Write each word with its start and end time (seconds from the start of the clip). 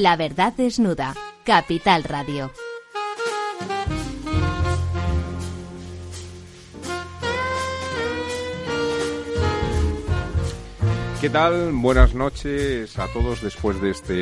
La 0.00 0.16
verdad 0.16 0.54
desnuda. 0.56 1.14
Capital 1.44 2.04
Radio. 2.04 2.50
¿Qué 11.20 11.28
tal? 11.28 11.72
Buenas 11.72 12.14
noches 12.14 12.98
a 12.98 13.08
todos 13.08 13.42
después 13.42 13.82
de 13.82 13.90
este, 13.90 14.14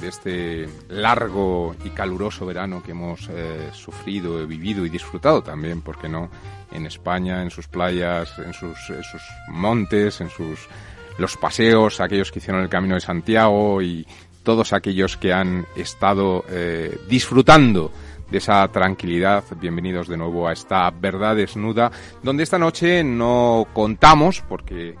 de 0.00 0.08
este 0.08 0.66
largo 0.88 1.76
y 1.84 1.90
caluroso 1.90 2.46
verano 2.46 2.82
que 2.82 2.92
hemos 2.92 3.28
eh, 3.28 3.68
sufrido, 3.74 4.46
vivido 4.46 4.86
y 4.86 4.88
disfrutado 4.88 5.42
también, 5.42 5.82
¿por 5.82 5.98
qué 5.98 6.08
no? 6.08 6.30
En 6.72 6.86
España, 6.86 7.42
en 7.42 7.50
sus 7.50 7.68
playas, 7.68 8.38
en 8.38 8.54
sus, 8.54 8.78
sus 8.78 9.22
montes, 9.50 10.22
en 10.22 10.30
sus 10.30 10.66
los 11.18 11.36
paseos, 11.36 12.00
aquellos 12.00 12.32
que 12.32 12.38
hicieron 12.38 12.62
el 12.62 12.70
Camino 12.70 12.94
de 12.94 13.02
Santiago 13.02 13.82
y 13.82 14.06
todos 14.42 14.72
aquellos 14.72 15.16
que 15.16 15.32
han 15.32 15.66
estado 15.76 16.44
eh, 16.48 16.98
disfrutando 17.08 17.90
de 18.30 18.38
esa 18.38 18.66
tranquilidad. 18.68 19.44
Bienvenidos 19.60 20.08
de 20.08 20.16
nuevo 20.16 20.48
a 20.48 20.52
esta 20.52 20.90
verdad 20.90 21.36
desnuda, 21.36 21.90
donde 22.22 22.44
esta 22.44 22.58
noche 22.58 23.02
no 23.02 23.66
contamos 23.72 24.42
porque 24.48 24.94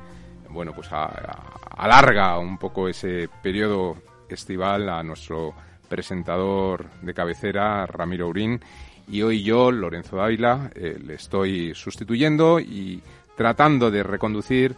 bueno, 0.50 0.72
pues 0.74 0.88
alarga 0.92 2.38
un 2.38 2.58
poco 2.58 2.88
ese 2.88 3.28
periodo 3.42 3.96
estival 4.28 4.88
a 4.88 5.02
nuestro 5.02 5.54
presentador 5.88 6.86
de 7.02 7.14
cabecera, 7.14 7.86
Ramiro 7.86 8.28
Urín, 8.28 8.60
y 9.08 9.22
hoy 9.22 9.42
yo, 9.42 9.72
Lorenzo 9.72 10.16
Dávila, 10.16 10.70
eh, 10.74 10.98
le 11.04 11.14
estoy 11.14 11.74
sustituyendo 11.74 12.60
y 12.60 13.02
tratando 13.36 13.90
de 13.90 14.02
reconducir 14.02 14.76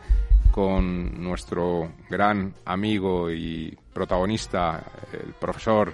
con 0.52 1.20
nuestro 1.20 1.92
gran 2.08 2.54
amigo 2.66 3.30
y 3.30 3.76
protagonista, 3.92 4.84
el 5.12 5.32
profesor 5.32 5.92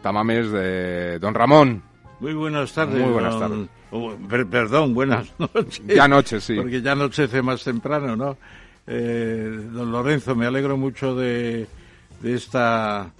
Tamames 0.00 0.50
de 0.50 1.18
Don 1.18 1.34
Ramón. 1.34 1.82
Muy 2.20 2.32
buenas 2.32 2.72
tardes. 2.72 3.02
Muy 3.02 3.12
buenas 3.12 3.38
tardes. 3.38 3.68
Oh, 3.90 4.14
perdón, 4.50 4.94
buenas 4.94 5.28
noches. 5.38 5.82
Ya 5.86 6.06
noche, 6.06 6.40
sí. 6.40 6.54
Porque 6.54 6.80
ya 6.80 6.92
anochece 6.92 7.42
más 7.42 7.64
temprano, 7.64 8.16
¿no? 8.16 8.36
Eh, 8.86 9.68
don 9.72 9.90
Lorenzo, 9.90 10.34
me 10.34 10.46
alegro 10.46 10.76
mucho 10.76 11.14
de, 11.14 11.66
de, 12.20 12.34
esta, 12.34 13.12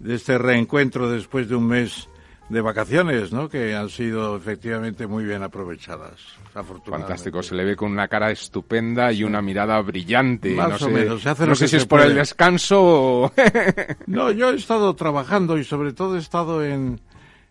de 0.00 0.14
este 0.16 0.38
reencuentro 0.38 1.08
después 1.08 1.48
de 1.48 1.54
un 1.54 1.68
mes 1.68 2.08
de 2.48 2.60
vacaciones, 2.60 3.32
¿no? 3.32 3.48
Que 3.48 3.74
han 3.74 3.88
sido 3.88 4.36
efectivamente 4.36 5.06
muy 5.08 5.24
bien 5.24 5.42
aprovechadas, 5.42 6.12
afortunadamente. 6.54 7.08
Fantástico, 7.08 7.42
se 7.42 7.54
le 7.56 7.64
ve 7.64 7.74
con 7.76 7.90
una 7.90 8.06
cara 8.06 8.30
estupenda 8.30 9.12
y 9.12 9.24
una 9.24 9.42
mirada 9.42 9.80
brillante. 9.80 10.54
Más 10.54 10.68
no 10.68 10.74
o 10.76 10.78
sé, 10.78 10.88
menos, 10.90 11.22
se 11.22 11.28
hace 11.30 11.42
no 11.42 11.48
lo 11.50 11.54
sé 11.56 11.64
que 11.64 11.68
si 11.68 11.70
se 11.72 11.76
es 11.78 11.86
por 11.86 12.00
el 12.02 12.14
descanso 12.14 12.80
o... 12.82 13.32
No, 14.06 14.30
yo 14.30 14.50
he 14.50 14.54
estado 14.56 14.94
trabajando 14.94 15.58
y 15.58 15.64
sobre 15.64 15.92
todo 15.92 16.14
he 16.16 16.20
estado 16.20 16.64
en, 16.64 17.00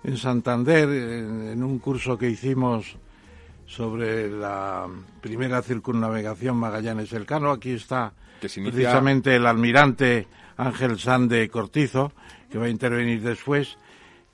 en 0.06 0.18
Santander 0.18 0.88
en, 0.88 1.50
en 1.50 1.64
un 1.64 1.78
curso 1.80 2.18
que 2.18 2.30
hicimos 2.30 2.96
sobre 3.66 4.30
la 4.30 4.88
primera 5.22 5.62
circunnavegación 5.62 6.56
Magallanes-Elcano. 6.58 7.52
Aquí 7.52 7.72
está 7.72 8.14
Que 8.40 8.48
se 8.48 8.62
inicia- 8.62 8.74
precisamente 8.76 9.36
el 9.36 9.46
almirante 9.46 10.28
Ángel 10.56 10.98
Sande 11.00 11.50
Cortizo, 11.50 12.14
que 12.50 12.58
va 12.58 12.68
a 12.68 12.70
intervenir 12.70 13.22
después. 13.22 13.78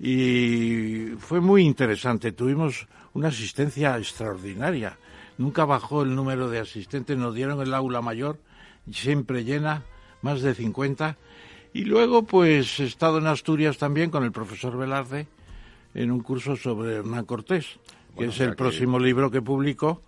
Y 0.03 1.11
fue 1.19 1.41
muy 1.41 1.61
interesante. 1.61 2.31
Tuvimos 2.31 2.87
una 3.13 3.27
asistencia 3.27 3.95
extraordinaria. 3.99 4.97
Nunca 5.37 5.63
bajó 5.65 6.01
el 6.01 6.15
número 6.15 6.49
de 6.49 6.57
asistentes. 6.59 7.15
Nos 7.17 7.35
dieron 7.35 7.61
el 7.61 7.71
aula 7.73 8.01
mayor, 8.01 8.39
siempre 8.91 9.43
llena, 9.43 9.83
más 10.23 10.41
de 10.41 10.55
50. 10.55 11.17
Y 11.73 11.85
luego, 11.85 12.23
pues, 12.23 12.79
he 12.79 12.85
estado 12.85 13.19
en 13.19 13.27
Asturias 13.27 13.77
también 13.77 14.09
con 14.09 14.23
el 14.23 14.31
profesor 14.31 14.75
Velarde 14.75 15.27
en 15.93 16.09
un 16.11 16.21
curso 16.21 16.55
sobre 16.55 16.95
Hernán 16.95 17.25
Cortés, 17.25 17.79
que 18.17 18.25
es 18.25 18.39
el 18.39 18.49
que- 18.51 18.55
próximo 18.55 18.97
libro 18.97 19.29
que 19.29 19.41
publico 19.43 20.01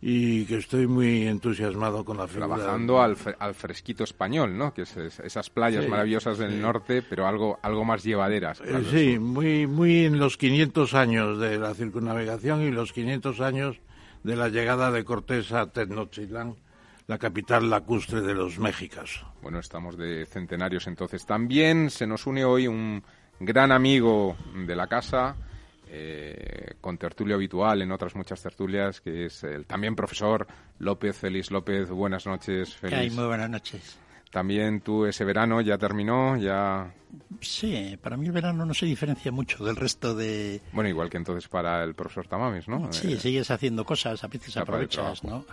y 0.00 0.44
que 0.44 0.58
estoy 0.58 0.86
muy 0.86 1.26
entusiasmado 1.26 2.04
con 2.04 2.16
la 2.18 2.26
figura. 2.28 2.46
Trabajando 2.54 3.00
al, 3.00 3.16
al 3.38 3.54
fresquito 3.54 4.04
español, 4.04 4.56
¿no? 4.56 4.72
Que 4.74 4.82
es, 4.82 4.96
es- 4.96 5.20
esas 5.20 5.48
playas 5.50 5.84
Sí, 5.84 5.90
maravillosas 5.90 6.38
del 6.38 6.52
sí. 6.52 6.58
norte, 6.58 7.02
pero 7.02 7.26
algo, 7.26 7.58
algo 7.62 7.84
más 7.84 8.04
llevaderas. 8.04 8.60
Eh, 8.60 8.64
claro, 8.68 8.84
sí, 8.90 9.12
eso. 9.12 9.20
muy, 9.22 9.66
muy 9.66 10.04
en 10.04 10.18
los 10.18 10.36
500 10.36 10.94
años 10.94 11.38
de 11.38 11.58
la 11.58 11.74
circunnavegación 11.74 12.62
y 12.62 12.70
los 12.70 12.92
500 12.92 13.40
años 13.40 13.76
de 14.22 14.36
la 14.36 14.48
llegada 14.48 14.90
de 14.90 15.04
Cortés 15.04 15.50
a 15.52 15.66
Tenochtitlán, 15.70 16.56
la 17.06 17.18
capital 17.18 17.70
lacustre 17.70 18.20
de 18.20 18.34
los 18.34 18.58
Méxicas. 18.58 19.24
Bueno, 19.40 19.60
estamos 19.60 19.96
de 19.96 20.26
centenarios 20.26 20.86
entonces. 20.88 21.24
También 21.24 21.88
se 21.90 22.06
nos 22.06 22.26
une 22.26 22.44
hoy 22.44 22.66
un 22.66 23.02
gran 23.38 23.70
amigo 23.72 24.36
de 24.66 24.74
la 24.76 24.88
casa, 24.88 25.36
eh, 25.88 26.74
con 26.80 26.98
tertulio 26.98 27.36
habitual 27.36 27.82
en 27.82 27.92
otras 27.92 28.14
muchas 28.14 28.42
tertulias, 28.42 29.00
que 29.00 29.26
es 29.26 29.44
el 29.44 29.66
también 29.66 29.94
profesor 29.96 30.46
López 30.78 31.16
Félix 31.16 31.50
López. 31.50 31.90
Buenas 31.90 32.26
noches, 32.26 32.76
¿Qué 32.80 32.86
hay? 32.86 32.92
Félix. 32.92 33.14
Muy 33.14 33.26
buenas 33.26 33.50
noches. 33.50 33.98
También 34.30 34.80
tú 34.80 35.06
ese 35.06 35.24
verano 35.24 35.60
ya 35.60 35.78
terminó, 35.78 36.36
ya... 36.36 36.92
Sí, 37.40 37.96
para 38.02 38.16
mí 38.16 38.26
el 38.26 38.32
verano 38.32 38.66
no 38.66 38.74
se 38.74 38.84
diferencia 38.84 39.30
mucho 39.32 39.64
del 39.64 39.76
resto 39.76 40.14
de... 40.14 40.60
Bueno, 40.72 40.90
igual 40.90 41.08
que 41.08 41.16
entonces 41.16 41.48
para 41.48 41.82
el 41.84 41.94
profesor 41.94 42.26
Tamames, 42.26 42.68
¿no? 42.68 42.92
Sí, 42.92 43.12
Eh, 43.14 43.20
sigues 43.20 43.50
haciendo 43.50 43.84
cosas, 43.86 44.22
a 44.24 44.26
veces 44.26 44.56
aprovechas, 44.56 45.24
¿no? 45.24 45.44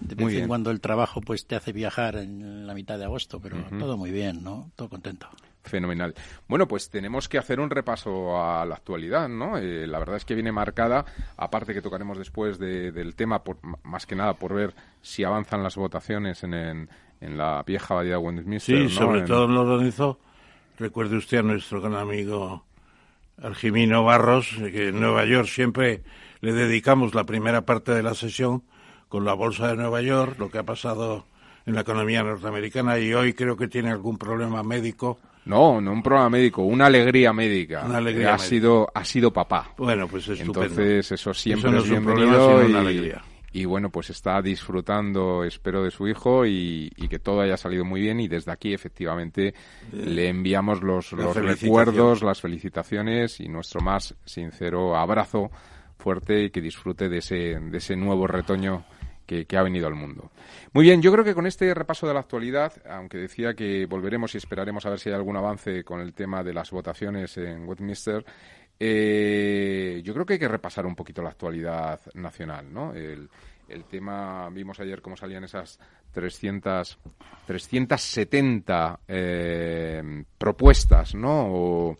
De 0.00 0.14
Muy 0.14 0.24
vez 0.26 0.32
bien. 0.32 0.42
en 0.44 0.48
cuando 0.48 0.70
el 0.70 0.80
trabajo 0.80 1.20
pues 1.20 1.44
te 1.46 1.56
hace 1.56 1.72
viajar 1.72 2.16
en 2.16 2.66
la 2.66 2.72
mitad 2.72 2.96
de 2.96 3.04
agosto, 3.04 3.38
pero 3.38 3.56
todo 3.78 3.98
muy 3.98 4.10
bien, 4.10 4.42
¿no? 4.42 4.70
Todo 4.76 4.88
contento. 4.88 5.28
Fenomenal. 5.62 6.14
Bueno, 6.48 6.66
pues 6.66 6.88
tenemos 6.88 7.28
que 7.28 7.36
hacer 7.38 7.60
un 7.60 7.68
repaso 7.70 8.42
a 8.42 8.64
la 8.64 8.74
actualidad, 8.76 9.28
¿no? 9.28 9.58
Eh, 9.58 9.86
la 9.86 9.98
verdad 9.98 10.16
es 10.16 10.24
que 10.24 10.34
viene 10.34 10.52
marcada, 10.52 11.04
aparte 11.36 11.74
que 11.74 11.82
tocaremos 11.82 12.16
después 12.18 12.58
de- 12.58 12.92
del 12.92 13.14
tema, 13.14 13.44
por, 13.44 13.58
más 13.84 14.06
que 14.06 14.16
nada 14.16 14.34
por 14.34 14.54
ver 14.54 14.74
si 15.02 15.22
avanzan 15.22 15.62
las 15.62 15.76
votaciones 15.76 16.42
en, 16.44 16.54
en, 16.54 16.88
en 17.20 17.36
la 17.36 17.62
vieja 17.66 17.92
abadía 17.94 18.12
de 18.12 18.18
Westminster. 18.18 18.76
Sí, 18.78 18.82
¿no? 18.84 18.88
sobre 18.90 19.20
En- 19.20 19.26
todo 19.26 19.46
Lorenzo, 19.48 20.18
recuerde 20.78 21.16
usted 21.18 21.38
a 21.38 21.42
nuestro 21.42 21.80
gran 21.82 21.94
amigo 21.94 22.64
Argimino 23.42 24.04
Barros, 24.04 24.48
que 24.58 24.88
en 24.88 25.00
Nueva 25.00 25.24
York 25.24 25.46
siempre 25.48 26.02
le 26.40 26.52
dedicamos 26.52 27.14
la 27.14 27.24
primera 27.24 27.66
parte 27.66 27.92
de 27.92 28.02
la 28.02 28.14
sesión 28.14 28.62
con 29.08 29.24
la 29.24 29.34
Bolsa 29.34 29.68
de 29.68 29.76
Nueva 29.76 30.00
York, 30.02 30.38
lo 30.38 30.50
que 30.50 30.58
ha 30.58 30.62
pasado 30.62 31.26
en 31.66 31.74
la 31.74 31.82
economía 31.82 32.22
norteamericana 32.22 32.98
y 32.98 33.12
hoy 33.12 33.34
creo 33.34 33.56
que 33.56 33.68
tiene 33.68 33.90
algún 33.90 34.16
problema 34.18 34.62
médico. 34.62 35.18
No, 35.44 35.80
no 35.80 35.92
un 35.92 36.02
problema 36.02 36.28
médico, 36.30 36.62
una 36.62 36.86
alegría 36.86 37.32
médica. 37.32 37.84
Una 37.84 37.98
alegría 37.98 38.28
ha 38.28 38.36
médica. 38.36 38.48
sido 38.48 38.88
ha 38.94 39.04
sido 39.04 39.32
papá. 39.32 39.72
Bueno, 39.78 40.06
pues 40.08 40.28
estupendo. 40.28 40.62
Entonces, 40.62 41.12
eso 41.12 41.34
siempre 41.34 41.70
Eso 41.70 41.76
no 41.76 41.78
es 41.78 41.84
es 41.84 41.90
un 41.90 42.04
bienvenido 42.04 42.30
problema, 42.30 42.58
sino 42.58 42.62
y, 42.62 42.70
una 42.70 42.80
alegría. 42.80 43.22
y 43.52 43.64
bueno, 43.64 43.90
pues 43.90 44.10
está 44.10 44.40
disfrutando, 44.42 45.42
espero, 45.44 45.82
de 45.82 45.90
su 45.90 46.06
hijo 46.06 46.46
y, 46.46 46.90
y 46.96 47.08
que 47.08 47.18
todo 47.18 47.40
haya 47.40 47.56
salido 47.56 47.84
muy 47.84 48.00
bien 48.00 48.20
y 48.20 48.28
desde 48.28 48.52
aquí, 48.52 48.72
efectivamente, 48.72 49.54
le 49.92 50.28
enviamos 50.28 50.82
los, 50.82 51.12
los 51.12 51.34
recuerdos, 51.34 52.22
las 52.22 52.40
felicitaciones 52.40 53.40
y 53.40 53.48
nuestro 53.48 53.80
más 53.80 54.14
sincero 54.24 54.96
abrazo 54.96 55.50
fuerte 55.98 56.44
y 56.44 56.50
que 56.50 56.60
disfrute 56.60 57.08
de 57.08 57.18
ese, 57.18 57.58
de 57.60 57.78
ese 57.78 57.96
nuevo 57.96 58.26
retoño 58.26 58.84
que, 59.46 59.56
ha 59.56 59.62
venido 59.62 59.86
al 59.86 59.94
mundo. 59.94 60.30
Muy 60.72 60.84
bien, 60.84 61.00
yo 61.00 61.12
creo 61.12 61.24
que 61.24 61.34
con 61.34 61.46
este 61.46 61.72
repaso 61.72 62.06
de 62.06 62.14
la 62.14 62.20
actualidad, 62.20 62.72
aunque 62.88 63.18
decía 63.18 63.54
que 63.54 63.86
volveremos 63.86 64.34
y 64.34 64.38
esperaremos 64.38 64.84
a 64.86 64.90
ver 64.90 64.98
si 64.98 65.08
hay 65.08 65.14
algún 65.14 65.36
avance 65.36 65.84
con 65.84 66.00
el 66.00 66.12
tema 66.12 66.42
de 66.42 66.52
las 66.52 66.70
votaciones 66.70 67.36
en 67.36 67.68
Westminster, 67.68 68.24
eh, 68.78 70.00
yo 70.02 70.14
creo 70.14 70.26
que 70.26 70.32
hay 70.34 70.38
que 70.38 70.48
repasar 70.48 70.86
un 70.86 70.96
poquito 70.96 71.22
la 71.22 71.30
actualidad 71.30 72.00
nacional, 72.14 72.72
¿no? 72.72 72.94
El, 72.94 73.28
el 73.68 73.84
tema, 73.84 74.48
vimos 74.50 74.80
ayer 74.80 75.00
cómo 75.00 75.16
salían 75.16 75.44
esas 75.44 75.78
300, 76.12 76.98
370 77.46 79.00
eh, 79.06 80.24
propuestas, 80.36 81.14
¿no? 81.14 81.96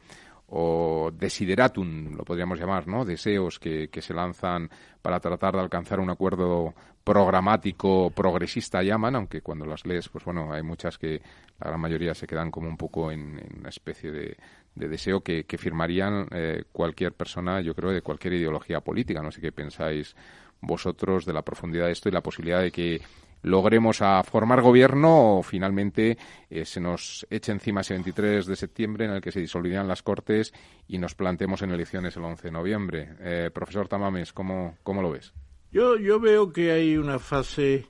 O 0.50 1.10
desideratum, 1.12 2.16
lo 2.16 2.24
podríamos 2.24 2.58
llamar, 2.58 2.86
¿no? 2.88 3.04
Deseos 3.04 3.58
que, 3.58 3.88
que 3.88 4.02
se 4.02 4.12
lanzan 4.14 4.68
para 5.00 5.20
tratar 5.20 5.54
de 5.54 5.60
alcanzar 5.60 6.00
un 6.00 6.10
acuerdo 6.10 6.74
programático 7.04 8.10
progresista 8.10 8.82
llaman, 8.82 9.16
aunque 9.16 9.40
cuando 9.40 9.64
las 9.64 9.86
lees, 9.86 10.08
pues 10.08 10.24
bueno, 10.24 10.52
hay 10.52 10.62
muchas 10.62 10.98
que 10.98 11.22
la 11.60 11.68
gran 11.68 11.80
mayoría 11.80 12.14
se 12.14 12.26
quedan 12.26 12.50
como 12.50 12.68
un 12.68 12.76
poco 12.76 13.10
en, 13.10 13.38
en 13.38 13.60
una 13.60 13.68
especie 13.68 14.10
de, 14.10 14.36
de 14.74 14.88
deseo 14.88 15.20
que, 15.20 15.44
que 15.44 15.56
firmarían 15.56 16.26
eh, 16.32 16.64
cualquier 16.72 17.12
persona, 17.12 17.60
yo 17.60 17.74
creo, 17.74 17.90
de 17.90 18.02
cualquier 18.02 18.34
ideología 18.34 18.80
política. 18.80 19.22
No 19.22 19.30
sé 19.30 19.40
qué 19.40 19.52
pensáis 19.52 20.14
vosotros 20.60 21.24
de 21.24 21.32
la 21.32 21.42
profundidad 21.42 21.86
de 21.86 21.92
esto 21.92 22.08
y 22.08 22.12
la 22.12 22.22
posibilidad 22.22 22.60
de 22.60 22.70
que 22.70 23.00
logremos 23.42 24.02
a 24.02 24.22
formar 24.22 24.60
gobierno 24.62 25.38
o 25.38 25.42
finalmente 25.42 26.18
eh, 26.48 26.64
se 26.64 26.80
nos 26.80 27.26
eche 27.30 27.52
encima 27.52 27.80
ese 27.80 27.94
23 27.94 28.46
de 28.46 28.56
septiembre 28.56 29.04
en 29.06 29.12
el 29.12 29.20
que 29.20 29.32
se 29.32 29.40
disolverían 29.40 29.88
las 29.88 30.02
Cortes 30.02 30.52
y 30.88 30.98
nos 30.98 31.14
planteemos 31.14 31.62
en 31.62 31.70
elecciones 31.70 32.16
el 32.16 32.24
11 32.24 32.48
de 32.48 32.52
noviembre. 32.52 33.08
Eh, 33.20 33.50
profesor 33.52 33.88
Tamames, 33.88 34.32
¿cómo, 34.32 34.76
¿cómo 34.82 35.02
lo 35.02 35.10
ves? 35.10 35.32
Yo, 35.72 35.96
yo 35.96 36.18
veo 36.18 36.52
que 36.52 36.72
hay 36.72 36.96
una 36.96 37.18
fase 37.18 37.86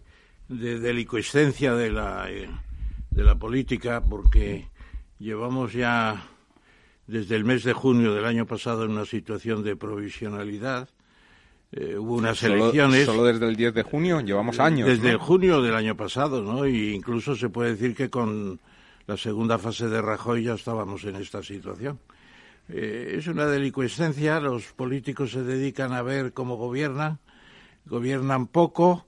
de 0.48 0.78
delicuescencia 0.78 1.74
de 1.74 1.90
la, 1.90 2.30
eh, 2.30 2.50
de 3.10 3.24
la 3.24 3.36
política 3.36 4.02
porque 4.02 4.68
llevamos 5.18 5.72
ya 5.72 6.26
desde 7.06 7.36
el 7.36 7.44
mes 7.44 7.64
de 7.64 7.72
junio 7.72 8.14
del 8.14 8.24
año 8.24 8.46
pasado 8.46 8.84
en 8.84 8.92
una 8.92 9.04
situación 9.04 9.64
de 9.64 9.76
provisionalidad. 9.76 10.88
Eh, 11.72 11.96
hubo 11.96 12.14
unas 12.14 12.42
elecciones. 12.42 13.06
Solo 13.06 13.24
desde 13.24 13.46
el 13.46 13.56
10 13.56 13.74
de 13.74 13.82
junio, 13.82 14.20
llevamos 14.20 14.58
años. 14.58 14.88
Desde 14.88 15.16
junio 15.16 15.62
del 15.62 15.74
año 15.74 15.96
pasado, 15.96 16.42
¿no? 16.42 16.66
Y 16.66 16.94
incluso 16.94 17.36
se 17.36 17.48
puede 17.48 17.70
decir 17.70 17.94
que 17.94 18.10
con 18.10 18.60
la 19.06 19.16
segunda 19.16 19.58
fase 19.58 19.88
de 19.88 20.02
Rajoy 20.02 20.44
ya 20.44 20.54
estábamos 20.54 21.04
en 21.04 21.16
esta 21.16 21.42
situación. 21.42 22.00
Eh, 22.68 23.16
es 23.18 23.26
una 23.26 23.46
delicuescencia, 23.46 24.40
los 24.40 24.72
políticos 24.72 25.32
se 25.32 25.42
dedican 25.42 25.92
a 25.92 26.02
ver 26.02 26.32
cómo 26.32 26.56
gobiernan, 26.56 27.18
gobiernan 27.86 28.46
poco, 28.46 29.06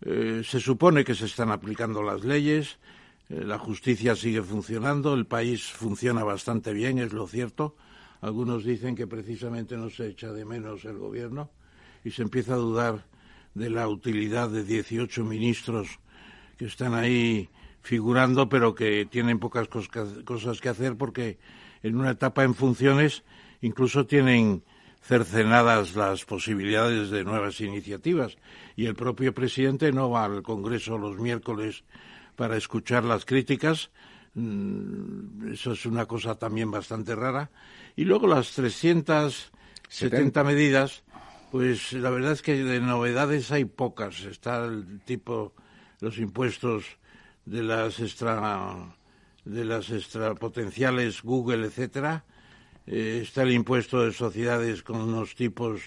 eh, 0.00 0.42
se 0.44 0.60
supone 0.60 1.04
que 1.04 1.14
se 1.14 1.26
están 1.26 1.50
aplicando 1.50 2.02
las 2.02 2.24
leyes, 2.24 2.78
eh, 3.28 3.44
la 3.44 3.58
justicia 3.58 4.16
sigue 4.16 4.42
funcionando, 4.42 5.14
el 5.14 5.26
país 5.26 5.70
funciona 5.70 6.24
bastante 6.24 6.72
bien, 6.72 6.98
es 6.98 7.12
lo 7.12 7.26
cierto. 7.26 7.76
Algunos 8.20 8.64
dicen 8.64 8.96
que 8.96 9.06
precisamente 9.06 9.76
no 9.76 9.90
se 9.90 10.08
echa 10.08 10.32
de 10.32 10.44
menos 10.44 10.84
el 10.84 10.98
gobierno 10.98 11.50
y 12.06 12.12
se 12.12 12.22
empieza 12.22 12.54
a 12.54 12.58
dudar 12.58 13.04
de 13.54 13.68
la 13.68 13.88
utilidad 13.88 14.48
de 14.48 14.62
18 14.62 15.24
ministros 15.24 15.98
que 16.56 16.66
están 16.66 16.94
ahí 16.94 17.48
figurando, 17.82 18.48
pero 18.48 18.76
que 18.76 19.08
tienen 19.10 19.40
pocas 19.40 19.66
cosas 19.66 20.60
que 20.60 20.68
hacer 20.68 20.96
porque 20.96 21.38
en 21.82 21.96
una 21.98 22.12
etapa 22.12 22.44
en 22.44 22.54
funciones 22.54 23.24
incluso 23.60 24.06
tienen 24.06 24.62
cercenadas 25.02 25.96
las 25.96 26.24
posibilidades 26.24 27.10
de 27.10 27.24
nuevas 27.24 27.60
iniciativas 27.60 28.38
y 28.76 28.86
el 28.86 28.94
propio 28.94 29.34
presidente 29.34 29.90
no 29.90 30.08
va 30.08 30.26
al 30.26 30.44
Congreso 30.44 30.98
los 30.98 31.18
miércoles 31.18 31.82
para 32.36 32.56
escuchar 32.56 33.02
las 33.02 33.24
críticas. 33.24 33.90
Mm, 34.34 35.52
eso 35.52 35.72
es 35.72 35.84
una 35.86 36.06
cosa 36.06 36.36
también 36.36 36.70
bastante 36.70 37.16
rara. 37.16 37.50
Y 37.96 38.04
luego 38.04 38.28
las 38.28 38.52
370 38.52 40.44
medidas, 40.44 41.02
pues 41.56 41.94
la 41.94 42.10
verdad 42.10 42.32
es 42.32 42.42
que 42.42 42.62
de 42.62 42.80
novedades 42.80 43.50
hay 43.50 43.64
pocas. 43.64 44.24
Está 44.24 44.66
el 44.66 45.00
tipo, 45.06 45.54
los 46.00 46.18
impuestos 46.18 46.84
de 47.46 47.62
las 47.62 47.98
extra 47.98 48.94
de 49.46 49.64
las 49.64 49.88
extrapotenciales 49.88 51.22
Google, 51.22 51.64
etcétera. 51.64 52.26
Eh, 52.86 53.20
está 53.22 53.42
el 53.42 53.52
impuesto 53.52 54.04
de 54.04 54.12
sociedades 54.12 54.82
con 54.82 55.00
unos 55.00 55.34
tipos 55.34 55.80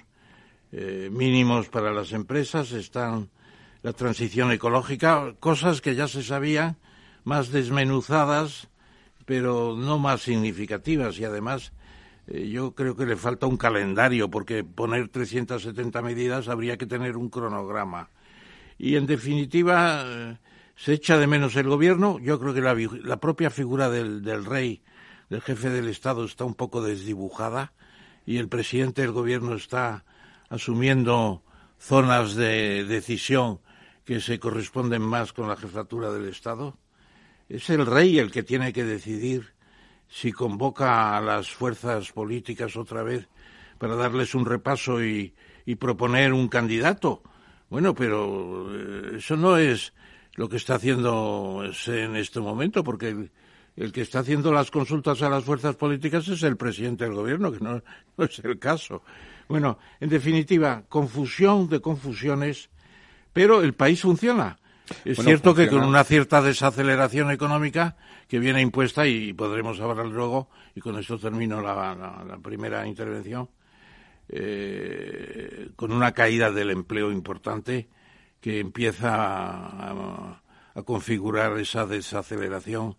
eh, 0.72 1.10
mínimos 1.12 1.70
para 1.70 1.94
las 1.94 2.14
empresas, 2.14 2.72
están 2.72 3.30
la 3.84 3.94
transición 3.94 4.52
ecológica, 4.52 5.36
cosas 5.40 5.82
que 5.82 5.94
ya 5.94 6.08
se 6.08 6.24
sabían, 6.24 6.78
más 7.26 7.52
desmenuzadas, 7.52 8.70
pero 9.28 9.76
no 9.78 10.00
más 10.00 10.24
significativas 10.24 11.20
y 11.20 11.26
además 11.26 11.74
eh, 12.30 12.50
yo 12.50 12.76
creo 12.76 12.96
que 12.96 13.06
le 13.06 13.16
falta 13.16 13.48
un 13.48 13.58
calendario 13.58 14.30
porque 14.30 14.64
poner 14.64 15.10
370 15.10 16.02
medidas 16.02 16.48
habría 16.48 16.78
que 16.78 16.86
tener 16.86 17.18
un 17.18 17.30
cronograma. 17.30 18.10
Y 18.78 18.96
en 18.96 19.06
definitiva 19.06 20.38
se 20.76 20.94
echa 20.94 21.18
de 21.18 21.28
menos 21.28 21.56
el 21.58 21.68
gobierno. 21.68 22.20
Yo 22.20 22.40
creo 22.40 22.54
que 22.54 22.62
la, 22.62 23.20
propia 23.20 23.50
figura 23.50 23.90
del, 23.90 24.24
del, 24.24 24.46
rey, 24.46 24.82
del 25.30 25.42
jefe 25.42 25.70
del 25.70 25.90
Estado, 25.90 26.24
está 26.24 26.46
un 26.46 26.56
poco 26.56 26.82
desdibujada 26.82 27.74
y 28.26 28.38
el 28.38 28.48
presidente 28.48 29.02
del 29.02 29.12
gobierno 29.12 29.56
está 29.56 30.06
asumiendo 30.48 31.44
zonas 31.80 32.36
de 32.36 32.86
decisión 32.86 33.60
que 34.06 34.22
se 34.22 34.40
corresponden 34.40 35.02
más 35.02 35.34
con 35.34 35.48
la 35.48 35.58
jefatura 35.58 36.12
del 36.12 36.30
Estado. 36.30 36.78
Es 37.50 37.70
el 37.70 37.86
rey 37.86 38.20
el 38.20 38.32
que 38.32 38.44
tiene 38.44 38.72
que 38.72 38.84
decidir 38.84 39.54
si 40.10 40.32
convoca 40.32 41.16
a 41.16 41.22
las 41.22 41.52
fuerzas 41.52 42.12
políticas 42.12 42.76
otra 42.76 43.04
vez 43.04 43.30
para 43.78 43.96
darles 43.96 44.36
un 44.36 44.46
repaso 44.46 45.04
y, 45.04 45.34
proponer 45.80 46.34
un 46.34 46.48
candidato. 46.48 47.22
Bueno, 47.70 47.94
pero 47.94 48.68
eh, 48.74 49.18
eso 49.18 49.38
no 49.38 49.56
es 49.58 49.94
lo 50.34 50.50
que 50.50 50.58
está 50.58 50.76
haciendo 50.76 51.64
en 51.86 52.16
este 52.16 52.40
momento, 52.40 52.84
porque 52.84 53.30
el, 53.76 53.92
que 53.92 54.02
está 54.02 54.20
haciendo 54.20 54.52
las 54.52 54.72
consultas 54.72 55.22
a 55.22 55.30
las 55.30 55.44
fuerzas 55.44 55.76
políticas 55.76 56.28
es 56.28 56.42
el 56.42 56.58
presidente 56.58 57.04
del 57.04 57.14
gobierno, 57.14 57.52
que 57.52 57.60
no, 57.60 57.84
es 58.18 58.40
el 58.40 58.58
caso. 58.58 59.04
Bueno, 59.48 59.78
en 60.00 60.10
definitiva, 60.10 60.86
confusión 60.90 61.70
de 61.70 61.82
confusiones, 61.82 62.72
pero 63.32 63.62
el 63.62 63.74
país 63.74 64.02
funciona. 64.02 64.58
Es 65.06 65.18
cierto 65.18 65.54
que 65.54 65.68
con 65.68 65.84
una 65.84 66.04
cierta 66.04 66.42
desaceleración 66.42 67.32
económica 67.32 67.96
que 68.28 68.40
viene 68.40 68.62
impuesta, 68.62 69.08
y 69.08 69.34
podremos 69.34 69.80
hablar 69.80 70.06
luego, 70.08 70.50
y 70.76 70.82
con 70.82 70.98
esto 71.00 71.18
termino 71.18 71.62
la, 71.62 72.38
primera 72.44 72.86
intervención, 72.88 73.50
eh, 74.30 75.70
con 75.76 75.92
una 75.92 76.12
caída 76.12 76.52
del 76.52 76.72
empleo 76.72 77.12
importante, 77.12 77.88
que 78.42 78.60
empieza 78.60 79.10
a, 79.12 80.42
configurar 80.86 81.58
esa 81.60 81.86
desaceleración 81.86 82.96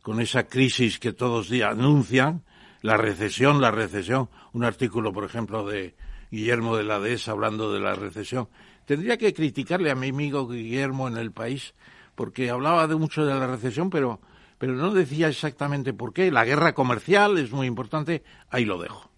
con 0.00 0.22
esa 0.22 0.44
crisis 0.44 0.98
que 0.98 1.12
todos 1.12 1.50
días 1.50 1.72
anuncian, 1.72 2.42
la 2.80 2.96
recesión, 2.96 3.60
la 3.60 3.70
recesión. 3.70 4.30
Un 4.54 4.64
artículo, 4.64 5.12
por 5.12 5.24
ejemplo, 5.24 5.66
de 5.66 5.94
Guillermo 6.30 6.76
de 6.76 6.84
la 6.84 7.00
Dehesa 7.00 7.32
hablando 7.32 7.70
de 7.70 7.80
la 7.80 7.94
recesión. 7.94 8.48
Tendría 8.88 9.18
que 9.18 9.34
criticarle 9.34 9.90
a 9.90 9.94
mi 9.94 10.08
amigo 10.08 10.48
Guillermo 10.48 11.08
en 11.08 11.18
el 11.18 11.30
país, 11.30 11.74
porque 12.14 12.48
hablaba 12.48 12.86
de 12.86 12.96
mucho 12.96 13.26
de 13.26 13.34
la 13.34 13.46
recesión, 13.46 13.90
pero, 13.90 14.18
pero 14.56 14.72
no 14.72 14.94
decía 14.94 15.28
exactamente 15.28 15.92
por 15.92 16.14
qué. 16.14 16.30
La 16.30 16.46
guerra 16.46 16.72
comercial 16.72 17.36
es 17.36 17.52
muy 17.52 17.66
importante, 17.66 18.22
ahí 18.48 18.64
lo 18.64 18.80
dejo. 18.80 19.10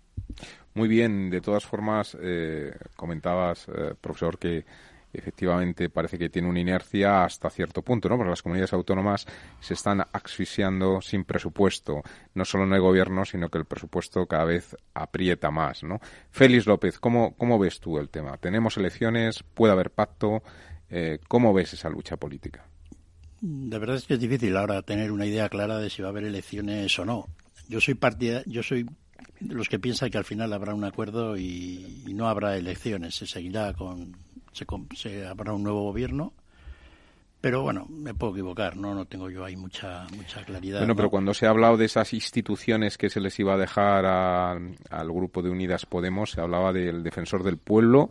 Muy 0.74 0.88
bien, 0.88 1.30
de 1.30 1.40
todas 1.40 1.64
formas, 1.64 2.18
eh, 2.20 2.76
comentabas, 2.96 3.68
eh, 3.68 3.94
profesor, 4.00 4.38
que 4.38 4.64
efectivamente 5.12 5.90
parece 5.90 6.18
que 6.18 6.28
tiene 6.28 6.48
una 6.48 6.60
inercia 6.60 7.24
hasta 7.24 7.50
cierto 7.50 7.82
punto, 7.82 8.08
¿no? 8.08 8.16
Porque 8.16 8.30
las 8.30 8.42
comunidades 8.42 8.72
autónomas 8.72 9.26
se 9.60 9.74
están 9.74 10.02
asfixiando 10.12 11.00
sin 11.00 11.24
presupuesto. 11.24 12.02
No 12.34 12.44
solo 12.44 12.66
no 12.66 12.74
hay 12.74 12.80
gobierno, 12.80 13.24
sino 13.24 13.48
que 13.48 13.58
el 13.58 13.64
presupuesto 13.64 14.26
cada 14.26 14.44
vez 14.44 14.76
aprieta 14.94 15.50
más, 15.50 15.82
¿no? 15.82 16.00
Félix 16.30 16.66
López, 16.66 16.98
¿cómo, 16.98 17.34
cómo 17.36 17.58
ves 17.58 17.80
tú 17.80 17.98
el 17.98 18.08
tema? 18.08 18.36
¿Tenemos 18.38 18.76
elecciones? 18.76 19.42
¿Puede 19.42 19.72
haber 19.72 19.90
pacto? 19.90 20.42
Eh, 20.88 21.18
¿Cómo 21.28 21.52
ves 21.52 21.72
esa 21.72 21.88
lucha 21.88 22.16
política? 22.16 22.64
La 23.42 23.78
verdad 23.78 23.96
es 23.96 24.04
que 24.04 24.14
es 24.14 24.20
difícil 24.20 24.56
ahora 24.56 24.82
tener 24.82 25.12
una 25.12 25.26
idea 25.26 25.48
clara 25.48 25.78
de 25.78 25.88
si 25.88 26.02
va 26.02 26.08
a 26.08 26.10
haber 26.10 26.24
elecciones 26.24 26.98
o 26.98 27.04
no. 27.04 27.26
Yo 27.68 27.80
soy 27.80 27.94
partida, 27.94 28.42
yo 28.46 28.62
soy 28.62 28.86
de 29.38 29.54
los 29.54 29.68
que 29.68 29.78
piensan 29.78 30.10
que 30.10 30.18
al 30.18 30.24
final 30.24 30.52
habrá 30.52 30.74
un 30.74 30.84
acuerdo 30.84 31.36
y 31.38 32.04
no 32.14 32.28
habrá 32.28 32.56
elecciones. 32.56 33.14
Se 33.14 33.26
seguirá 33.26 33.72
con 33.72 34.16
se, 34.52 35.26
habrá 35.26 35.52
un 35.52 35.62
nuevo 35.62 35.84
gobierno 35.84 36.32
pero 37.40 37.62
bueno, 37.62 37.86
me 37.88 38.12
puedo 38.12 38.34
equivocar, 38.34 38.76
no 38.76 38.94
no 38.94 39.06
tengo 39.06 39.30
yo 39.30 39.44
ahí 39.44 39.56
mucha 39.56 40.06
mucha 40.14 40.44
claridad. 40.44 40.80
Bueno, 40.80 40.94
pero 40.94 41.08
cuando 41.08 41.32
se 41.32 41.46
ha 41.46 41.50
hablado 41.50 41.78
de 41.78 41.86
esas 41.86 42.12
instituciones 42.12 42.98
que 42.98 43.08
se 43.08 43.18
les 43.18 43.38
iba 43.40 43.54
a 43.54 43.56
dejar 43.56 44.04
al 44.04 45.12
grupo 45.12 45.40
de 45.40 45.48
Unidas 45.48 45.86
Podemos, 45.86 46.32
se 46.32 46.42
hablaba 46.42 46.70
del 46.70 47.02
defensor 47.02 47.42
del 47.42 47.56
pueblo, 47.56 48.10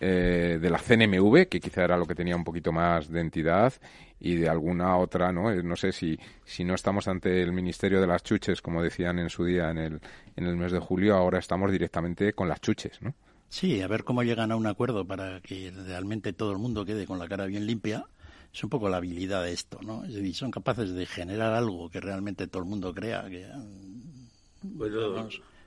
eh, 0.00 0.58
de 0.60 0.70
la 0.70 0.78
CNMV, 0.78 1.48
que 1.48 1.58
quizá 1.58 1.82
era 1.82 1.96
lo 1.96 2.06
que 2.06 2.14
tenía 2.14 2.36
un 2.36 2.44
poquito 2.44 2.70
más 2.70 3.08
de 3.10 3.20
entidad, 3.20 3.72
y 4.20 4.36
de 4.36 4.48
alguna 4.48 4.96
otra, 4.96 5.32
¿no? 5.32 5.50
Eh, 5.50 5.62
no 5.64 5.74
sé 5.74 5.90
si, 5.90 6.16
si 6.44 6.62
no 6.62 6.74
estamos 6.74 7.08
ante 7.08 7.42
el 7.42 7.52
Ministerio 7.52 8.00
de 8.00 8.06
las 8.06 8.22
Chuches, 8.22 8.62
como 8.62 8.82
decían 8.82 9.18
en 9.18 9.30
su 9.30 9.44
día 9.44 9.70
en 9.70 9.78
el, 9.78 10.00
en 10.36 10.46
el 10.46 10.56
mes 10.56 10.70
de 10.70 10.78
julio, 10.78 11.16
ahora 11.16 11.40
estamos 11.40 11.72
directamente 11.72 12.34
con 12.34 12.48
las 12.48 12.60
Chuches, 12.60 13.02
¿no? 13.02 13.14
Sí, 13.50 13.82
a 13.82 13.88
ver 13.88 14.04
cómo 14.04 14.22
llegan 14.22 14.52
a 14.52 14.56
un 14.56 14.66
acuerdo 14.68 15.04
para 15.04 15.40
que 15.40 15.72
realmente 15.84 16.32
todo 16.32 16.52
el 16.52 16.58
mundo 16.58 16.84
quede 16.84 17.04
con 17.04 17.18
la 17.18 17.28
cara 17.28 17.46
bien 17.46 17.66
limpia. 17.66 18.06
Es 18.54 18.62
un 18.62 18.70
poco 18.70 18.88
la 18.88 18.98
habilidad 18.98 19.42
de 19.42 19.52
esto, 19.52 19.80
¿no? 19.82 20.04
Es 20.04 20.14
decir, 20.14 20.34
son 20.36 20.52
capaces 20.52 20.94
de 20.94 21.04
generar 21.04 21.52
algo 21.52 21.90
que 21.90 22.00
realmente 22.00 22.46
todo 22.46 22.62
el 22.62 22.68
mundo 22.68 22.94
crea 22.94 23.28
que... 23.28 23.46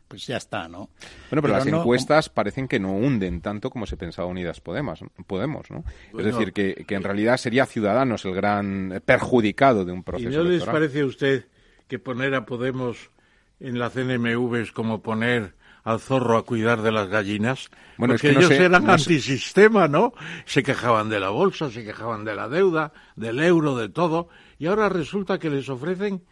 pues 0.08 0.28
ya 0.28 0.38
está, 0.38 0.70
¿no? 0.70 0.90
Bueno, 1.30 1.42
pero, 1.42 1.48
las 1.50 1.68
encuestas 1.68 2.30
parecen 2.30 2.70
que 2.70 2.80
no 2.80 2.94
hunden 2.94 3.42
tanto 3.42 3.70
como 3.70 3.86
se 3.86 3.98
pensaba 3.98 4.30
Unidas 4.30 4.62
Podemos, 4.62 5.02
Podemos 5.28 5.70
¿no? 5.70 5.84
es 6.18 6.26
decir, 6.26 6.54
que, 6.54 6.86
que, 6.88 6.96
en 6.96 7.04
realidad 7.04 7.36
sería 7.36 7.66
Ciudadanos 7.66 8.24
el 8.24 8.34
gran 8.34 9.02
perjudicado 9.06 9.84
de 9.84 9.92
un 9.92 10.04
proceso 10.04 10.30
¿Y 10.30 10.34
no 10.34 10.44
les 10.44 10.64
parece 10.64 11.02
a 11.02 11.06
usted 11.06 11.48
que 11.90 12.00
poner 12.00 12.34
a 12.34 12.46
Podemos 12.46 13.12
en 13.60 13.78
la 13.78 13.90
CNMV 13.90 14.56
es 14.56 14.72
como 14.72 15.02
poner 15.02 15.54
al 15.84 16.00
zorro 16.00 16.38
a 16.38 16.46
cuidar 16.46 16.82
de 16.82 16.92
las 16.92 17.10
gallinas, 17.10 17.70
bueno, 17.98 18.14
porque 18.14 18.30
es 18.30 18.34
que 18.34 18.40
ellos 18.40 18.52
eran 18.52 18.90
antisistema, 18.90 19.88
¿no? 19.88 20.14
Se 20.46 20.64
quejaban 20.64 21.10
de 21.10 21.20
la 21.20 21.30
bolsa, 21.30 21.70
se 21.70 21.84
quejaban 21.84 22.24
de 22.24 22.36
la 22.36 22.48
deuda, 22.48 22.94
del 23.16 23.40
euro, 23.42 23.76
de 23.76 23.90
todo, 23.90 24.30
y 24.58 24.68
ahora 24.68 24.90
resulta 24.90 25.40
que 25.40 25.50
les 25.50 25.68
ofrecen 25.70 26.24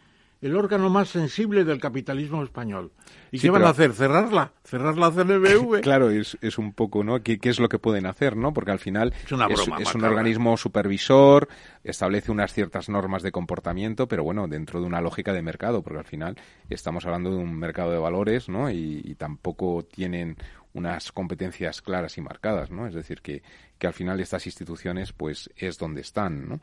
el 0.41 0.55
órgano 0.55 0.89
más 0.89 1.09
sensible 1.09 1.63
del 1.63 1.79
capitalismo 1.79 2.43
español. 2.43 2.91
¿Y 3.31 3.39
qué 3.39 3.51
van 3.51 3.63
a 3.63 3.69
hacer? 3.69 3.93
¿Cerrarla? 3.93 4.53
¿Cerrar 4.63 4.97
la 4.97 5.11
CNMV? 5.11 5.81
claro, 5.83 6.09
es, 6.09 6.37
es 6.41 6.57
un 6.57 6.73
poco, 6.73 7.03
¿no? 7.03 7.21
¿Qué, 7.21 7.39
¿Qué, 7.39 7.49
es 7.49 7.59
lo 7.59 7.69
que 7.69 7.77
pueden 7.77 8.07
hacer, 8.07 8.35
no? 8.35 8.51
Porque 8.51 8.71
al 8.71 8.79
final 8.79 9.13
es, 9.23 9.31
una 9.31 9.47
broma, 9.47 9.77
es, 9.77 9.89
es 9.89 9.95
un 9.95 10.03
organismo 10.03 10.57
supervisor, 10.57 11.47
establece 11.83 12.31
unas 12.31 12.53
ciertas 12.53 12.89
normas 12.89 13.21
de 13.21 13.31
comportamiento, 13.31 14.07
pero 14.07 14.23
bueno, 14.23 14.47
dentro 14.47 14.81
de 14.81 14.87
una 14.87 14.99
lógica 14.99 15.31
de 15.31 15.43
mercado, 15.43 15.83
porque 15.83 15.99
al 15.99 16.05
final 16.05 16.37
estamos 16.69 17.05
hablando 17.05 17.29
de 17.29 17.37
un 17.37 17.55
mercado 17.57 17.91
de 17.91 17.99
valores, 17.99 18.49
¿no? 18.49 18.71
Y, 18.71 19.01
y 19.03 19.15
tampoco 19.15 19.85
tienen 19.85 20.37
unas 20.73 21.11
competencias 21.11 21.81
claras 21.81 22.17
y 22.17 22.21
marcadas, 22.21 22.71
¿no? 22.71 22.87
Es 22.87 22.93
decir, 22.93 23.21
que, 23.21 23.43
que 23.77 23.87
al 23.87 23.93
final 23.93 24.19
estas 24.19 24.45
instituciones, 24.45 25.13
pues, 25.13 25.49
es 25.55 25.77
donde 25.77 26.01
están, 26.01 26.47
¿no? 26.47 26.61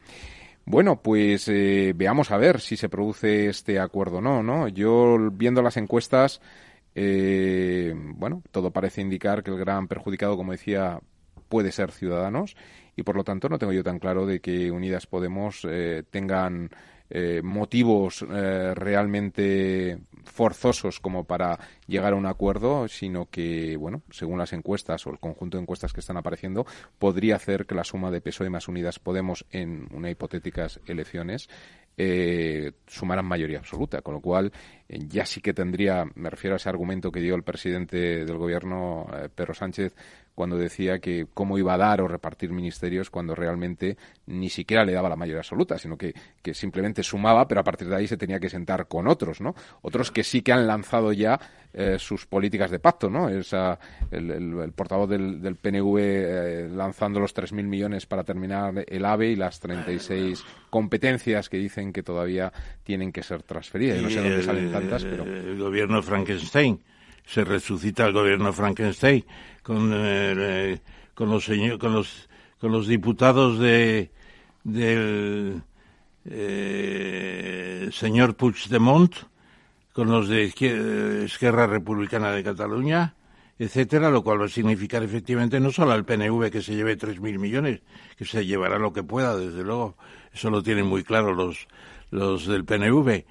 Bueno, 0.71 1.01
pues 1.01 1.49
eh, 1.49 1.95
veamos 1.97 2.31
a 2.31 2.37
ver 2.37 2.61
si 2.61 2.77
se 2.77 2.91
produce 2.91 3.49
este 3.49 3.81
acuerdo 3.81 4.19
o 4.19 4.21
no, 4.21 4.43
¿no? 4.43 4.69
Yo, 4.69 5.17
viendo 5.33 5.63
las 5.63 5.79
encuestas, 5.79 6.43
eh, 6.95 7.95
bueno, 7.97 8.43
todo 8.51 8.71
parece 8.71 9.01
indicar 9.01 9.43
que 9.43 9.51
el 9.51 9.57
gran 9.57 9.89
perjudicado, 9.89 10.37
como 10.37 10.53
decía, 10.53 11.01
puede 11.49 11.73
ser 11.73 11.91
Ciudadanos 11.91 12.55
y 12.97 13.03
por 13.03 13.17
lo 13.17 13.25
tanto 13.25 13.49
no 13.49 13.59
tengo 13.59 13.73
yo 13.73 13.83
tan 13.83 13.99
claro 13.99 14.27
de 14.27 14.41
que 14.41 14.71
Unidas 14.71 15.07
Podemos 15.07 15.67
eh, 15.67 16.03
tengan 16.11 16.69
eh, 17.11 17.41
motivos 17.43 18.25
eh, 18.29 18.73
realmente 18.75 19.99
forzosos 20.25 21.01
como 21.01 21.25
para 21.25 21.59
llegar 21.87 22.13
a 22.13 22.17
un 22.17 22.27
acuerdo, 22.27 22.89
sino 22.89 23.27
que, 23.31 23.77
bueno, 23.77 24.03
según 24.11 24.39
las 24.39 24.53
encuestas 24.53 25.07
o 25.07 25.11
el 25.11 25.19
conjunto 25.19 25.57
de 25.57 25.63
encuestas 25.63 25.93
que 25.93 26.01
están 26.01 26.17
apareciendo, 26.17 26.67
podría 26.99 27.37
hacer 27.37 27.67
que 27.67 27.75
la 27.75 27.85
suma 27.85 28.11
de 28.11 28.21
PSOE 28.21 28.51
más 28.51 28.69
Unidas 28.69 28.99
Podemos 28.99 29.47
en 29.51 29.89
una 29.93 30.11
hipotéticas 30.11 30.81
elecciones 30.87 31.49
eh, 32.01 32.71
sumaran 32.87 33.27
mayoría 33.27 33.59
absoluta, 33.59 34.03
con 34.03 34.15
lo 34.15 34.21
cual 34.21 34.53
eh, 34.89 35.01
ya 35.09 35.27
sí 35.27 35.41
que 35.41 35.53
tendría, 35.53 36.05
me 36.15 36.31
refiero 36.31 36.55
a 36.55 36.59
ese 36.59 36.69
argumento 36.69 37.11
que 37.11 37.21
dio 37.21 37.35
el 37.35 37.43
presidente 37.43 38.25
del 38.25 38.37
gobierno, 38.39 39.09
eh, 39.13 39.29
Pedro 39.35 39.53
Sánchez, 39.53 39.97
cuando 40.39 40.57
decía 40.57 41.01
que 41.01 41.27
cómo 41.35 41.59
iba 41.59 41.75
a 41.75 41.77
dar 41.77 42.01
o 42.01 42.07
repartir 42.07 42.53
ministerios 42.53 43.11
cuando 43.11 43.35
realmente 43.35 43.97
ni 44.27 44.49
siquiera 44.49 44.85
le 44.85 44.93
daba 44.93 45.09
la 45.09 45.17
mayoría 45.17 45.41
absoluta, 45.41 45.79
sino 45.79 45.99
que, 45.99 46.15
que 46.41 46.55
simplemente 46.55 47.03
sumaba, 47.03 47.49
pero 47.49 47.61
a 47.61 47.65
partir 47.65 47.89
de 47.89 47.97
ahí 47.97 48.07
se 48.07 48.17
tenía 48.17 48.39
que 48.39 48.49
sentar 48.49 48.87
con 48.87 49.09
otros, 49.09 49.41
¿no? 49.41 49.57
Otros 49.83 50.13
que 50.13 50.23
sí 50.23 50.43
que 50.43 50.53
han 50.53 50.69
lanzado 50.69 51.13
ya 51.13 51.41
eh, 51.73 51.97
sus 51.99 52.25
políticas 52.27 52.71
de 52.71 52.79
pacto, 52.79 53.11
¿no? 53.11 53.29
Esa, 53.29 53.81
el, 54.13 54.31
el, 54.31 54.61
el 54.61 54.73
portavoz 54.75 55.11
del, 55.11 55.43
del 55.43 55.57
PNV 55.57 55.99
eh, 55.99 56.69
lanzando 56.71 57.19
los 57.19 57.35
3.000 57.35 57.65
millones 57.65 58.07
para 58.07 58.23
terminar 58.23 58.85
el 58.87 59.05
AVE 59.05 59.31
y 59.33 59.35
las 59.35 59.59
36 59.59 60.45
competencias 60.71 61.49
que 61.49 61.57
dicen 61.57 61.93
que 61.93 62.05
todavía 62.05 62.53
tienen 62.85 63.11
que 63.11 63.25
ser 63.25 63.43
transferidas. 63.43 64.01
no 64.01 64.09
sé 64.09 64.21
dónde 64.21 64.45
salen 64.45 64.71
tantas, 64.71 65.03
pero... 65.03 65.25
El 65.25 65.59
gobierno 65.59 66.01
Frankenstein 66.01 66.81
se 67.29 67.45
resucita 67.45 68.07
el 68.07 68.15
gobierno 68.15 68.53
Frankenstein 68.53 69.25
con, 69.63 69.93
eh, 69.95 70.81
con 71.15 71.31
los 71.31 71.45
señor, 71.45 71.79
con 71.79 71.93
los 71.93 72.29
con 72.59 72.73
los 72.73 72.89
diputados 72.89 73.59
de 73.59 74.11
del 74.65 75.63
eh, 76.25 77.89
señor 77.93 78.35
Puigdemont, 78.35 79.15
con 79.93 80.11
los 80.11 80.29
de 80.29 80.45
Esquerra 80.45 81.67
Republicana 81.67 82.33
de 82.33 82.43
Cataluña, 82.43 83.15
etcétera, 83.59 84.11
lo 84.11 84.23
cual 84.23 84.41
va 84.41 84.47
a 84.47 84.49
significar 84.49 85.03
efectivamente 85.03 85.61
no 85.61 85.71
solo 85.71 85.93
al 85.93 86.05
PNV 86.05 86.51
que 86.51 86.63
se 86.63 86.75
lleve 86.75 86.99
3.000 86.99 87.39
millones, 87.39 87.81
que 88.17 88.25
se 88.25 88.45
llevará 88.45 88.79
lo 88.79 88.93
que 88.93 89.03
pueda, 89.03 89.37
desde 89.37 89.65
luego, 89.65 89.97
eso 90.33 90.51
lo 90.51 90.63
tienen 90.63 90.87
muy 90.87 91.05
claro 91.05 91.35
los, 91.35 91.69
los 92.11 92.47
del 92.47 92.65
PNV, 92.65 93.25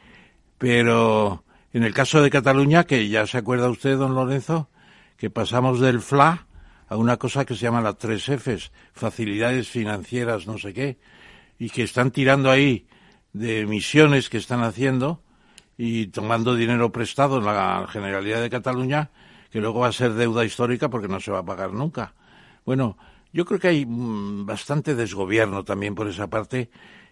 pero 0.58 1.44
en 1.74 1.84
el 1.84 1.94
caso 1.94 2.22
de 2.22 2.30
Cataluña, 2.30 2.86
que 2.86 3.08
ya 3.10 3.28
se 3.28 3.38
acuerda 3.38 3.70
usted, 3.70 3.98
don 3.98 4.16
Lorenzo, 4.16 4.70
que 5.18 5.30
pasamos 5.30 5.80
del 5.80 6.02
FLA 6.02 6.48
a 6.88 6.96
una 6.96 7.18
cosa 7.18 7.46
que 7.46 7.56
se 7.56 7.62
llama 7.62 7.82
las 7.82 7.98
tres 7.98 8.30
Fs, 8.30 8.72
facilidades 8.94 9.68
financieras, 9.68 10.48
no 10.48 10.58
sé 10.58 10.74
qué, 10.74 10.98
y 11.60 11.70
que 11.70 11.84
están 11.84 12.12
tirando 12.12 12.50
ahí 12.50 12.88
de 13.34 13.62
emisiones 13.62 14.30
que 14.30 14.38
están 14.38 14.64
haciendo 14.64 15.22
y 15.78 16.08
tomando 16.08 16.56
dinero 16.56 16.92
prestado 16.92 17.38
en 17.38 17.46
la 17.46 17.86
Generalidad 17.90 18.42
de 18.42 18.50
Cataluña, 18.50 19.12
que 19.52 19.60
luego 19.60 19.82
va 19.82 19.88
a 19.88 19.92
ser 19.92 20.14
deuda 20.14 20.46
histórica 20.46 20.90
porque 20.90 21.08
no 21.08 21.20
se 21.20 21.32
va 21.32 21.40
a 21.40 21.46
pagar 21.46 21.74
nunca. 21.74 22.14
Bueno, 22.66 22.98
yo 23.34 23.46
creo 23.46 23.60
que 23.60 23.68
hay 23.68 23.86
mm, 23.86 24.46
bastante 24.46 24.96
desgobierno 24.96 25.64
también 25.64 25.94
por 25.94 26.08
esa 26.08 26.28
parte 26.28 26.70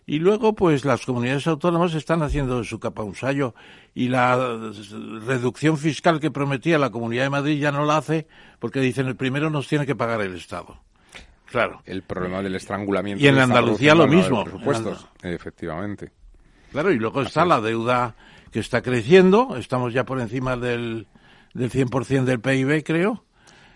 y 0.08 0.20
luego, 0.20 0.54
pues 0.54 0.86
las 0.86 1.04
comunidades 1.06 1.48
autónomas 1.48 1.96
están 1.96 2.22
haciendo 2.22 2.64
su 2.64 2.80
capa 2.80 3.02
un 3.04 3.16
sallo 3.16 3.56
y 3.96 4.08
la 4.10 4.36
reducción 5.26 5.78
fiscal 5.78 6.20
que 6.20 6.30
prometía 6.30 6.78
la 6.78 6.92
Comunidad 6.92 7.24
de 7.24 7.30
Madrid 7.32 7.60
ya 7.60 7.72
no 7.72 7.86
la 7.86 7.98
hace 7.98 8.28
porque 8.60 8.82
dicen 8.82 9.08
el 9.08 9.16
primero 9.16 9.50
nos 9.50 9.68
tiene 9.68 9.86
que 9.86 9.96
pagar 9.96 10.22
el 10.22 10.36
Estado. 10.36 10.78
Claro. 11.46 11.82
El 11.86 12.04
problema 12.04 12.44
del 12.44 12.56
estrangulamiento. 12.56 13.24
Y 13.24 13.28
en 13.28 13.40
Andalucía 13.40 13.96
lo 13.96 14.08
mismo. 14.08 14.44
Presupuestos, 14.44 15.08
efectivamente. 15.24 16.12
Claro, 16.72 16.92
y 16.92 16.98
luego 16.98 17.22
está 17.22 17.46
la 17.46 17.62
deuda 17.62 18.16
que 18.52 18.60
está 18.60 18.82
creciendo. 18.82 19.56
Estamos 19.58 19.94
ya 19.94 20.04
por 20.04 20.20
encima 20.20 20.56
del, 20.56 21.08
del 21.54 21.72
100% 21.72 22.26
del 22.26 22.42
PIB, 22.42 22.84
creo, 22.84 23.24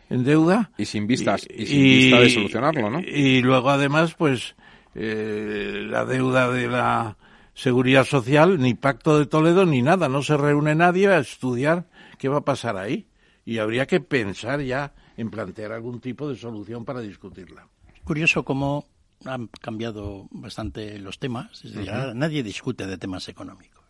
en 0.09 0.23
deuda. 0.23 0.71
Y 0.77 0.85
sin 0.85 1.07
vistas, 1.07 1.47
y, 1.49 1.63
y 1.63 1.65
sin 1.65 1.83
vista 1.83 2.19
de 2.19 2.29
solucionarlo, 2.29 2.89
¿no? 2.89 2.99
Y 2.99 3.41
luego, 3.41 3.69
además, 3.69 4.13
pues 4.15 4.55
eh, 4.95 5.85
la 5.87 6.05
deuda 6.05 6.49
de 6.51 6.67
la 6.67 7.17
seguridad 7.53 8.05
social, 8.05 8.59
ni 8.59 8.73
pacto 8.73 9.17
de 9.19 9.25
Toledo, 9.25 9.65
ni 9.65 9.81
nada. 9.81 10.09
No 10.09 10.21
se 10.21 10.37
reúne 10.37 10.75
nadie 10.75 11.07
a 11.07 11.19
estudiar 11.19 11.87
qué 12.17 12.29
va 12.29 12.37
a 12.37 12.45
pasar 12.45 12.77
ahí. 12.77 13.07
Y 13.45 13.57
habría 13.57 13.85
que 13.87 13.99
pensar 13.99 14.61
ya 14.61 14.93
en 15.17 15.29
plantear 15.29 15.71
algún 15.71 15.99
tipo 15.99 16.29
de 16.29 16.35
solución 16.35 16.85
para 16.85 17.01
discutirla. 17.01 17.67
Curioso 18.03 18.43
cómo 18.43 18.87
han 19.25 19.47
cambiado 19.47 20.27
bastante 20.31 20.97
los 20.99 21.19
temas. 21.19 21.65
Es 21.65 21.73
decir, 21.73 21.91
uh 21.91 21.95
-huh. 21.95 22.15
nadie 22.15 22.43
discute 22.43 22.85
de 22.85 22.97
temas 22.97 23.27
económicos. 23.27 23.83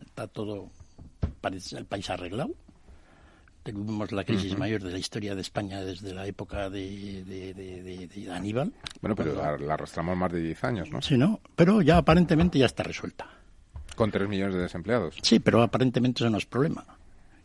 Está 0.00 0.26
todo 0.26 0.70
el 1.72 1.86
país 1.86 2.10
arreglado 2.10 2.54
tuvimos 3.62 4.10
la 4.12 4.24
crisis 4.24 4.52
uh 4.52 4.56
-huh. 4.56 4.58
mayor 4.58 4.82
de 4.82 4.90
la 4.92 4.98
historia 4.98 5.34
de 5.34 5.40
España 5.40 5.82
desde 5.82 6.12
la 6.14 6.26
época 6.26 6.68
de, 6.70 7.22
de, 7.24 7.54
de, 7.54 8.06
de 8.08 8.32
Aníbal. 8.32 8.72
Bueno, 9.00 9.14
pero 9.14 9.34
la, 9.34 9.56
la, 9.56 9.74
arrastramos 9.74 10.16
más 10.16 10.32
de 10.32 10.40
10 10.40 10.64
años, 10.64 10.90
¿no? 10.90 11.00
Sí, 11.02 11.16
¿no? 11.16 11.40
Pero 11.54 11.82
ya 11.82 11.98
aparentemente 11.98 12.58
ya 12.58 12.66
está 12.66 12.82
resuelta. 12.82 13.26
Con 13.94 14.10
3 14.10 14.28
millones 14.28 14.54
de 14.54 14.62
desempleados. 14.62 15.16
Sí, 15.22 15.38
pero 15.38 15.62
aparentemente 15.62 16.22
eso 16.22 16.30
no 16.30 16.38
es 16.38 16.46
problema. 16.46 16.84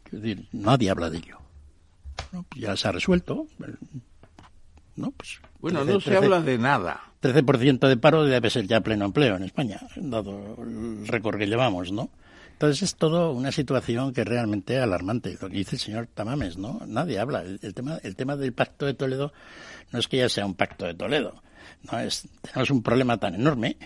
Es 0.06 0.22
decir, 0.22 0.48
nadie 0.54 0.90
habla 0.90 1.10
de 1.10 1.18
ello. 1.18 1.38
¿No? 2.32 2.44
Pues 2.44 2.62
ya 2.62 2.76
se 2.78 2.88
ha 2.88 2.92
resuelto. 2.92 3.46
¿No? 4.96 5.12
Pues 5.12 5.40
bueno, 5.60 5.80
13, 5.80 5.94
no 5.94 6.00
se 6.00 6.10
13, 6.12 6.26
habla 6.26 6.42
de 6.42 6.58
nada. 6.58 7.02
13% 7.22 7.88
de 7.88 7.98
paro 7.98 8.24
debe 8.24 8.50
ser 8.50 8.66
ya 8.68 8.82
pleno 8.82 9.06
empleo 9.06 9.36
en 9.36 9.44
España, 9.44 9.80
dado 9.96 10.56
el 10.64 11.08
récord 11.08 11.38
que 11.38 11.48
llevamos, 11.48 11.92
¿no? 11.92 12.10
Entonces 12.58 12.82
es 12.82 12.96
todo 12.96 13.34
una 13.34 13.52
situación 13.52 14.14
que 14.14 14.22
es 14.22 14.28
realmente 14.28 14.80
alarmante. 14.80 15.38
Lo 15.40 15.48
que 15.48 15.58
dice 15.58 15.76
el 15.76 15.80
señor 15.80 16.08
Tamames, 16.08 16.58
¿no? 16.58 16.82
Nadie 16.88 17.20
habla. 17.20 17.44
El, 17.44 17.60
tema, 17.76 18.00
el 18.02 18.16
tema 18.16 18.36
del 18.36 18.52
pacto 18.52 18.88
de 18.88 18.96
Toledo 18.96 19.32
no 19.92 20.00
es 20.00 20.08
que 20.08 20.18
ya 20.18 20.28
sea 20.28 20.48
un 20.48 20.56
pacto 20.56 20.88
de 20.88 20.96
Toledo. 20.96 21.44
No 21.84 22.00
es, 22.00 22.28
tenemos 22.42 22.72
un 22.72 22.82
problema 22.82 23.20
tan 23.20 23.36
enorme 23.36 23.78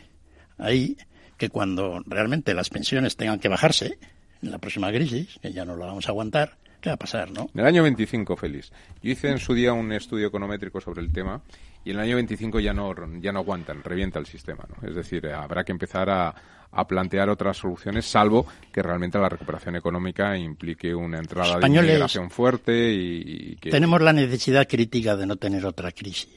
ahí 0.58 0.96
que 1.36 1.50
cuando 1.50 2.02
realmente 2.06 2.54
las 2.54 2.70
pensiones 2.70 3.18
tengan 3.18 3.40
que 3.40 3.50
bajarse 3.50 4.00
en 4.42 4.52
la 4.52 4.58
próxima 4.58 4.90
crisis, 4.90 5.38
que 5.42 5.52
ya 5.52 5.66
no 5.66 5.76
lo 5.76 5.86
vamos 5.86 6.08
a 6.08 6.12
aguantar, 6.12 6.58
¿qué 6.80 6.92
va 6.92 6.94
a 6.94 6.98
pasar, 6.98 7.30
no? 7.30 7.50
En 7.54 7.60
el 7.60 7.66
año 7.66 7.84
25, 7.84 8.38
Félix. 8.38 8.72
Yo 9.04 9.12
hice 9.12 9.32
en 9.32 9.40
su 9.40 9.54
día 9.54 9.74
un 9.74 9.92
estudio 9.92 10.28
econométrico 10.28 10.80
sobre 10.80 11.02
el 11.02 11.12
tema 11.12 11.42
y 11.84 11.90
en 11.90 11.98
el 11.98 12.04
año 12.04 12.16
25 12.16 12.62
ya 12.62 12.74
no, 12.74 12.96
ya 13.20 13.34
no 13.34 13.40
aguantan, 13.40 13.84
revienta 13.84 14.18
el 14.18 14.28
sistema, 14.28 14.64
¿no? 14.70 14.88
Es 14.88 14.96
decir, 14.96 15.28
habrá 15.28 15.66
que 15.66 15.74
empezar 15.74 16.10
a, 16.10 16.34
a 16.72 16.88
plantear 16.88 17.30
otras 17.30 17.58
soluciones, 17.58 18.06
salvo 18.06 18.46
que 18.72 18.82
realmente 18.82 19.18
la 19.20 19.30
recuperación 19.30 19.76
económica 19.76 20.38
implique 20.38 20.94
una 20.96 21.20
entrada 21.20 21.60
de 21.60 21.68
inmigración 21.68 22.30
fuerte 22.30 22.94
y, 22.94 23.24
y 23.26 23.56
que... 23.58 23.70
Tenemos 23.72 24.02
la 24.02 24.14
necesidad 24.14 24.68
crítica 24.68 25.16
de 25.16 25.26
no 25.26 25.36
tener 25.36 25.66
otra 25.66 25.92
crisis. 25.92 26.30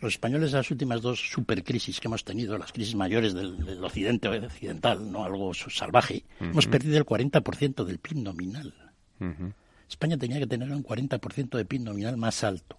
Los 0.00 0.14
españoles, 0.14 0.52
las 0.52 0.70
últimas 0.70 1.00
dos 1.00 1.18
supercrisis 1.30 1.98
que 1.98 2.08
hemos 2.08 2.24
tenido, 2.24 2.58
las 2.58 2.72
crisis 2.72 2.94
mayores 2.94 3.32
del, 3.32 3.64
del 3.64 3.82
occidente 3.82 4.28
occidental, 4.28 5.10
no 5.10 5.24
algo 5.24 5.54
salvaje, 5.54 6.24
uh 6.40 6.44
-huh. 6.44 6.50
hemos 6.50 6.66
perdido 6.66 6.98
el 6.98 7.06
40% 7.06 7.84
del 7.84 7.98
PIB 7.98 8.18
nominal. 8.18 8.74
Uh 9.18 9.24
-huh. 9.24 9.52
España 9.88 10.16
tenía 10.18 10.38
que 10.38 10.46
tener 10.46 10.70
un 10.70 10.84
40% 10.84 11.56
de 11.56 11.64
PIB 11.64 11.80
nominal 11.82 12.16
más 12.16 12.44
alto. 12.44 12.76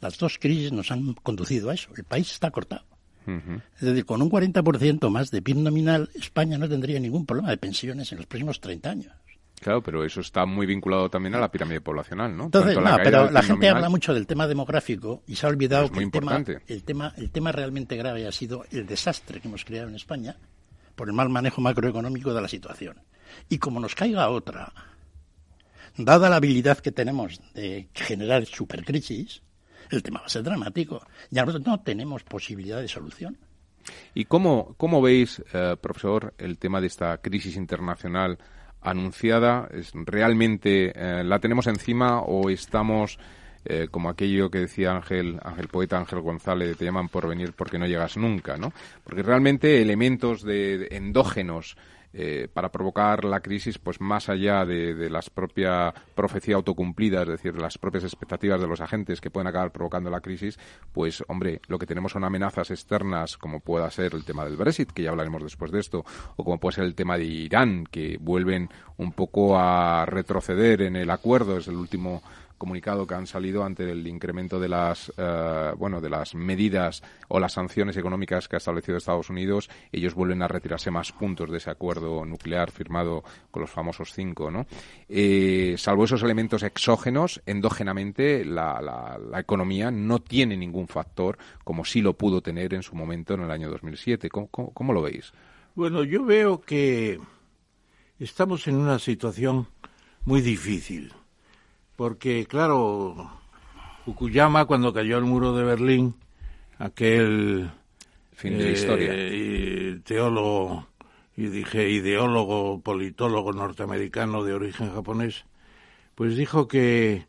Las 0.00 0.18
dos 0.18 0.38
crisis 0.38 0.72
nos 0.72 0.90
han 0.90 1.14
conducido 1.14 1.70
a 1.70 1.74
eso. 1.74 1.90
El 1.96 2.04
país 2.04 2.30
está 2.32 2.50
cortado. 2.50 2.84
Uh 3.26 3.30
-huh. 3.30 3.62
Es 3.76 3.82
decir, 3.82 4.04
con 4.04 4.22
un 4.22 4.30
40% 4.30 5.10
más 5.10 5.30
de 5.30 5.42
PIB 5.42 5.56
nominal, 5.58 6.10
España 6.14 6.58
no 6.58 6.68
tendría 6.68 7.00
ningún 7.00 7.26
problema 7.26 7.50
de 7.50 7.56
pensiones 7.56 8.10
en 8.12 8.18
los 8.18 8.26
próximos 8.26 8.60
30 8.60 8.90
años. 8.90 9.12
Claro, 9.60 9.82
pero 9.82 10.04
eso 10.04 10.20
está 10.20 10.44
muy 10.44 10.66
vinculado 10.66 11.08
también 11.08 11.34
a 11.34 11.40
la 11.40 11.50
pirámide 11.50 11.80
poblacional, 11.80 12.36
¿no? 12.36 12.44
Entonces, 12.44 12.76
la 12.76 12.90
no, 12.90 12.96
pero 13.02 13.30
la 13.30 13.40
gente 13.40 13.52
nominal, 13.54 13.76
habla 13.76 13.88
mucho 13.88 14.12
del 14.12 14.26
tema 14.26 14.46
demográfico 14.46 15.22
y 15.26 15.36
se 15.36 15.46
ha 15.46 15.48
olvidado 15.48 15.90
que 15.90 16.00
el 16.00 16.10
tema, 16.10 16.44
el 16.66 16.82
tema, 16.84 17.14
el 17.16 17.30
tema 17.30 17.52
realmente 17.52 17.96
grave 17.96 18.26
ha 18.26 18.32
sido 18.32 18.64
el 18.70 18.86
desastre 18.86 19.40
que 19.40 19.48
hemos 19.48 19.64
creado 19.64 19.88
en 19.88 19.94
España 19.94 20.36
por 20.94 21.08
el 21.08 21.14
mal 21.14 21.30
manejo 21.30 21.60
macroeconómico 21.60 22.34
de 22.34 22.42
la 22.42 22.48
situación. 22.48 23.00
Y 23.48 23.58
como 23.58 23.80
nos 23.80 23.94
caiga 23.94 24.28
otra, 24.28 24.72
dada 25.96 26.28
la 26.28 26.36
habilidad 26.36 26.78
que 26.78 26.92
tenemos 26.92 27.40
de 27.54 27.88
generar 27.94 28.44
supercrisis, 28.44 29.42
el 29.90 30.02
tema 30.02 30.20
va 30.20 30.26
a 30.26 30.30
ser 30.30 30.42
dramático. 30.42 31.06
Ya 31.30 31.44
no 31.44 31.80
tenemos 31.80 32.22
posibilidad 32.24 32.80
de 32.80 32.88
solución. 32.88 33.36
¿Y 34.14 34.24
cómo, 34.24 34.74
cómo 34.76 35.00
veis, 35.00 35.42
eh, 35.52 35.76
profesor, 35.80 36.34
el 36.38 36.58
tema 36.58 36.80
de 36.80 36.88
esta 36.88 37.18
crisis 37.18 37.56
internacional 37.56 38.38
anunciada? 38.80 39.68
¿Es, 39.72 39.92
¿Realmente 39.94 40.92
eh, 40.94 41.24
la 41.24 41.38
tenemos 41.38 41.66
encima 41.66 42.20
o 42.20 42.50
estamos 42.50 43.18
eh, 43.64 43.88
como 43.90 44.08
aquello 44.08 44.48
que 44.48 44.60
decía 44.60 44.92
Ángel, 44.92 45.40
Ángel 45.42 45.66
Poeta, 45.68 45.98
Ángel 45.98 46.20
González, 46.20 46.76
te 46.76 46.84
llaman 46.84 47.08
por 47.08 47.28
venir 47.28 47.52
porque 47.52 47.78
no 47.78 47.86
llegas 47.86 48.16
nunca, 48.16 48.56
¿no? 48.56 48.72
Porque 49.02 49.24
realmente 49.24 49.82
elementos 49.82 50.42
de 50.42 50.86
endógenos 50.92 51.76
eh, 52.18 52.48
para 52.50 52.72
provocar 52.72 53.26
la 53.26 53.40
crisis, 53.40 53.78
pues 53.78 54.00
más 54.00 54.30
allá 54.30 54.64
de, 54.64 55.10
la 55.10 55.20
propia 55.34 55.92
profecía 56.14 56.54
autocumplida, 56.54 57.20
es 57.20 57.28
decir, 57.28 57.60
las 57.60 57.76
propias 57.76 58.04
expectativas 58.04 58.58
de 58.58 58.66
los 58.66 58.80
agentes 58.80 59.20
que 59.20 59.28
pueden 59.28 59.48
acabar 59.48 59.70
provocando 59.70 60.08
la 60.08 60.22
crisis, 60.22 60.58
pues 60.94 61.22
hombre, 61.28 61.60
lo 61.66 61.78
que 61.78 61.84
tenemos 61.84 62.12
son 62.12 62.24
amenazas 62.24 62.70
externas, 62.70 63.36
como 63.36 63.60
pueda 63.60 63.90
ser 63.90 64.14
el 64.14 64.24
tema 64.24 64.46
del 64.46 64.56
Brexit, 64.56 64.92
que 64.92 65.02
ya 65.02 65.10
hablaremos 65.10 65.42
después 65.42 65.70
de 65.70 65.80
esto, 65.80 66.06
o 66.36 66.42
como 66.42 66.58
puede 66.58 66.76
ser 66.76 66.84
el 66.84 66.94
tema 66.94 67.18
de 67.18 67.24
Irán, 67.24 67.84
que 67.84 68.16
vuelven 68.18 68.70
un 68.96 69.12
poco 69.12 69.58
a 69.58 70.06
retroceder 70.06 70.80
en 70.80 70.96
el 70.96 71.10
acuerdo, 71.10 71.58
es 71.58 71.68
el 71.68 71.76
último 71.76 72.22
comunicado 72.58 73.06
que 73.06 73.14
han 73.14 73.26
salido 73.26 73.64
ante 73.64 73.90
el 73.90 74.06
incremento 74.06 74.58
de 74.58 74.68
las 74.68 75.12
eh, 75.16 75.72
bueno 75.76 76.00
de 76.00 76.08
las 76.08 76.34
medidas 76.34 77.02
o 77.28 77.38
las 77.38 77.52
sanciones 77.52 77.96
económicas 77.96 78.48
que 78.48 78.56
ha 78.56 78.58
establecido 78.58 78.96
Estados 78.96 79.30
Unidos 79.30 79.68
ellos 79.92 80.14
vuelven 80.14 80.42
a 80.42 80.48
retirarse 80.48 80.90
más 80.90 81.12
puntos 81.12 81.50
de 81.50 81.58
ese 81.58 81.70
acuerdo 81.70 82.24
nuclear 82.24 82.70
firmado 82.70 83.22
con 83.50 83.62
los 83.62 83.70
famosos 83.70 84.12
cinco 84.12 84.50
no 84.50 84.66
eh, 85.08 85.74
salvo 85.78 86.04
esos 86.04 86.22
elementos 86.22 86.62
exógenos 86.62 87.42
endógenamente 87.46 88.44
la, 88.44 88.80
la, 88.80 89.40
economía 89.40 89.90
no 89.90 90.20
tiene 90.20 90.56
ningún 90.56 90.88
factor 90.88 91.38
como 91.62 91.84
sí 91.84 92.00
lo 92.00 92.14
pudo 92.14 92.40
tener 92.40 92.74
en 92.74 92.82
su 92.82 92.96
momento 92.96 93.34
en 93.34 93.42
el 93.42 93.50
año 93.50 93.70
2007 93.70 94.30
cómo, 94.30 94.48
cómo 94.48 94.92
lo 94.92 95.02
veis? 95.02 95.32
Bueno 95.74 96.04
yo 96.04 96.24
veo 96.24 96.60
que 96.60 97.20
estamos 98.18 98.66
en 98.66 98.76
una 98.76 98.98
situación 98.98 99.68
muy 100.24 100.40
difícil 100.40 101.12
porque 101.96 102.46
claro, 102.46 103.30
Fukuyama 104.04 104.66
cuando 104.66 104.92
cayó 104.92 105.18
el 105.18 105.24
muro 105.24 105.54
de 105.56 105.64
Berlín, 105.64 106.14
aquel 106.78 107.70
fin 108.34 108.58
de 108.58 108.72
historia. 108.72 109.08
Eh, 109.12 110.00
teólogo 110.04 110.86
y 111.36 111.46
dije 111.46 111.90
ideólogo, 111.90 112.80
politólogo 112.80 113.52
norteamericano 113.52 114.44
de 114.44 114.54
origen 114.54 114.92
japonés, 114.92 115.44
pues 116.14 116.36
dijo 116.36 116.68
que 116.68 117.26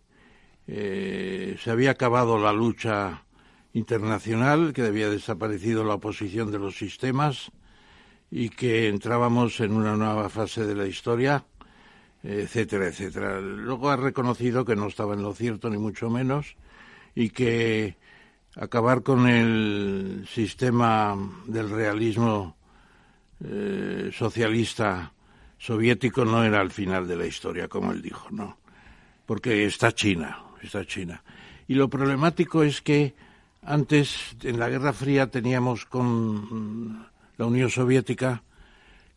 eh, 0.67 1.57
se 1.59 1.71
había 1.71 1.91
acabado 1.91 2.37
la 2.37 2.53
lucha 2.53 3.23
internacional, 3.73 4.73
que 4.73 4.83
había 4.83 5.09
desaparecido 5.09 5.83
la 5.83 5.95
oposición 5.95 6.51
de 6.51 6.59
los 6.59 6.77
sistemas 6.77 7.51
y 8.29 8.49
que 8.49 8.87
entrábamos 8.87 9.59
en 9.59 9.73
una 9.73 9.95
nueva 9.95 10.29
fase 10.29 10.65
de 10.65 10.75
la 10.75 10.87
historia 10.87 11.45
etcétera, 12.23 12.87
etcétera. 12.87 13.39
Luego 13.39 13.89
ha 13.89 13.95
reconocido 13.95 14.65
que 14.65 14.75
no 14.75 14.87
estaba 14.87 15.13
en 15.13 15.23
lo 15.23 15.33
cierto, 15.33 15.69
ni 15.69 15.77
mucho 15.77 16.09
menos, 16.09 16.55
y 17.15 17.29
que 17.29 17.97
acabar 18.55 19.03
con 19.03 19.27
el 19.27 20.27
sistema 20.29 21.15
del 21.45 21.69
realismo 21.69 22.57
eh, 23.43 24.09
socialista 24.13 25.13
soviético 25.57 26.25
no 26.25 26.43
era 26.43 26.61
el 26.61 26.71
final 26.71 27.07
de 27.07 27.15
la 27.15 27.25
historia, 27.25 27.67
como 27.67 27.91
él 27.91 28.01
dijo, 28.01 28.27
no. 28.31 28.57
Porque 29.25 29.65
está 29.65 29.91
China, 29.91 30.39
está 30.61 30.85
China. 30.85 31.23
Y 31.67 31.75
lo 31.75 31.89
problemático 31.89 32.63
es 32.63 32.81
que 32.81 33.15
antes, 33.63 34.35
en 34.43 34.59
la 34.59 34.69
Guerra 34.69 34.93
Fría, 34.93 35.29
teníamos 35.29 35.85
con 35.85 37.07
la 37.37 37.45
Unión 37.45 37.69
Soviética 37.69 38.43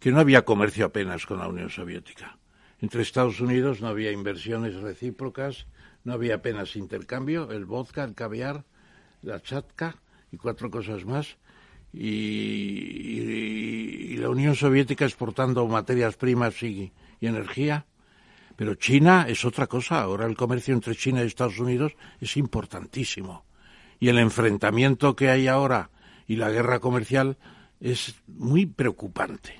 que 0.01 0.11
no 0.11 0.19
había 0.19 0.45
comercio 0.45 0.87
apenas 0.87 1.27
con 1.27 1.39
la 1.39 1.47
Unión 1.47 1.71
Soviética 1.71 2.40
entre 2.81 3.03
Estados 3.03 3.41
Unidos 3.41 3.81
no 3.81 3.89
había 3.89 4.11
inversiones 4.11 4.75
recíprocas, 4.77 5.67
no 6.05 6.15
había 6.15 6.37
apenas 6.37 6.77
intercambio, 6.77 7.51
el 7.51 7.67
vodka, 7.67 8.05
el 8.05 8.15
caviar, 8.15 8.65
la 9.23 9.43
chatka 9.43 9.97
y 10.33 10.39
cuatro 10.39 10.71
cosas 10.71 11.05
más. 11.05 11.37
Y, 11.93 13.37
la 14.17 14.31
Unión 14.31 14.55
Soviética 14.55 15.05
exportando 15.05 15.67
materias 15.67 16.17
primas 16.17 16.63
y, 16.63 16.93
y, 17.21 17.27
energía. 17.27 17.87
Pero 18.57 18.75
China 18.75 19.27
es 19.29 19.45
otra 19.45 19.67
cosa. 19.67 20.01
Ahora 20.03 20.27
el 20.27 20.37
comercio 20.37 20.75
entre 20.75 20.95
China 20.95 21.23
y 21.23 21.27
Estados 21.27 21.59
Unidos 21.59 21.97
es 22.21 22.37
importantísimo. 22.37 23.45
Y 23.99 24.09
el 24.09 24.19
enfrentamiento 24.19 25.17
que 25.17 25.31
hay 25.31 25.49
ahora 25.49 25.91
y 26.27 26.37
la 26.37 26.51
guerra 26.51 26.79
comercial 26.81 27.39
es 27.81 28.15
muy 28.27 28.67
preocupante 28.67 29.60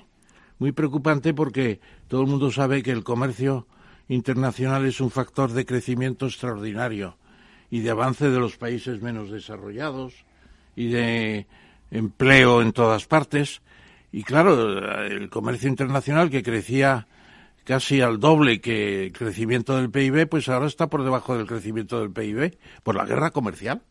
muy 0.61 0.73
preocupante 0.73 1.33
porque 1.33 1.79
todo 2.07 2.21
el 2.21 2.27
mundo 2.27 2.51
sabe 2.51 2.83
que 2.83 2.91
el 2.91 3.03
comercio 3.03 3.65
internacional 4.07 4.85
es 4.85 5.01
un 5.01 5.09
factor 5.09 5.53
de 5.53 5.65
crecimiento 5.65 6.27
extraordinario 6.27 7.17
y 7.71 7.79
de 7.79 7.89
avance 7.89 8.29
de 8.29 8.39
los 8.39 8.57
países 8.57 9.01
menos 9.01 9.31
desarrollados 9.31 10.13
y 10.75 10.89
de 10.89 11.47
empleo 11.89 12.61
en 12.61 12.73
todas 12.73 13.07
partes. 13.07 13.63
Y 14.11 14.21
claro, 14.21 15.01
el 15.03 15.31
comercio 15.31 15.67
internacional 15.67 16.29
que 16.29 16.43
crecía 16.43 17.07
casi 17.63 18.01
al 18.01 18.19
doble 18.19 18.61
que 18.61 19.05
el 19.05 19.13
crecimiento 19.13 19.75
del 19.77 19.89
PIB, 19.89 20.29
pues 20.29 20.47
ahora 20.47 20.67
está 20.67 20.91
por 20.91 21.03
debajo 21.03 21.35
del 21.35 21.47
crecimiento 21.47 22.01
del 22.01 22.11
PIB 22.11 22.59
por 22.83 22.93
la 22.93 23.05
guerra 23.05 23.31
comercial. 23.31 23.81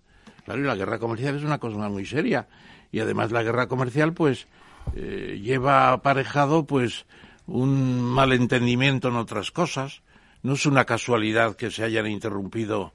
Claro, 0.44 0.60
y 0.60 0.66
la 0.66 0.76
guerra 0.76 1.00
comercial 1.00 1.34
es 1.34 1.42
una 1.42 1.58
cosa 1.58 1.88
muy 1.88 2.06
seria. 2.06 2.46
Y 2.92 3.00
además 3.00 3.32
la 3.32 3.42
guerra 3.42 3.66
comercial, 3.66 4.12
pues, 4.12 4.46
eh, 4.94 5.40
lleva 5.42 5.92
aparejado 5.92 6.64
pues 6.64 7.06
un 7.46 8.00
malentendimiento 8.02 9.08
en 9.08 9.16
otras 9.16 9.50
cosas. 9.50 10.02
No 10.42 10.54
es 10.54 10.66
una 10.66 10.84
casualidad 10.84 11.56
que 11.56 11.70
se 11.70 11.84
hayan 11.84 12.06
interrumpido 12.06 12.92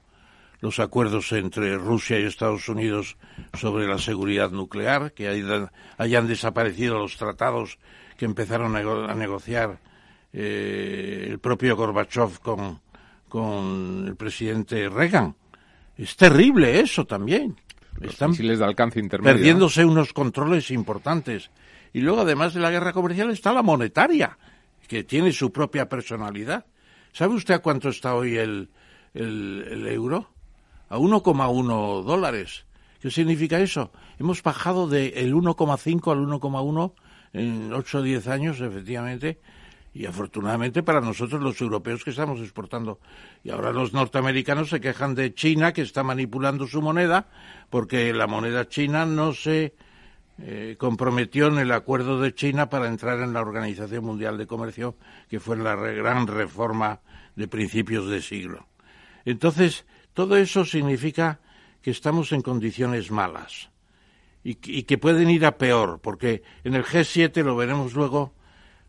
los 0.60 0.80
acuerdos 0.80 1.32
entre 1.32 1.76
Rusia 1.76 2.18
y 2.18 2.24
Estados 2.24 2.68
Unidos 2.68 3.16
sobre 3.54 3.86
la 3.86 3.98
seguridad 3.98 4.50
nuclear, 4.50 5.12
que 5.12 5.28
hayan, 5.28 6.26
desaparecido 6.26 6.98
los 6.98 7.16
tratados 7.16 7.78
que 8.16 8.24
empezaron 8.24 8.74
a, 8.74 9.14
negociar 9.14 9.78
eh, 10.32 11.26
el 11.28 11.38
propio 11.38 11.76
Gorbachev 11.76 12.40
con, 12.40 12.80
con 13.28 14.06
el 14.08 14.16
presidente 14.16 14.88
Reagan. 14.88 15.36
Es 15.96 16.16
terrible 16.16 16.80
eso 16.80 17.04
también. 17.06 17.56
Están 18.00 18.32
de 18.32 18.64
alcance 18.64 19.00
intermedio. 19.00 19.36
Perdiéndose 19.36 19.84
unos 19.84 20.12
controles 20.12 20.70
importantes. 20.70 21.50
Y 21.96 22.02
luego, 22.02 22.20
además 22.20 22.52
de 22.52 22.60
la 22.60 22.70
guerra 22.70 22.92
comercial, 22.92 23.30
está 23.30 23.54
la 23.54 23.62
monetaria, 23.62 24.36
que 24.86 25.02
tiene 25.02 25.32
su 25.32 25.50
propia 25.50 25.88
personalidad. 25.88 26.66
¿Sabe 27.14 27.36
usted 27.36 27.54
a 27.54 27.60
cuánto 27.60 27.88
está 27.88 28.14
hoy 28.14 28.36
el, 28.36 28.68
el, 29.14 29.86
euro? 29.88 30.28
A 30.90 30.98
1,1 30.98 32.02
dólares. 32.04 32.66
¿Qué 33.00 33.10
significa 33.10 33.58
eso? 33.60 33.92
Hemos 34.18 34.42
bajado 34.42 34.86
del 34.88 35.34
1,5 35.34 36.12
al 36.12 36.18
1,1 36.18 36.92
en 37.32 37.72
8 37.72 37.98
o 37.98 38.02
10 38.02 38.28
años, 38.28 38.60
efectivamente, 38.60 39.40
y 39.94 40.04
afortunadamente 40.04 40.82
para 40.82 41.00
nosotros 41.00 41.40
los 41.40 41.58
europeos 41.62 42.04
que 42.04 42.10
estamos 42.10 42.40
exportando. 42.40 43.00
Y 43.42 43.48
ahora 43.48 43.72
los 43.72 43.94
norteamericanos 43.94 44.68
se 44.68 44.82
quejan 44.82 45.14
de 45.14 45.32
China 45.32 45.72
que 45.72 45.80
está 45.80 46.02
manipulando 46.02 46.66
su 46.66 46.82
moneda 46.82 47.30
porque 47.70 48.12
la 48.12 48.26
moneda 48.26 48.68
china 48.68 49.06
no 49.06 49.32
se 49.32 49.72
eh, 50.38 50.76
comprometió 50.78 51.46
en 51.46 51.58
el 51.58 51.72
acuerdo 51.72 52.20
de 52.20 52.34
China 52.34 52.68
para 52.68 52.88
entrar 52.88 53.20
en 53.20 53.32
la 53.32 53.40
Organización 53.40 54.04
Mundial 54.04 54.36
de 54.36 54.46
Comercio, 54.46 54.96
que 55.28 55.40
fue 55.40 55.56
la 55.56 55.74
gran 55.76 56.26
reforma 56.26 57.00
de 57.36 57.48
principios 57.48 58.08
de 58.08 58.20
siglo. 58.20 58.66
Entonces, 59.24 59.86
todo 60.12 60.36
eso 60.36 60.64
significa 60.64 61.40
que 61.80 61.90
estamos 61.90 62.32
en 62.32 62.42
condiciones 62.42 63.10
malas 63.10 63.70
y, 64.44 64.58
y 64.64 64.82
que 64.82 64.98
pueden 64.98 65.30
ir 65.30 65.46
a 65.46 65.56
peor, 65.56 66.00
porque 66.02 66.42
en 66.64 66.74
el 66.74 66.84
G7, 66.84 67.42
lo 67.42 67.56
veremos 67.56 67.94
luego, 67.94 68.34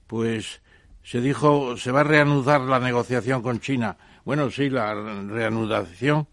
pues 0.06 0.62
se 1.04 1.22
dijo, 1.22 1.78
se 1.78 1.92
va 1.92 2.02
a 2.02 2.04
reanudar 2.04 2.60
la 2.60 2.80
negociación 2.80 3.42
con 3.42 3.62
China. 3.62 3.98
Bueno, 4.26 4.52
sí, 4.52 4.70
la 4.70 4.94
reanudación 4.94 6.28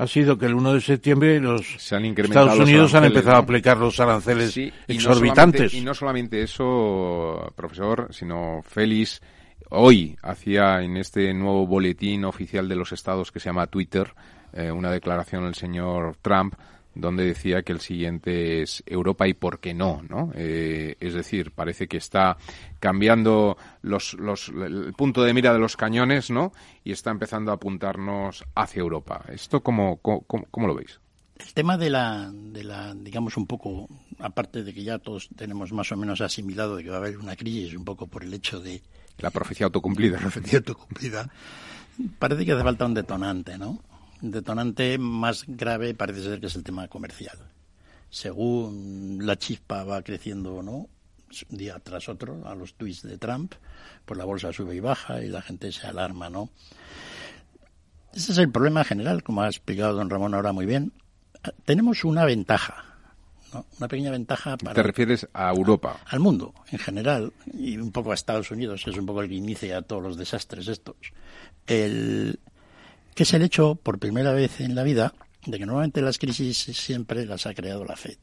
ha 0.00 0.06
sido 0.06 0.38
que 0.38 0.46
el 0.46 0.54
1 0.54 0.74
de 0.74 0.80
septiembre 0.80 1.38
los 1.40 1.76
Estados 1.76 2.58
Unidos 2.58 2.94
han 2.94 3.04
empezado 3.04 3.36
a 3.36 3.40
aplicar 3.40 3.76
los 3.76 4.00
aranceles 4.00 4.58
exorbitantes. 4.88 5.74
Y 5.74 5.82
no, 5.82 5.92
solamente 5.92 6.42
eso, 6.42 7.52
profesor, 7.54 8.08
sino 8.10 8.62
Félix 8.62 9.20
hoy 9.68 10.16
hacía 10.22 10.80
en 10.80 10.96
este 10.96 11.34
nuevo 11.34 11.66
boletín 11.66 12.24
oficial 12.24 12.66
de 12.66 12.76
los 12.76 12.92
estados 12.92 13.30
que 13.30 13.40
se 13.40 13.50
llama 13.50 13.66
Twitter 13.66 14.14
eh, 14.54 14.72
una 14.72 14.90
declaración 14.90 15.44
el 15.44 15.54
señor 15.54 16.16
Trump 16.22 16.54
donde 16.94 17.24
decía 17.24 17.62
que 17.62 17.72
el 17.72 17.80
siguiente 17.80 18.62
es 18.62 18.82
Europa 18.86 19.28
y 19.28 19.34
por 19.34 19.60
qué 19.60 19.74
no, 19.74 20.02
¿no? 20.08 20.32
Eh, 20.34 20.96
es 20.98 21.14
decir, 21.14 21.52
parece 21.52 21.86
que 21.86 21.98
está 21.98 22.36
cambiando 22.80 23.56
los, 23.82 24.14
los, 24.14 24.48
el 24.48 24.92
punto 24.94 25.22
de 25.22 25.32
mira 25.32 25.52
de 25.52 25.58
los 25.58 25.76
cañones, 25.76 26.30
¿no? 26.30 26.52
Y 26.82 26.92
está 26.92 27.10
empezando 27.10 27.52
a 27.52 27.54
apuntarnos 27.54 28.44
hacia 28.54 28.80
Europa. 28.80 29.24
¿Esto 29.28 29.62
cómo, 29.62 29.98
cómo, 29.98 30.24
cómo 30.50 30.66
lo 30.66 30.74
veis? 30.74 30.98
El 31.38 31.54
tema 31.54 31.78
de 31.78 31.88
la, 31.88 32.30
de 32.32 32.64
la, 32.64 32.94
digamos, 32.94 33.36
un 33.36 33.46
poco, 33.46 33.88
aparte 34.18 34.62
de 34.62 34.74
que 34.74 34.82
ya 34.82 34.98
todos 34.98 35.30
tenemos 35.36 35.72
más 35.72 35.90
o 35.92 35.96
menos 35.96 36.20
asimilado 36.20 36.76
de 36.76 36.84
que 36.84 36.90
va 36.90 36.96
a 36.96 36.98
haber 36.98 37.16
una 37.18 37.36
crisis, 37.36 37.74
un 37.74 37.84
poco 37.84 38.06
por 38.06 38.24
el 38.24 38.34
hecho 38.34 38.60
de... 38.60 38.82
La 39.18 39.30
profecía 39.30 39.66
autocumplida. 39.66 40.16
La 40.16 40.22
profecía 40.22 40.58
autocumplida. 40.58 41.30
Parece 42.18 42.44
que 42.44 42.52
hace 42.52 42.62
falta 42.62 42.86
un 42.86 42.94
detonante, 42.94 43.56
¿no? 43.58 43.82
Un 44.22 44.30
detonante 44.30 44.98
más 44.98 45.44
grave 45.46 45.94
parece 45.94 46.22
ser 46.22 46.40
que 46.40 46.46
es 46.46 46.56
el 46.56 46.62
tema 46.62 46.88
comercial. 46.88 47.38
Según 48.10 49.20
la 49.22 49.36
chispa 49.36 49.84
va 49.84 50.02
creciendo 50.02 50.56
o 50.56 50.62
no, 50.62 50.88
día 51.48 51.78
tras 51.82 52.08
otro, 52.08 52.46
a 52.46 52.54
los 52.54 52.74
tweets 52.74 53.02
de 53.02 53.18
Trump, 53.18 53.54
pues 54.04 54.18
la 54.18 54.24
bolsa 54.24 54.52
sube 54.52 54.74
y 54.74 54.80
baja 54.80 55.22
y 55.22 55.28
la 55.28 55.42
gente 55.42 55.72
se 55.72 55.86
alarma, 55.86 56.30
¿no? 56.30 56.50
Ese 58.12 58.32
es 58.32 58.38
el 58.38 58.50
problema 58.50 58.84
general, 58.84 59.22
como 59.22 59.42
ha 59.42 59.46
explicado 59.46 59.94
don 59.94 60.10
Ramón 60.10 60.34
ahora 60.34 60.52
muy 60.52 60.66
bien 60.66 60.92
tenemos 61.64 62.04
una 62.04 62.24
ventaja, 62.24 62.84
¿no? 63.52 63.66
una 63.78 63.88
pequeña 63.88 64.10
ventaja 64.10 64.56
para... 64.56 64.74
¿Te 64.74 64.82
refieres 64.82 65.28
a 65.32 65.50
Europa? 65.50 66.00
Al 66.06 66.20
mundo, 66.20 66.54
en 66.70 66.78
general, 66.78 67.32
y 67.52 67.76
un 67.78 67.92
poco 67.92 68.10
a 68.10 68.14
Estados 68.14 68.50
Unidos, 68.50 68.82
que 68.84 68.90
es 68.90 68.96
un 68.96 69.06
poco 69.06 69.22
el 69.22 69.28
que 69.28 69.36
inicia 69.36 69.82
todos 69.82 70.02
los 70.02 70.16
desastres 70.16 70.68
estos. 70.68 70.96
El, 71.66 72.40
que 73.14 73.22
es 73.22 73.34
el 73.34 73.42
hecho, 73.42 73.76
por 73.76 73.98
primera 73.98 74.32
vez 74.32 74.60
en 74.60 74.74
la 74.74 74.82
vida, 74.82 75.14
de 75.46 75.58
que 75.58 75.66
normalmente 75.66 76.02
las 76.02 76.18
crisis 76.18 76.58
siempre 76.58 77.24
las 77.24 77.46
ha 77.46 77.54
creado 77.54 77.84
la 77.84 77.96
FED. 77.96 78.18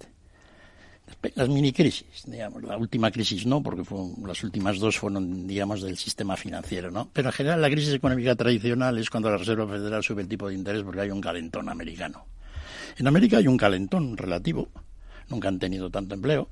Las 1.35 1.49
mini 1.49 1.71
crisis, 1.71 2.23
digamos, 2.25 2.63
la 2.63 2.77
última 2.77 3.09
crisis 3.11 3.45
no, 3.45 3.63
porque 3.63 3.83
las 4.25 4.43
últimas 4.43 4.77
dos 4.77 4.97
fueron, 4.97 5.47
digamos, 5.47 5.81
del 5.81 5.97
sistema 5.97 6.35
financiero, 6.35 6.91
¿no? 6.91 7.09
Pero 7.13 7.29
en 7.29 7.33
general 7.33 7.61
la 7.61 7.69
crisis 7.69 7.93
económica 7.93 8.35
tradicional 8.35 8.97
es 8.97 9.09
cuando 9.09 9.29
la 9.29 9.37
Reserva 9.37 9.67
Federal 9.67 10.03
sube 10.03 10.21
el 10.21 10.27
tipo 10.27 10.47
de 10.49 10.55
interés 10.55 10.83
porque 10.83 11.01
hay 11.01 11.09
un 11.09 11.21
calentón 11.21 11.69
americano. 11.69 12.25
En 12.97 13.07
América 13.07 13.37
hay 13.37 13.47
un 13.47 13.57
calentón 13.57 14.17
relativo, 14.17 14.69
nunca 15.29 15.47
han 15.47 15.59
tenido 15.59 15.89
tanto 15.89 16.15
empleo, 16.15 16.49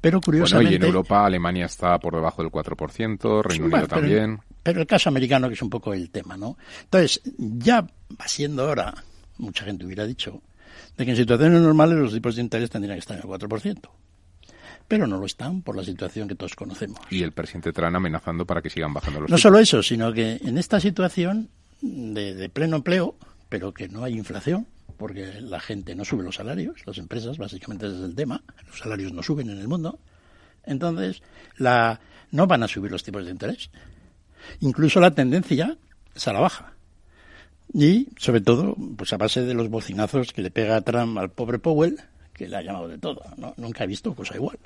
pero 0.00 0.20
curiosamente... 0.20 0.70
Bueno, 0.70 0.84
y 0.84 0.88
en 0.88 0.94
Europa 0.94 1.26
Alemania 1.26 1.66
está 1.66 1.98
por 1.98 2.14
debajo 2.14 2.42
del 2.42 2.50
4%, 2.50 3.42
Reino 3.42 3.66
Unido 3.66 3.86
también. 3.86 4.40
Pero 4.62 4.80
el 4.80 4.86
caso 4.86 5.08
americano, 5.08 5.48
que 5.48 5.54
es 5.54 5.62
un 5.62 5.70
poco 5.70 5.92
el 5.92 6.10
tema, 6.10 6.36
¿no? 6.36 6.56
Entonces, 6.82 7.20
ya 7.38 7.82
va 7.82 8.26
siendo 8.28 8.68
hora, 8.68 8.94
mucha 9.38 9.64
gente 9.64 9.84
hubiera 9.86 10.04
dicho, 10.04 10.42
de 10.96 11.04
que 11.04 11.10
en 11.10 11.16
situaciones 11.16 11.60
normales 11.60 11.98
los 11.98 12.12
tipos 12.12 12.36
de 12.36 12.42
interés 12.42 12.70
tendrían 12.70 12.96
que 12.96 13.00
estar 13.00 13.16
en 13.16 13.22
el 13.22 13.28
4%. 13.28 13.80
Pero 14.88 15.06
no 15.06 15.18
lo 15.18 15.26
están 15.26 15.62
por 15.62 15.76
la 15.76 15.84
situación 15.84 16.28
que 16.28 16.34
todos 16.34 16.54
conocemos. 16.54 17.00
Y 17.10 17.22
el 17.22 17.32
presidente 17.32 17.72
Trump 17.72 17.96
amenazando 17.96 18.44
para 18.44 18.60
que 18.60 18.68
sigan 18.68 18.92
bajando 18.92 19.20
los 19.20 19.30
No 19.30 19.38
solo 19.38 19.58
eso, 19.58 19.82
sino 19.82 20.12
que 20.12 20.38
en 20.42 20.58
esta 20.58 20.80
situación 20.80 21.48
de, 21.80 22.34
de 22.34 22.48
pleno 22.48 22.76
empleo, 22.76 23.16
pero 23.48 23.72
que 23.72 23.88
no 23.88 24.04
hay 24.04 24.18
inflación, 24.18 24.66
porque 25.02 25.40
la 25.40 25.60
gente 25.60 25.94
no 25.94 26.04
sube 26.04 26.22
los 26.22 26.36
salarios, 26.36 26.86
las 26.86 26.98
empresas, 26.98 27.38
básicamente 27.38 27.86
ese 27.86 27.96
es 27.96 28.02
el 28.02 28.14
tema, 28.14 28.42
los 28.68 28.78
salarios 28.78 29.12
no 29.12 29.22
suben 29.22 29.50
en 29.50 29.58
el 29.58 29.68
mundo, 29.68 29.98
entonces 30.64 31.22
la, 31.56 32.00
no 32.30 32.46
van 32.46 32.62
a 32.62 32.68
subir 32.68 32.90
los 32.90 33.02
tipos 33.02 33.24
de 33.24 33.30
interés. 33.30 33.70
Incluso 34.60 35.00
la 35.00 35.12
tendencia 35.12 35.76
es 36.14 36.28
a 36.28 36.32
la 36.32 36.40
baja. 36.40 36.71
Y, 37.72 38.08
sobre 38.16 38.40
todo, 38.40 38.76
pues 38.96 39.12
a 39.12 39.16
base 39.16 39.42
de 39.42 39.54
los 39.54 39.68
bocinazos 39.68 40.32
que 40.32 40.42
le 40.42 40.50
pega 40.50 40.76
a 40.76 40.82
Trump 40.82 41.18
al 41.18 41.30
pobre 41.30 41.58
Powell, 41.58 41.98
que 42.34 42.48
le 42.48 42.56
ha 42.56 42.62
llamado 42.62 42.88
de 42.88 42.98
todo. 42.98 43.22
¿no? 43.36 43.54
Nunca 43.56 43.84
he 43.84 43.86
visto 43.86 44.14
cosa 44.14 44.36
igual. 44.36 44.58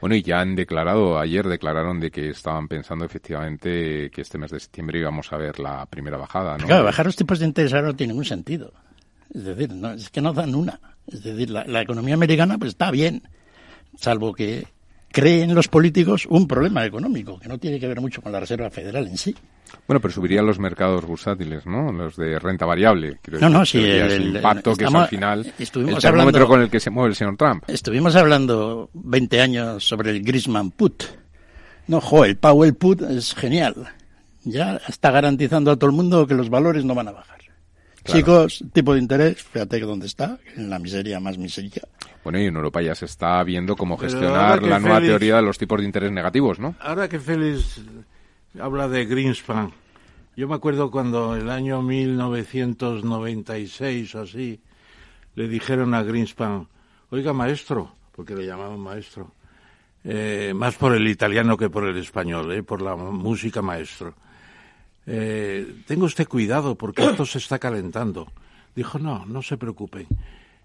Bueno, 0.00 0.16
y 0.16 0.22
ya 0.22 0.40
han 0.40 0.56
declarado, 0.56 1.18
ayer 1.18 1.46
declararon 1.46 2.00
de 2.00 2.10
que 2.10 2.30
estaban 2.30 2.68
pensando 2.68 3.04
efectivamente 3.04 4.10
que 4.10 4.22
este 4.22 4.38
mes 4.38 4.50
de 4.50 4.60
septiembre 4.60 4.98
íbamos 4.98 5.32
a 5.32 5.36
ver 5.36 5.58
la 5.58 5.86
primera 5.86 6.16
bajada, 6.16 6.58
¿no? 6.58 6.66
Claro, 6.66 6.84
bajar 6.84 7.06
los 7.06 7.16
tipos 7.16 7.38
de 7.38 7.46
interés 7.46 7.72
ahora 7.72 7.88
no 7.88 7.96
tiene 7.96 8.12
ningún 8.12 8.24
sentido. 8.24 8.72
Es 9.32 9.44
decir, 9.44 9.72
no, 9.72 9.92
es 9.92 10.10
que 10.10 10.20
no 10.20 10.32
dan 10.32 10.54
una. 10.54 10.80
Es 11.06 11.22
decir, 11.22 11.50
la, 11.50 11.82
economía 11.82 12.14
americana 12.14 12.58
pues 12.58 12.70
está 12.70 12.90
bien, 12.90 13.22
salvo 13.96 14.34
que 14.34 14.66
creen 15.18 15.54
los 15.54 15.68
políticos 15.68 16.26
un 16.30 16.46
problema 16.46 16.84
económico, 16.84 17.38
que 17.38 17.48
no 17.48 17.58
tiene 17.58 17.80
que 17.80 17.88
ver 17.88 18.00
mucho 18.00 18.22
con 18.22 18.30
la 18.30 18.40
Reserva 18.40 18.70
Federal 18.70 19.06
en 19.06 19.18
sí. 19.18 19.34
Bueno, 19.86 20.00
pero 20.00 20.14
subirían 20.14 20.46
los 20.46 20.58
mercados 20.58 21.04
bursátiles, 21.04 21.66
¿no? 21.66 21.92
Los 21.92 22.16
de 22.16 22.38
renta 22.38 22.66
variable. 22.66 23.18
no, 23.40 23.48
no, 23.48 23.66
sí. 23.66 23.84
El, 23.84 24.36
impacto 24.36 24.74
que 24.74 24.84
es 24.84 24.94
al 24.94 25.08
final 25.08 25.52
el 25.58 25.98
termómetro 25.98 26.46
con 26.46 26.62
el 26.62 26.70
que 26.70 26.80
se 26.80 26.90
mueve 26.90 27.10
el 27.10 27.16
señor 27.16 27.36
Trump. 27.36 27.64
Estuvimos 27.66 28.14
hablando 28.16 28.90
20 28.94 29.40
años 29.40 29.86
sobre 29.86 30.10
el 30.10 30.22
Grisman 30.22 30.70
Put. 30.70 31.04
No, 31.88 32.00
jo, 32.00 32.24
el 32.24 32.36
Powell 32.36 32.74
Put 32.74 33.02
es 33.02 33.34
genial. 33.34 33.74
Ya 34.44 34.80
está 34.88 35.10
garantizando 35.10 35.70
a 35.70 35.76
todo 35.76 35.90
el 35.90 35.96
mundo 35.96 36.26
que 36.26 36.34
los 36.34 36.48
valores 36.48 36.84
no 36.84 36.94
van 36.94 37.08
a 37.08 37.12
bajar. 37.12 37.38
Chicos, 38.04 38.64
tipo 38.72 38.94
de 38.94 39.00
interés, 39.00 39.42
fíjate 39.42 39.80
dónde 39.80 40.06
está, 40.06 40.38
en 40.56 40.70
la 40.70 40.78
miseria 40.78 41.20
más 41.20 41.36
miseria. 41.36 41.82
Bueno, 42.24 42.40
y 42.40 42.46
en 42.46 42.56
Europa 42.56 42.80
ya 42.82 42.94
se 42.94 43.04
está 43.06 43.42
viendo 43.42 43.76
cómo 43.76 43.96
gestionar 43.96 44.62
la 44.62 44.78
nueva 44.78 45.00
teoría 45.00 45.36
de 45.36 45.42
los 45.42 45.56
tipos 45.58 45.80
de 45.80 45.86
interés 45.86 46.12
negativos, 46.12 46.58
¿no? 46.58 46.74
Ahora 46.80 47.08
que 47.08 47.20
Félix 47.20 47.80
habla 48.60 48.88
de 48.88 49.06
Greenspan, 49.06 49.72
yo 50.36 50.48
me 50.48 50.54
acuerdo 50.54 50.90
cuando 50.90 51.36
el 51.36 51.50
año 51.50 51.82
1996 51.82 54.14
o 54.14 54.22
así, 54.22 54.60
le 55.34 55.48
dijeron 55.48 55.94
a 55.94 56.02
Greenspan, 56.02 56.68
oiga 57.10 57.32
maestro, 57.32 57.94
porque 58.14 58.34
le 58.34 58.44
llamaban 58.46 58.80
maestro, 58.80 59.32
eh, 60.04 60.52
más 60.54 60.76
por 60.76 60.94
el 60.94 61.08
italiano 61.08 61.56
que 61.56 61.70
por 61.70 61.86
el 61.86 61.96
español, 61.96 62.52
eh, 62.52 62.62
por 62.62 62.82
la 62.82 62.94
música 62.96 63.62
maestro 63.62 64.14
eh, 65.10 65.82
tenga 65.86 66.04
usted 66.04 66.28
cuidado 66.28 66.74
porque 66.74 67.02
esto 67.02 67.24
se 67.24 67.38
está 67.38 67.58
calentando. 67.58 68.30
Dijo, 68.76 68.98
no, 68.98 69.24
no 69.24 69.42
se 69.42 69.56
preocupen, 69.56 70.06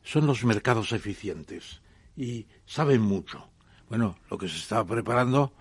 son 0.04 0.28
los 0.28 0.44
mercados 0.44 0.92
eficientes 0.92 1.82
y 2.18 2.46
saben 2.66 3.02
mucho. 3.02 3.48
Bueno, 3.90 4.18
lo 4.30 4.38
que 4.38 4.50
se 4.50 4.58
estaba 4.58 4.86
preparando 4.86 5.54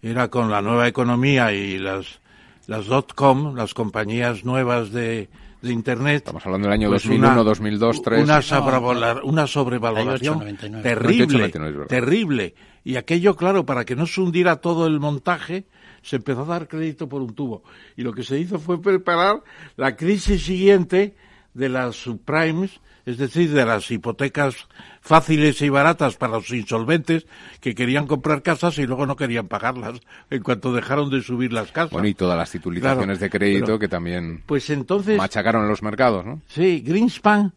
era 0.00 0.28
con 0.28 0.50
la 0.50 0.62
nueva 0.62 0.86
economía 0.86 1.52
y 1.52 1.78
las, 1.78 2.20
las 2.68 2.86
dot-com, 2.86 3.56
las 3.56 3.74
compañías 3.74 4.44
nuevas 4.44 4.92
de, 4.92 5.28
de 5.60 5.72
Internet. 5.72 6.18
Estamos 6.18 6.46
hablando 6.46 6.68
del 6.68 6.74
año 6.74 6.90
2001, 6.90 7.44
2002, 7.44 8.02
2003. 8.04 8.22
Una, 8.22 9.20
una 9.24 9.46
sobrevaloración 9.46 10.56
terrible, 10.82 11.50
terrible. 11.88 12.54
Y 12.84 12.96
aquello, 12.96 13.34
claro, 13.36 13.66
para 13.66 13.84
que 13.84 13.96
no 13.96 14.06
se 14.06 14.20
hundiera 14.20 14.56
todo 14.56 14.86
el 14.86 15.00
montaje, 15.00 15.66
se 16.02 16.16
empezó 16.16 16.42
a 16.42 16.46
dar 16.46 16.68
crédito 16.68 17.08
por 17.08 17.22
un 17.22 17.34
tubo. 17.34 17.62
Y 17.96 18.02
lo 18.02 18.12
que 18.12 18.22
se 18.22 18.38
hizo 18.38 18.58
fue 18.58 18.80
preparar 18.80 19.42
la 19.76 19.96
crisis 19.96 20.44
siguiente 20.44 21.14
de 21.54 21.68
las 21.68 21.96
subprimes, 21.96 22.80
es 23.04 23.18
decir, 23.18 23.52
de 23.52 23.64
las 23.64 23.90
hipotecas 23.90 24.68
fáciles 25.00 25.60
y 25.62 25.70
baratas 25.70 26.16
para 26.16 26.34
los 26.34 26.50
insolventes 26.50 27.26
que 27.60 27.74
querían 27.74 28.06
comprar 28.06 28.42
casas 28.42 28.78
y 28.78 28.86
luego 28.86 29.06
no 29.06 29.16
querían 29.16 29.48
pagarlas 29.48 30.00
en 30.30 30.42
cuanto 30.42 30.72
dejaron 30.72 31.10
de 31.10 31.22
subir 31.22 31.52
las 31.52 31.72
casas. 31.72 31.90
Bueno, 31.90 32.08
y 32.08 32.14
todas 32.14 32.36
las 32.36 32.50
titulizaciones 32.50 33.18
de 33.18 33.30
crédito 33.30 33.78
que 33.78 33.88
también 33.88 34.42
pues 34.46 34.68
entonces, 34.70 35.16
machacaron 35.16 35.66
los 35.68 35.82
mercados, 35.82 36.24
¿no? 36.26 36.42
Sí, 36.48 36.80
Greenspan 36.80 37.54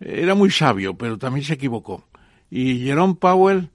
era 0.00 0.34
muy 0.34 0.50
sabio, 0.50 0.94
pero 0.94 1.18
también 1.18 1.44
se 1.44 1.54
equivocó. 1.54 2.04
Y 2.50 2.80
Jerome 2.84 3.14
Powell 3.14 3.70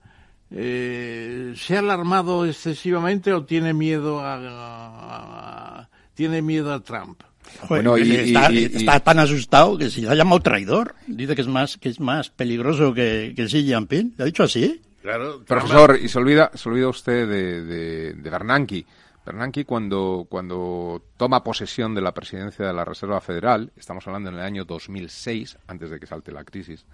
eh, 0.52 1.54
¿se 1.56 1.76
ha 1.76 1.80
alarmado 1.80 2.46
excesivamente 2.46 3.34
o 3.34 3.44
tiene 3.46 3.74
miedo 3.74 4.22
a, 4.22 5.90
tiene 6.14 6.42
miedo 6.42 6.74
a 6.74 6.82
Trump? 6.82 7.22
Bueno, 7.70 7.98
y, 7.98 8.12
está, 8.12 9.00
tan 9.00 9.20
asustado 9.20 9.78
que 9.78 9.90
se 9.90 10.02
le 10.02 10.10
ha 10.10 10.16
llamado 10.16 10.42
traidor. 10.42 10.96
Dice 11.08 11.36
que 11.36 11.42
es 11.42 11.48
más 11.48 11.78
que 11.78 11.90
es 11.90 12.00
más 12.00 12.30
peligroso 12.30 12.94
que, 12.94 13.34
que 13.36 13.46
Xi 13.46 13.64
Jinping. 13.64 14.16
¿Le 14.18 14.24
ha 14.24 14.26
dicho 14.26 14.44
así? 14.44 14.82
Claro. 15.02 15.44
Profesor, 15.46 15.98
y 16.02 16.10
se 16.10 16.20
olvida, 16.20 16.52
se 16.54 16.68
olvida 16.68 16.90
usted 16.90 17.28
de, 17.28 17.64
de, 17.64 18.14
de 18.14 18.30
Bernanke. 18.30 18.86
Bernanke 19.28 19.66
cuando, 19.66 20.26
cuando 20.30 21.04
toma 21.18 21.44
posesión 21.44 21.94
de 21.94 22.02
la 22.02 22.14
presidencia 22.14 22.66
de 22.66 22.74
la 22.74 22.86
Reserva 22.86 23.20
Federal, 23.20 23.72
estamos 23.76 24.08
hablando 24.08 24.30
en 24.30 24.36
el 24.36 24.42
año 24.42 24.64
2006, 24.64 25.58
antes 25.68 25.90
de 25.90 26.00
que 26.00 26.08
salte 26.08 26.32
la 26.32 26.46
crisis, 26.46 26.86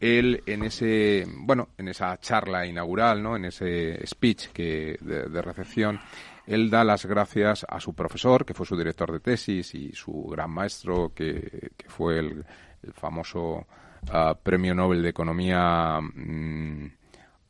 él 0.00 0.42
en 0.46 0.64
ese 0.64 1.24
bueno 1.28 1.68
en 1.78 1.88
esa 1.88 2.18
charla 2.18 2.66
inaugural 2.66 3.22
no 3.22 3.36
en 3.36 3.46
ese 3.46 4.04
speech 4.06 4.48
que 4.48 4.98
de, 5.00 5.42
recepción 5.42 6.00
él 6.46 6.68
da 6.68 6.84
las 6.84 7.06
gracias 7.06 7.64
a 7.68 7.80
su 7.80 7.94
profesor 7.94 8.44
que 8.44 8.54
fue 8.54 8.66
su 8.66 8.76
director 8.76 9.12
de 9.12 9.20
tesis 9.20 9.74
y 9.74 9.92
su 9.92 10.24
gran 10.24 10.50
maestro 10.50 11.12
que, 11.14 11.70
fue 11.86 12.18
el, 12.18 12.44
famoso 12.92 13.66
ah, 14.10 14.36
premio 14.40 14.74
Nobel 14.74 15.02
de 15.02 15.08
economía 15.08 16.00
mm, 16.00 16.86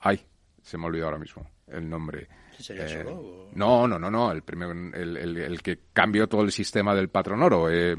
ay 0.00 0.20
se 0.62 0.78
me 0.78 0.84
ha 0.84 0.86
olvidado 0.86 1.08
ahora 1.08 1.18
mismo 1.18 1.46
el 1.68 1.88
nombre. 1.88 2.28
Eh, 2.68 3.04
no 3.54 3.88
no 3.88 3.98
no 3.98 4.10
no 4.10 4.30
el 4.30 4.42
premio 4.42 4.70
el, 4.70 5.16
el, 5.16 5.62
que 5.62 5.80
cambió 5.92 6.28
todo 6.28 6.42
el 6.42 6.52
sistema 6.52 6.94
del 6.94 7.08
patrón 7.08 7.42
oro 7.42 7.68
eh, 7.68 7.96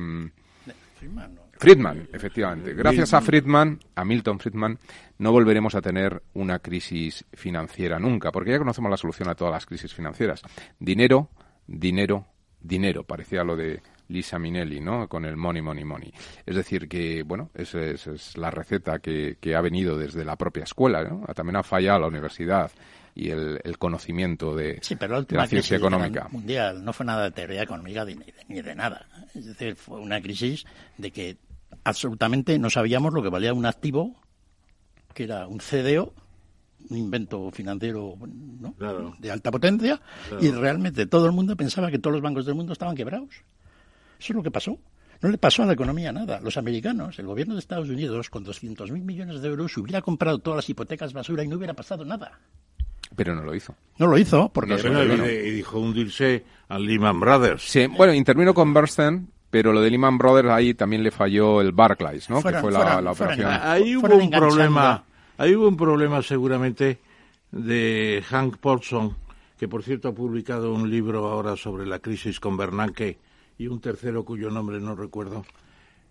Friedman, 1.57 2.09
efectivamente. 2.11 2.73
Gracias 2.73 3.13
a 3.13 3.21
Friedman, 3.21 3.79
a 3.95 4.03
Milton 4.03 4.39
Friedman, 4.39 4.77
no 5.17 5.31
volveremos 5.31 5.75
a 5.75 5.81
tener 5.81 6.21
una 6.33 6.59
crisis 6.59 7.25
financiera 7.33 7.99
nunca, 7.99 8.31
porque 8.31 8.51
ya 8.51 8.57
conocemos 8.57 8.91
la 8.91 8.97
solución 8.97 9.29
a 9.29 9.35
todas 9.35 9.53
las 9.53 9.65
crisis 9.65 9.93
financieras. 9.93 10.41
Dinero, 10.79 11.29
dinero, 11.65 12.27
dinero. 12.59 13.03
Parecía 13.03 13.43
lo 13.43 13.55
de 13.55 13.81
Lisa 14.07 14.37
Minelli, 14.39 14.79
¿no? 14.79 15.07
Con 15.07 15.25
el 15.25 15.35
money, 15.35 15.61
money, 15.61 15.83
money. 15.83 16.13
Es 16.45 16.55
decir, 16.55 16.87
que, 16.87 17.23
bueno, 17.23 17.49
esa 17.53 17.81
es, 17.83 18.37
la 18.37 18.51
receta 18.51 18.99
que, 18.99 19.37
ha 19.55 19.61
venido 19.61 19.97
desde 19.97 20.25
la 20.25 20.35
propia 20.35 20.63
escuela, 20.63 21.03
¿no? 21.03 21.25
También 21.33 21.57
ha 21.57 21.63
fallado 21.63 21.99
la 21.99 22.07
universidad 22.07 22.71
y 23.15 23.29
el, 23.29 23.77
conocimiento 23.79 24.55
de, 24.55 24.79
sí, 24.81 24.95
pero 24.97 25.19
la, 25.19 25.25
la 25.29 25.47
ciencia 25.47 25.77
económica. 25.77 26.27
Mundial 26.29 26.83
no 26.83 26.91
fue 26.91 27.05
nada 27.05 27.23
de 27.23 27.31
teoría 27.31 27.63
económica 27.63 28.05
ni 28.49 28.61
de, 28.61 28.75
nada. 28.75 29.07
Es 29.33 29.45
decir, 29.45 29.75
fue 29.75 29.99
una 29.99 30.21
crisis 30.21 30.65
de 30.97 31.11
que 31.11 31.37
absolutamente 31.83 32.59
no 32.59 32.69
sabíamos 32.69 33.13
lo 33.13 33.23
que 33.23 33.29
valía 33.29 33.53
un 33.53 33.65
activo, 33.65 34.15
que 35.13 35.23
era 35.23 35.47
un 35.47 35.59
CDO, 35.59 36.13
un 36.89 36.97
invento 36.97 37.49
financiero 37.51 38.17
de 39.19 39.31
alta 39.31 39.49
potencia, 39.49 40.01
y 40.41 40.51
realmente 40.51 41.05
todo 41.07 41.25
el 41.25 41.31
mundo 41.31 41.55
pensaba 41.55 41.89
que 41.89 41.99
todos 41.99 42.15
los 42.15 42.21
bancos 42.21 42.45
del 42.45 42.55
mundo 42.55 42.73
estaban 42.73 42.95
quebrados. 42.95 43.43
Eso 44.19 44.33
es 44.33 44.35
lo 44.35 44.43
que 44.43 44.51
pasó. 44.51 44.77
No 45.21 45.29
le 45.29 45.37
pasó 45.37 45.63
a 45.63 45.65
la 45.65 45.73
economía 45.73 46.11
nada. 46.11 46.39
Los 46.41 46.57
americanos, 46.57 47.17
el 47.19 47.25
gobierno 47.25 47.53
de 47.53 47.59
Estados 47.59 47.89
Unidos, 47.89 48.29
con 48.29 48.45
200.000 48.45 48.91
millones 49.01 49.41
de 49.41 49.47
euros, 49.47 49.75
hubiera 49.77 50.01
comprado 50.01 50.39
todas 50.39 50.57
las 50.57 50.69
hipotecas 50.69 51.13
basura 51.13 51.43
y 51.43 51.47
no 51.47 51.55
hubiera 51.55 51.73
pasado 51.73 52.05
nada. 52.05 52.39
Pero 53.15 53.35
no 53.35 53.43
lo 53.43 53.55
hizo. 53.55 53.75
No 53.97 54.07
lo 54.07 54.17
hizo, 54.17 54.49
porque... 54.49 54.75
y, 54.75 55.51
dijo 55.51 55.79
hundirse 55.79 56.43
al 56.67 56.85
Lehman 56.85 57.19
Brothers. 57.19 57.63
Sí, 57.63 57.87
bueno, 57.87 58.13
intervino 58.13 58.53
con 58.53 58.73
Bernstein, 58.73 59.29
pero 59.49 59.71
lo 59.71 59.81
de 59.81 59.89
Lehman 59.89 60.17
Brothers 60.17 60.49
ahí 60.49 60.73
también 60.73 61.01
le 61.01 61.11
falló 61.11 61.61
el 61.61 61.71
Barclays, 61.71 62.29
¿no? 62.29 62.43
que 62.43 62.53
fue 62.53 62.71
la, 62.71 62.99
operación. 63.09 63.49
ahí 63.49 63.95
hubo 63.95 64.15
un 64.15 64.29
problema, 64.29 65.03
ahí 65.37 65.55
hubo 65.55 65.67
un 65.67 65.77
problema 65.77 66.21
seguramente 66.21 66.99
de 67.51 68.23
Hank 68.27 68.57
Paulson, 68.57 69.15
que 69.57 69.67
por 69.67 69.83
cierto 69.83 70.09
ha 70.09 70.13
publicado 70.13 70.73
un 70.73 70.89
libro 70.89 71.27
ahora 71.27 71.55
sobre 71.55 71.85
la 71.85 71.99
crisis 71.99 72.39
con 72.39 72.57
Bernanke 72.57 73.17
y 73.57 73.67
un 73.67 73.79
tercero 73.79 74.25
cuyo 74.25 74.49
nombre 74.49 74.79
no 74.79 74.95
recuerdo. 74.95 75.45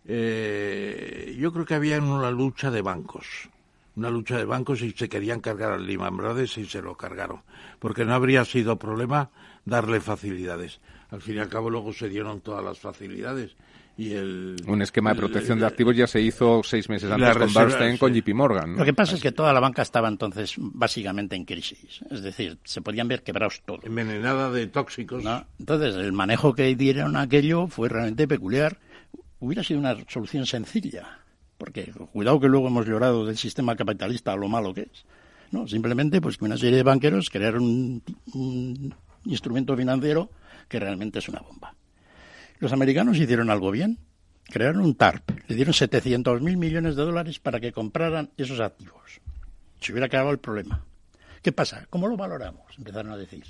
Eh, 0.06 1.36
yo 1.38 1.52
creo 1.52 1.64
que 1.64 1.74
había 1.74 1.98
una 1.98 2.30
lucha 2.30 2.70
de 2.70 2.82
bancos 2.82 3.48
una 3.96 4.10
lucha 4.10 4.36
de 4.36 4.44
bancos 4.44 4.82
y 4.82 4.90
se 4.90 5.08
querían 5.08 5.40
cargar 5.40 5.72
al 5.72 5.86
Lehman 5.86 6.16
Brothers 6.16 6.58
y 6.58 6.66
se 6.66 6.82
lo 6.82 6.96
cargaron, 6.96 7.42
porque 7.78 8.04
no 8.04 8.14
habría 8.14 8.44
sido 8.44 8.78
problema 8.78 9.30
darle 9.64 10.00
facilidades. 10.00 10.80
Al 11.10 11.22
fin 11.22 11.36
y 11.36 11.38
al 11.38 11.48
cabo 11.48 11.70
luego 11.70 11.92
se 11.92 12.08
dieron 12.08 12.40
todas 12.40 12.64
las 12.64 12.78
facilidades. 12.80 13.54
Y 13.96 14.12
el, 14.12 14.56
un 14.66 14.82
esquema 14.82 15.10
de 15.10 15.16
protección 15.16 15.60
de 15.60 15.66
activos 15.66 15.96
ya 15.96 16.06
se 16.06 16.20
hizo 16.20 16.62
seis 16.64 16.88
meses 16.88 17.10
antes 17.10 17.36
con 17.36 17.54
Bernstein, 17.54 17.96
con 17.96 18.12
JP 18.12 18.34
Morgan. 18.34 18.76
Lo 18.76 18.84
que 18.84 18.92
pasa 18.92 19.14
es 19.14 19.22
que 19.22 19.30
toda 19.30 19.52
la 19.52 19.60
banca 19.60 19.82
estaba 19.82 20.08
entonces 20.08 20.54
básicamente 20.58 21.36
en 21.36 21.44
crisis. 21.44 22.00
Es 22.10 22.22
decir, 22.22 22.58
se 22.64 22.80
podían 22.80 23.06
ver 23.06 23.22
quebrados 23.22 23.62
todos. 23.64 23.84
Envenenada 23.84 24.50
de 24.50 24.66
tóxicos. 24.66 25.24
Entonces, 25.58 25.94
el 25.94 26.12
manejo 26.12 26.54
que 26.54 26.74
dieron 26.74 27.16
aquello 27.16 27.68
fue 27.68 27.88
realmente 27.88 28.26
peculiar. 28.26 28.78
Hubiera 29.38 29.62
sido 29.62 29.78
una 29.78 29.96
solución 30.08 30.46
sencilla 30.46 31.24
porque 31.58 31.92
cuidado 32.12 32.40
que 32.40 32.48
luego 32.48 32.68
hemos 32.68 32.86
llorado 32.86 33.24
del 33.24 33.36
sistema 33.36 33.76
capitalista 33.76 34.32
a 34.32 34.36
lo 34.36 34.48
malo 34.48 34.74
que 34.74 34.82
es. 34.82 35.04
No, 35.50 35.68
simplemente 35.68 36.20
pues 36.20 36.36
que 36.36 36.44
una 36.44 36.56
serie 36.56 36.76
de 36.76 36.82
banqueros 36.82 37.30
crearon 37.30 38.02
un, 38.34 38.94
instrumento 39.24 39.76
financiero 39.76 40.30
que 40.68 40.80
realmente 40.80 41.20
es 41.20 41.28
una 41.28 41.40
bomba. 41.40 41.74
Los 42.64 42.72
americanos 42.72 43.18
hicieron 43.18 43.50
algo 43.50 43.70
bien, 43.70 43.98
crearon 44.44 44.80
un 44.80 44.94
TARP, 44.94 45.38
le 45.48 45.54
dieron 45.54 45.74
700 45.74 46.40
mil 46.40 46.56
millones 46.56 46.96
de 46.96 47.02
dólares 47.02 47.38
para 47.38 47.60
que 47.60 47.72
compraran 47.72 48.30
esos 48.38 48.58
activos. 48.58 49.20
Se 49.80 49.92
hubiera 49.92 50.06
acabado 50.06 50.30
el 50.30 50.38
problema. 50.38 50.82
¿Qué 51.42 51.52
pasa? 51.52 51.86
¿Cómo 51.90 52.08
lo 52.08 52.16
valoramos? 52.16 52.64
Empezaron 52.78 53.12
a 53.12 53.18
decir. 53.18 53.44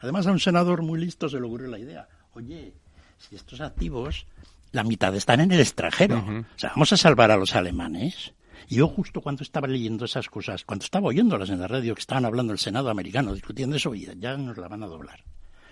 Además 0.00 0.26
a 0.26 0.32
un 0.32 0.40
senador 0.40 0.82
muy 0.82 0.98
listo 0.98 1.28
se 1.28 1.38
le 1.38 1.46
ocurrió 1.46 1.68
la 1.68 1.78
idea. 1.78 2.08
Oye, 2.34 2.72
si 3.18 3.36
estos 3.36 3.60
activos 3.60 4.26
la 4.72 4.82
mitad 4.82 5.14
están 5.14 5.38
en 5.38 5.52
el 5.52 5.60
extranjero. 5.60 6.18
O 6.18 6.58
sea, 6.58 6.70
vamos 6.70 6.92
a 6.92 6.96
salvar 6.96 7.30
a 7.30 7.36
los 7.36 7.54
alemanes. 7.54 8.34
Y 8.66 8.78
yo 8.78 8.88
justo 8.88 9.20
cuando 9.20 9.44
estaba 9.44 9.68
leyendo 9.68 10.06
esas 10.06 10.28
cosas, 10.28 10.64
cuando 10.64 10.84
estaba 10.84 11.06
oyéndolas 11.06 11.50
en 11.50 11.60
la 11.60 11.68
radio 11.68 11.94
que 11.94 12.00
estaban 12.00 12.24
hablando 12.24 12.52
el 12.52 12.58
Senado 12.58 12.90
americano 12.90 13.32
discutiendo 13.32 13.76
eso, 13.76 13.94
ya 13.94 14.36
nos 14.36 14.58
la 14.58 14.66
van 14.66 14.82
a 14.82 14.88
doblar. 14.88 15.22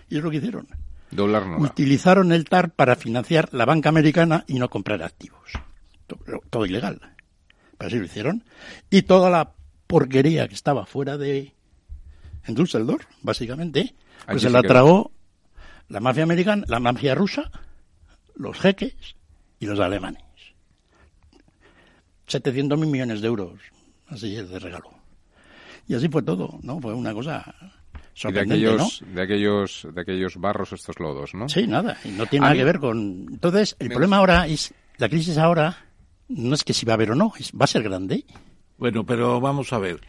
Y 0.07 0.15
es 0.15 0.23
lo 0.23 0.31
que 0.31 0.37
hicieron. 0.37 0.65
Doblar 1.11 1.47
Utilizaron 1.59 2.31
el 2.31 2.45
TAR 2.45 2.71
para 2.71 2.95
financiar 2.95 3.49
la 3.53 3.65
banca 3.65 3.89
americana 3.89 4.43
y 4.47 4.59
no 4.59 4.69
comprar 4.69 5.03
activos. 5.03 5.51
Todo, 6.49 6.65
ilegal. 6.65 6.99
Pero 7.77 7.87
así 7.87 7.97
lo 7.97 8.05
hicieron. 8.05 8.43
Y 8.89 9.03
toda 9.03 9.29
la 9.29 9.53
porquería 9.87 10.47
que 10.47 10.55
estaba 10.55 10.85
fuera 10.85 11.17
de 11.17 11.53
en 12.45 12.53
Düsseldorf, 12.53 13.05
básicamente, 13.21 13.95
pues 14.27 14.41
se 14.43 14.49
la 14.49 14.61
tragó 14.61 15.11
la 15.89 15.99
mafia 15.99 16.23
americana, 16.23 16.63
la 16.67 16.79
mafia 16.79 17.15
rusa 17.15 17.49
los 18.35 18.59
jeques 18.59 19.15
y 19.59 19.65
los 19.65 19.79
alemanes. 19.79 20.23
700 22.27 22.77
mil 22.77 22.89
millones 22.89 23.21
de 23.21 23.27
euros, 23.27 23.59
así 24.07 24.35
es 24.35 24.49
de 24.49 24.59
regalo. 24.59 24.91
Y 25.87 25.93
así 25.93 26.09
fue 26.09 26.23
todo, 26.23 26.59
¿no? 26.63 26.79
Fue 26.79 26.93
una 26.93 27.13
cosa 27.13 27.55
sorprendente, 28.15 28.65
de 28.65 28.71
aquellos, 28.71 29.03
de 29.05 29.21
aquellos, 29.21 29.87
de 29.93 30.01
aquellos 30.01 30.37
barros 30.37 30.73
estos 30.73 30.99
lodos, 30.99 31.35
¿no? 31.35 31.47
Sí, 31.49 31.67
nada, 31.67 31.97
y 32.03 32.09
no 32.09 32.25
tiene 32.25 32.45
nada 32.45 32.55
que 32.55 32.63
ver 32.63 32.79
con. 32.79 33.27
Entonces, 33.29 33.75
el 33.77 33.89
problema 33.89 34.17
ahora 34.17 34.47
es, 34.47 34.73
la 34.97 35.09
crisis 35.09 35.37
ahora 35.37 35.85
no 36.29 36.55
es 36.55 36.63
que 36.63 36.73
si 36.73 36.85
va 36.85 36.93
a 36.93 36.95
haber 36.95 37.11
o 37.11 37.15
no, 37.15 37.33
es, 37.37 37.51
va 37.51 37.65
a 37.65 37.67
ser 37.67 37.83
grande. 37.83 38.25
Bueno, 38.77 39.05
pero 39.05 39.39
vamos 39.39 39.71
a 39.73 39.79
ver. 39.79 40.01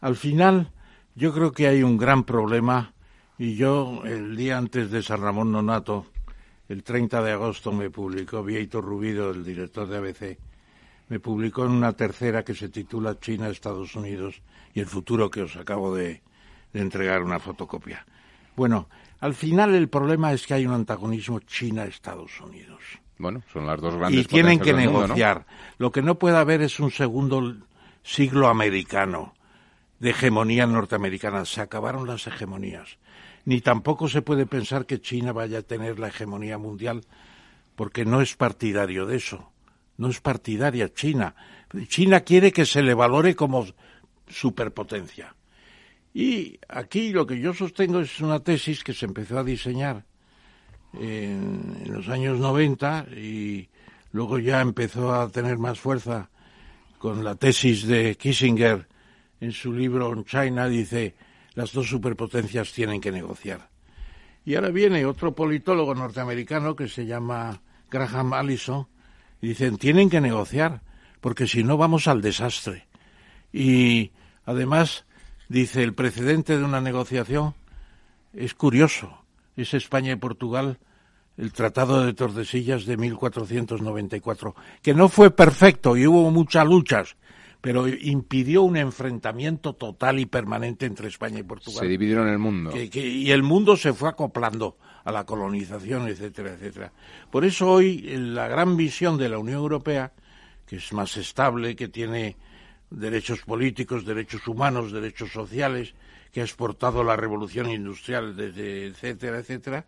Al 0.00 0.16
final, 0.16 0.72
yo 1.14 1.32
creo 1.32 1.52
que 1.52 1.68
hay 1.68 1.82
un 1.82 1.96
gran 1.96 2.24
problema 2.24 2.92
y 3.38 3.54
yo 3.54 4.02
el 4.04 4.36
día 4.36 4.58
antes 4.58 4.90
de 4.90 5.02
San 5.02 5.22
Ramón 5.22 5.52
Nonato 5.52 6.06
el 6.68 6.82
30 6.82 7.22
de 7.22 7.32
agosto 7.32 7.72
me 7.72 7.90
publicó 7.90 8.42
Vieito 8.42 8.80
Rubido, 8.80 9.30
el 9.30 9.44
director 9.44 9.86
de 9.86 9.98
ABC, 9.98 10.38
me 11.08 11.20
publicó 11.20 11.66
en 11.66 11.72
una 11.72 11.92
tercera 11.92 12.44
que 12.44 12.54
se 12.54 12.68
titula 12.68 13.18
China, 13.20 13.48
Estados 13.48 13.94
Unidos 13.94 14.40
y 14.72 14.80
el 14.80 14.86
futuro 14.86 15.30
que 15.30 15.42
os 15.42 15.56
acabo 15.56 15.94
de, 15.94 16.22
entregar 16.72 17.22
una 17.22 17.38
fotocopia. 17.38 18.06
Bueno, 18.56 18.88
al 19.20 19.34
final 19.34 19.74
el 19.74 19.88
problema 19.88 20.32
es 20.32 20.46
que 20.46 20.54
hay 20.54 20.66
un 20.66 20.74
antagonismo 20.74 21.40
China-Estados 21.40 22.40
Unidos. 22.40 22.82
Bueno, 23.18 23.42
son 23.52 23.66
las 23.66 23.80
dos 23.80 23.96
grandes 23.96 24.20
Y 24.20 24.24
tienen 24.24 24.58
que 24.58 24.72
negociar. 24.72 25.46
Lo 25.78 25.92
que 25.92 26.02
no 26.02 26.18
puede 26.18 26.36
haber 26.36 26.62
es 26.62 26.80
un 26.80 26.90
segundo 26.90 27.54
siglo 28.02 28.48
americano 28.48 29.34
de 30.00 30.10
hegemonía 30.10 30.66
norteamericana. 30.66 31.44
Se 31.44 31.60
acabaron 31.60 32.06
las 32.06 32.26
hegemonías 32.26 32.98
ni 33.44 33.60
tampoco 33.60 34.08
se 34.08 34.22
puede 34.22 34.46
pensar 34.46 34.86
que 34.86 35.00
China 35.00 35.32
vaya 35.32 35.58
a 35.58 35.62
tener 35.62 35.98
la 35.98 36.08
hegemonía 36.08 36.58
mundial, 36.58 37.02
porque 37.74 38.04
no 38.04 38.20
es 38.20 38.36
partidario 38.36 39.06
de 39.06 39.16
eso. 39.16 39.52
No 39.96 40.08
es 40.08 40.20
partidaria 40.20 40.92
China. 40.92 41.34
China 41.88 42.20
quiere 42.20 42.52
que 42.52 42.66
se 42.66 42.82
le 42.82 42.94
valore 42.94 43.34
como 43.34 43.66
superpotencia. 44.28 45.34
Y 46.14 46.58
aquí 46.68 47.12
lo 47.12 47.26
que 47.26 47.40
yo 47.40 47.54
sostengo 47.54 48.00
es 48.00 48.20
una 48.20 48.40
tesis 48.40 48.84
que 48.84 48.92
se 48.92 49.06
empezó 49.06 49.38
a 49.38 49.44
diseñar 49.44 50.04
en, 50.94 51.84
los 51.86 52.08
años 52.08 52.38
90 52.38 53.06
y 53.16 53.68
luego 54.12 54.38
ya 54.38 54.60
empezó 54.60 55.14
a 55.14 55.28
tener 55.30 55.58
más 55.58 55.80
fuerza 55.80 56.30
con 56.98 57.24
la 57.24 57.34
tesis 57.34 57.86
de 57.86 58.16
Kissinger 58.16 58.86
en 59.40 59.52
su 59.52 59.72
libro 59.72 60.22
China, 60.22 60.68
dice, 60.68 61.16
las 61.54 61.72
dos 61.72 61.88
superpotencias 61.88 62.72
tienen 62.72 63.00
que 63.00 63.10
negociar. 63.10 63.70
Y 64.44 64.54
ahora 64.54 64.70
viene 64.70 65.04
otro 65.06 65.34
politólogo 65.34 65.94
norteamericano 65.94 66.76
que 66.76 66.88
se 66.88 67.06
llama 67.06 67.60
Graham 67.90 68.32
Allison 68.34 68.86
y 69.40 69.48
dicen, 69.48 69.78
tienen 69.78 70.10
que 70.10 70.20
negociar, 70.20 70.82
porque 71.20 71.46
si 71.46 71.64
no 71.64 71.76
vamos 71.76 72.06
al 72.06 72.22
desastre. 72.22 72.86
Y 73.52 74.12
además, 74.44 75.04
dice, 75.52 75.82
el 75.82 75.94
precedente 75.94 76.56
de 76.56 76.64
una 76.64 76.80
negociación 76.80 77.54
es 78.32 78.54
curioso. 78.54 79.18
Es 79.56 79.74
España 79.74 80.12
y 80.12 80.16
Portugal 80.16 80.78
el 81.36 81.52
Tratado 81.52 82.04
de 82.04 82.12
Tordesillas 82.14 82.84
de 82.84 82.96
1494, 82.96 84.54
que 84.82 84.94
no 84.94 85.08
fue 85.08 85.30
perfecto 85.30 85.96
y 85.96 86.06
hubo 86.06 86.30
muchas 86.30 86.66
luchas, 86.66 87.16
pero 87.60 87.88
impidió 87.88 88.62
un 88.62 88.76
enfrentamiento 88.76 89.72
total 89.74 90.18
y 90.18 90.26
permanente 90.26 90.84
entre 90.84 91.08
España 91.08 91.38
y 91.38 91.42
Portugal. 91.42 91.80
Se 91.80 91.88
dividieron 91.88 92.28
el 92.28 92.38
mundo. 92.38 92.70
y 92.74 93.30
el 93.30 93.42
mundo 93.42 93.76
se 93.76 93.92
fue 93.92 94.10
acoplando 94.10 94.76
a 95.04 95.12
la 95.12 95.24
colonización, 95.24 96.08
etcétera, 96.08 96.52
etcétera. 96.52 96.92
Por 97.30 97.44
eso 97.44 97.70
hoy 97.70 98.02
la 98.16 98.48
gran 98.48 98.76
visión 98.76 99.16
de 99.16 99.28
la 99.28 99.38
Unión 99.38 99.58
Europea, 99.58 100.12
que 100.66 100.76
es 100.76 100.92
más 100.92 101.16
estable, 101.16 101.76
que 101.76 101.88
tiene 101.88 102.36
derechos 102.92 103.42
políticos, 103.42 104.04
derechos 104.04 104.46
humanos, 104.46 104.92
derechos 104.92 105.32
sociales, 105.32 105.94
que 106.32 106.40
ha 106.40 106.44
exportado 106.44 107.04
la 107.04 107.16
revolución 107.16 107.70
industrial, 107.70 108.36
desde, 108.36 108.86
etcétera, 108.86 109.38
etcétera, 109.38 109.86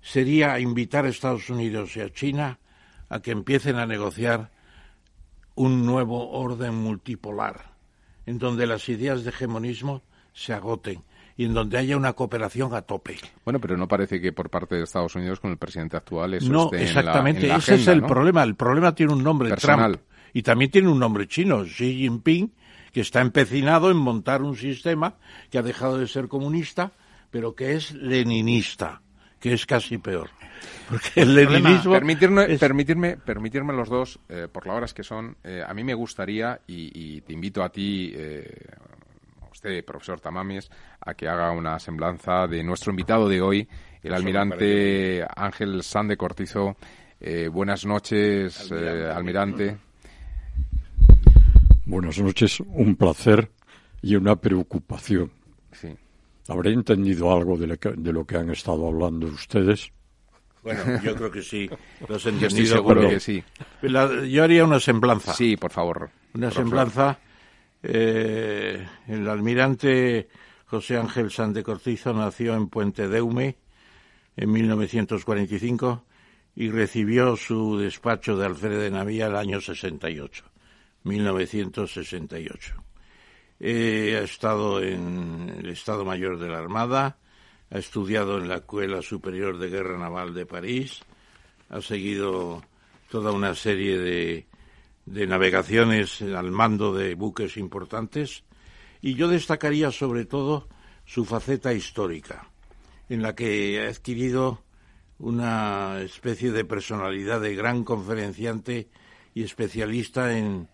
sería 0.00 0.58
invitar 0.58 1.04
a 1.04 1.08
Estados 1.08 1.50
Unidos 1.50 1.96
y 1.96 2.00
a 2.00 2.10
China 2.12 2.58
a 3.08 3.20
que 3.20 3.32
empiecen 3.32 3.76
a 3.76 3.86
negociar 3.86 4.50
un 5.54 5.84
nuevo 5.84 6.30
orden 6.30 6.74
multipolar, 6.74 7.72
en 8.24 8.38
donde 8.38 8.66
las 8.66 8.88
ideas 8.88 9.24
de 9.24 9.30
hegemonismo 9.30 10.02
se 10.32 10.54
agoten 10.54 11.02
y 11.36 11.44
en 11.44 11.54
donde 11.54 11.78
haya 11.78 11.96
una 11.96 12.12
cooperación 12.12 12.74
a 12.74 12.82
tope. 12.82 13.16
Bueno, 13.44 13.60
pero 13.60 13.76
no 13.76 13.88
parece 13.88 14.20
que 14.20 14.32
por 14.32 14.48
parte 14.48 14.76
de 14.76 14.84
Estados 14.84 15.14
Unidos 15.14 15.40
con 15.40 15.50
el 15.50 15.58
presidente 15.58 15.96
actual 15.96 16.34
eso 16.34 16.50
no, 16.50 16.64
esté 16.66 16.82
exactamente, 16.84 17.42
en 17.42 17.48
la, 17.48 17.56
ese 17.56 17.74
es 17.74 17.88
el 17.88 18.02
problema. 18.02 18.42
El 18.42 18.54
problema 18.54 18.94
tiene 18.94 19.12
un 19.12 19.22
nombre, 19.22 19.50
Personal. 19.50 19.92
Trump, 19.92 20.09
y 20.32 20.42
también 20.42 20.70
tiene 20.70 20.88
un 20.88 20.98
nombre 20.98 21.26
chino, 21.26 21.64
Xi 21.64 21.96
Jinping, 21.98 22.52
que 22.92 23.00
está 23.00 23.20
empecinado 23.20 23.90
en 23.90 23.96
montar 23.96 24.42
un 24.42 24.56
sistema 24.56 25.14
que 25.50 25.58
ha 25.58 25.62
dejado 25.62 25.98
de 25.98 26.06
ser 26.08 26.28
comunista, 26.28 26.92
pero 27.30 27.54
que 27.54 27.74
es 27.74 27.92
leninista, 27.92 29.02
que 29.38 29.52
es 29.52 29.64
casi 29.66 29.98
peor. 29.98 30.30
Porque 30.88 31.22
el 31.22 31.34
leninismo... 31.34 31.92
Permitirme, 31.92 32.52
es- 32.52 32.60
permitirme, 32.60 33.16
permitirme 33.16 33.72
los 33.72 33.88
dos, 33.88 34.18
eh, 34.28 34.48
por 34.50 34.66
las 34.66 34.76
horas 34.76 34.94
que 34.94 35.04
son, 35.04 35.36
eh, 35.44 35.62
a 35.66 35.72
mí 35.72 35.84
me 35.84 35.94
gustaría, 35.94 36.60
y, 36.66 36.90
y 37.16 37.20
te 37.20 37.32
invito 37.32 37.62
a 37.62 37.70
ti, 37.70 38.12
eh, 38.14 38.66
a 39.40 39.48
usted, 39.50 39.84
profesor 39.84 40.20
Tamames, 40.20 40.68
a 41.00 41.14
que 41.14 41.28
haga 41.28 41.52
una 41.52 41.78
semblanza 41.78 42.46
de 42.48 42.62
nuestro 42.64 42.90
invitado 42.90 43.28
de 43.28 43.40
hoy, 43.40 43.68
el 44.02 44.14
almirante 44.14 45.24
Ángel 45.36 45.82
Sande 45.82 46.16
Cortizo. 46.16 46.76
Eh, 47.20 47.48
buenas 47.48 47.84
noches, 47.84 48.70
eh, 48.72 49.10
almirante. 49.14 49.76
Buenas 51.90 52.18
noches, 52.20 52.60
un 52.60 52.94
placer 52.94 53.50
y 54.00 54.14
una 54.14 54.36
preocupación. 54.36 55.32
Sí. 55.72 55.88
¿Habré 56.48 56.72
entendido 56.72 57.32
algo 57.32 57.56
de 57.56 57.66
lo 57.66 57.76
que, 57.78 57.90
de 57.90 58.12
lo 58.12 58.24
que 58.24 58.36
han 58.36 58.50
estado 58.50 58.86
hablando 58.86 59.26
ustedes? 59.26 59.90
Bueno, 60.62 60.82
yo 61.02 61.16
creo 61.16 61.30
que 61.30 61.42
sí. 61.42 61.68
Lo 62.08 62.14
has 62.14 62.22
Yo 62.22 62.30
estoy 62.30 62.32
entendido 62.34 62.76
seguro 62.76 63.08
que 63.08 63.18
sí. 63.20 63.42
La- 63.82 64.24
yo 64.24 64.44
haría 64.44 64.64
una 64.64 64.78
semblanza. 64.78 65.32
Sí, 65.34 65.56
por 65.56 65.72
favor. 65.72 66.10
Una 66.34 66.48
profesor. 66.50 66.62
semblanza. 66.64 67.18
eh, 67.82 68.86
el 69.08 69.28
almirante 69.28 70.28
José 70.66 70.96
Ángel 70.96 71.30
Sande 71.32 71.62
Cortizo 71.64 72.12
nació 72.14 72.54
en 72.54 72.68
Puente 72.68 73.08
Deume 73.08 73.56
en 74.36 74.52
1945 74.52 76.04
y 76.54 76.68
recibió 76.70 77.36
su 77.36 77.78
despacho 77.78 78.36
de 78.36 78.46
alférez 78.46 78.78
de 78.80 78.90
navío 78.90 79.26
el 79.26 79.34
año 79.36 79.60
68, 79.60 80.44
1968. 81.04 82.74
Eh, 83.60 84.18
ha 84.20 84.24
estado 84.24 84.82
en 84.82 85.54
el 85.58 85.68
Estado 85.68 86.04
Mayor 86.04 86.38
de 86.38 86.48
la 86.48 86.58
Armada, 86.58 87.18
ha 87.70 87.78
estudiado 87.78 88.38
en 88.38 88.48
la 88.48 88.56
Escuela 88.56 89.02
Superior 89.02 89.58
de 89.58 89.68
Guerra 89.68 89.98
Naval 89.98 90.34
de 90.34 90.46
París, 90.46 91.00
ha 91.68 91.80
seguido 91.80 92.62
toda 93.10 93.32
una 93.32 93.54
serie 93.54 93.98
de, 93.98 94.46
de 95.06 95.26
navegaciones 95.26 96.22
al 96.22 96.50
mando 96.50 96.94
de 96.94 97.14
buques 97.14 97.56
importantes 97.56 98.44
y 99.02 99.14
yo 99.14 99.28
destacaría 99.28 99.90
sobre 99.90 100.24
todo 100.24 100.68
su 101.04 101.24
faceta 101.24 101.72
histórica, 101.72 102.48
en 103.08 103.22
la 103.22 103.34
que 103.34 103.80
ha 103.84 103.90
adquirido 103.90 104.62
una 105.18 106.00
especie 106.00 106.50
de 106.50 106.64
personalidad 106.64 107.40
de 107.40 107.54
gran 107.54 107.84
conferenciante 107.84 108.88
y 109.34 109.42
especialista 109.42 110.36
en, 110.36 110.68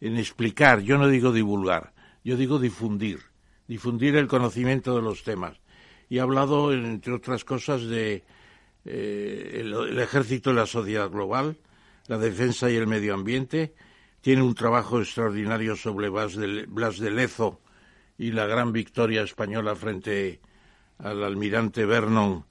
en 0.00 0.16
explicar, 0.16 0.80
yo 0.80 0.98
no 0.98 1.08
digo 1.08 1.32
divulgar, 1.32 1.92
yo 2.24 2.36
digo 2.36 2.58
difundir, 2.58 3.20
difundir 3.68 4.16
el 4.16 4.28
conocimiento 4.28 4.96
de 4.96 5.02
los 5.02 5.22
temas. 5.22 5.60
Y 6.08 6.18
ha 6.18 6.22
hablado, 6.22 6.72
entre 6.72 7.12
otras 7.12 7.44
cosas, 7.44 7.82
de 7.82 8.24
eh, 8.84 9.58
el, 9.60 9.98
ejército 9.98 10.50
y 10.50 10.54
la 10.54 10.66
sociedad 10.66 11.10
global, 11.10 11.58
la 12.08 12.18
defensa 12.18 12.70
y 12.70 12.76
el 12.76 12.86
medio 12.86 13.14
ambiente. 13.14 13.74
Tiene 14.20 14.42
un 14.42 14.54
trabajo 14.54 15.00
extraordinario 15.00 15.76
sobre 15.76 16.08
Blas 16.08 16.34
de, 16.34 16.66
Blas 16.66 16.98
de 16.98 17.10
Lezo 17.10 17.60
y 18.18 18.32
la 18.32 18.46
gran 18.46 18.72
victoria 18.72 19.22
española 19.22 19.74
frente 19.76 20.40
al 20.98 21.24
almirante 21.24 21.86
Vernon, 21.86 22.44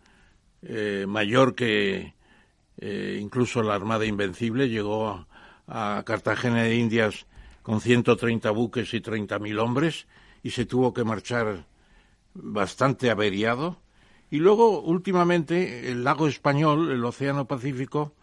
eh, 0.63 1.05
mayor 1.07 1.53
que 1.53 2.15
eh, 2.77 3.19
incluso 3.21 3.61
la 3.61 3.75
Armada 3.75 4.05
Invencible, 4.05 4.69
llegó 4.69 5.09
a, 5.09 5.27
a 5.97 6.03
Cartagena 6.03 6.63
de 6.63 6.75
Indias 6.75 7.27
con 7.63 7.81
130 7.81 8.49
buques 8.51 8.93
y 8.93 9.01
30.000 9.01 9.59
hombres 9.59 10.07
y 10.43 10.51
se 10.51 10.65
tuvo 10.65 10.93
que 10.93 11.03
marchar 11.03 11.65
bastante 12.33 13.09
averiado. 13.09 13.81
Y 14.31 14.37
luego, 14.37 14.81
últimamente, 14.81 15.91
el 15.91 16.03
lago 16.03 16.27
español, 16.27 16.91
el 16.91 17.03
Océano 17.03 17.45
Pacífico, 17.45 18.13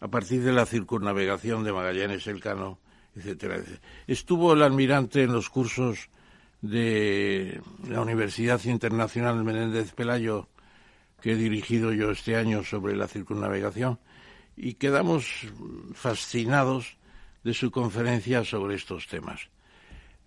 a 0.00 0.08
partir 0.08 0.42
de 0.42 0.52
la 0.52 0.66
circunnavegación 0.66 1.64
de 1.64 1.72
Magallanes, 1.72 2.26
Elcano, 2.26 2.78
etcétera, 3.16 3.56
etcétera. 3.56 3.80
Estuvo 4.06 4.52
el 4.52 4.62
almirante 4.62 5.24
en 5.24 5.32
los 5.32 5.50
cursos 5.50 6.10
de 6.62 7.60
la 7.88 8.00
Universidad 8.00 8.62
Internacional 8.64 9.42
Menéndez 9.44 9.92
Pelayo, 9.92 10.48
que 11.20 11.32
he 11.32 11.36
dirigido 11.36 11.92
yo 11.92 12.10
este 12.12 12.36
año 12.36 12.62
sobre 12.62 12.96
la 12.96 13.08
circunnavegación, 13.08 13.98
y 14.56 14.74
quedamos 14.74 15.46
fascinados 15.94 16.97
de 17.48 17.54
su 17.54 17.70
conferencia 17.70 18.44
sobre 18.44 18.74
estos 18.74 19.06
temas. 19.06 19.48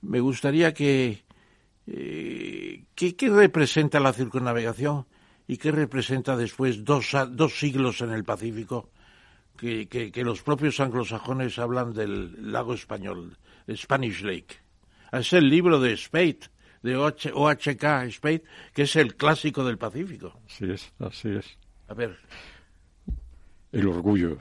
Me 0.02 0.20
gustaría 0.20 0.74
que 0.74 1.24
eh, 1.86 2.86
¿qué, 2.96 3.16
¿qué, 3.16 3.30
representa 3.30 4.00
la 4.00 4.12
circunnavegación 4.12 5.06
y 5.48 5.58
qué 5.58 5.72
representa 5.72 6.36
después 6.36 6.84
dos, 6.84 7.12
dos 7.30 7.60
siglos 7.60 8.02
en 8.02 8.10
el 8.10 8.24
Pacífico? 8.24 8.90
Que, 9.56 9.88
que, 9.88 10.12
que, 10.12 10.24
los 10.24 10.42
propios 10.42 10.80
anglosajones 10.80 11.60
hablan 11.60 11.94
del 11.94 12.52
lago 12.52 12.74
español, 12.74 13.38
Spanish 13.72 14.24
Lake. 14.24 14.56
Es 15.12 15.32
el 15.34 15.48
libro 15.48 15.80
de 15.80 15.96
Spade, 15.96 16.40
de 16.82 16.96
OHK 16.96 18.10
Spade, 18.10 18.44
que 18.74 18.82
es 18.82 18.96
el 18.96 19.16
clásico 19.16 19.64
del 19.64 19.78
Pacífico. 19.78 20.40
Así 20.48 20.72
es, 20.72 20.92
así 20.98 21.30
es. 21.30 21.46
A 21.88 21.94
ver. 21.94 22.18
El 23.72 23.88
orgullo 23.88 24.40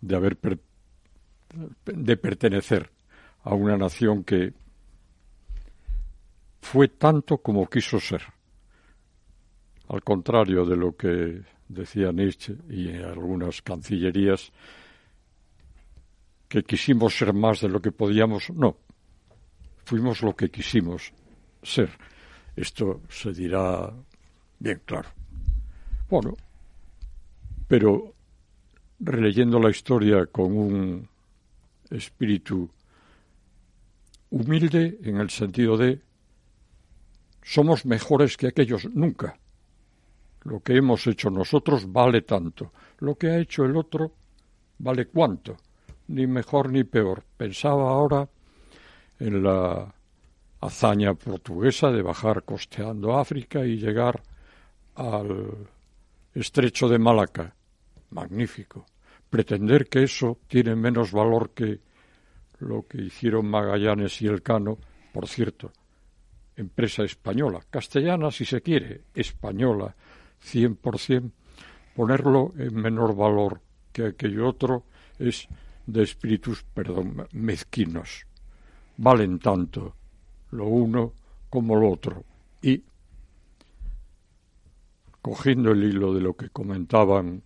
de 0.00 0.16
haber 0.16 0.36
per 0.36 0.58
de 1.84 2.16
pertenecer 2.16 2.90
a 3.42 3.54
una 3.54 3.76
nación 3.76 4.24
que 4.24 4.52
fue 6.60 6.88
tanto 6.88 7.38
como 7.38 7.68
quiso 7.68 7.98
ser. 7.98 8.22
Al 9.88 10.02
contrario 10.04 10.64
de 10.64 10.76
lo 10.76 10.96
que 10.96 11.42
decía 11.68 12.12
Nietzsche 12.12 12.56
y 12.68 12.88
en 12.88 13.04
algunas 13.04 13.62
cancillerías, 13.62 14.52
que 16.48 16.62
quisimos 16.64 17.16
ser 17.16 17.32
más 17.32 17.60
de 17.60 17.68
lo 17.68 17.80
que 17.80 17.92
podíamos, 17.92 18.50
no, 18.50 18.76
fuimos 19.84 20.22
lo 20.22 20.34
que 20.34 20.50
quisimos 20.50 21.12
ser. 21.62 21.90
Esto 22.56 23.02
se 23.08 23.32
dirá 23.32 23.92
bien 24.58 24.82
claro. 24.84 25.08
Bueno, 26.08 26.36
pero 27.68 28.14
releyendo 28.98 29.60
la 29.60 29.70
historia 29.70 30.26
con 30.26 30.56
un 30.56 31.08
espíritu 31.90 32.70
humilde 34.30 34.98
en 35.02 35.16
el 35.16 35.30
sentido 35.30 35.76
de 35.76 36.00
somos 37.42 37.84
mejores 37.84 38.36
que 38.36 38.48
aquellos 38.48 38.88
nunca. 38.94 39.38
Lo 40.42 40.60
que 40.60 40.76
hemos 40.76 41.06
hecho 41.06 41.30
nosotros 41.30 41.90
vale 41.90 42.22
tanto. 42.22 42.72
Lo 42.98 43.16
que 43.16 43.28
ha 43.28 43.38
hecho 43.38 43.64
el 43.64 43.76
otro 43.76 44.12
vale 44.78 45.06
cuánto. 45.06 45.56
Ni 46.08 46.26
mejor 46.26 46.70
ni 46.70 46.84
peor. 46.84 47.24
Pensaba 47.36 47.90
ahora 47.90 48.28
en 49.18 49.42
la 49.42 49.94
hazaña 50.60 51.14
portuguesa 51.14 51.90
de 51.90 52.02
bajar 52.02 52.44
costeando 52.44 53.18
África 53.18 53.64
y 53.64 53.76
llegar 53.76 54.22
al 54.94 55.68
estrecho 56.34 56.88
de 56.88 56.98
Malaca. 56.98 57.54
Magnífico. 58.10 58.86
Pretender 59.30 59.88
que 59.88 60.02
eso 60.02 60.38
tiene 60.48 60.74
menos 60.74 61.12
valor 61.12 61.50
que 61.50 61.80
lo 62.58 62.86
que 62.86 63.00
hicieron 63.00 63.46
Magallanes 63.46 64.20
y 64.20 64.26
Elcano, 64.26 64.78
por 65.12 65.26
cierto, 65.28 65.72
empresa 66.56 67.04
española, 67.04 67.60
castellana 67.70 68.30
si 68.30 68.44
se 68.44 68.60
quiere, 68.60 69.02
española, 69.14 69.94
100%, 70.44 71.30
ponerlo 71.94 72.52
en 72.58 72.74
menor 72.74 73.14
valor 73.14 73.60
que 73.92 74.06
aquello 74.06 74.48
otro 74.48 74.84
es 75.18 75.48
de 75.86 76.02
espíritus, 76.02 76.64
perdón, 76.74 77.26
mezquinos. 77.32 78.26
Valen 78.96 79.38
tanto 79.38 79.96
lo 80.50 80.66
uno 80.66 81.14
como 81.48 81.76
lo 81.76 81.90
otro. 81.90 82.24
Y, 82.62 82.82
cogiendo 85.20 85.72
el 85.72 85.84
hilo 85.84 86.14
de 86.14 86.20
lo 86.20 86.34
que 86.34 86.50
comentaban 86.50 87.42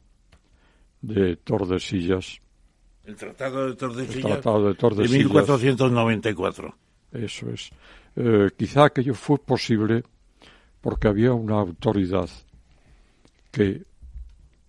de 1.06 1.36
Tordesillas, 1.36 2.40
el 3.04 3.16
Tratado 3.16 3.66
de 3.66 3.76
Tordesillas, 3.76 4.16
el 4.16 4.22
tratado 4.22 4.68
de, 4.68 4.74
Tordesillas, 4.74 5.12
de 5.12 5.18
1494. 5.18 6.74
Eso 7.12 7.50
es. 7.50 7.70
Eh, 8.16 8.50
quizá 8.56 8.86
aquello 8.86 9.14
fue 9.14 9.38
posible 9.38 10.02
porque 10.80 11.08
había 11.08 11.32
una 11.32 11.60
autoridad 11.60 12.28
que 13.50 13.82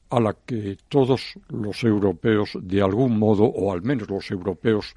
a 0.10 0.20
la 0.20 0.34
que 0.34 0.78
todos 0.88 1.40
los 1.50 1.84
europeos, 1.84 2.58
de 2.62 2.82
algún 2.82 3.18
modo, 3.18 3.46
o 3.46 3.72
al 3.72 3.82
menos 3.82 4.10
los 4.10 4.30
europeos 4.32 4.96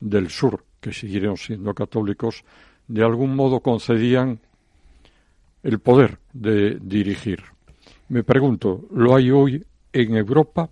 del 0.00 0.30
sur, 0.30 0.64
que 0.80 0.92
siguieron 0.92 1.36
siendo 1.36 1.74
católicos, 1.74 2.44
de 2.88 3.04
algún 3.04 3.36
modo 3.36 3.60
concedían 3.60 4.40
el 5.62 5.78
poder 5.80 6.18
de 6.32 6.78
dirigir. 6.80 7.42
Me 8.08 8.24
pregunto, 8.24 8.86
¿lo 8.90 9.14
hay 9.14 9.30
hoy 9.30 9.64
en 9.92 10.16
Europa? 10.16 10.70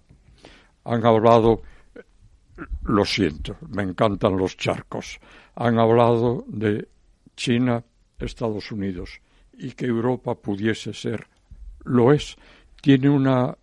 Han 0.84 1.04
hablado, 1.04 1.62
lo 2.84 3.04
siento, 3.04 3.56
me 3.68 3.82
encantan 3.82 4.36
los 4.36 4.56
charcos, 4.56 5.18
han 5.54 5.78
hablado 5.78 6.44
de 6.48 6.88
China, 7.36 7.84
Estados 8.18 8.72
Unidos, 8.72 9.20
y 9.52 9.72
que 9.72 9.86
Europa 9.86 10.34
pudiese 10.34 10.92
ser, 10.92 11.26
lo 11.84 12.12
es, 12.12 12.36
tiene 12.80 13.08
una 13.08 13.56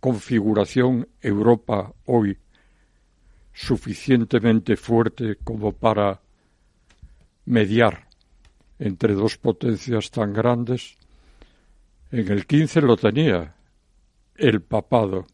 configuración 0.00 1.08
Europa 1.20 1.92
hoy 2.06 2.36
suficientemente 3.54 4.76
fuerte 4.76 5.36
como 5.42 5.72
para 5.72 6.20
mediar 7.46 8.08
entre 8.78 9.14
dos 9.14 9.38
potencias 9.38 10.10
tan 10.10 10.32
grandes. 10.32 10.96
En 12.10 12.30
el 12.30 12.46
15 12.46 12.82
lo 12.82 12.96
tenía 12.96 13.54
el 14.36 14.62
papado. 14.62 15.26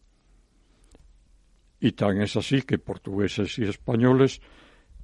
Y 1.81 1.93
tan 1.93 2.21
es 2.21 2.37
así 2.37 2.63
que 2.63 2.79
portugueses 2.79 3.59
y 3.59 3.65
españoles 3.65 4.41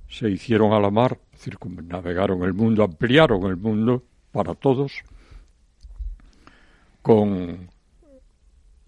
se 0.09 0.31
hicieron 0.31 0.73
a 0.73 0.81
la 0.81 0.91
mar, 0.91 1.19
circunnavegaron 1.37 2.43
el 2.43 2.55
mundo, 2.55 2.85
ampliaron 2.85 3.45
el 3.45 3.57
mundo 3.57 4.05
para 4.31 4.55
todos 4.55 5.03
con 7.03 7.71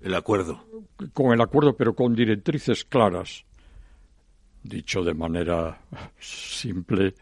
el 0.00 0.14
acuerdo. 0.14 0.64
Con 1.12 1.32
el 1.32 1.40
acuerdo, 1.40 1.76
pero 1.76 1.94
con 1.94 2.14
directrices 2.14 2.84
claras. 2.84 3.44
Dicho 4.62 5.02
de 5.02 5.14
manera 5.14 5.80
simple, 6.18 7.14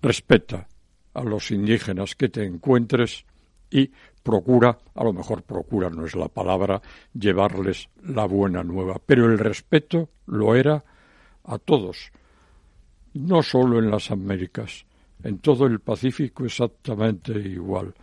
respeta 0.00 0.68
a 1.14 1.22
los 1.22 1.50
indígenas 1.50 2.14
que 2.14 2.28
te 2.28 2.44
encuentres 2.44 3.24
y 3.70 3.90
procura, 4.22 4.78
a 4.94 5.04
lo 5.04 5.12
mejor 5.12 5.42
procura 5.42 5.90
no 5.90 6.06
es 6.06 6.14
la 6.14 6.28
palabra, 6.28 6.80
llevarles 7.12 7.88
la 8.02 8.24
buena 8.26 8.62
nueva. 8.62 9.00
Pero 9.04 9.26
el 9.26 9.38
respeto 9.38 10.08
lo 10.26 10.54
era 10.54 10.84
a 11.44 11.58
todos, 11.58 12.12
no 13.14 13.42
solo 13.42 13.78
en 13.78 13.90
las 13.90 14.10
Américas, 14.10 14.86
en 15.22 15.38
todo 15.38 15.66
el 15.66 15.80
Pacífico 15.80 16.44
exactamente 16.44 17.32
igual. 17.32 17.94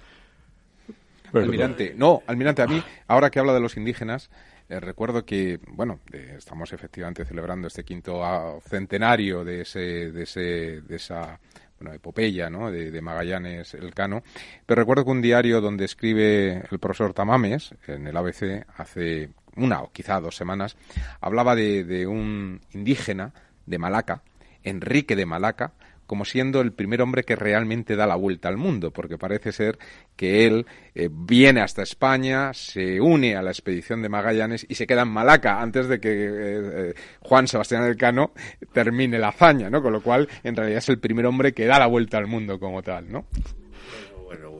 Almirante, 1.33 1.93
no, 1.95 2.23
almirante, 2.25 2.63
a 2.63 2.67
mí, 2.67 2.81
ahora 3.07 3.29
que 3.29 3.39
habla 3.39 3.53
de 3.53 3.59
los 3.59 3.77
indígenas, 3.77 4.29
eh, 4.67 4.79
recuerdo 4.79 5.25
que, 5.25 5.59
bueno, 5.67 5.99
estamos 6.11 6.73
efectivamente 6.73 7.25
celebrando 7.25 7.67
este 7.67 7.83
quinto 7.83 8.21
centenario 8.67 9.43
de 9.43 9.61
ese, 9.61 10.11
de 10.11 10.23
ese, 10.23 10.81
de 10.81 10.95
esa 10.95 11.39
bueno, 11.79 11.95
epopeya 11.95 12.49
¿no? 12.49 12.71
de, 12.71 13.01
Magallanes 13.01 13.73
Elcano, 13.73 14.23
pero 14.65 14.81
recuerdo 14.81 15.05
que 15.05 15.11
un 15.11 15.21
diario 15.21 15.61
donde 15.61 15.85
escribe 15.85 16.63
el 16.69 16.79
profesor 16.79 17.13
Tamames, 17.13 17.73
en 17.87 18.07
el 18.07 18.17
ABC, 18.17 18.65
hace 18.77 19.29
una 19.55 19.81
o 19.81 19.91
quizá 19.91 20.19
dos 20.19 20.35
semanas, 20.35 20.75
hablaba 21.21 21.55
de, 21.55 21.83
de 21.83 22.07
un 22.07 22.61
indígena 22.73 23.33
de 23.65 23.77
Malaca, 23.77 24.23
Enrique 24.63 25.15
de 25.15 25.25
Malaca, 25.25 25.73
como 26.09 26.25
siendo 26.25 26.59
el 26.59 26.71
primer 26.71 27.03
hombre 27.03 27.23
que 27.23 27.35
realmente 27.35 27.95
da 27.95 28.07
la 28.07 28.15
vuelta 28.15 28.49
al 28.49 28.57
mundo, 28.57 28.89
porque 28.89 29.19
parece 29.19 29.51
ser 29.51 29.77
que 30.15 30.47
él 30.47 30.65
eh, 30.95 31.07
viene 31.11 31.61
hasta 31.61 31.83
España, 31.83 32.51
se 32.51 32.99
une 32.99 33.35
a 33.35 33.43
la 33.43 33.51
expedición 33.51 34.01
de 34.01 34.09
Magallanes 34.09 34.65
y 34.67 34.73
se 34.73 34.87
queda 34.87 35.03
en 35.03 35.09
Malaca 35.09 35.61
antes 35.61 35.87
de 35.87 35.99
que 35.99 36.09
eh, 36.09 36.29
eh, 36.31 36.93
Juan 37.19 37.47
Sebastián 37.47 37.83
Elcano 37.83 38.31
termine 38.73 39.19
la 39.19 39.27
hazaña, 39.27 39.69
¿no? 39.69 39.83
Con 39.83 39.93
lo 39.93 40.01
cual, 40.01 40.27
en 40.43 40.55
realidad 40.55 40.79
es 40.79 40.89
el 40.89 40.97
primer 40.97 41.27
hombre 41.27 41.53
que 41.53 41.67
da 41.67 41.77
la 41.77 41.85
vuelta 41.85 42.17
al 42.17 42.25
mundo 42.25 42.59
como 42.59 42.81
tal, 42.81 43.11
¿no? 43.11 43.27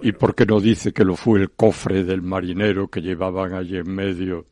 ¿Y 0.03 0.11
por 0.11 0.35
qué 0.35 0.45
no 0.45 0.59
dice 0.59 0.93
que 0.93 1.03
lo 1.03 1.15
fue 1.15 1.39
el 1.39 1.49
cofre 1.49 2.03
del 2.03 2.21
marinero 2.21 2.89
que 2.89 3.01
llevaban 3.01 3.55
allí 3.55 3.77
en 3.77 3.91
medio? 3.91 4.45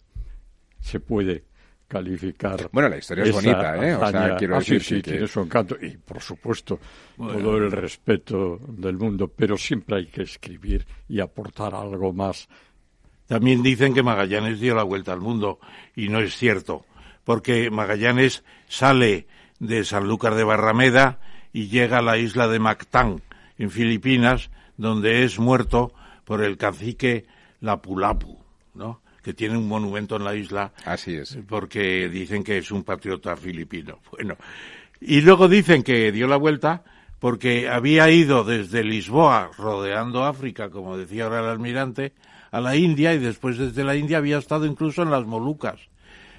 Se 0.79 0.99
puede 0.99 1.43
calificar. 1.87 2.69
Bueno, 2.71 2.89
la 2.89 2.97
historia 2.97 3.23
es 3.23 3.31
bonita, 3.31 3.77
¿eh? 3.77 3.95
O 3.95 4.09
sea, 4.09 4.35
quiero 4.35 4.55
ah, 4.55 4.59
decir 4.59 4.81
sí, 4.81 4.95
sí, 4.95 5.01
tiene 5.01 5.27
su 5.27 5.39
encanto 5.39 5.77
y, 5.81 5.97
por 5.97 6.21
supuesto, 6.21 6.79
todo 7.15 7.57
el 7.57 7.71
respeto 7.71 8.59
del 8.67 8.97
mundo, 8.97 9.31
pero 9.33 9.57
siempre 9.57 9.97
hay 9.97 10.05
que 10.07 10.23
escribir 10.23 10.85
y 11.07 11.19
aportar 11.19 11.73
algo 11.73 12.13
más. 12.13 12.47
También 13.27 13.63
dicen 13.63 13.93
que 13.93 14.03
Magallanes 14.03 14.59
dio 14.59 14.75
la 14.75 14.83
vuelta 14.83 15.13
al 15.13 15.21
mundo 15.21 15.59
y 15.95 16.09
no 16.09 16.19
es 16.19 16.35
cierto, 16.35 16.85
porque 17.23 17.69
Magallanes 17.69 18.43
sale 18.67 19.27
de 19.59 19.83
Sanlúcar 19.83 20.35
de 20.35 20.43
Barrameda 20.43 21.19
y 21.51 21.67
llega 21.67 21.99
a 21.99 22.01
la 22.01 22.17
isla 22.17 22.47
de 22.47 22.59
Mactán, 22.59 23.21
en 23.57 23.71
Filipinas, 23.71 24.51
donde 24.77 25.23
es 25.23 25.39
muerto 25.39 25.93
por 26.23 26.43
el 26.43 26.57
cacique 26.57 27.25
Lapulapu, 27.61 28.37
¿no? 28.75 29.01
Que 29.27 29.33
tiene 29.33 29.57
un 29.57 29.67
monumento 29.67 30.15
en 30.15 30.23
la 30.23 30.33
isla. 30.35 30.71
Así 30.85 31.13
es. 31.13 31.37
Porque 31.49 32.07
dicen 32.07 32.45
que 32.45 32.59
es 32.59 32.71
un 32.71 32.85
patriota 32.85 33.35
filipino. 33.35 33.99
Bueno, 34.11 34.37
y 35.01 35.19
luego 35.19 35.49
dicen 35.49 35.83
que 35.83 36.13
dio 36.13 36.27
la 36.27 36.37
vuelta 36.37 36.85
porque 37.19 37.67
había 37.67 38.09
ido 38.09 38.45
desde 38.45 38.85
Lisboa, 38.85 39.51
rodeando 39.57 40.23
África, 40.23 40.69
como 40.69 40.97
decía 40.97 41.25
ahora 41.25 41.41
el 41.41 41.47
almirante, 41.47 42.13
a 42.51 42.61
la 42.61 42.77
India 42.77 43.13
y 43.13 43.17
después 43.17 43.57
desde 43.57 43.83
la 43.83 43.97
India 43.97 44.19
había 44.19 44.37
estado 44.37 44.65
incluso 44.65 45.01
en 45.01 45.11
las 45.11 45.25
Molucas. 45.25 45.81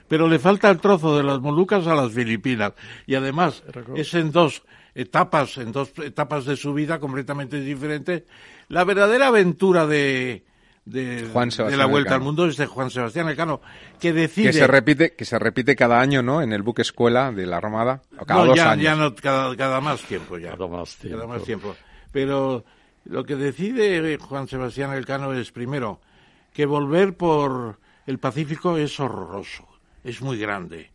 Pero 0.09 0.27
le 0.27 0.39
falta 0.39 0.71
el 0.71 0.81
trozo 0.81 1.15
de 1.15 1.25
las 1.25 1.41
Molucas 1.41 1.87
a 1.87 1.95
las 1.95 2.11
Filipinas. 2.11 2.73
Y 3.07 3.17
además 3.17 3.63
es 3.97 4.15
en 4.15 4.33
dos 4.33 4.63
etapas, 4.95 5.59
en 5.59 5.73
dos 5.73 5.93
etapas 5.99 6.47
de 6.47 6.57
su 6.57 6.73
vida 6.73 6.99
completamente 6.99 7.61
diferentes. 7.61 8.23
La 8.69 8.85
verdadera 8.85 9.27
aventura 9.27 9.87
de, 9.87 10.48
de, 10.91 11.29
Juan 11.33 11.51
de 11.51 11.77
la 11.77 11.87
Vuelta 11.87 12.15
al 12.15 12.21
Mundo 12.21 12.47
es 12.47 12.57
de 12.57 12.67
Juan 12.67 12.91
Sebastián 12.91 13.29
Elcano, 13.29 13.61
que 14.01 14.13
decide... 14.13 14.49
Que 14.49 14.53
se 14.53 14.67
repite, 14.67 15.15
que 15.15 15.25
se 15.25 15.39
repite 15.39 15.77
cada 15.77 16.01
año, 16.01 16.23
¿no? 16.23 16.43
En 16.43 16.53
el 16.53 16.63
buque 16.63 16.83
escuela 16.83 17.31
de 17.31 17.47
la 17.47 17.59
Armada, 17.59 18.03
cada 18.27 18.41
no, 18.41 18.47
dos 18.47 18.57
ya, 18.57 18.73
años. 18.73 18.85
ya 18.85 18.95
no, 18.97 19.15
cada, 19.15 19.57
cada 19.57 19.81
más 19.81 20.03
tiempo 20.03 20.39
ya. 20.39 20.53
Cada 20.53 20.67
más 20.67 20.97
tiempo. 20.97 21.19
Cada 21.19 21.29
más 21.29 21.45
tiempo. 21.45 21.77
Pero 22.11 22.65
lo 23.05 23.25
que 23.25 23.37
decide 23.37 24.17
Juan 24.19 24.49
Sebastián 24.49 24.93
Elcano 24.93 25.33
es, 25.35 25.53
primero, 25.53 26.01
que 26.53 26.65
volver 26.65 27.17
por 27.17 27.79
el 28.07 28.19
Pacífico 28.19 28.79
es 28.79 28.99
horroroso, 28.99 29.69
es 30.05 30.23
muy 30.23 30.39
grande. 30.39 30.91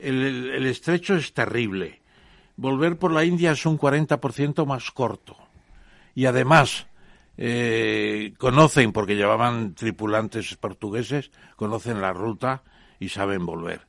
El, 0.00 0.22
el, 0.22 0.50
el 0.50 0.66
estrecho 0.66 1.14
es 1.16 1.34
terrible. 1.34 2.00
Volver 2.56 2.98
por 2.98 3.12
la 3.12 3.24
India 3.24 3.52
es 3.52 3.66
un 3.66 3.78
40% 3.78 4.66
más 4.66 4.90
corto. 4.90 5.36
Y 6.14 6.26
además, 6.26 6.86
eh, 7.44 8.34
conocen, 8.38 8.92
porque 8.92 9.16
llevaban 9.16 9.74
tripulantes 9.74 10.54
portugueses, 10.54 11.32
conocen 11.56 12.00
la 12.00 12.12
ruta 12.12 12.62
y 13.00 13.08
saben 13.08 13.44
volver. 13.44 13.88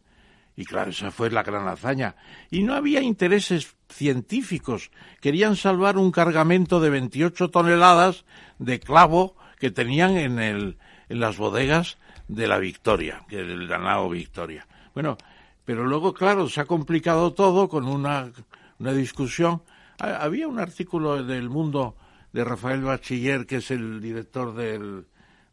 Y 0.55 0.65
claro, 0.65 0.89
esa 0.89 1.11
fue 1.11 1.29
la 1.29 1.43
gran 1.43 1.67
hazaña. 1.67 2.15
Y 2.49 2.63
no 2.63 2.73
había 2.73 3.01
intereses 3.01 3.75
científicos. 3.89 4.89
Querían 5.21 5.55
salvar 5.55 5.99
un 5.99 6.09
cargamento 6.09 6.79
de 6.79 6.89
28 6.89 7.51
toneladas 7.51 8.25
de 8.57 8.79
clavo 8.79 9.35
que 9.59 9.69
tenían 9.69 10.17
en, 10.17 10.39
el, 10.39 10.79
en 11.07 11.19
las 11.19 11.37
bodegas 11.37 11.99
de 12.27 12.47
la 12.47 12.57
Victoria, 12.57 13.23
del 13.29 13.67
ganado 13.67 14.09
Victoria. 14.09 14.65
Bueno, 14.95 15.15
pero 15.63 15.85
luego, 15.85 16.11
claro, 16.15 16.49
se 16.49 16.59
ha 16.59 16.65
complicado 16.65 17.33
todo 17.33 17.69
con 17.69 17.87
una, 17.87 18.31
una 18.79 18.93
discusión. 18.93 19.61
Había 19.99 20.47
un 20.47 20.57
artículo 20.57 21.23
del 21.23 21.51
Mundo 21.51 21.95
de 22.33 22.43
Rafael 22.43 22.81
Bachiller, 22.81 23.45
que 23.45 23.57
es 23.57 23.71
el 23.71 24.01
director 24.01 24.53
del, 24.55 25.05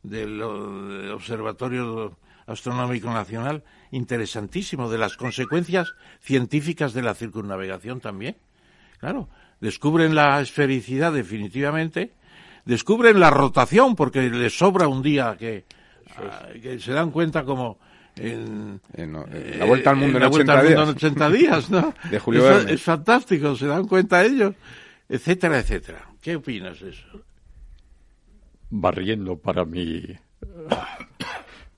del 0.03 0.43
Observatorio 0.43 2.17
Astronómico 2.47 3.11
Nacional, 3.11 3.63
interesantísimo, 3.91 4.91
de 4.91 4.99
las 4.99 5.17
consecuencias 5.17 5.95
científicas 6.21 6.93
de 6.95 7.03
la 7.03 7.15
circunnavegación 7.15 8.01
también. 8.01 8.37
Claro, 8.99 9.29
descubren 9.61 10.15
la 10.15 10.41
esfericidad 10.41 11.13
definitivamente, 11.13 12.13
descubren 12.65 13.21
la 13.21 13.31
rotación, 13.31 13.95
porque 13.95 14.29
les 14.31 14.57
sobra 14.57 14.89
un 14.89 15.03
día 15.03 15.37
que, 15.39 15.65
que 16.63 16.81
se 16.81 16.93
dan 16.93 17.11
cuenta 17.11 17.45
como 17.45 17.79
en, 18.17 18.81
en, 18.95 19.17
en 19.17 19.59
la 19.59 19.65
vuelta 19.65 19.91
al 19.91 19.97
mundo 19.97 20.19
en, 20.19 20.25
en, 20.25 20.33
80 20.33 20.53
al 20.53 20.59
mundo 20.59 20.69
días. 20.69 20.89
en 20.89 20.97
80 20.97 21.31
días, 21.31 21.71
¿no? 21.71 21.95
De 22.11 22.19
Julio 22.19 22.51
es, 22.51 22.67
es, 22.67 22.83
fantástico, 22.83 23.55
se 23.55 23.67
dan 23.67 23.87
cuenta 23.87 24.25
ellos, 24.25 24.55
etcétera, 25.09 25.59
etcétera. 25.59 26.10
¿Qué 26.21 26.37
opinas 26.37 26.81
de 26.81 26.91
eso? 26.91 27.23
Barriendo 28.69 29.39
para 29.39 29.65
mi 29.65 30.05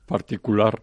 particular, 0.07 0.83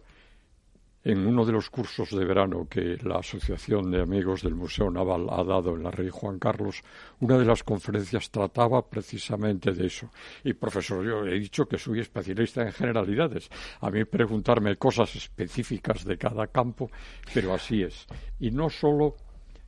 en 1.04 1.26
uno 1.26 1.44
de 1.44 1.52
los 1.52 1.70
cursos 1.70 2.10
de 2.10 2.24
verano 2.24 2.66
que 2.68 2.98
la 3.02 3.18
Asociación 3.18 3.90
de 3.90 4.02
Amigos 4.02 4.42
del 4.42 4.54
Museo 4.54 4.90
Naval 4.90 5.28
ha 5.30 5.42
dado 5.44 5.74
en 5.74 5.82
la 5.82 5.90
Rey 5.90 6.08
Juan 6.10 6.38
Carlos, 6.38 6.82
una 7.20 7.38
de 7.38 7.44
las 7.44 7.62
conferencias 7.62 8.30
trataba 8.30 8.86
precisamente 8.88 9.72
de 9.72 9.86
eso. 9.86 10.10
Y 10.44 10.52
profesor, 10.52 11.04
yo 11.04 11.26
he 11.26 11.38
dicho 11.38 11.66
que 11.66 11.78
soy 11.78 12.00
especialista 12.00 12.62
en 12.62 12.72
generalidades. 12.72 13.50
A 13.80 13.90
mí 13.90 14.04
preguntarme 14.04 14.76
cosas 14.76 15.14
específicas 15.16 16.04
de 16.04 16.18
cada 16.18 16.46
campo, 16.48 16.90
pero 17.32 17.54
así 17.54 17.82
es. 17.82 18.06
Y 18.38 18.50
no 18.50 18.68
solo 18.68 19.16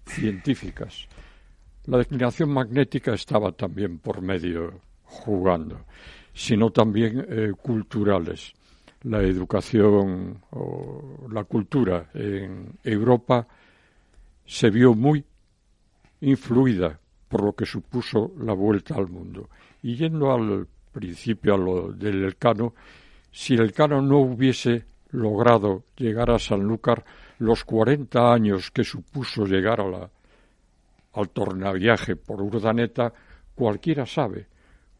científicas. 0.05 1.09
La 1.87 1.99
declinación 1.99 2.51
magnética 2.51 3.15
estaba 3.15 3.53
también 3.53 3.99
por 3.99 4.23
medio 4.23 4.81
jugando, 5.05 5.85
sino 6.33 6.71
también 6.71 7.27
eh, 7.29 7.53
culturales 7.61 8.55
la 9.05 9.21
educación 9.23 10.43
o 10.51 11.27
la 11.31 11.45
cultura 11.45 12.11
en 12.15 12.79
Europa 12.85 13.47
se 14.47 14.71
vio 14.71 14.95
muy 14.95 15.25
influida 16.21 16.99
por 17.29 17.43
lo 17.43 17.53
que 17.55 17.67
supuso 17.67 18.33
la 18.39 18.53
vuelta 18.53 18.95
al 18.95 19.09
mundo. 19.09 19.49
Y 19.83 19.97
yendo 19.97 20.33
al 20.33 20.69
principio 20.93 21.55
a 21.55 21.59
lo 21.59 21.93
del 21.93 22.25
Elcano, 22.25 22.75
si 23.31 23.55
el 23.55 23.63
Elcano 23.63 24.01
no 24.03 24.19
hubiese 24.19 24.85
logrado 25.11 25.85
llegar 25.97 26.31
a 26.31 26.39
Sanlúcar, 26.39 27.05
los 27.39 27.65
40 27.65 28.33
años 28.33 28.71
que 28.71 28.85
supuso 28.85 29.45
llegar 29.47 29.81
a 29.81 29.89
la, 29.89 30.11
al 31.15 31.31
tornaviaje 31.31 32.17
por 32.17 32.41
Urdaneta, 32.41 33.13
cualquiera 33.55 34.07
sabe 34.07 34.47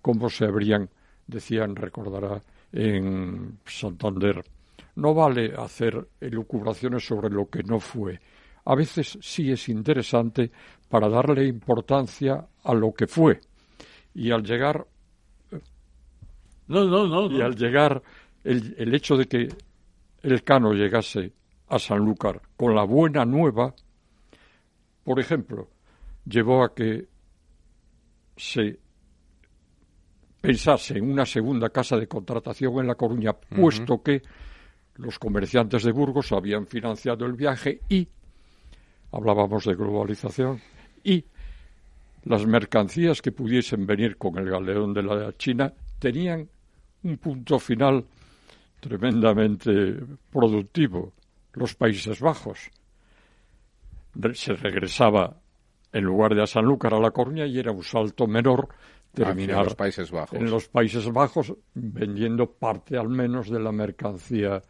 cómo 0.01 0.29
se 0.29 0.45
habrían, 0.45 0.89
decían, 1.27 1.77
recordará, 1.77 2.43
en 2.73 3.59
Santander. 3.65 4.45
No 4.97 5.15
vale 5.15 5.55
hacer 5.57 6.09
elucubraciones 6.21 7.07
sobre 7.07 7.31
lo 7.31 7.49
que 7.49 7.63
no 7.63 7.81
fue. 7.81 8.21
A 8.65 8.75
veces 8.75 9.19
sí 9.21 9.51
es 9.51 9.69
interesante 9.69 10.51
para 10.89 11.09
darle 11.09 11.47
importancia 11.47 12.47
a 12.63 12.75
lo 12.75 12.93
que 12.93 13.07
fue. 13.07 13.41
Y 14.15 14.31
al 14.31 14.43
llegar. 14.43 14.87
No, 16.69 16.85
no, 16.85 17.07
no. 17.07 17.31
Y 17.31 17.41
al 17.41 17.57
llegar, 17.57 18.03
el, 18.45 18.75
el 18.79 18.95
hecho 18.95 19.17
de 19.17 19.27
que 19.27 19.49
el 20.23 20.45
Cano 20.45 20.73
llegase 20.73 21.33
a 21.69 21.79
Sanlúcar 21.79 22.43
con 22.57 22.75
la 22.75 22.85
buena 22.85 23.25
nueva, 23.25 23.75
por 25.03 25.19
ejemplo, 25.19 25.69
llevó 26.25 26.65
a 26.65 26.75
que 26.75 27.07
se 28.37 28.79
pensarse 30.41 30.99
en 30.99 31.11
una 31.11 31.25
segunda 31.25 31.71
casa 31.71 31.97
de 31.97 32.09
contratación 32.09 32.81
en 32.81 32.89
La 32.89 32.97
Coruña, 32.97 33.33
puesto 33.33 34.03
que 34.03 34.23
los 34.97 35.19
comerciantes 35.19 35.85
de 35.85 35.93
Burgos 35.93 36.33
habían 36.33 36.67
financiado 36.67 37.25
el 37.25 37.35
viaje 37.35 37.81
y 37.89 38.09
hablábamos 39.13 39.65
de 39.65 39.75
globalización 39.75 40.61
y 41.05 41.25
las 42.25 42.47
mercancías 42.47 43.23
que 43.23 43.33
pudiesen 43.33 43.87
venir 43.87 44.17
con 44.17 44.39
el 44.39 44.51
galeón 44.51 44.95
de 44.95 45.03
la 45.03 45.37
China 45.37 45.73
tenían 45.99 46.49
un 47.05 47.17
punto 47.19 47.59
final 47.59 48.05
tremendamente 48.81 49.97
productivo, 50.31 51.13
los 51.55 51.75
Países 51.75 52.21
Bajos. 52.21 52.71
Se 54.35 54.55
regresaba 54.55 55.37
en 55.93 56.05
lugar 56.05 56.35
de 56.35 56.43
a 56.43 56.47
Sanlúcar 56.47 56.95
a 56.95 57.01
La 57.01 57.11
Coruña 57.11 57.47
y 57.47 57.59
era 57.59 57.73
un 57.73 57.83
salto 57.83 58.27
menor 58.27 58.69
terminar 59.13 59.59
en 59.59 59.65
los 59.65 59.75
Países 59.75 60.11
Bajos. 60.11 60.39
en 60.39 60.51
los 60.51 60.69
Países 60.69 61.11
Bajos 61.13 61.53
vendiendo 61.75 62.51
parte 62.51 62.97
al 62.97 63.09
menos 63.09 63.51
de 63.51 63.61
la 63.61 63.73
mercancía. 63.73 64.63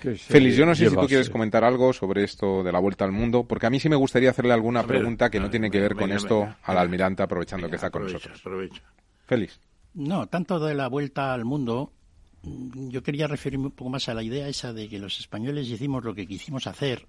Que 0.00 0.16
se 0.16 0.32
Félix, 0.32 0.56
yo 0.56 0.64
no 0.64 0.74
sé 0.74 0.88
si 0.88 0.96
tú 0.96 1.06
quieres 1.06 1.28
comentar 1.28 1.62
algo 1.64 1.92
sobre 1.92 2.24
esto 2.24 2.62
de 2.62 2.72
la 2.72 2.78
vuelta 2.78 3.04
al 3.04 3.12
mundo, 3.12 3.44
porque 3.46 3.66
a 3.66 3.70
mí 3.70 3.78
sí 3.78 3.88
me 3.88 3.96
gustaría 3.96 4.30
hacerle 4.30 4.54
alguna 4.54 4.80
ver, 4.82 4.88
pregunta 4.98 5.28
que 5.28 5.40
no 5.40 5.50
tiene 5.50 5.70
que 5.70 5.80
ver 5.80 5.90
venga, 5.90 6.00
con 6.00 6.08
venga, 6.10 6.16
esto 6.16 6.40
venga. 6.40 6.58
al 6.62 6.78
almirante, 6.78 7.22
aprovechando 7.22 7.68
que 7.68 7.74
está 7.76 7.90
con 7.90 8.02
aprovecha, 8.02 8.28
nosotros. 8.30 8.40
aprovecha. 8.40 8.82
Félix. 9.26 9.60
No, 9.94 10.26
tanto 10.28 10.58
de 10.60 10.74
la 10.74 10.88
vuelta 10.88 11.34
al 11.34 11.44
mundo, 11.44 11.92
yo 12.42 13.02
quería 13.02 13.26
referirme 13.26 13.66
un 13.66 13.72
poco 13.72 13.90
más 13.90 14.08
a 14.08 14.14
la 14.14 14.22
idea 14.22 14.48
esa 14.48 14.72
de 14.72 14.88
que 14.88 14.98
los 14.98 15.18
españoles 15.18 15.68
hicimos 15.68 16.04
lo 16.04 16.14
que 16.14 16.26
quisimos 16.26 16.66
hacer, 16.66 17.06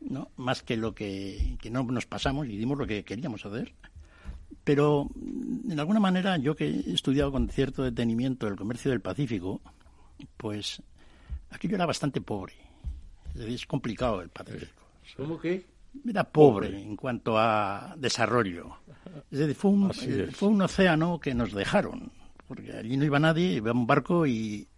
¿no? 0.00 0.30
más 0.36 0.62
que 0.62 0.76
lo 0.76 0.94
que, 0.94 1.56
que 1.60 1.70
no 1.70 1.82
nos 1.84 2.06
pasamos 2.06 2.46
y 2.46 2.54
hicimos 2.54 2.78
lo 2.78 2.86
que 2.86 3.04
queríamos 3.04 3.44
hacer. 3.44 3.74
Pero, 4.64 5.08
mm, 5.14 5.72
en 5.72 5.80
alguna 5.80 6.00
manera, 6.00 6.36
yo 6.36 6.54
que 6.54 6.66
he 6.68 6.92
estudiado 6.92 7.32
con 7.32 7.48
cierto 7.48 7.82
detenimiento 7.82 8.46
el 8.46 8.56
comercio 8.56 8.90
del 8.90 9.00
Pacífico, 9.00 9.60
pues 10.36 10.82
aquello 11.50 11.76
era 11.76 11.86
bastante 11.86 12.20
pobre. 12.20 12.54
Es 13.30 13.40
decir, 13.40 13.54
es 13.54 13.66
complicado 13.66 14.20
el 14.20 14.28
Pacífico. 14.28 14.82
¿Cómo 15.16 15.38
que? 15.38 15.64
Era 16.06 16.24
pobre 16.24 16.80
en 16.80 16.96
cuanto 16.96 17.38
a 17.38 17.94
desarrollo. 17.96 18.76
Es 19.30 19.38
decir, 19.38 19.54
fue 19.54 19.70
un, 19.70 19.90
eh, 20.02 20.28
fue 20.32 20.48
un 20.48 20.60
océano 20.60 21.18
que 21.18 21.34
nos 21.34 21.52
dejaron, 21.52 22.12
porque 22.46 22.72
allí 22.72 22.96
no 22.96 23.04
iba 23.04 23.18
nadie, 23.18 23.54
iba 23.54 23.72
un 23.72 23.86
barco 23.86 24.26
y, 24.26 24.68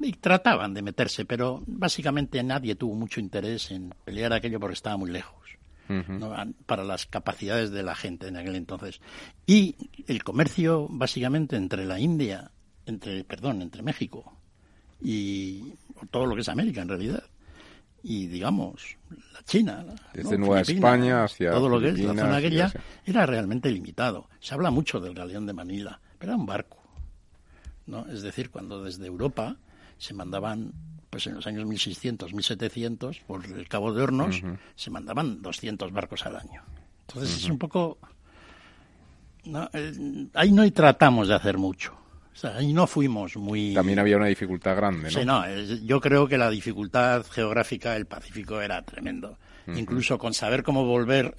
y 0.00 0.12
trataban 0.12 0.74
de 0.74 0.82
meterse, 0.82 1.24
pero 1.24 1.62
básicamente 1.66 2.42
nadie 2.42 2.74
tuvo 2.74 2.94
mucho 2.94 3.20
interés 3.20 3.70
en 3.70 3.94
pelear 4.04 4.32
aquello 4.32 4.58
porque 4.58 4.74
estaba 4.74 4.96
muy 4.96 5.10
lejos. 5.10 5.38
¿no? 5.88 6.32
Para 6.66 6.84
las 6.84 7.06
capacidades 7.06 7.72
de 7.72 7.82
la 7.82 7.96
gente 7.96 8.28
en 8.28 8.36
aquel 8.36 8.54
entonces. 8.54 9.00
Y 9.44 9.74
el 10.06 10.22
comercio, 10.22 10.86
básicamente, 10.88 11.56
entre 11.56 11.84
la 11.84 11.98
India, 11.98 12.52
entre, 12.86 13.24
perdón, 13.24 13.60
entre 13.60 13.82
México 13.82 14.36
y 15.00 15.74
todo 16.12 16.26
lo 16.26 16.36
que 16.36 16.42
es 16.42 16.48
América, 16.48 16.82
en 16.82 16.88
realidad, 16.88 17.24
y 18.02 18.26
digamos, 18.28 18.96
la 19.32 19.42
China, 19.42 19.84
Desde 20.14 20.38
¿no? 20.38 20.46
Nueva 20.46 20.60
España 20.60 21.24
hacia 21.24 21.50
todo 21.50 21.68
lo 21.68 21.80
que 21.80 21.88
es 21.88 21.98
la 21.98 22.14
zona 22.14 22.36
aquella, 22.36 22.72
era 23.04 23.26
realmente 23.26 23.70
limitado. 23.70 24.28
Se 24.38 24.54
habla 24.54 24.70
mucho 24.70 25.00
del 25.00 25.14
galeón 25.14 25.46
de 25.46 25.52
Manila, 25.52 26.00
pero 26.18 26.32
era 26.32 26.40
un 26.40 26.46
barco. 26.46 26.78
¿no? 27.86 28.06
Es 28.06 28.22
decir, 28.22 28.50
cuando 28.50 28.84
desde 28.84 29.06
Europa 29.06 29.56
se 30.00 30.14
mandaban, 30.14 30.72
pues 31.10 31.26
en 31.26 31.34
los 31.34 31.46
años 31.46 31.66
1600, 31.66 32.32
1700, 32.32 33.20
por 33.20 33.44
el 33.44 33.68
Cabo 33.68 33.92
de 33.92 34.02
Hornos, 34.02 34.40
se 34.74 34.90
mandaban 34.90 35.42
200 35.42 35.92
barcos 35.92 36.24
al 36.26 36.36
año. 36.36 36.62
Entonces 37.06 37.36
es 37.36 37.44
un 37.50 37.58
poco... 37.58 37.98
¿no? 39.44 39.68
Eh, 39.72 40.26
ahí 40.34 40.52
no 40.52 40.70
tratamos 40.72 41.28
de 41.28 41.34
hacer 41.34 41.58
mucho. 41.58 41.92
O 42.32 42.36
sea, 42.36 42.56
ahí 42.56 42.72
no 42.72 42.86
fuimos 42.86 43.36
muy... 43.36 43.74
También 43.74 43.98
había 43.98 44.16
una 44.16 44.26
dificultad 44.26 44.76
grande, 44.76 45.04
¿no? 45.04 45.10
Sí, 45.10 45.24
no, 45.24 45.44
es- 45.44 45.82
yo 45.82 46.00
creo 46.00 46.26
que 46.28 46.38
la 46.38 46.48
dificultad 46.48 47.24
geográfica 47.30 47.92
del 47.94 48.06
Pacífico 48.06 48.60
era 48.60 48.82
tremendo. 48.82 49.36
Incluso 49.66 50.18
con 50.18 50.34
saber 50.34 50.62
cómo 50.64 50.84
volver, 50.84 51.34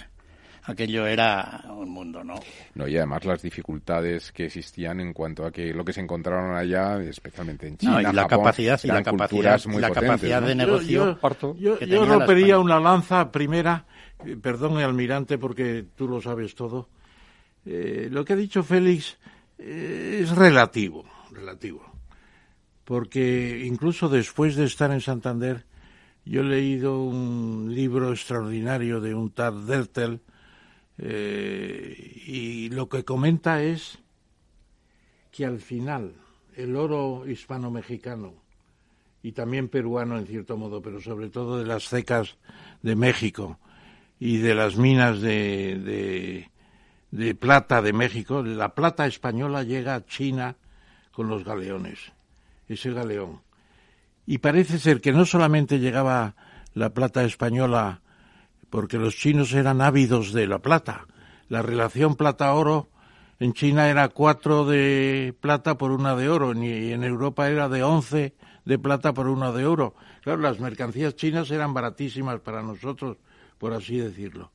aquello 0.71 1.05
era 1.05 1.63
un 1.69 1.89
mundo, 1.89 2.23
¿no? 2.23 2.35
No, 2.75 2.87
y 2.87 2.97
además 2.97 3.25
las 3.25 3.41
dificultades 3.41 4.31
que 4.31 4.45
existían 4.45 4.99
en 4.99 5.13
cuanto 5.13 5.45
a 5.45 5.51
que 5.51 5.73
lo 5.73 5.85
que 5.85 5.93
se 5.93 6.01
encontraron 6.01 6.55
allá, 6.55 7.01
especialmente 7.03 7.67
en 7.67 7.77
China, 7.77 7.93
No, 7.93 7.99
y 8.01 8.03
la 8.13 8.23
Japón, 8.23 8.39
capacidad 8.39 8.79
y 8.83 8.87
la 8.87 9.03
capacidad, 9.03 9.65
muy 9.65 9.81
la 9.81 9.87
potentes, 9.89 10.09
capacidad 10.09 10.41
¿no? 10.41 10.47
de 10.47 10.55
negocio. 10.55 11.19
Yo, 11.57 11.79
yo, 11.79 11.79
que 11.79 11.85
rompería 11.85 12.59
una 12.59 12.79
lanza 12.79 13.31
primera, 13.31 13.85
eh, 14.25 14.35
perdón, 14.41 14.77
almirante, 14.77 15.37
porque 15.37 15.85
tú 15.95 16.07
lo 16.07 16.21
sabes 16.21 16.55
todo. 16.55 16.89
Eh, 17.65 18.07
lo 18.11 18.25
que 18.25 18.33
ha 18.33 18.35
dicho 18.35 18.63
Félix 18.63 19.17
eh, 19.57 20.19
es 20.23 20.35
relativo, 20.35 21.05
relativo. 21.31 21.85
Porque 22.83 23.63
incluso 23.65 24.09
después 24.09 24.55
de 24.55 24.65
estar 24.65 24.91
en 24.91 25.01
Santander, 25.01 25.65
yo 26.25 26.41
he 26.41 26.43
leído 26.43 27.01
un 27.01 27.73
libro 27.73 28.11
extraordinario 28.11 28.99
de 28.99 29.13
un 29.13 29.31
tal 29.31 29.65
Dertel, 29.65 30.21
eh, 31.03 32.21
y 32.27 32.69
lo 32.69 32.87
que 32.87 33.03
comenta 33.03 33.63
es 33.63 33.97
que 35.31 35.45
al 35.45 35.59
final 35.59 36.13
el 36.55 36.75
oro 36.75 37.27
hispano-mexicano 37.27 38.33
y 39.23 39.31
también 39.31 39.67
peruano 39.67 40.17
en 40.17 40.27
cierto 40.27 40.57
modo, 40.57 40.81
pero 40.81 41.01
sobre 41.01 41.29
todo 41.29 41.57
de 41.57 41.65
las 41.65 41.89
cecas 41.89 42.37
de 42.83 42.95
México 42.95 43.59
y 44.19 44.37
de 44.37 44.53
las 44.53 44.77
minas 44.77 45.21
de, 45.21 45.79
de, 45.79 46.51
de 47.09 47.35
plata 47.35 47.81
de 47.81 47.93
México, 47.93 48.43
la 48.43 48.75
plata 48.75 49.07
española 49.07 49.63
llega 49.63 49.95
a 49.95 50.05
China 50.05 50.55
con 51.11 51.27
los 51.27 51.43
galeones, 51.43 52.11
ese 52.67 52.91
galeón. 52.91 53.41
Y 54.27 54.37
parece 54.37 54.77
ser 54.77 55.01
que 55.01 55.11
no 55.11 55.25
solamente 55.25 55.79
llegaba 55.79 56.35
la 56.75 56.93
plata 56.93 57.23
española 57.23 58.01
porque 58.71 58.97
los 58.97 59.15
chinos 59.15 59.53
eran 59.53 59.81
ávidos 59.81 60.33
de 60.33 60.47
la 60.47 60.59
plata. 60.59 61.05
La 61.49 61.61
relación 61.61 62.15
plata-oro 62.15 62.89
en 63.39 63.53
China 63.53 63.89
era 63.89 64.07
cuatro 64.07 64.65
de 64.65 65.35
plata 65.39 65.77
por 65.77 65.91
una 65.91 66.15
de 66.15 66.29
oro 66.29 66.53
y 66.53 66.93
en 66.93 67.03
Europa 67.03 67.49
era 67.49 67.67
de 67.69 67.83
once 67.83 68.33
de 68.65 68.79
plata 68.79 69.13
por 69.13 69.27
una 69.27 69.51
de 69.51 69.65
oro. 69.65 69.93
Claro, 70.21 70.41
las 70.41 70.59
mercancías 70.59 71.15
chinas 71.15 71.51
eran 71.51 71.73
baratísimas 71.73 72.39
para 72.39 72.63
nosotros, 72.63 73.17
por 73.57 73.73
así 73.73 73.97
decirlo. 73.97 74.51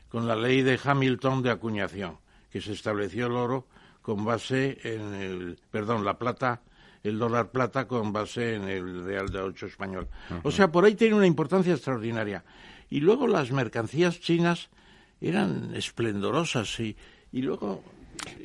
con 0.09 0.27
la 0.27 0.35
ley 0.35 0.63
de 0.63 0.77
Hamilton 0.83 1.43
de 1.43 1.51
acuñación, 1.51 2.17
que 2.51 2.59
se 2.59 2.73
estableció 2.73 3.27
el 3.27 3.33
oro 3.33 3.67
con 4.07 4.23
base 4.23 4.77
en 4.83 5.13
el, 5.15 5.59
perdón, 5.69 6.05
la 6.05 6.17
plata, 6.17 6.61
el 7.03 7.19
dólar 7.19 7.51
plata 7.51 7.89
con 7.89 8.13
base 8.13 8.55
en 8.55 8.69
el 8.69 9.03
real 9.03 9.27
de 9.27 9.41
ocho 9.41 9.65
español. 9.65 10.07
O 10.43 10.51
sea, 10.51 10.71
por 10.71 10.85
ahí 10.85 10.95
tiene 10.95 11.15
una 11.15 11.27
importancia 11.27 11.73
extraordinaria. 11.73 12.45
Y 12.89 13.01
luego 13.01 13.27
las 13.27 13.51
mercancías 13.51 14.21
chinas 14.21 14.69
eran 15.19 15.75
esplendorosas 15.75 16.79
y, 16.79 16.95
y 17.33 17.41
luego 17.41 17.83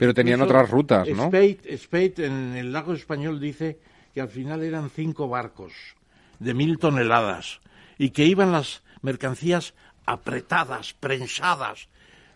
pero 0.00 0.12
tenían 0.12 0.42
otras 0.42 0.68
rutas, 0.68 1.06
¿no? 1.10 1.26
Spade, 1.26 2.26
en 2.26 2.56
el 2.56 2.72
lago 2.72 2.92
español 2.92 3.38
dice 3.38 3.78
que 4.12 4.20
al 4.20 4.30
final 4.30 4.64
eran 4.64 4.90
cinco 4.90 5.28
barcos 5.28 5.72
de 6.40 6.54
mil 6.54 6.78
toneladas 6.78 7.60
y 7.98 8.10
que 8.10 8.24
iban 8.24 8.50
las 8.50 8.82
mercancías 9.00 9.74
apretadas, 10.06 10.92
prensadas, 10.94 11.88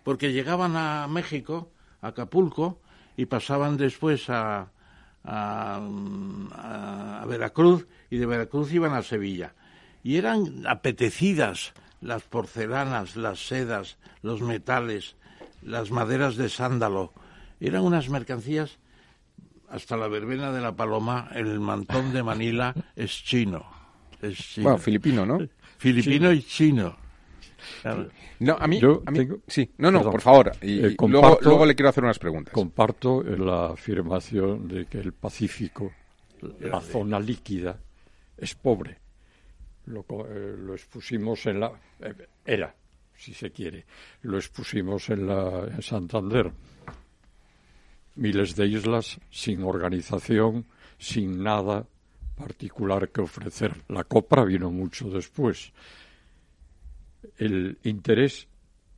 porque 0.04 0.32
llegaban 0.32 0.76
a 0.76 1.08
México, 1.08 1.72
a 2.00 2.08
Acapulco, 2.08 2.78
y 3.16 3.26
pasaban 3.26 3.76
después 3.76 4.28
a, 4.28 4.70
a, 5.24 5.80
Veracruz, 7.28 7.86
y 8.10 8.18
de 8.18 8.26
Veracruz 8.26 8.72
iban 8.72 8.94
a 8.94 9.02
Sevilla. 9.02 9.54
Y 10.02 10.16
eran 10.16 10.64
apetecidas 10.66 11.72
las 12.00 12.22
porcelanas, 12.22 13.16
las 13.16 13.46
sedas, 13.46 13.98
los 14.22 14.42
metales, 14.42 15.16
las 15.62 15.90
maderas 15.90 16.36
de 16.36 16.48
sándalo, 16.48 17.12
eran 17.60 17.82
unas 17.82 18.08
mercancías, 18.08 18.78
hasta 19.68 19.96
la 19.96 20.08
verbena 20.08 20.52
de 20.52 20.60
la 20.60 20.76
paloma, 20.76 21.28
el 21.34 21.58
mantón 21.58 22.12
de 22.12 22.22
Manila 22.22 22.74
es 22.94 23.24
chino. 23.24 23.64
Es 24.22 24.54
Bueno, 24.58 24.78
filipino, 24.78 25.26
¿no? 25.26 25.38
Filipino 25.78 26.32
y 26.32 26.42
chino. 26.42 26.96
No, 28.40 28.56
a 28.58 28.66
mí, 28.66 28.80
sí, 29.46 29.70
no, 29.78 29.90
no, 29.90 30.02
por 30.02 30.20
favor. 30.20 30.52
Y, 30.62 30.84
eh, 30.84 30.96
luego, 30.98 31.66
le 31.66 31.74
quiero 31.74 31.88
hacer 31.88 32.04
unas 32.04 32.18
preguntas. 32.18 32.52
Comparto 32.52 33.22
la 33.22 33.68
afirmación 33.68 34.68
de 34.68 34.86
que 34.86 34.98
el 34.98 35.12
Pacífico, 35.12 35.92
la 36.60 36.80
zona 36.80 37.18
líquida, 37.18 37.78
es 38.36 38.54
pobre. 38.54 38.98
Lo, 39.86 40.04
eh, 40.28 40.56
lo 40.58 40.74
expusimos 40.74 41.46
en 41.46 41.60
la 41.60 41.72
eh, 42.00 42.12
era, 42.44 42.74
si 43.16 43.32
se 43.32 43.52
quiere, 43.52 43.84
lo 44.22 44.36
expusimos 44.36 45.10
en 45.10 45.28
la 45.28 45.68
en 45.68 45.80
Santander 45.80 46.50
miles 48.16 48.56
de 48.56 48.66
islas 48.66 49.20
sin 49.30 49.62
organización, 49.62 50.66
sin 50.98 51.42
nada 51.42 51.86
particular 52.36 53.10
que 53.10 53.20
ofrecer. 53.20 53.84
La 53.88 54.04
copra 54.04 54.44
vino 54.44 54.70
mucho 54.70 55.08
después. 55.08 55.72
El 57.36 57.78
interés 57.84 58.48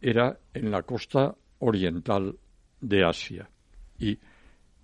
era 0.01 0.39
en 0.55 0.71
la 0.71 0.83
costa 0.83 1.35
oriental 1.61 2.37
de 2.81 3.05
Asia 3.05 3.49
y, 3.99 4.19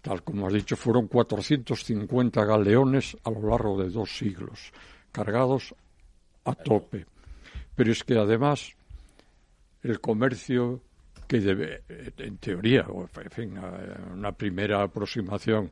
tal 0.02 0.22
como 0.22 0.46
has 0.46 0.52
dicho, 0.52 0.76
fueron 0.76 1.06
450 1.06 2.44
galeones 2.44 3.16
a 3.24 3.30
lo 3.30 3.48
largo 3.48 3.82
de 3.82 3.90
dos 3.90 4.16
siglos, 4.16 4.72
cargados 5.12 5.74
a 6.44 6.54
tope. 6.54 7.06
Pero 7.74 7.92
es 7.92 8.02
que 8.04 8.18
además 8.18 8.74
el 9.82 10.00
comercio 10.00 10.80
que 11.26 11.40
debe, 11.40 11.82
en 11.88 12.38
teoría, 12.38 12.86
o 12.88 13.08
en 13.16 13.30
fin, 13.30 13.58
una 14.12 14.32
primera 14.32 14.82
aproximación 14.82 15.70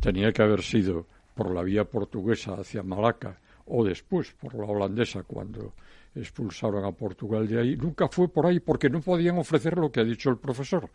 tenía 0.00 0.32
que 0.32 0.42
haber 0.42 0.62
sido 0.62 1.06
por 1.34 1.54
la 1.54 1.62
vía 1.62 1.84
portuguesa 1.84 2.54
hacia 2.54 2.82
Malaca 2.82 3.38
o 3.66 3.84
después 3.84 4.32
por 4.32 4.54
la 4.54 4.64
holandesa 4.64 5.22
cuando 5.22 5.74
expulsaron 6.20 6.84
a 6.84 6.92
Portugal 6.92 7.46
de 7.46 7.60
ahí, 7.60 7.76
nunca 7.76 8.08
fue 8.08 8.28
por 8.28 8.46
ahí 8.46 8.60
porque 8.60 8.90
no 8.90 9.00
podían 9.00 9.38
ofrecer 9.38 9.78
lo 9.78 9.90
que 9.90 10.00
ha 10.00 10.04
dicho 10.04 10.30
el 10.30 10.38
profesor. 10.38 10.90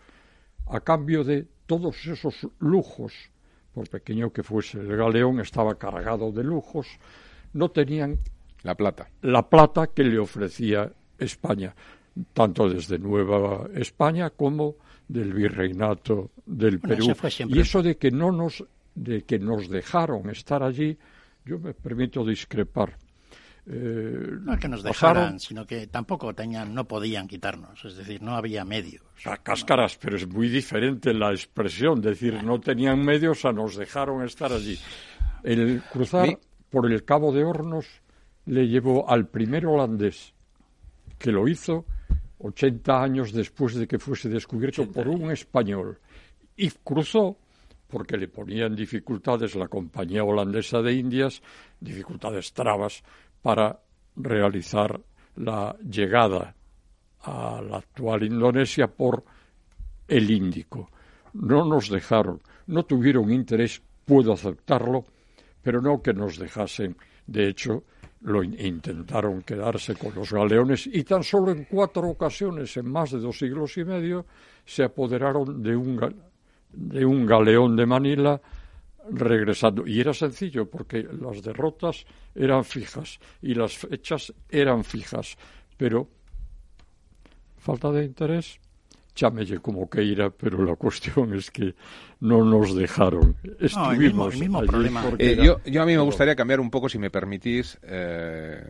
A 0.68 0.80
cambio 0.80 1.24
de 1.24 1.48
todos 1.66 2.06
esos 2.06 2.48
lujos, 2.60 3.14
por 3.74 3.90
pequeño 3.90 4.32
que 4.32 4.44
fuese, 4.44 4.80
el 4.80 4.96
galeón 4.96 5.40
estaba 5.40 5.76
cargado 5.76 6.32
de 6.32 6.44
lujos, 6.44 6.88
no 7.54 7.70
tenían 7.70 8.20
la 8.64 8.76
plata. 8.76 9.10
La 9.22 9.50
plata 9.50 9.88
que 9.88 10.04
le 10.04 10.20
ofrecía 10.20 10.92
España 11.18 11.76
tanto 12.34 12.70
desde 12.70 13.00
Nueva 13.00 13.68
España 13.74 14.30
como 14.30 14.76
del 15.08 15.34
virreinato 15.34 16.32
del 16.46 16.80
Perú. 16.80 17.14
Y 17.48 17.60
eso 17.60 17.82
de 17.82 17.98
que 17.98 18.12
no 18.12 18.32
nos 18.32 18.64
de 18.96 19.24
que 19.24 19.40
nos 19.40 19.70
dejaron 19.70 20.30
estar 20.30 20.62
allí, 20.62 20.98
yo 21.46 21.58
me 21.60 21.74
permito 21.74 22.24
discrepar. 22.24 22.98
Eh, 23.66 24.40
no 24.42 24.54
es 24.54 24.60
que 24.60 24.68
nos 24.68 24.84
dejaran, 24.84 25.40
sino 25.40 25.66
que 25.66 25.88
tampoco 25.88 26.34
tenían, 26.34 26.74
no 26.74 26.86
podían 26.86 27.28
quitarnos, 27.28 27.86
es 27.86 27.96
decir, 27.96 28.22
no 28.22 28.36
había 28.36 28.66
medios. 28.66 29.04
A 29.26 29.38
cáscaras, 29.38 29.98
pero 29.98 30.18
es 30.18 30.28
muy 30.28 30.50
diferente 30.50 31.14
la 31.14 31.32
expresión, 31.32 32.02
decir, 32.02 32.44
no 32.44 32.60
tenían 32.60 33.00
medios, 33.00 33.46
a 33.46 33.54
nos 33.54 33.78
dejaron 33.78 34.24
estar 34.24 34.52
allí. 34.52 34.78
El 35.44 35.82
cruzar 35.84 36.38
por 36.70 36.92
el 36.92 37.06
Cabo 37.06 37.32
de 37.32 37.46
Hornos 37.46 37.88
le 38.46 38.68
llevó 38.68 39.10
al 39.10 39.28
primer 39.28 39.66
holandés 39.66 40.34
que 41.18 41.32
lo 41.32 41.48
hizo 41.48 41.86
80 42.40 43.02
años 43.02 43.32
después 43.32 43.76
de 43.76 43.88
que 43.88 43.98
fuese 43.98 44.28
descubierto 44.28 44.92
por 44.92 45.08
un 45.08 45.32
español. 45.32 46.00
Y 46.58 46.70
cruzó 46.70 47.38
porque 47.88 48.18
le 48.18 48.28
ponían 48.28 48.76
dificultades 48.76 49.56
la 49.56 49.68
compañía 49.68 50.24
holandesa 50.24 50.82
de 50.82 50.94
Indias, 50.94 51.42
dificultades 51.80 52.52
trabas 52.52 53.04
para 53.44 53.78
realizar 54.16 55.00
la 55.36 55.76
llegada 55.78 56.56
a 57.22 57.62
la 57.62 57.78
actual 57.78 58.24
Indonesia 58.24 58.88
por 58.88 59.24
el 60.08 60.32
Índico. 60.32 60.90
No 61.34 61.66
nos 61.66 61.90
dejaron, 61.90 62.42
no 62.68 62.84
tuvieron 62.84 63.32
interés, 63.32 63.82
puedo 64.06 64.34
aceptarlo, 64.34 65.06
pero 65.62 65.82
no 65.82 66.02
que 66.02 66.14
nos 66.14 66.38
dejasen. 66.38 66.96
De 67.28 67.48
hecho, 67.50 67.84
lo 68.22 68.44
intentaron 68.44 69.42
quedarse 69.42 69.96
con 69.96 70.16
los 70.16 70.32
galeones 70.32 70.88
y 70.88 71.04
tan 71.04 71.24
solo 71.24 71.52
en 71.52 71.66
cuatro 71.66 72.10
ocasiones 72.10 72.76
en 72.78 72.90
más 72.90 73.12
de 73.12 73.20
dos 73.20 73.38
siglos 73.38 73.78
y 73.78 73.84
medio 73.84 74.26
se 74.66 74.84
apoderaron 74.84 75.62
de 75.62 75.76
un, 75.76 76.16
de 76.72 77.06
un 77.06 77.26
galeón 77.26 77.76
de 77.76 77.86
Manila 77.86 78.42
regresando. 79.12 79.86
Y 79.86 80.00
era 80.00 80.14
sencillo 80.14 80.70
porque 80.70 81.04
las 81.04 81.42
derrotas 81.42 82.06
eran 82.36 82.64
fijas 82.64 83.20
y 83.42 83.54
las 83.54 83.78
fechas 83.78 84.34
eran 84.50 84.84
fijas, 84.84 85.38
pero 85.78 86.08
falta 87.58 87.92
de 87.92 88.06
interés 88.06 88.60
llámele 89.16 89.60
como 89.60 89.90
queira, 89.90 90.30
pero 90.30 90.64
la 90.64 90.76
cuestión 90.76 91.34
es 91.34 91.52
que 91.52 91.76
no 92.22 92.44
nos 92.44 92.76
dejaron. 92.76 93.36
Estuvimos 93.60 94.38
mismo, 94.38 94.62
problema. 94.62 95.04
Eh, 95.18 95.38
yo, 95.44 95.60
yo, 95.66 95.82
a 95.82 95.86
mí 95.86 95.94
me 95.94 96.02
gustaría 96.02 96.36
cambiar 96.36 96.60
un 96.60 96.70
poco, 96.70 96.88
si 96.88 96.98
me 96.98 97.10
permitís, 97.10 97.78
eh, 97.84 98.64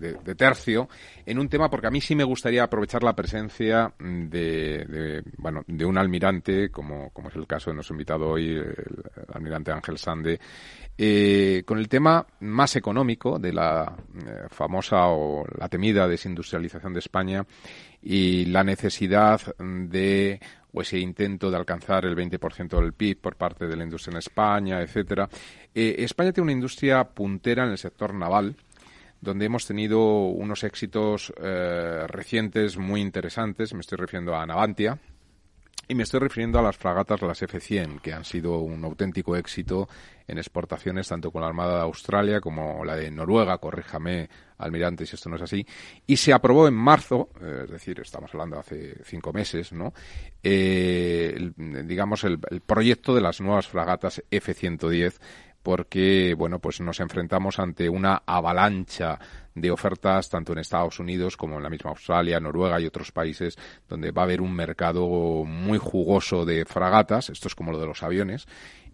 de, 0.00 0.34
tercio, 0.34 0.88
en 1.24 1.38
un 1.38 1.48
tema, 1.48 1.70
porque 1.70 1.86
a 1.86 1.90
mí 1.90 2.00
sí 2.00 2.16
me 2.16 2.24
gustaría 2.24 2.64
aprovechar 2.64 3.04
la 3.04 3.14
presencia 3.14 3.92
de, 3.98 5.22
bueno, 5.38 5.62
de 5.66 5.84
un 5.84 5.96
almirante, 5.96 6.70
como, 6.70 7.10
como 7.10 7.28
es 7.28 7.36
el 7.36 7.46
caso 7.46 7.70
de 7.70 7.74
nuestro 7.74 7.94
invitado 7.94 8.28
hoy, 8.28 8.48
el, 8.48 8.74
almirante 9.32 9.70
Ángel 9.70 9.96
Sande, 9.96 10.40
eh, 10.98 11.62
con 11.64 11.78
el 11.78 11.88
tema 11.88 12.26
más 12.40 12.74
económico 12.76 13.38
de 13.38 13.52
la 13.52 13.96
famosa 14.50 15.06
o 15.06 15.44
la 15.56 15.68
temida 15.68 16.08
desindustrialización 16.08 16.92
de 16.92 16.98
España 16.98 17.46
y 18.02 18.46
la 18.46 18.64
necesidad 18.64 19.40
de 19.58 20.40
o 20.74 20.80
ese 20.80 20.98
intento 20.98 21.50
de 21.50 21.56
alcanzar 21.56 22.04
el 22.06 22.16
20% 22.16 22.80
del 22.80 22.94
PIB 22.94 23.20
por 23.20 23.36
parte 23.36 23.66
de 23.66 23.76
la 23.76 23.84
industria 23.84 24.12
en 24.12 24.18
España, 24.18 24.80
etcétera. 24.80 25.28
Eh, 25.74 25.96
España 25.98 26.32
tiene 26.32 26.44
una 26.44 26.52
industria 26.52 27.04
puntera 27.04 27.64
en 27.64 27.72
el 27.72 27.78
sector 27.78 28.14
naval, 28.14 28.56
donde 29.20 29.44
hemos 29.44 29.66
tenido 29.66 30.26
unos 30.26 30.64
éxitos 30.64 31.32
eh, 31.40 32.06
recientes 32.08 32.78
muy 32.78 33.00
interesantes. 33.00 33.74
Me 33.74 33.80
estoy 33.80 33.98
refiriendo 33.98 34.34
a 34.34 34.46
Navantia, 34.46 34.98
Y 35.92 35.94
me 35.94 36.04
estoy 36.04 36.20
refiriendo 36.20 36.58
a 36.58 36.62
las 36.62 36.78
fragatas, 36.78 37.20
las 37.20 37.42
F-100, 37.42 38.00
que 38.00 38.14
han 38.14 38.24
sido 38.24 38.60
un 38.60 38.82
auténtico 38.82 39.36
éxito 39.36 39.90
en 40.26 40.38
exportaciones 40.38 41.06
tanto 41.06 41.30
con 41.30 41.42
la 41.42 41.48
Armada 41.48 41.74
de 41.74 41.82
Australia 41.82 42.40
como 42.40 42.82
la 42.82 42.96
de 42.96 43.10
Noruega, 43.10 43.58
corríjame, 43.58 44.30
almirante, 44.56 45.04
si 45.04 45.16
esto 45.16 45.28
no 45.28 45.36
es 45.36 45.42
así. 45.42 45.66
Y 46.06 46.16
se 46.16 46.32
aprobó 46.32 46.66
en 46.66 46.72
marzo, 46.72 47.28
eh, 47.42 47.64
es 47.64 47.70
decir, 47.70 48.00
estamos 48.00 48.32
hablando 48.32 48.58
hace 48.58 49.04
cinco 49.04 49.34
meses, 49.34 49.74
¿no? 49.74 49.92
Eh, 50.42 51.52
digamos, 51.84 52.24
el, 52.24 52.38
el 52.48 52.62
proyecto 52.62 53.14
de 53.14 53.20
las 53.20 53.42
nuevas 53.42 53.68
fragatas 53.68 54.22
F-110 54.30 55.20
porque 55.62 56.34
bueno 56.36 56.58
pues 56.58 56.80
nos 56.80 57.00
enfrentamos 57.00 57.58
ante 57.58 57.88
una 57.88 58.22
avalancha 58.26 59.18
de 59.54 59.70
ofertas 59.70 60.28
tanto 60.28 60.52
en 60.52 60.58
Estados 60.58 60.98
Unidos 60.98 61.36
como 61.36 61.56
en 61.56 61.62
la 61.62 61.70
misma 61.70 61.90
Australia, 61.90 62.40
Noruega 62.40 62.80
y 62.80 62.86
otros 62.86 63.12
países 63.12 63.56
donde 63.88 64.10
va 64.10 64.22
a 64.22 64.24
haber 64.24 64.40
un 64.40 64.54
mercado 64.54 65.06
muy 65.44 65.78
jugoso 65.78 66.44
de 66.44 66.64
fragatas, 66.64 67.30
esto 67.30 67.48
es 67.48 67.54
como 67.54 67.72
lo 67.72 67.78
de 67.78 67.86
los 67.86 68.02
aviones 68.02 68.46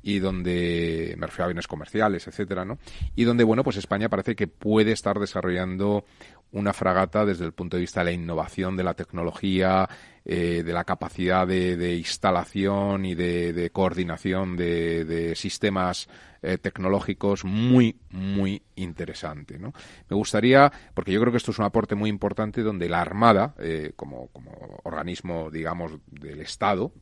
y 0.02 0.18
donde 0.18 1.14
me 1.18 1.26
refiero 1.26 1.44
a 1.44 1.46
aviones 1.46 1.66
comerciales, 1.66 2.26
etcétera, 2.26 2.64
¿no? 2.64 2.78
Y 3.14 3.24
donde 3.24 3.44
bueno, 3.44 3.64
pues 3.64 3.76
España 3.76 4.08
parece 4.08 4.36
que 4.36 4.46
puede 4.46 4.92
estar 4.92 5.18
desarrollando 5.18 6.04
una 6.50 6.72
fragata 6.72 7.26
desde 7.26 7.44
el 7.44 7.52
punto 7.52 7.76
de 7.76 7.82
vista 7.82 8.00
de 8.00 8.06
la 8.06 8.12
innovación, 8.12 8.76
de 8.76 8.84
la 8.84 8.94
tecnología, 8.94 9.88
eh, 10.24 10.62
de 10.64 10.72
la 10.72 10.84
capacidad 10.84 11.46
de, 11.46 11.96
instalación 11.96 13.04
y 13.04 13.14
de, 13.14 13.70
coordinación 13.72 14.56
de, 14.56 15.34
sistemas 15.36 16.08
eh, 16.40 16.56
tecnológicos 16.58 17.44
muy, 17.44 17.96
muy 18.10 18.62
interesante. 18.76 19.58
¿no? 19.58 19.72
Me 20.08 20.16
gustaría, 20.16 20.72
porque 20.94 21.12
yo 21.12 21.20
creo 21.20 21.32
que 21.32 21.38
esto 21.38 21.50
es 21.50 21.58
un 21.58 21.66
aporte 21.66 21.94
muy 21.94 22.08
importante 22.08 22.62
donde 22.62 22.88
la 22.88 23.00
Armada, 23.00 23.54
eh, 23.58 23.92
como, 23.96 24.28
como, 24.28 24.52
organismo, 24.84 25.50
digamos, 25.50 25.92
del 26.06 26.40
Estado, 26.40 26.92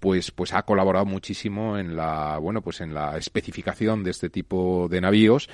pues 0.00 0.30
pues 0.30 0.52
ha 0.54 0.62
colaborado 0.62 1.04
muchísimo 1.04 1.78
en 1.78 1.94
la 1.94 2.38
bueno 2.38 2.62
pues 2.62 2.80
en 2.80 2.94
la 2.94 3.16
especificación 3.18 4.02
de 4.02 4.10
este 4.10 4.30
tipo 4.30 4.88
de 4.90 5.00
navíos 5.00 5.48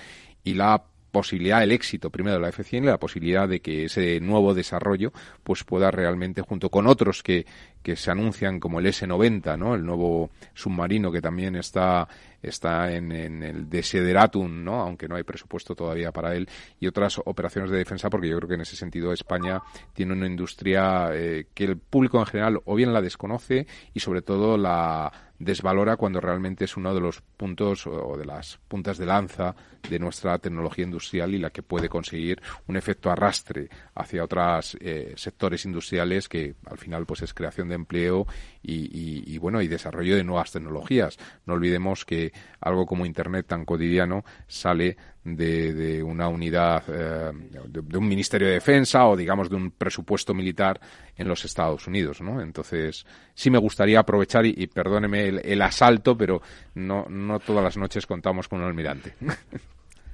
y 0.45 0.55
la 0.55 0.85
posibilidad, 1.17 1.63
el 1.63 1.73
éxito 1.73 2.11
primero 2.11 2.37
de 2.37 2.43
la 2.43 2.51
F-100 2.51 2.83
y 2.83 2.87
la 2.87 2.99
posibilidad 2.99 3.49
de 3.49 3.61
que 3.61 3.87
ese 3.87 4.21
nuevo 4.21 4.53
desarrollo 4.53 5.13
pues 5.43 5.65
pueda 5.65 5.91
realmente, 5.91 6.43
junto 6.43 6.69
con 6.69 6.87
otros 6.87 7.23
que, 7.23 7.47
que 7.83 7.97
se 7.97 8.11
anuncian 8.11 8.61
como 8.61 8.81
el 8.81 8.87
S-90, 8.87 9.59
¿no? 9.59 9.75
el 9.75 9.85
nuevo 9.85 10.31
submarino 10.53 11.11
que 11.11 11.23
también 11.23 11.57
está 11.57 12.07
está 12.43 12.93
en, 12.93 13.11
el 13.43 13.69
Desideratum, 13.69 14.63
¿no? 14.63 14.81
aunque 14.81 15.09
no 15.09 15.17
hay 15.17 15.23
presupuesto 15.23 15.75
todavía 15.75 16.13
para 16.13 16.35
él, 16.35 16.49
y 16.79 16.87
otras 16.87 17.19
operaciones 17.25 17.71
de 17.71 17.79
defensa, 17.79 18.11
porque 18.11 18.29
yo 18.29 18.37
creo 18.37 18.49
que 18.49 18.55
en 18.55 18.61
ese 18.61 18.77
sentido 18.77 19.13
España 19.13 19.63
tiene 19.95 20.13
una 20.13 20.27
industria 20.27 21.09
eh, 21.13 21.47
que 21.55 21.65
el 21.65 21.79
público 21.79 22.19
en 22.19 22.27
general 22.27 22.61
o 22.65 22.75
bien 22.75 22.93
la 22.93 23.01
desconoce 23.01 23.67
y 23.95 24.01
sobre 24.01 24.23
todo 24.23 24.57
la 24.57 25.11
desvalora 25.39 25.97
cuando 25.97 26.21
realmente 26.21 26.65
es 26.65 26.77
uno 26.77 26.95
de 26.95 27.01
los 27.01 27.21
puntos 27.21 27.87
o 27.87 28.17
de 28.17 28.25
las 28.25 28.59
puntas 28.69 28.99
de 28.99 29.07
lanza 29.07 29.55
de 29.89 29.99
nuestra 29.99 30.39
tecnología 30.39 30.85
industrial 30.85 31.35
y 31.35 31.39
la 31.39 31.51
que 31.51 31.63
puede 31.63 31.89
conseguir 31.89 32.41
un 32.67 32.77
efecto 32.77 33.11
arrastre 33.11 33.69
hacia 33.95 34.25
otros 34.25 34.77
eh, 34.81 35.13
sectores 35.17 35.65
industriales 35.65 36.29
que 36.29 36.55
al 36.67 36.79
final 36.79 37.07
pues 37.07 37.23
es 37.23 37.35
creación 37.35 37.69
de 37.69 37.75
empleo 37.75 38.27
y, 38.67 39.39
bueno 39.39 39.63
y 39.63 39.69
desarrollo 39.69 40.17
de 40.17 40.25
nuevas 40.25 40.53
tecnologías. 40.53 41.17
No 41.47 41.55
olvidemos 41.55 42.05
que 42.05 42.33
algo 42.61 42.87
como 42.87 43.07
Internet 43.07 43.47
tan 43.47 43.65
cotidiano 43.65 44.25
sale 44.49 44.97
de, 45.25 46.03
una 46.03 46.29
unidad, 46.29 46.83
eh, 46.89 47.33
de, 47.67 47.99
un 47.99 48.09
Ministerio 48.09 48.49
de 48.49 48.55
Defensa 48.55 49.07
o 49.07 49.17
digamos 49.17 49.49
de 49.49 49.57
un 49.57 49.71
presupuesto 49.71 50.35
militar 50.35 50.81
en 51.17 51.29
los 51.29 51.45
Estados 51.45 51.87
Unidos, 51.87 52.21
¿no? 52.21 52.41
Entonces 52.41 53.07
sí 53.35 53.51
me 53.51 53.59
gustaría 53.59 54.01
aprovechar 54.01 54.47
y, 54.47 54.67
perdóneme 54.67 55.29
el, 55.29 55.63
asalto, 55.63 56.17
pero 56.17 56.43
no, 56.75 57.07
no 57.09 57.39
todas 57.41 57.63
las 57.63 57.77
noches 57.77 58.07
contamos 58.07 58.49
con 58.49 58.61
un 58.61 58.67
almirante. 58.67 59.15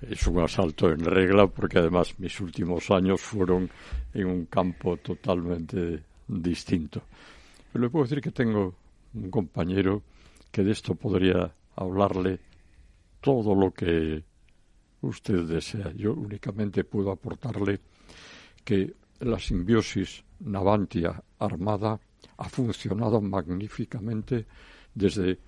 Es 0.02 0.26
un 0.26 0.40
asalto 0.40 0.90
en 0.90 0.98
regla 0.98 1.46
porque 1.46 1.78
además 1.78 2.18
mis 2.18 2.40
últimos 2.40 2.90
años 2.90 3.20
fueron 3.20 3.70
en 4.12 4.26
un 4.26 4.46
campo 4.46 4.96
totalmente 4.96 6.02
distinto. 6.26 7.02
Pero 7.72 7.84
le 7.84 7.90
puedo 7.90 8.04
decir 8.04 8.20
que 8.20 8.30
tengo 8.30 8.74
un 9.14 9.30
compañero 9.30 10.02
que 10.50 10.62
de 10.62 10.72
esto 10.72 10.94
podría 10.94 11.54
hablarle 11.76 12.38
todo 13.20 13.54
lo 13.54 13.70
que 13.72 14.22
usted 15.00 15.44
desea. 15.44 15.90
Yo 15.92 16.12
únicamente 16.12 16.84
puedo 16.84 17.10
aportarle 17.10 17.80
que 18.62 18.94
la 19.20 19.38
simbiosis 19.38 20.22
Navantia-Armada 20.40 21.98
ha 22.36 22.48
funcionado 22.48 23.20
magníficamente 23.20 24.46
desde 24.94 25.38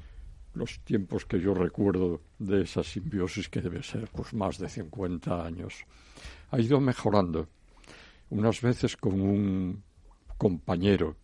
los 0.55 0.81
tiempos 0.81 1.27
que 1.27 1.41
yo 1.41 1.53
recuerdo 1.53 2.23
de 2.39 2.63
esa 2.63 2.83
simbiosis 2.83 3.49
que 3.49 3.61
debe 3.61 3.83
ser 3.83 4.09
pues 4.11 4.33
más 4.33 4.59
de 4.59 4.69
50 4.69 5.45
años. 5.45 5.85
Ha 6.53 6.61
ido 6.61 6.81
mejorando, 6.81 7.49
unas 8.31 8.61
veces 8.63 8.97
con 8.97 9.21
un 9.21 9.83
compañero 10.39 11.17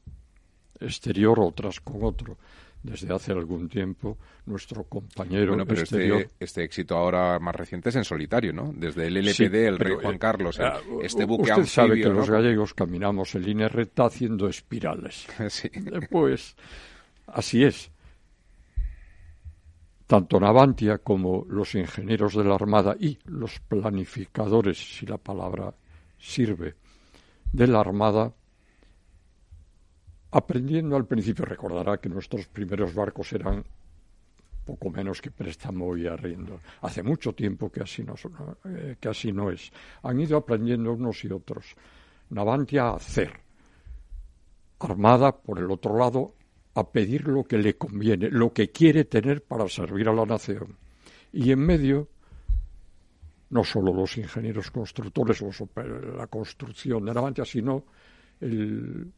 exterior, 0.81 1.39
otras 1.41 1.81
con 1.81 2.05
otro. 2.05 2.37
Desde 2.83 3.12
hace 3.12 3.33
algún 3.33 3.68
tiempo, 3.68 4.16
nuestro 4.47 4.85
compañero 4.85 5.49
bueno, 5.49 5.66
pero 5.66 5.83
este, 5.83 6.31
este, 6.41 6.64
éxito 6.64 6.97
ahora 6.97 7.39
más 7.39 7.55
reciente 7.55 7.91
es 7.91 7.97
en 7.97 8.05
solitario, 8.05 8.55
¿no? 8.55 8.72
Desde 8.74 9.07
el 9.09 9.18
LPD, 9.18 9.55
el 9.55 9.78
rey 9.78 9.97
Juan 10.01 10.14
eh, 10.14 10.18
Carlos, 10.18 10.59
eh, 10.59 10.72
este 11.03 11.26
buque 11.26 11.51
Usted 11.51 11.66
sabe 11.66 12.01
que 12.01 12.09
los 12.09 12.31
gallegos 12.31 12.72
caminamos 12.72 13.35
en 13.35 13.43
línea 13.43 13.68
recta 13.68 14.07
haciendo 14.07 14.49
espirales. 14.49 15.26
sí. 15.51 15.70
Pues 16.11 16.57
así 17.26 17.64
es. 17.64 17.91
Tanto 20.07 20.41
Navantia 20.41 20.99
como 20.99 21.45
los 21.49 21.74
ingenieros 21.74 22.35
de 22.35 22.45
la 22.45 22.55
Armada 22.55 22.97
y 22.99 23.18
los 23.26 23.61
planificadores, 23.61 24.78
si 24.78 25.05
la 25.05 25.18
palabra 25.18 25.74
sirve, 26.18 26.74
de 27.53 27.66
la 27.66 27.81
Armada 27.81 28.33
Aprendiendo 30.33 30.97
al 30.97 31.07
principio, 31.07 31.45
recordará 31.45 31.99
que 31.99 32.09
nuestros 32.09 32.47
primeros 32.47 32.95
barcos 32.95 33.33
eran 33.33 33.64
poco 34.64 34.91
menos 34.91 35.20
que 35.20 35.31
préstamo 35.31 35.97
y 35.97 36.07
arriendo. 36.07 36.61
Hace 36.83 37.03
mucho 37.03 37.33
tiempo 37.35 37.70
que 37.70 37.83
así 37.83 38.05
no, 38.05 38.14
eh, 38.64 38.97
que 39.01 39.09
así 39.09 39.33
no 39.33 39.51
es. 39.51 39.72
Han 40.03 40.20
ido 40.20 40.37
aprendiendo 40.37 40.93
unos 40.93 41.24
y 41.24 41.33
otros. 41.33 41.74
Navantia 42.31 42.85
a 42.85 42.95
hacer. 42.95 43.33
Armada, 44.78 45.37
por 45.37 45.59
el 45.59 45.70
otro 45.70 45.99
lado, 45.99 46.35
a 46.74 46.89
pedir 46.89 47.26
lo 47.26 47.43
que 47.43 47.59
le 47.59 47.76
conviene, 47.76 48.31
lo 48.31 48.53
que 48.53 48.70
quiere 48.70 49.05
tener 49.05 49.43
para 49.43 49.68
servir 49.68 50.09
a 50.09 50.12
la 50.12 50.24
nación. 50.24 50.76
Y 51.33 51.51
en 51.51 51.59
medio, 51.59 52.09
no 53.51 53.64
solo 53.64 53.93
los 53.93 54.16
ingenieros 54.16 54.70
constructores, 54.70 55.41
los, 55.41 55.64
la 56.16 56.28
construcción 56.28 57.05
de 57.05 57.14
Navantia, 57.14 57.45
sino 57.45 57.85
el, 58.41 59.12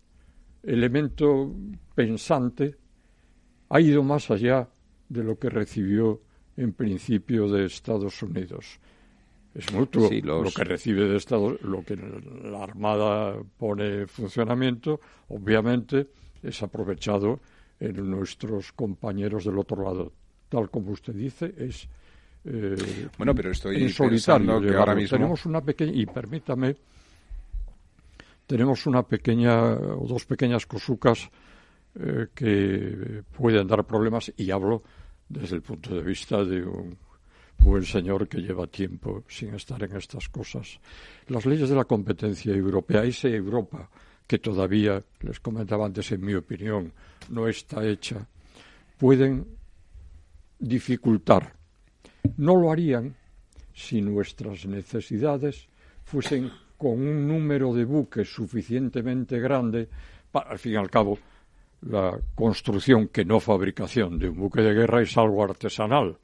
elemento 0.62 1.52
pensante 1.94 2.76
ha 3.68 3.80
ido 3.80 4.02
más 4.02 4.30
allá 4.30 4.68
de 5.08 5.24
lo 5.24 5.38
que 5.38 5.50
recibió 5.50 6.20
en 6.56 6.72
principio 6.72 7.48
de 7.48 7.66
Estados 7.66 8.22
Unidos. 8.22 8.78
Es 9.54 9.72
mutuo 9.72 10.10
lo 10.22 10.50
que 10.50 10.64
recibe 10.64 11.06
de 11.06 11.16
Estados 11.16 11.60
lo 11.62 11.82
que 11.84 11.96
la 11.96 12.62
Armada 12.62 13.36
pone 13.58 14.02
en 14.02 14.08
funcionamiento, 14.08 15.00
obviamente 15.28 16.08
es 16.42 16.62
aprovechado 16.62 17.40
en 17.78 18.10
nuestros 18.10 18.72
compañeros 18.72 19.44
del 19.44 19.58
otro 19.58 19.82
lado. 19.82 20.12
Tal 20.48 20.70
como 20.70 20.92
usted 20.92 21.14
dice, 21.14 21.54
es 21.56 21.88
eh, 22.44 23.08
bueno, 23.16 23.34
pero 23.34 23.50
estoy 23.50 23.84
en 23.84 23.92
que 24.60 24.74
ahora 24.74 24.94
mismo 24.94 25.16
tenemos 25.16 25.46
una 25.46 25.60
pequeña 25.60 25.92
y 25.94 26.06
permítame 26.06 26.76
tenemos 28.52 28.84
una 28.84 29.02
pequeña 29.02 29.72
o 29.72 30.04
dos 30.04 30.26
pequeñas 30.26 30.66
cosucas 30.66 31.24
eh, 31.96 32.26
que 32.34 33.24
pueden 33.32 33.66
dar 33.66 33.82
problemas 33.86 34.30
y 34.36 34.50
hablo 34.50 34.82
desde 35.26 35.56
el 35.56 35.62
punto 35.62 35.94
de 35.94 36.02
vista 36.02 36.44
de 36.44 36.62
un 36.62 36.98
buen 37.56 37.82
señor 37.82 38.28
que 38.28 38.42
lleva 38.42 38.66
tiempo 38.66 39.24
sin 39.26 39.54
estar 39.54 39.82
en 39.82 39.96
estas 39.96 40.28
cosas. 40.28 40.78
Las 41.28 41.46
leyes 41.46 41.70
de 41.70 41.76
la 41.76 41.86
competencia 41.86 42.52
europea, 42.52 43.04
esa 43.04 43.28
Europa 43.28 43.88
que 44.26 44.38
todavía, 44.38 45.02
les 45.20 45.40
comentaba 45.40 45.86
antes, 45.86 46.12
en 46.12 46.20
mi 46.20 46.34
opinión, 46.34 46.92
no 47.30 47.48
está 47.48 47.82
hecha, 47.86 48.28
pueden 48.98 49.46
dificultar. 50.58 51.56
No 52.36 52.54
lo 52.56 52.70
harían 52.70 53.16
si 53.72 54.02
nuestras 54.02 54.66
necesidades 54.66 55.68
fuesen 56.04 56.52
con 56.82 57.00
un 57.00 57.28
número 57.28 57.72
de 57.72 57.84
buques 57.84 58.28
suficientemente 58.28 59.38
grande 59.38 59.88
para, 60.32 60.50
al 60.50 60.58
fin 60.58 60.72
y 60.72 60.76
al 60.76 60.90
cabo, 60.90 61.16
la 61.82 62.18
construcción, 62.34 63.06
que 63.06 63.24
no 63.24 63.38
fabricación, 63.38 64.18
de 64.18 64.28
un 64.28 64.36
buque 64.36 64.62
de 64.62 64.74
guerra 64.74 65.00
es 65.00 65.16
algo 65.16 65.44
artesanal. 65.44 66.18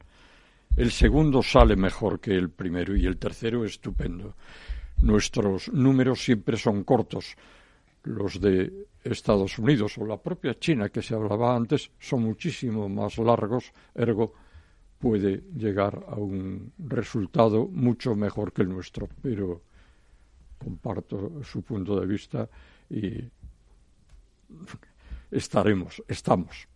El 0.76 0.90
segundo 0.90 1.44
sale 1.44 1.76
mejor 1.76 2.18
que 2.18 2.34
el 2.34 2.50
primero 2.50 2.96
y 2.96 3.06
el 3.06 3.18
tercero 3.18 3.64
estupendo. 3.64 4.34
Nuestros 5.00 5.72
números 5.72 6.24
siempre 6.24 6.56
son 6.56 6.82
cortos. 6.82 7.36
Los 8.02 8.40
de 8.40 8.88
Estados 9.04 9.60
Unidos 9.60 9.96
o 9.98 10.06
la 10.06 10.16
propia 10.16 10.58
China 10.58 10.88
que 10.88 11.02
se 11.02 11.14
hablaba 11.14 11.54
antes 11.54 11.88
son 12.00 12.24
muchísimo 12.24 12.88
más 12.88 13.16
largos, 13.18 13.70
ergo 13.94 14.32
puede 14.98 15.44
llegar 15.54 16.04
a 16.08 16.16
un 16.16 16.72
resultado 16.78 17.68
mucho 17.68 18.16
mejor 18.16 18.52
que 18.52 18.62
el 18.62 18.70
nuestro. 18.70 19.08
Pero 19.22 19.67
comparto 20.58 21.42
su 21.42 21.62
punto 21.62 21.98
de 21.98 22.06
vista 22.06 22.48
y 22.90 23.24
estaremos, 25.30 26.02
estamos 26.08 26.68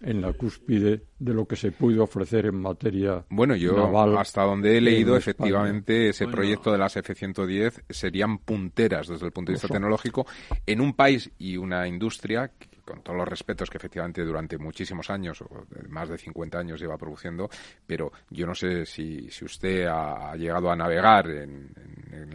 en 0.00 0.20
la 0.20 0.32
cúspide 0.32 1.04
de 1.18 1.34
lo 1.34 1.46
que 1.46 1.56
se 1.56 1.72
puede 1.72 1.98
ofrecer 2.00 2.46
en 2.46 2.60
materia 2.60 3.24
bueno 3.30 3.56
yo 3.56 3.98
hasta 4.18 4.42
donde 4.42 4.76
he 4.76 4.80
leído 4.80 5.16
efectivamente 5.16 6.10
ese 6.10 6.28
proyecto 6.28 6.70
de 6.70 6.78
las 6.78 6.96
F-110 6.96 7.82
serían 7.88 8.38
punteras 8.38 9.08
desde 9.08 9.24
el 9.24 9.32
punto 9.32 9.52
de 9.52 9.54
vista 9.54 9.68
tecnológico 9.68 10.26
en 10.66 10.82
un 10.82 10.92
país 10.92 11.30
y 11.38 11.56
una 11.56 11.88
industria 11.88 12.52
con 12.86 13.02
todos 13.02 13.18
los 13.18 13.28
respetos 13.28 13.68
que 13.68 13.76
efectivamente 13.76 14.22
durante 14.22 14.56
muchísimos 14.56 15.10
años, 15.10 15.42
o 15.42 15.66
más 15.88 16.08
de 16.08 16.16
50 16.16 16.58
años 16.58 16.80
lleva 16.80 16.96
produciendo, 16.96 17.50
pero 17.86 18.12
yo 18.30 18.46
no 18.46 18.54
sé 18.54 18.86
si, 18.86 19.28
si 19.30 19.44
usted 19.44 19.86
ha, 19.86 20.34
llegado 20.36 20.70
a 20.70 20.76
navegar 20.76 21.28
en, 21.28 21.70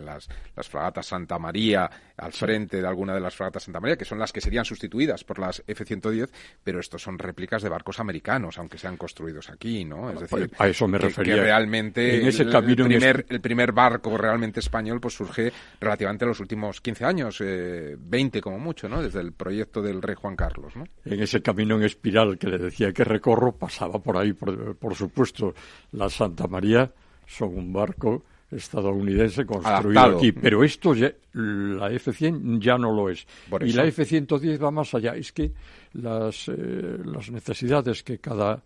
las, 0.05 0.27
las, 0.55 0.69
fragatas 0.69 1.07
Santa 1.07 1.39
María, 1.39 1.89
al 2.17 2.33
frente 2.33 2.81
de 2.81 2.87
alguna 2.87 3.13
de 3.13 3.19
las 3.19 3.35
fragatas 3.35 3.63
Santa 3.63 3.79
María, 3.79 3.95
que 3.95 4.05
son 4.05 4.19
las 4.19 4.31
que 4.31 4.41
serían 4.41 4.65
sustituidas 4.65 5.23
por 5.23 5.39
las 5.39 5.63
F-110, 5.65 6.29
pero 6.63 6.79
estos 6.79 7.01
son 7.01 7.17
réplicas 7.17 7.63
de 7.63 7.69
barcos 7.69 7.99
americanos, 7.99 8.57
aunque 8.57 8.77
sean 8.77 8.97
construidos 8.97 9.49
aquí, 9.49 9.85
¿no? 9.85 10.11
Es 10.11 10.19
decir, 10.19 10.51
a 10.57 10.67
eso 10.67 10.87
me 10.87 10.99
que, 10.99 11.05
refería. 11.05 11.35
que 11.35 11.41
realmente 11.41 12.21
en 12.21 12.27
ese 12.27 12.43
el, 12.43 12.49
primer, 12.75 13.25
el 13.29 13.41
primer 13.41 13.71
barco 13.71 14.17
realmente 14.17 14.59
español 14.59 14.99
pues 14.99 15.15
surge 15.15 15.51
relativamente 15.79 16.25
en 16.25 16.29
los 16.29 16.39
últimos 16.39 16.81
15 16.81 17.05
años, 17.05 17.41
eh, 17.41 17.95
20 17.97 18.41
como 18.41 18.59
mucho, 18.59 18.89
¿no? 18.89 19.01
Desde 19.01 19.21
el 19.21 19.31
proyecto 19.31 19.81
del 19.81 20.01
rey 20.01 20.15
Juan 20.15 20.35
Carlos, 20.41 20.75
¿no? 20.75 20.83
En 21.05 21.21
ese 21.21 21.41
camino 21.41 21.75
en 21.75 21.83
espiral 21.83 22.37
que 22.37 22.47
le 22.47 22.57
decía 22.57 22.91
que 22.91 23.03
recorro, 23.03 23.51
pasaba 23.51 23.99
por 23.99 24.17
ahí, 24.17 24.33
por, 24.33 24.95
supuesto, 24.95 25.53
la 25.91 26.09
Santa 26.09 26.47
María, 26.47 26.91
son 27.27 27.57
un 27.57 27.71
barco 27.71 28.23
estadounidense 28.49 29.45
construido 29.45 30.17
aquí, 30.17 30.31
pero 30.31 30.63
esto 30.63 30.93
ya, 30.93 31.11
la 31.33 31.91
F-100 31.91 32.59
ya 32.59 32.77
no 32.77 32.91
lo 32.91 33.09
es. 33.09 33.25
Y 33.61 33.71
la 33.73 33.85
F-110 33.85 34.61
va 34.61 34.71
más 34.71 34.93
allá. 34.93 35.15
Es 35.15 35.31
que 35.31 35.51
las, 35.93 36.49
eh, 36.49 36.97
las 37.05 37.31
necesidades 37.31 38.03
que 38.03 38.17
cada 38.17 38.61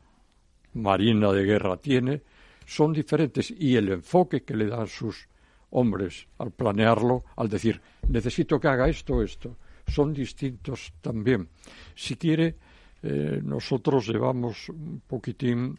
marina 0.74 1.32
de 1.32 1.44
guerra 1.44 1.78
tiene 1.78 2.22
son 2.66 2.94
diferentes 2.94 3.52
y 3.52 3.76
el 3.76 3.90
enfoque 3.90 4.44
que 4.44 4.56
le 4.56 4.68
dan 4.68 4.88
sus 4.88 5.28
hombres 5.72 6.28
al 6.38 6.52
planearlo, 6.52 7.26
al 7.36 7.50
decir, 7.50 7.82
necesito 8.08 8.60
que 8.60 8.68
haga 8.68 8.88
esto, 8.88 9.22
esto, 9.22 9.58
son 9.88 10.14
distintos 10.14 10.94
también. 11.02 11.50
Si 11.96 12.16
quiere, 12.16 12.56
eh, 13.04 13.40
nosotros 13.44 14.08
llevamos 14.08 14.70
un 14.70 15.02
poquitín 15.08 15.78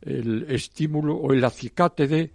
el 0.00 0.46
estímulo 0.50 1.16
o 1.16 1.32
el 1.32 1.44
acicate 1.44 2.06
de 2.06 2.30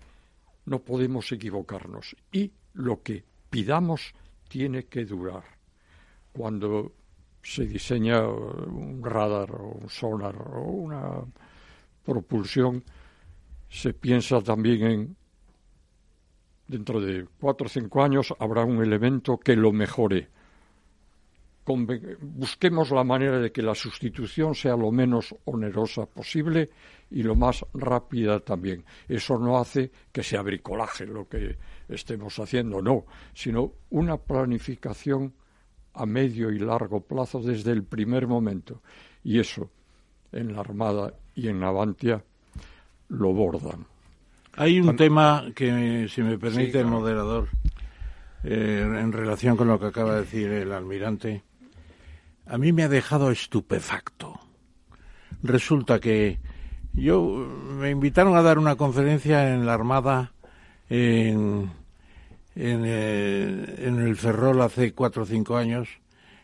no 0.66 0.80
podemos 0.80 1.32
equivocarnos 1.32 2.16
y 2.32 2.52
lo 2.74 3.02
que 3.02 3.24
pidamos 3.50 4.14
tiene 4.48 4.86
que 4.86 5.06
durar. 5.06 5.44
Cuando 6.32 6.94
se 7.44 7.66
diseña 7.66 8.28
un 8.28 9.04
radar 9.04 9.52
o 9.52 9.80
un 9.82 9.90
sonar 9.90 10.36
o 10.36 10.62
una 10.62 11.22
propulsión, 12.04 12.84
se 13.70 13.94
piensa 13.94 14.42
también 14.42 14.84
en 14.84 15.16
dentro 16.68 17.02
de 17.02 17.28
cuatro 17.40 17.66
o 17.66 17.70
cinco 17.70 18.02
años 18.02 18.34
habrá 18.40 18.64
un 18.64 18.82
elemento 18.82 19.38
que 19.38 19.56
lo 19.56 19.74
mejore 19.74 20.30
busquemos 21.66 22.92
la 22.92 23.04
manera 23.04 23.40
de 23.40 23.52
que 23.52 23.62
la 23.62 23.76
sustitución 23.76 24.56
sea 24.56 24.76
lo 24.76 24.92
menos 24.92 25.36
onerosa 25.46 26.06
posible 26.06 26.70
y 27.12 27.24
lo 27.24 27.36
más 27.36 27.66
rápida 27.74 28.40
también. 28.40 28.84
Eso 29.08 29.38
no 29.38 29.58
hace 29.58 29.92
que 30.12 30.24
sea 30.24 30.42
bricolaje 30.42 31.06
lo 31.06 31.28
que 31.28 31.58
estemos 31.88 32.40
haciendo, 32.40 32.82
no, 32.82 33.06
sino 33.34 33.74
una 33.90 34.18
planificación 34.18 35.34
a 35.94 36.06
medio 36.06 36.52
y 36.52 36.60
largo 36.60 37.02
plazo 37.02 37.42
desde 37.42 37.72
el 37.72 37.84
primer 37.84 38.28
momento. 38.28 38.82
Y 39.24 39.40
eso 39.40 39.70
en 40.32 40.54
la 40.54 40.62
Armada 40.62 41.14
y 41.36 41.48
en 41.48 41.60
Navantia 41.60 42.24
lo 43.10 43.34
bordan. 43.34 43.86
Hay 44.56 44.80
un 44.80 44.96
tema 44.96 45.46
que, 45.56 46.08
si 46.10 46.22
me 46.22 46.38
permite 46.38 46.80
el 46.80 46.88
moderador, 46.88 47.48
eh, 48.44 48.82
en 48.84 49.12
relación 49.12 49.56
con 49.56 49.68
lo 49.68 49.80
que 49.80 49.88
acaba 49.88 50.16
de 50.16 50.22
decir 50.22 50.52
el 50.52 50.72
almirante, 50.72 51.44
a 52.46 52.58
mí 52.58 52.74
me 52.74 52.84
ha 52.84 52.90
dejado 52.90 53.32
estupefacto. 53.32 54.40
Resulta 55.44 56.00
que 56.00 56.40
yo 56.94 57.22
me 57.24 57.90
invitaron 57.90 58.36
a 58.36 58.42
dar 58.42 58.60
una 58.60 58.76
conferencia 58.76 59.54
en 59.54 59.66
la 59.66 59.74
Armada 59.74 60.34
en, 60.90 61.72
eh, 62.56 63.76
el 63.80 64.16
Ferrol 64.18 64.62
hace 64.62 64.94
cuatro 64.94 65.24
o 65.24 65.26
cinco 65.26 65.58
años. 65.58 65.88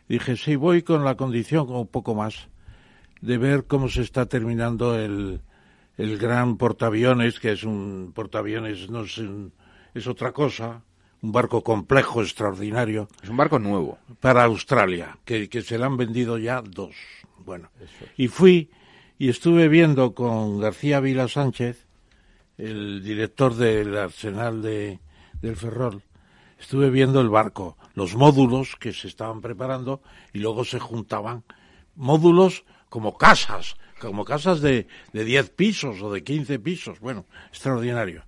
Dije, 0.08 0.38
sí, 0.38 0.56
voy 0.56 0.84
con 0.84 1.04
la 1.04 1.16
condición, 1.16 1.68
o 1.70 1.86
poco 1.86 2.16
más, 2.16 2.48
de 3.22 3.38
ver 3.38 3.66
cómo 3.66 3.90
se 3.90 4.02
está 4.02 4.26
terminando 4.26 4.98
el, 4.98 5.42
el 5.98 6.18
gran 6.18 6.58
portaaviones, 6.58 7.40
que 7.40 7.52
es 7.52 7.64
un 7.64 8.14
portaaviones, 8.16 8.90
no 8.90 9.02
es, 9.02 9.22
es 9.94 10.08
otra 10.08 10.32
cosa, 10.32 10.84
un 11.22 11.32
barco 11.32 11.64
complejo, 11.64 12.22
extraordinario. 12.22 13.08
Es 13.22 13.30
un 13.30 13.38
barco 13.38 13.60
nuevo. 13.60 13.98
Para 14.20 14.44
Australia, 14.44 15.18
que, 15.26 15.50
se 15.62 15.78
le 15.78 15.86
han 15.86 15.98
vendido 15.98 16.38
ya 16.38 16.62
dos. 16.62 16.96
Bueno, 17.46 17.70
y 18.18 18.28
fui 18.28 18.70
y 19.18 19.30
estuve 19.30 19.68
viendo 19.68 20.14
con 20.14 20.60
García 20.60 21.00
Vila 21.00 21.28
Sánchez, 21.28 21.88
el 22.58 23.04
director 23.04 23.56
del 23.56 23.98
arsenal 23.98 24.62
de, 24.62 25.00
del 25.42 25.56
Ferrol, 25.56 26.04
estuve 26.60 26.90
viendo 26.90 27.22
el 27.22 27.30
barco, 27.30 27.78
los 27.94 28.16
módulos 28.16 28.76
que 28.76 28.94
se 28.94 29.08
estaban 29.08 29.42
preparando 29.42 30.02
y 30.34 30.40
luego 30.40 30.66
se 30.66 30.80
juntaban 30.80 31.44
módulos 31.96 32.66
como 32.90 33.18
casas, 33.18 33.76
como 34.00 34.26
casas 34.26 34.62
de, 34.62 34.88
de 35.14 35.24
10 35.24 35.50
pisos 35.52 36.02
o 36.02 36.12
de 36.12 36.24
15 36.24 36.60
pisos. 36.60 37.00
Bueno, 37.00 37.26
extraordinario. 37.50 38.24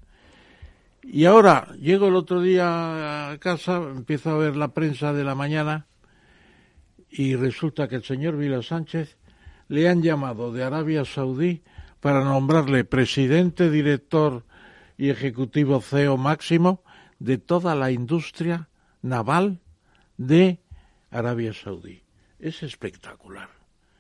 Y 1.04 1.26
ahora 1.26 1.74
llego 1.80 2.08
el 2.08 2.16
otro 2.16 2.41
día 2.41 3.32
a 3.32 3.38
casa, 3.38 3.78
empiezo 3.78 4.32
a 4.32 4.38
ver 4.38 4.56
la 4.56 4.74
prensa 4.74 5.14
de 5.14 5.24
la 5.24 5.36
mañana 5.36 5.88
y 7.10 7.36
resulta 7.36 7.88
que 7.88 7.95
el 7.95 8.04
señor 8.04 8.38
Vila 8.38 8.62
Sánchez 8.62 9.18
le 9.68 9.88
han 9.88 10.02
llamado 10.02 10.52
de 10.52 10.64
Arabia 10.64 11.06
Saudí 11.06 11.64
para 12.00 12.24
nombrarle 12.24 12.86
presidente, 12.86 13.70
director 13.70 14.45
y 14.97 15.10
ejecutivo 15.10 15.82
CEO 15.82 16.18
máximo 16.18 16.84
de 17.20 17.38
toda 17.38 17.76
la 17.76 17.91
industria 17.91 18.70
naval 19.02 19.62
de 20.18 20.60
Arabia 21.12 21.54
Saudí. 21.54 22.04
Es 22.39 22.64
espectacular 22.64 23.59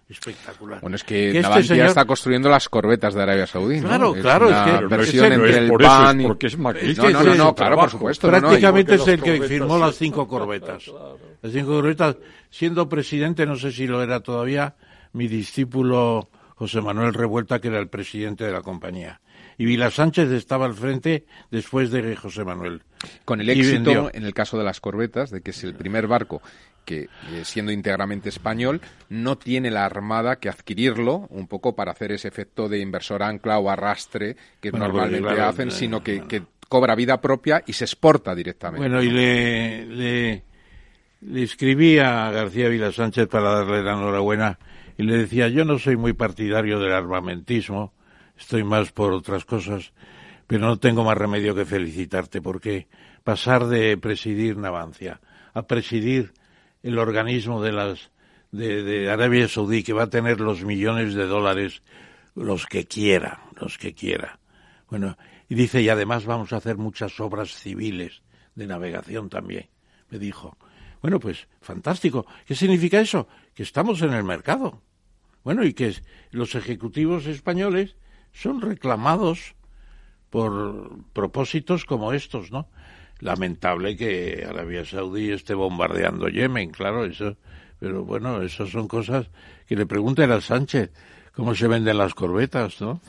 espectacular. 0.09 0.81
Bueno, 0.81 0.95
es 0.95 1.03
que, 1.03 1.31
que 1.31 1.39
este 1.39 1.85
está 1.85 2.05
construyendo 2.05 2.49
las 2.49 2.67
corbetas 2.67 3.13
de 3.13 3.21
Arabia 3.21 3.45
Saudí. 3.45 3.79
Claro, 3.79 4.13
claro, 4.13 4.49
es 4.49 4.57
que 4.57 4.85
versión 4.87 5.31
entre 5.31 5.57
el 5.59 5.71
PAN 5.71 6.21
y... 6.21 6.23
porque 6.25 6.47
es 6.47 6.57
No, 6.57 6.73
no, 6.73 7.35
no, 7.35 7.55
claro, 7.55 7.75
por 7.77 7.89
supuesto. 7.91 8.27
Prácticamente 8.27 8.95
es 8.95 9.07
el 9.07 9.21
que 9.21 9.41
firmó 9.41 9.77
las 9.77 9.95
cinco 9.95 10.27
corbetas. 10.27 10.85
Las 11.41 11.53
cinco 11.53 11.71
corbetas, 11.71 12.17
siendo 12.49 12.89
presidente, 12.89 13.45
no 13.45 13.55
sé 13.55 13.71
si 13.71 13.87
lo 13.87 14.03
era 14.03 14.19
todavía, 14.19 14.75
mi 15.13 15.29
discípulo 15.29 16.27
José 16.55 16.81
Manuel 16.81 17.13
Revuelta, 17.13 17.61
que 17.61 17.69
era 17.69 17.79
el 17.79 17.87
presidente 17.87 18.43
de 18.43 18.51
la 18.51 18.61
compañía. 18.61 19.21
Y 19.59 19.65
Vila 19.65 19.91
Sánchez 19.91 20.31
estaba 20.31 20.65
al 20.65 20.73
frente 20.73 21.25
después 21.51 21.91
de 21.91 22.15
José 22.15 22.45
Manuel. 22.45 22.81
Con 23.25 23.41
el 23.41 23.49
éxito, 23.49 24.09
en 24.13 24.23
el 24.23 24.33
caso 24.33 24.57
de 24.57 24.63
las 24.63 24.79
corbetas, 24.79 25.31
de 25.31 25.41
que 25.41 25.51
es 25.51 25.61
el 25.65 25.75
primer 25.75 26.07
barco 26.07 26.41
que, 26.85 27.01
eh, 27.03 27.43
siendo 27.43 27.73
íntegramente 27.73 28.29
español, 28.29 28.79
no 29.09 29.37
tiene 29.37 29.69
la 29.69 29.83
Armada 29.83 30.37
que 30.37 30.47
adquirirlo 30.47 31.27
un 31.29 31.47
poco 31.47 31.75
para 31.75 31.91
hacer 31.91 32.13
ese 32.13 32.29
efecto 32.29 32.69
de 32.69 32.79
inversor 32.79 33.21
ancla 33.21 33.59
o 33.59 33.69
arrastre 33.69 34.37
que 34.61 34.71
normalmente 34.71 35.41
hacen, 35.41 35.67
eh, 35.67 35.71
sino 35.71 36.01
que, 36.01 36.23
cobra 36.69 36.95
vida 36.95 37.19
propia 37.19 37.61
y 37.65 37.73
se 37.73 37.83
exporta 37.83 38.33
directamente. 38.33 38.87
Bueno, 38.87 39.03
y 39.03 39.09
le, 39.09 39.85
le, 39.87 40.43
le 41.19 41.43
escribí 41.43 41.99
a 41.99 42.31
García 42.31 42.69
Vila 42.69 42.93
Sánchez 42.93 43.27
para 43.27 43.55
darle 43.55 43.83
la 43.83 43.91
enhorabuena 43.91 44.57
y 44.97 45.03
le 45.03 45.17
decía, 45.17 45.49
yo 45.49 45.65
no 45.65 45.79
soy 45.79 45.97
muy 45.97 46.13
partidario 46.13 46.79
del 46.79 46.93
armamentismo, 46.93 47.91
estoy 48.39 48.63
más 48.63 48.91
por 48.91 49.13
otras 49.13 49.45
cosas, 49.45 49.93
pero 50.47 50.65
no 50.65 50.79
tengo 50.79 51.03
más 51.03 51.17
remedio 51.17 51.53
que 51.53 51.65
felicitarte 51.65 52.41
porque 52.41 52.87
pasar 53.23 53.67
de 53.67 53.97
presidir 53.97 54.57
Navancia 54.57 55.19
a 55.53 55.67
presidir 55.67 56.33
el 56.81 56.97
organismo 56.97 57.61
de 57.61 57.71
las 57.71 58.11
de, 58.51 59.09
Arabia 59.11 59.47
Saudí 59.47 59.83
que 59.83 59.93
va 59.93 60.03
a 60.03 60.09
tener 60.09 60.39
los 60.39 60.63
millones 60.63 61.13
de 61.13 61.27
dólares 61.27 61.83
los 62.35 62.65
que 62.65 62.85
quiera, 62.85 63.41
los 63.59 63.77
que 63.77 63.93
quiera. 63.93 64.39
Bueno, 64.89 65.17
y 65.49 65.55
dice, 65.55 65.81
y 65.81 65.89
además 65.89 66.25
vamos 66.25 66.53
a 66.53 66.57
hacer 66.57 66.77
muchas 66.77 67.19
obras 67.19 67.53
civiles 67.53 68.21
de 68.55 68.65
navegación 68.65 69.29
también, 69.29 69.67
me 70.09 70.17
dijo. 70.17 70.57
Bueno, 71.01 71.19
pues 71.19 71.47
fantástico. 71.61 72.25
¿Qué 72.45 72.55
significa 72.55 72.99
eso? 72.99 73.27
Que 73.53 73.63
estamos 73.63 74.01
en 74.01 74.13
el 74.13 74.23
mercado. 74.23 74.81
Bueno, 75.43 75.63
y 75.63 75.73
que 75.73 75.93
los 76.31 76.55
ejecutivos 76.55 77.25
españoles 77.25 77.95
son 78.33 78.61
reclamados 78.61 79.55
por 80.29 80.89
propósitos 81.13 81.85
como 81.85 82.13
estos, 82.13 82.51
¿no? 82.51 82.67
Lamentable 83.19 83.97
que 83.97 84.45
Arabia 84.47 84.85
Saudí 84.85 85.31
esté 85.31 85.53
bombardeando 85.53 86.29
Yemen, 86.29 86.71
claro, 86.71 87.05
eso, 87.05 87.35
pero 87.79 88.05
bueno, 88.05 88.41
esas 88.41 88.69
son 88.69 88.87
cosas 88.87 89.29
que 89.67 89.75
le 89.75 89.85
pregunten 89.85 90.31
a 90.31 90.41
Sánchez 90.41 90.91
cómo 91.33 91.55
se 91.55 91.67
venden 91.67 91.97
las 91.97 92.13
corbetas, 92.13 92.79
¿no? 92.81 93.01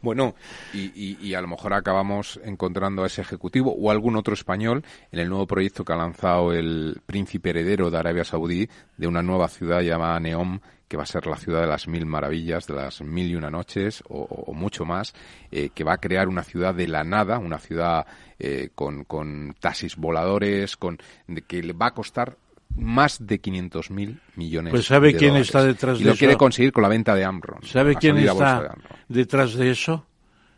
Bueno, 0.00 0.34
y, 0.72 1.34
a 1.34 1.40
lo 1.40 1.48
mejor 1.48 1.74
acabamos 1.74 2.40
encontrando 2.44 3.02
a 3.02 3.06
ese 3.06 3.20
ejecutivo 3.20 3.74
o 3.74 3.90
algún 3.90 4.16
otro 4.16 4.34
español 4.34 4.84
en 5.12 5.20
el 5.20 5.28
nuevo 5.28 5.46
proyecto 5.46 5.84
que 5.84 5.92
ha 5.92 5.96
lanzado 5.96 6.52
el 6.52 7.00
príncipe 7.06 7.50
heredero 7.50 7.90
de 7.90 7.98
Arabia 7.98 8.24
Saudí 8.24 8.68
de 8.96 9.06
una 9.06 9.22
nueva 9.22 9.48
ciudad 9.48 9.80
llamada 9.80 10.20
Neom, 10.20 10.60
que 10.88 10.96
va 10.96 11.02
a 11.02 11.06
ser 11.06 11.26
la 11.26 11.36
ciudad 11.36 11.60
de 11.60 11.66
las 11.66 11.86
mil 11.86 12.06
maravillas, 12.06 12.66
de 12.66 12.74
las 12.74 13.02
mil 13.02 13.30
y 13.30 13.36
una 13.36 13.50
noches 13.50 14.02
o, 14.08 14.52
mucho 14.54 14.84
más, 14.84 15.14
eh, 15.50 15.70
que 15.74 15.84
va 15.84 15.94
a 15.94 15.98
crear 15.98 16.28
una 16.28 16.42
ciudad 16.42 16.74
de 16.74 16.88
la 16.88 17.04
nada, 17.04 17.38
una 17.38 17.58
ciudad 17.58 18.06
eh, 18.38 18.70
con, 18.74 19.04
con 19.04 19.54
taxis 19.60 19.96
voladores, 19.96 20.76
con 20.76 20.98
que 21.46 21.62
le 21.62 21.74
va 21.74 21.88
a 21.88 21.94
costar 21.94 22.38
más 22.76 23.26
de 23.26 23.40
500 23.40 23.90
mil 23.90 24.20
millones 24.36 24.70
pues 24.72 24.86
sabe 24.86 25.14
quién 25.14 25.36
está 25.36 25.64
detrás 25.64 25.98
de 25.98 26.04
eso 26.04 26.08
y 26.08 26.12
lo 26.12 26.18
quiere 26.18 26.36
conseguir 26.36 26.72
con 26.72 26.82
la 26.82 26.88
venta 26.88 27.14
de 27.14 27.24
Amron 27.24 27.62
sabe 27.64 27.96
quién 27.96 28.18
está 28.18 28.74
detrás 29.08 29.54
de 29.54 29.70
eso 29.70 30.06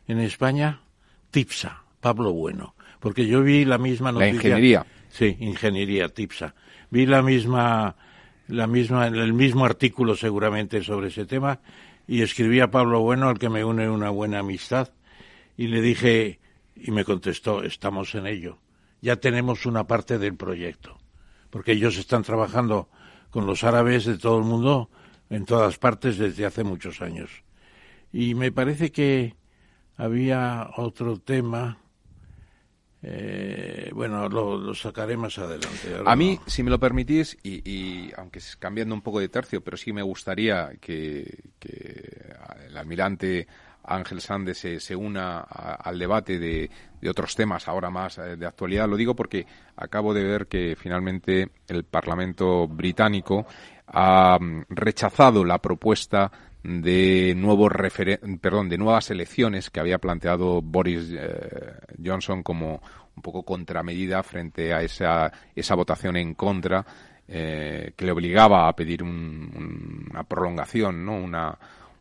en 0.06 0.20
España 0.20 0.80
Tipsa 1.30 1.84
Pablo 2.00 2.32
Bueno. 2.32 2.74
Porque 2.98 3.26
yo 3.26 3.42
vi 3.42 3.64
la 3.64 3.78
misma 3.78 4.12
noticia. 4.12 4.32
la 4.32 4.36
ingeniería. 4.36 4.86
Sí 5.08 5.36
ingeniería 5.40 6.08
Tipsa. 6.08 6.54
Vi 6.90 7.06
la 7.06 7.22
misma 7.22 7.96
la 8.48 8.66
misma 8.66 9.06
el 9.06 9.32
mismo 9.32 9.64
artículo 9.64 10.16
seguramente 10.16 10.82
sobre 10.82 11.08
ese 11.08 11.24
tema 11.24 11.60
y 12.08 12.22
escribí 12.22 12.60
a 12.60 12.70
Pablo 12.70 13.00
Bueno 13.00 13.28
al 13.28 13.38
que 13.38 13.48
me 13.48 13.64
une 13.64 13.88
una 13.88 14.10
buena 14.10 14.40
amistad 14.40 14.90
y 15.56 15.68
le 15.68 15.80
dije 15.80 16.40
y 16.74 16.90
me 16.90 17.04
contestó 17.04 17.62
estamos 17.62 18.14
en 18.14 18.26
ello. 18.26 18.58
Ya 19.02 19.16
tenemos 19.16 19.66
una 19.66 19.86
parte 19.86 20.18
del 20.18 20.34
proyecto 20.34 20.98
porque 21.50 21.72
ellos 21.72 21.98
están 21.98 22.22
trabajando 22.22 22.88
con 23.30 23.46
los 23.46 23.64
árabes 23.64 24.04
de 24.04 24.18
todo 24.18 24.38
el 24.38 24.44
mundo 24.44 24.90
en 25.28 25.44
todas 25.44 25.78
partes 25.78 26.18
desde 26.18 26.46
hace 26.46 26.64
muchos 26.64 27.00
años. 27.00 27.30
Y 28.12 28.34
me 28.34 28.50
parece 28.50 28.90
que 28.90 29.36
había 29.96 30.70
otro 30.76 31.18
tema. 31.18 31.78
Eh, 33.02 33.90
bueno, 33.94 34.28
lo, 34.28 34.74
sacaré 34.74 35.16
más 35.16 35.38
adelante. 35.38 35.96
a 36.04 36.16
mí, 36.16 36.38
si 36.46 36.62
me 36.62 36.70
lo 36.70 36.78
permitís, 36.78 37.38
y, 37.42 38.10
aunque 38.16 38.40
es 38.40 38.56
cambiando 38.56 38.94
un 38.94 39.00
poco 39.00 39.20
de 39.20 39.28
tercio, 39.28 39.62
pero 39.62 39.76
sí 39.76 39.92
me 39.92 40.02
gustaría 40.02 40.72
que, 40.80 41.44
que 41.58 42.34
el 42.66 42.76
almirante 42.76 43.46
Ángel 43.90 44.20
Sande 44.20 44.54
se, 44.54 44.96
una 44.96 45.40
al 45.40 45.98
debate 45.98 46.38
de, 46.38 46.70
otros 47.08 47.34
temas 47.34 47.66
ahora 47.68 47.90
más 47.90 48.18
eh, 48.18 48.36
de 48.36 48.46
actualidad. 48.46 48.88
Lo 48.88 48.96
digo 48.96 49.14
porque 49.14 49.46
acabo 49.76 50.14
de 50.14 50.22
ver 50.22 50.46
que 50.46 50.76
finalmente 50.76 51.48
el 51.68 51.84
Parlamento 51.84 52.68
británico 52.68 53.46
ha 53.86 54.38
mm, 54.38 54.66
rechazado 54.68 55.44
la 55.44 55.58
propuesta 55.58 56.30
de 56.62 57.34
nuevos 57.36 57.72
perdón, 58.40 58.68
de 58.68 58.78
nuevas 58.78 59.10
elecciones 59.10 59.70
que 59.70 59.80
había 59.80 59.98
planteado 59.98 60.60
Boris 60.60 61.10
eh, 61.10 61.72
Johnson 62.04 62.42
como 62.42 62.82
un 63.16 63.22
poco 63.22 63.42
contramedida 63.42 64.22
frente 64.22 64.74
a 64.74 64.82
esa, 64.82 65.32
esa 65.54 65.74
votación 65.74 66.16
en 66.16 66.34
contra 66.34 66.84
eh, 67.26 67.92
que 67.96 68.04
le 68.04 68.12
obligaba 68.12 68.68
a 68.68 68.74
pedir 68.74 69.02
una 69.02 70.24
prolongación, 70.24 71.04
¿no? 71.04 71.16
Una, 71.16 71.56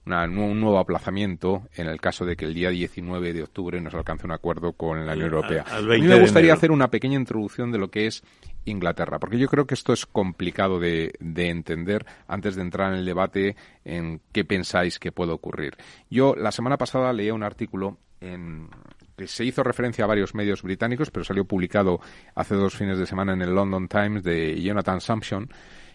un 0.05 0.59
nuevo 0.59 0.79
aplazamiento 0.79 1.63
en 1.75 1.87
el 1.87 2.01
caso 2.01 2.25
de 2.25 2.35
que 2.35 2.45
el 2.45 2.53
día 2.53 2.69
19 2.69 3.33
de 3.33 3.43
octubre 3.43 3.79
nos 3.79 3.93
alcance 3.93 4.25
un 4.25 4.31
acuerdo 4.31 4.73
con 4.73 5.05
la 5.05 5.13
Unión 5.13 5.27
Europea. 5.27 5.65
a 5.69 5.81
mí 5.81 6.01
me 6.01 6.19
gustaría 6.19 6.53
hacer 6.53 6.71
una 6.71 6.89
pequeña 6.89 7.17
introducción 7.17 7.71
de 7.71 7.77
lo 7.77 7.89
que 7.89 8.07
es 8.07 8.23
Inglaterra, 8.65 9.19
porque 9.19 9.37
yo 9.37 9.47
creo 9.47 9.65
que 9.65 9.73
esto 9.73 9.93
es 9.93 10.05
complicado 10.05 10.79
de, 10.79 11.13
entender 11.19 12.05
antes 12.27 12.55
de 12.55 12.61
entrar 12.61 12.93
en 12.93 12.99
el 12.99 13.05
debate 13.05 13.55
en 13.85 14.21
qué 14.31 14.43
pensáis 14.45 14.99
que 14.99 15.11
puede 15.11 15.31
ocurrir. 15.31 15.77
Yo 16.09 16.35
la 16.35 16.51
semana 16.51 16.77
pasada 16.77 17.13
leía 17.13 17.33
un 17.33 17.43
artículo 17.43 17.97
en, 18.19 18.69
que 19.17 19.27
se 19.27 19.45
hizo 19.45 19.63
referencia 19.63 20.05
a 20.05 20.07
varios 20.07 20.33
medios 20.35 20.63
británicos, 20.63 21.11
pero 21.11 21.23
salió 21.23 21.45
publicado 21.45 21.99
hace 22.35 22.55
dos 22.55 22.75
fines 22.75 22.97
de 22.97 23.05
semana 23.05 23.33
en 23.33 23.41
el 23.41 23.53
London 23.53 23.87
Times 23.87 24.23
de 24.23 24.61
Jonathan 24.61 25.01
Sampson, 25.01 25.49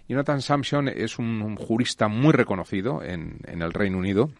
Jonathan 0.08 0.42
Sampson 0.42 0.88
es 0.88 1.18
un, 1.18 1.56
jurista 1.56 2.08
muy 2.08 2.32
reconocido 2.32 3.02
en, 3.02 3.38
el 3.46 3.72
Reino 3.72 3.98
Unido 3.98 4.30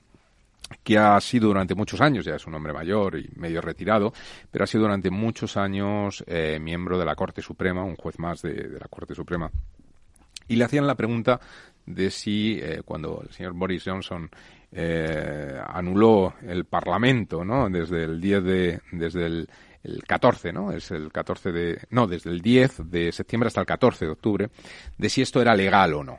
que 0.83 0.99
ha 0.99 1.21
sido 1.21 1.49
durante 1.49 1.75
muchos 1.75 2.01
años, 2.01 2.25
ya 2.25 2.35
es 2.35 2.47
un 2.47 2.55
hombre 2.55 2.73
mayor 2.73 3.19
y 3.19 3.29
medio 3.37 3.61
retirado, 3.61 4.13
pero 4.51 4.65
ha 4.65 4.67
sido 4.67 4.85
durante 4.85 5.11
muchos 5.11 5.57
años 5.57 6.25
eh, 6.27 6.59
miembro 6.61 6.99
de 6.99 7.05
la 7.05 7.15
Corte 7.15 7.43
Suprema, 7.43 7.85
un 7.85 7.97
juez 7.97 8.19
más 8.19 8.43
de, 8.43 8.79
la 8.81 8.89
Corte 8.89 9.15
Suprema. 9.15 9.51
Y 10.49 10.57
le 10.57 10.65
hacían 10.65 10.87
la 10.87 10.95
pregunta 10.95 11.39
de 11.87 12.11
si 12.11 12.59
eh, 12.61 12.83
cuando 12.85 13.23
el 13.23 13.33
señor 13.33 13.53
Boris 13.53 13.85
Johnson 13.85 14.31
eh, 14.73 15.61
anuló 15.67 16.35
el 16.43 16.65
Parlamento, 16.65 17.45
¿no? 17.45 17.69
Desde 17.69 18.05
el 18.05 18.21
10 18.21 18.45
de, 18.45 18.81
desde 18.93 19.27
el 19.27 19.49
el 19.85 20.03
14, 20.03 20.53
¿no? 20.53 20.73
Es 20.73 20.91
el 20.91 21.13
14 21.13 21.53
de, 21.53 21.79
no, 21.91 22.07
desde 22.07 22.31
el 22.31 22.41
10 22.41 22.91
de 22.91 23.13
septiembre 23.13 23.49
hasta 23.49 23.61
el 23.61 23.67
14 23.67 24.07
de 24.07 24.11
octubre, 24.11 24.51
de 24.97 25.09
si 25.09 25.23
esto 25.23 25.41
era 25.41 25.55
legal 25.55 25.93
o 25.95 26.03
no. 26.03 26.19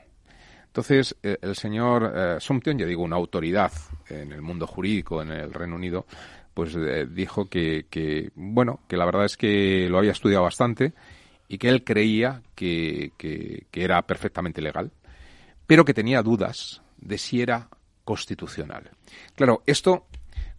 Entonces, 0.67 1.15
eh, 1.23 1.37
el 1.41 1.55
señor 1.55 2.13
eh, 2.15 2.37
ya 2.39 2.85
digo, 2.85 3.03
una 3.03 3.15
autoridad 3.15 3.71
en 4.09 4.31
el 4.31 4.41
mundo 4.41 4.67
jurídico 4.67 5.21
en 5.21 5.31
el 5.31 5.53
Reino 5.53 5.75
Unido, 5.75 6.05
pues 6.53 6.75
eh, 6.75 7.07
dijo 7.09 7.49
que, 7.49 7.87
que, 7.89 8.29
bueno, 8.35 8.81
que 8.87 8.97
la 8.97 9.05
verdad 9.05 9.25
es 9.25 9.35
que 9.35 9.87
lo 9.89 9.97
había 9.97 10.11
estudiado 10.11 10.43
bastante 10.43 10.93
y 11.47 11.57
que 11.57 11.69
él 11.69 11.83
creía 11.83 12.41
que, 12.55 13.13
que, 13.17 13.65
que 13.71 13.83
era 13.83 14.01
perfectamente 14.03 14.61
legal, 14.61 14.91
pero 15.65 15.85
que 15.85 15.93
tenía 15.93 16.21
dudas 16.21 16.81
de 16.97 17.17
si 17.17 17.41
era 17.41 17.69
constitucional. 18.03 18.91
Claro, 19.35 19.63
esto 19.65 20.07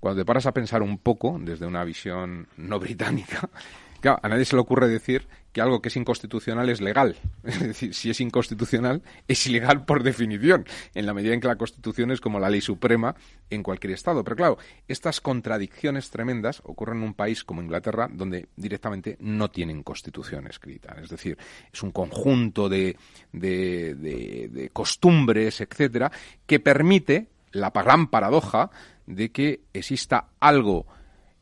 cuando 0.00 0.20
te 0.20 0.26
paras 0.26 0.46
a 0.46 0.52
pensar 0.52 0.82
un 0.82 0.98
poco, 0.98 1.38
desde 1.40 1.66
una 1.66 1.84
visión 1.84 2.48
no 2.56 2.78
británica, 2.78 3.48
claro, 4.00 4.18
a 4.22 4.28
nadie 4.28 4.44
se 4.44 4.56
le 4.56 4.62
ocurre 4.62 4.88
decir 4.88 5.26
que 5.56 5.62
algo 5.62 5.80
que 5.80 5.88
es 5.88 5.96
inconstitucional 5.96 6.68
es 6.68 6.82
legal. 6.82 7.16
Es 7.42 7.60
decir, 7.60 7.94
si 7.94 8.10
es 8.10 8.20
inconstitucional, 8.20 9.00
es 9.26 9.46
ilegal 9.46 9.86
por 9.86 10.02
definición, 10.02 10.66
en 10.94 11.06
la 11.06 11.14
medida 11.14 11.32
en 11.32 11.40
que 11.40 11.48
la 11.48 11.56
Constitución 11.56 12.10
es 12.10 12.20
como 12.20 12.38
la 12.38 12.50
ley 12.50 12.60
suprema 12.60 13.16
en 13.48 13.62
cualquier 13.62 13.94
Estado. 13.94 14.22
Pero 14.22 14.36
claro, 14.36 14.58
estas 14.86 15.22
contradicciones 15.22 16.10
tremendas 16.10 16.60
ocurren 16.64 16.98
en 16.98 17.04
un 17.04 17.14
país 17.14 17.42
como 17.42 17.62
Inglaterra, 17.62 18.06
donde 18.12 18.48
directamente 18.54 19.16
no 19.20 19.50
tienen 19.50 19.82
Constitución 19.82 20.46
escrita. 20.46 20.94
Es 21.02 21.08
decir, 21.08 21.38
es 21.72 21.82
un 21.82 21.90
conjunto 21.90 22.68
de, 22.68 22.98
de, 23.32 23.94
de 23.94 24.70
costumbres, 24.74 25.62
etcétera, 25.62 26.12
que 26.46 26.60
permite 26.60 27.28
la 27.56 27.70
gran 27.70 28.08
paradoja 28.08 28.70
de 29.06 29.30
que 29.30 29.62
exista 29.72 30.28
algo 30.40 30.86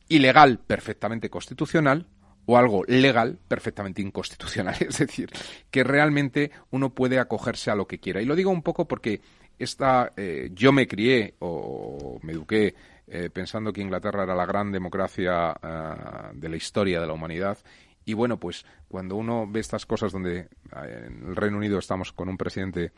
ilegal 0.08 0.58
perfectamente 0.58 1.30
constitucional 1.30 2.06
o 2.46 2.58
algo 2.58 2.84
legal 2.86 3.38
perfectamente 3.48 4.02
inconstitucional. 4.02 4.76
Es 4.80 4.98
decir, 4.98 5.30
que 5.70 5.84
realmente 5.84 6.50
uno 6.70 6.90
puede 6.94 7.18
acogerse 7.18 7.70
a 7.70 7.74
lo 7.74 7.86
que 7.86 7.98
quiera. 7.98 8.20
Y 8.20 8.26
lo 8.26 8.36
digo 8.36 8.50
un 8.50 8.62
poco 8.62 8.86
porque 8.86 9.20
esta, 9.58 10.12
eh, 10.16 10.50
yo 10.52 10.72
me 10.72 10.86
crié 10.86 11.34
o 11.38 12.18
me 12.22 12.32
eduqué 12.32 12.74
eh, 13.06 13.30
pensando 13.30 13.72
que 13.72 13.80
Inglaterra 13.80 14.24
era 14.24 14.34
la 14.34 14.46
gran 14.46 14.72
democracia 14.72 15.54
eh, 15.62 16.30
de 16.34 16.48
la 16.48 16.56
historia 16.56 17.00
de 17.00 17.06
la 17.06 17.12
humanidad. 17.12 17.58
Y 18.06 18.12
bueno, 18.12 18.38
pues 18.38 18.66
cuando 18.88 19.16
uno 19.16 19.46
ve 19.50 19.60
estas 19.60 19.86
cosas 19.86 20.12
donde 20.12 20.48
en 20.72 21.28
el 21.28 21.36
Reino 21.36 21.56
Unido 21.56 21.78
estamos 21.78 22.12
con 22.12 22.28
un 22.28 22.36
presidente 22.36 22.92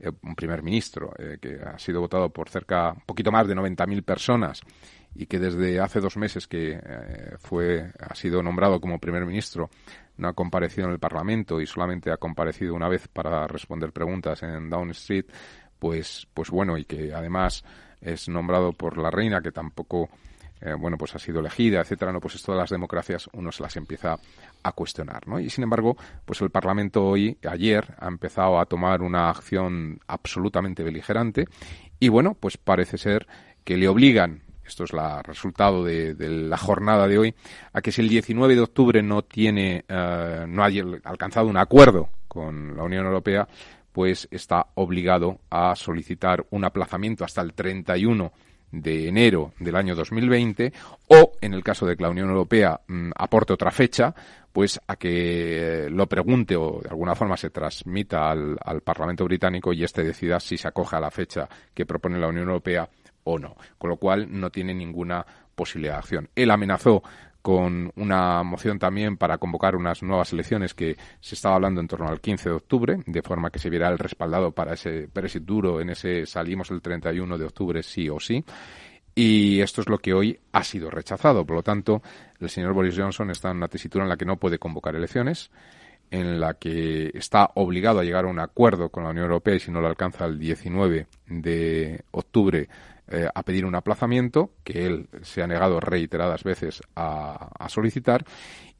eh, 0.00 0.10
un 0.22 0.34
primer 0.34 0.62
ministro 0.62 1.12
eh, 1.18 1.38
que 1.40 1.60
ha 1.60 1.78
sido 1.78 2.00
votado 2.00 2.30
por 2.30 2.48
cerca, 2.48 2.92
un 2.92 3.02
poquito 3.06 3.32
más 3.32 3.46
de 3.48 3.54
90.000 3.54 4.04
personas 4.04 4.62
y 5.14 5.26
que 5.26 5.38
desde 5.38 5.80
hace 5.80 6.00
dos 6.00 6.16
meses 6.16 6.46
que 6.46 6.80
eh, 6.82 7.36
fue, 7.38 7.92
ha 7.98 8.14
sido 8.14 8.42
nombrado 8.42 8.80
como 8.80 8.98
primer 8.98 9.24
ministro 9.26 9.70
no 10.18 10.28
ha 10.28 10.34
comparecido 10.34 10.86
en 10.86 10.92
el 10.92 10.98
Parlamento 10.98 11.60
y 11.60 11.66
solamente 11.66 12.10
ha 12.10 12.16
comparecido 12.16 12.74
una 12.74 12.88
vez 12.88 13.08
para 13.08 13.46
responder 13.46 13.92
preguntas 13.92 14.42
en 14.42 14.68
Down 14.68 14.90
Street, 14.90 15.26
pues, 15.78 16.26
pues 16.34 16.50
bueno, 16.50 16.76
y 16.76 16.84
que 16.84 17.14
además 17.14 17.64
es 18.00 18.28
nombrado 18.28 18.72
por 18.72 18.98
la 18.98 19.10
reina, 19.10 19.40
que 19.40 19.52
tampoco 19.52 20.08
eh, 20.60 20.74
bueno, 20.78 20.96
pues 20.98 21.14
ha 21.14 21.18
sido 21.18 21.40
elegida, 21.40 21.80
etcétera, 21.80 22.12
no, 22.12 22.20
pues 22.20 22.40
todas 22.42 22.60
las 22.60 22.70
democracias 22.70 23.28
uno 23.32 23.52
se 23.52 23.62
las 23.62 23.76
empieza 23.76 24.18
a 24.62 24.72
cuestionar, 24.72 25.26
¿no? 25.28 25.38
Y 25.38 25.50
sin 25.50 25.64
embargo, 25.64 25.96
pues 26.24 26.40
el 26.40 26.50
Parlamento 26.50 27.04
hoy, 27.04 27.38
ayer, 27.48 27.94
ha 27.98 28.08
empezado 28.08 28.58
a 28.58 28.66
tomar 28.66 29.02
una 29.02 29.30
acción 29.30 30.00
absolutamente 30.06 30.82
beligerante 30.82 31.46
y 32.00 32.08
bueno, 32.08 32.34
pues 32.38 32.56
parece 32.56 32.98
ser 32.98 33.26
que 33.64 33.76
le 33.76 33.88
obligan 33.88 34.42
esto 34.68 34.84
es 34.84 34.92
el 34.92 35.24
resultado 35.24 35.82
de, 35.82 36.14
la 36.18 36.58
jornada 36.58 37.08
de 37.08 37.18
hoy, 37.18 37.34
a 37.72 37.80
que 37.80 37.90
si 37.90 38.02
el 38.02 38.08
19 38.10 38.54
de 38.54 38.60
octubre 38.60 39.02
no 39.02 39.22
tiene, 39.22 39.84
eh, 39.88 40.44
no 40.46 40.62
haya 40.62 40.84
alcanzado 41.04 41.46
un 41.46 41.56
acuerdo 41.56 42.10
con 42.28 42.76
la 42.76 42.82
Unión 42.82 43.06
Europea, 43.06 43.48
pues 43.92 44.28
está 44.30 44.66
obligado 44.74 45.40
a 45.50 45.74
solicitar 45.74 46.44
un 46.50 46.64
aplazamiento 46.64 47.24
hasta 47.24 47.40
el 47.40 47.54
31 47.54 48.30
de 48.70 49.08
enero 49.08 49.52
del 49.58 49.76
año 49.76 49.94
2020 49.94 50.72
o, 51.08 51.32
en 51.40 51.54
el 51.54 51.62
caso 51.62 51.86
de 51.86 51.96
que 51.96 52.02
la 52.02 52.10
Unión 52.10 52.28
Europea 52.28 52.80
mm, 52.86 53.10
aporte 53.16 53.52
otra 53.52 53.70
fecha, 53.70 54.14
pues 54.52 54.80
a 54.86 54.96
que 54.96 55.88
lo 55.90 56.06
pregunte 56.06 56.56
o 56.56 56.80
de 56.82 56.88
alguna 56.88 57.14
forma 57.14 57.36
se 57.36 57.50
transmita 57.50 58.30
al, 58.30 58.56
al 58.62 58.80
Parlamento 58.80 59.24
británico 59.24 59.72
y 59.72 59.84
éste 59.84 60.02
decida 60.02 60.40
si 60.40 60.56
se 60.56 60.68
acoge 60.68 60.96
a 60.96 61.00
la 61.00 61.10
fecha 61.10 61.48
que 61.72 61.86
propone 61.86 62.18
la 62.18 62.28
Unión 62.28 62.48
Europea 62.48 62.88
o 63.24 63.38
no. 63.38 63.56
Con 63.78 63.90
lo 63.90 63.96
cual 63.96 64.26
no 64.30 64.50
tiene 64.50 64.74
ninguna 64.74 65.24
posibilidad 65.54 65.94
de 65.94 65.98
acción. 65.98 66.28
Él 66.34 66.50
amenazó 66.50 67.02
con 67.42 67.92
una 67.96 68.42
moción 68.42 68.78
también 68.78 69.16
para 69.16 69.38
convocar 69.38 69.76
unas 69.76 70.02
nuevas 70.02 70.32
elecciones 70.32 70.74
que 70.74 70.96
se 71.20 71.34
estaba 71.34 71.54
hablando 71.54 71.80
en 71.80 71.88
torno 71.88 72.08
al 72.08 72.20
15 72.20 72.48
de 72.48 72.54
octubre, 72.54 73.02
de 73.06 73.22
forma 73.22 73.50
que 73.50 73.58
se 73.58 73.70
viera 73.70 73.88
el 73.88 73.98
respaldado 73.98 74.52
para 74.52 74.74
ese 74.74 75.08
Brexit 75.12 75.44
duro 75.44 75.80
en 75.80 75.90
ese 75.90 76.26
salimos 76.26 76.70
el 76.70 76.82
31 76.82 77.38
de 77.38 77.44
octubre 77.44 77.82
sí 77.82 78.08
o 78.08 78.18
sí. 78.20 78.44
Y 79.14 79.60
esto 79.60 79.80
es 79.80 79.88
lo 79.88 79.98
que 79.98 80.14
hoy 80.14 80.38
ha 80.52 80.62
sido 80.62 80.90
rechazado. 80.90 81.44
Por 81.44 81.56
lo 81.56 81.62
tanto, 81.62 82.02
el 82.38 82.48
señor 82.48 82.72
Boris 82.72 82.96
Johnson 82.96 83.30
está 83.30 83.50
en 83.50 83.56
una 83.56 83.66
tesitura 83.66 84.04
en 84.04 84.08
la 84.08 84.16
que 84.16 84.24
no 84.24 84.36
puede 84.36 84.60
convocar 84.60 84.94
elecciones, 84.94 85.50
en 86.10 86.38
la 86.38 86.54
que 86.54 87.10
está 87.14 87.50
obligado 87.54 87.98
a 87.98 88.04
llegar 88.04 88.26
a 88.26 88.28
un 88.28 88.38
acuerdo 88.38 88.90
con 88.90 89.04
la 89.04 89.10
Unión 89.10 89.24
Europea 89.24 89.56
y 89.56 89.60
si 89.60 89.70
no 89.70 89.80
lo 89.80 89.88
alcanza 89.88 90.24
el 90.24 90.38
19 90.38 91.06
de 91.26 92.04
octubre 92.12 92.68
eh, 93.10 93.26
a 93.34 93.42
pedir 93.42 93.64
un 93.64 93.74
aplazamiento 93.74 94.52
que 94.62 94.86
él 94.86 95.08
se 95.22 95.42
ha 95.42 95.46
negado 95.46 95.80
reiteradas 95.80 96.44
veces 96.44 96.82
a, 96.94 97.66
solicitar 97.68 98.24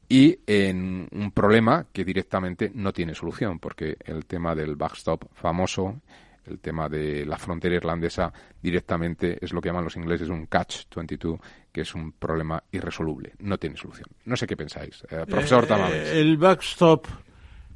y 0.07 0.39
en 0.45 1.07
un 1.11 1.31
problema 1.31 1.87
que 1.91 2.05
directamente 2.05 2.71
no 2.73 2.93
tiene 2.93 3.15
solución 3.15 3.59
porque 3.59 3.97
el 4.05 4.25
tema 4.25 4.53
del 4.53 4.75
backstop 4.75 5.23
famoso 5.33 6.01
el 6.45 6.59
tema 6.59 6.87
de 6.89 7.25
la 7.25 7.37
frontera 7.37 7.75
irlandesa 7.75 8.31
directamente 8.61 9.37
es 9.41 9.51
lo 9.51 9.61
que 9.61 9.69
llaman 9.69 9.83
los 9.83 9.95
ingleses 9.95 10.29
un 10.29 10.45
catch 10.45 10.85
22 10.95 11.39
que 11.71 11.81
es 11.81 11.95
un 11.95 12.11
problema 12.11 12.63
irresoluble. 12.71 13.33
No 13.39 13.57
tiene 13.57 13.77
solución. 13.77 14.07
No 14.25 14.35
sé 14.35 14.47
qué 14.47 14.57
pensáis. 14.57 15.03
Eh, 15.09 15.25
profesor 15.27 15.67
eh, 15.91 16.19
el 16.19 16.37
backstop 16.37 17.07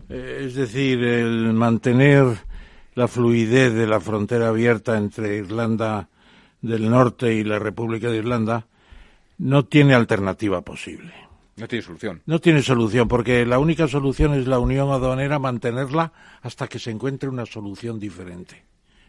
es 0.10 0.56
decir 0.56 1.04
el 1.04 1.54
mantener 1.54 2.26
la 2.96 3.08
fluidez 3.08 3.74
de 3.74 3.88
la 3.88 4.00
frontera 4.00 4.50
abierta 4.50 4.98
entre 4.98 5.38
Irlanda 5.38 6.10
del 6.64 6.90
Norte 6.90 7.34
y 7.34 7.44
la 7.44 7.60
República 7.60 8.10
de 8.10 8.18
Irlanda 8.18 8.66
no 9.38 9.66
tiene 9.66 9.94
alternativa 9.94 10.62
posible. 10.62 11.14
No 11.58 11.68
tiene 11.68 11.84
solución. 11.84 12.22
No 12.26 12.40
tiene 12.40 12.62
solución, 12.64 13.08
porque 13.08 13.46
la 13.46 13.60
única 13.60 13.88
solución 13.88 14.34
es 14.34 14.48
la 14.48 14.58
unión 14.58 14.90
aduanera, 14.90 15.38
mantenerla 15.38 16.12
hasta 16.42 16.68
que 16.68 16.80
se 16.80 16.90
encuentre 16.90 17.30
una 17.30 17.46
solución 17.46 18.00
diferente. 18.00 18.64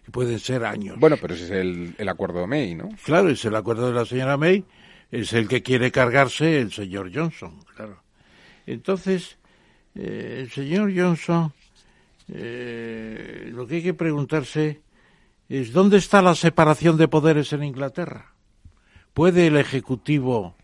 Que 0.05 0.11
pueden 0.11 0.38
ser 0.38 0.64
años. 0.64 0.98
Bueno, 0.98 1.16
pero 1.18 1.32
ese 1.32 1.44
es 1.44 1.94
el, 1.96 2.09
acuerdo 2.09 2.40
de 2.40 2.46
May, 2.46 2.74
¿no? 2.74 2.90
Claro, 3.05 3.30
es 3.30 3.42
el 3.46 3.55
acuerdo 3.55 3.86
de 3.86 3.94
la 3.94 4.05
señora 4.05 4.36
May, 4.36 4.64
es 5.11 5.32
el 5.32 5.48
que 5.48 5.62
quiere 5.62 5.90
cargarse 5.90 6.61
el 6.61 6.72
señor 6.72 7.11
Johnson, 7.14 7.61
claro. 7.74 8.02
Entonces, 8.66 9.38
eh, 9.94 10.40
el 10.40 10.50
señor 10.50 10.92
Johnson, 10.94 11.52
eh, 12.28 13.48
lo 13.52 13.66
que 13.66 13.76
hay 13.76 13.82
que 13.82 13.94
preguntarse 13.94 14.82
es 15.61 15.72
¿dónde 15.72 15.98
está 15.98 16.20
la 16.22 16.34
separación 16.34 16.96
de 16.96 17.09
poderes 17.09 17.52
en 17.52 17.62
Inglaterra? 17.62 18.32
¿Puede 19.12 19.46
el 19.46 19.57
Ejecutivo 19.57 20.57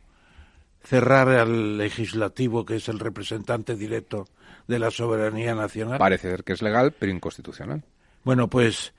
cerrar 0.83 1.29
al 1.29 1.79
Legislativo, 1.79 2.65
que 2.65 2.77
es 2.77 2.89
el 2.89 2.99
representante 2.99 3.77
directo 3.77 4.27
de 4.67 4.79
la 4.81 4.91
soberanía 4.91 5.55
nacional? 5.55 5.99
Parece 5.99 6.31
ser 6.31 6.43
que 6.43 6.55
es 6.55 6.63
legal, 6.63 6.93
pero 6.99 7.13
inconstitucional. 7.13 7.85
Bueno, 8.25 8.49
pues 8.49 8.93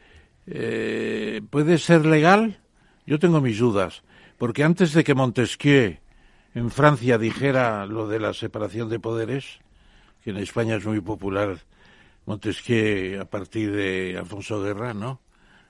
eh, 0.47 1.41
puede 1.49 1.77
ser 1.77 2.05
legal. 2.05 2.61
Yo 3.05 3.19
tengo 3.19 3.41
mis 3.41 3.59
dudas, 3.59 4.03
porque 4.37 4.63
antes 4.63 4.93
de 4.93 5.03
que 5.03 5.15
Montesquieu 5.15 5.97
en 6.53 6.71
Francia 6.71 7.17
dijera 7.17 7.85
lo 7.85 8.07
de 8.07 8.19
la 8.19 8.33
separación 8.33 8.87
de 8.89 8.99
poderes, 8.99 9.59
que 10.23 10.29
en 10.29 10.37
España 10.37 10.75
es 10.75 10.85
muy 10.85 11.01
popular 11.01 11.57
Montesquieu 12.25 13.19
a 13.19 13.25
partir 13.25 13.73
de 13.73 14.15
Alfonso 14.17 14.61
Guerra, 14.61 14.93
¿no? 14.93 15.19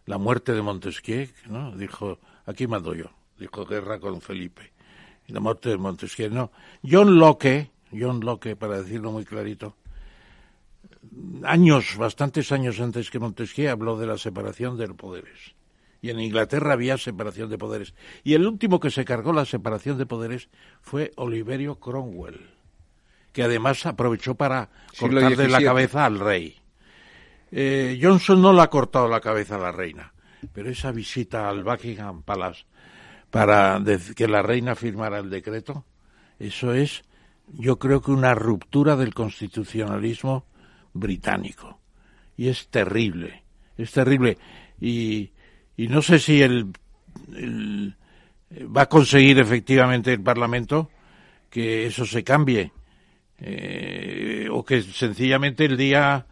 La 0.06 0.18
muerte 0.18 0.54
de 0.54 0.62
Montesquieu, 0.62 1.30
¿no? 1.48 1.76
Dijo, 1.76 2.20
aquí 2.46 2.68
mando 2.68 2.94
yo, 2.94 3.12
dijo 3.38 3.66
guerra 3.66 4.00
con 4.00 4.22
Felipe. 4.22 4.74
Y 5.28 5.34
la 5.34 5.40
muerte 5.40 5.70
de 5.70 5.78
Montesquieu, 5.78 6.30
no. 6.30 6.52
John 6.84 7.20
Locke, 7.20 7.72
John 7.92 8.20
Locke, 8.22 8.56
para 8.56 8.82
decirlo 8.82 9.12
muy 9.12 9.26
clarito, 9.26 9.76
años, 11.44 11.96
bastantes 11.98 12.52
años 12.52 12.80
antes 12.80 13.10
que 13.10 13.20
Montesquieu, 13.20 13.70
habló 13.72 13.98
de 13.98 14.08
la 14.08 14.18
separación 14.18 14.78
de 14.78 14.88
los 14.88 14.98
poderes. 14.98 15.56
Y 16.02 16.10
en 16.10 16.20
Inglaterra 16.20 16.74
había 16.74 16.98
separación 16.98 17.50
de 17.50 17.60
poderes. 17.60 17.94
Y 18.24 18.34
el 18.34 18.48
último 18.48 18.80
que 18.80 18.90
se 18.90 19.06
cargó 19.06 19.34
la 19.34 19.46
separación 19.46 20.00
de 20.00 20.08
poderes 20.08 20.50
fue 20.82 21.12
Oliverio 21.16 21.80
Cromwell, 21.80 22.50
que 23.34 23.44
además 23.44 23.86
aprovechó 23.86 24.34
para 24.34 24.70
cortarle 25.00 25.48
la 25.48 25.62
cabeza 25.62 26.06
al 26.06 26.20
rey. 26.20 26.61
Eh, 27.52 28.00
Johnson 28.02 28.42
no 28.42 28.54
le 28.54 28.62
ha 28.62 28.70
cortado 28.70 29.08
la 29.08 29.20
cabeza 29.20 29.56
a 29.56 29.60
la 29.60 29.72
reina, 29.72 30.14
pero 30.54 30.70
esa 30.70 30.92
visita 30.92 31.50
al 31.50 31.64
Buckingham 31.64 32.24
Palace 32.24 32.66
para 33.30 33.82
que 34.16 34.28
la 34.28 34.42
reina 34.42 34.76
firmara 34.76 35.20
el 35.20 35.30
decreto, 35.30 35.86
eso 36.40 36.74
es, 36.74 37.04
yo 37.48 37.80
creo 37.80 38.02
que 38.02 38.12
una 38.12 38.36
ruptura 38.36 38.96
del 38.96 39.14
constitucionalismo 39.14 40.46
británico. 40.94 41.80
Y 42.36 42.50
es 42.50 42.68
terrible, 42.68 43.44
es 43.78 43.92
terrible. 43.92 44.38
Y, 44.80 45.32
y 45.78 45.88
no 45.88 46.02
sé 46.02 46.20
si 46.20 46.42
el, 46.42 46.74
va 48.76 48.84
a 48.84 48.90
conseguir 48.90 49.40
efectivamente 49.40 50.12
el 50.12 50.22
Parlamento 50.22 50.90
que 51.50 51.86
eso 51.86 52.06
se 52.06 52.24
cambie. 52.24 52.72
Eh, 53.44 54.48
o 54.52 54.64
que 54.64 54.82
sencillamente 54.84 55.66
el 55.66 55.76
día 55.76 56.28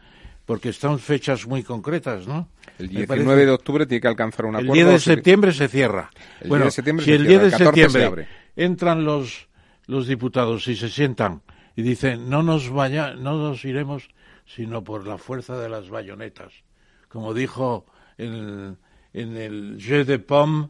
porque 0.50 0.70
están 0.70 0.98
fechas 0.98 1.46
muy 1.46 1.62
concretas, 1.62 2.26
¿no? 2.26 2.50
El 2.80 2.88
19 2.88 3.46
de 3.46 3.52
octubre 3.52 3.86
tiene 3.86 4.02
que 4.02 4.08
alcanzar 4.08 4.48
un 4.48 4.56
acuerdo. 4.56 4.74
El 4.74 4.80
10 4.80 4.88
de 4.88 5.00
septiembre 5.00 5.52
se 5.54 5.68
cierra. 5.68 6.10
El 6.42 6.50
bueno, 6.50 6.66
de 6.66 6.72
septiembre 6.72 7.06
si 7.06 7.12
se 7.12 7.18
el 7.18 7.28
10 7.28 7.42
de 7.44 7.52
septiembre 7.52 8.28
entran 8.56 9.06
los, 9.06 9.48
los 9.86 10.08
diputados 10.08 10.68
y 10.68 10.76
se 10.76 10.90
sientan 10.90 11.44
y 11.76 11.84
dicen 11.84 12.32
no 12.32 12.42
nos 12.42 12.72
vaya, 12.72 13.14
no 13.14 13.38
nos 13.38 13.64
iremos 13.64 14.10
sino 14.48 14.84
por 14.84 15.06
la 15.06 15.20
fuerza 15.20 15.56
de 15.56 15.70
las 15.70 15.92
bayonetas, 15.92 16.52
como 17.10 17.36
dijo 17.36 17.86
en, 18.18 18.76
en 19.14 19.38
el 19.38 19.78
Jeu 19.80 20.04
de 20.04 20.18
Pomme 20.18 20.70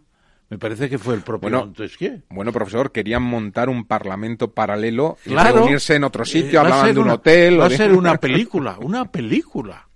me 0.50 0.58
parece 0.58 0.90
que 0.90 0.98
fue 0.98 1.14
el 1.14 1.22
propio 1.22 1.50
bueno, 1.50 1.66
Montesquieu. 1.66 2.24
Bueno, 2.30 2.52
profesor, 2.52 2.92
querían 2.92 3.22
montar 3.22 3.70
un 3.70 3.86
parlamento 3.86 4.52
paralelo 4.52 5.18
y 5.26 5.36
reunirse 5.36 5.96
en 5.96 6.04
otro 6.04 6.26
sitio, 6.26 6.60
hablaban 6.60 6.94
de 6.94 7.00
un 7.00 7.10
hotel. 7.10 7.60
Va 7.60 7.68
a 7.68 7.70
ser 7.70 7.92
una 7.96 8.18
película, 8.18 8.78
una 8.80 9.12
película. 9.12 9.88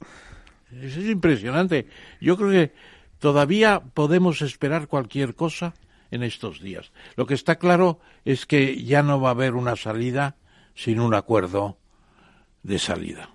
Eso 0.72 1.00
es 1.00 1.10
impresionante. 1.10 1.88
Yo 2.22 2.38
creo 2.38 2.52
que 2.52 2.74
todavía 3.18 3.82
podemos 3.94 4.42
esperar 4.44 4.88
cualquier 4.88 5.34
cosa 5.34 5.74
en 6.12 6.22
estos 6.22 6.62
días. 6.62 6.92
Lo 7.16 7.26
que 7.26 7.34
está 7.34 7.56
claro 7.56 8.00
es 8.24 8.46
que 8.46 8.84
ya 8.84 9.02
no 9.02 9.20
va 9.20 9.30
a 9.30 9.32
haber 9.32 9.56
una 9.56 9.76
salida 9.76 10.36
sin 10.76 11.00
un 11.00 11.16
acuerdo 11.16 11.78
de 12.62 12.78
salida. 12.78 13.32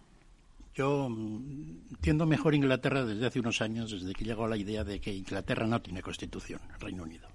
Yo 0.74 1.08
entiendo 1.98 2.26
mejor 2.26 2.54
Inglaterra 2.54 3.04
desde 3.04 3.26
hace 3.26 3.40
unos 3.40 3.60
años, 3.60 3.90
desde 3.90 4.14
que 4.14 4.24
llegó 4.24 4.46
la 4.46 4.56
idea 4.56 4.84
de 4.84 5.00
que 5.00 5.12
Inglaterra 5.12 5.66
no 5.66 5.82
tiene 5.82 6.00
constitución, 6.00 6.60
Reino 6.80 7.02
Unido. 7.02 7.28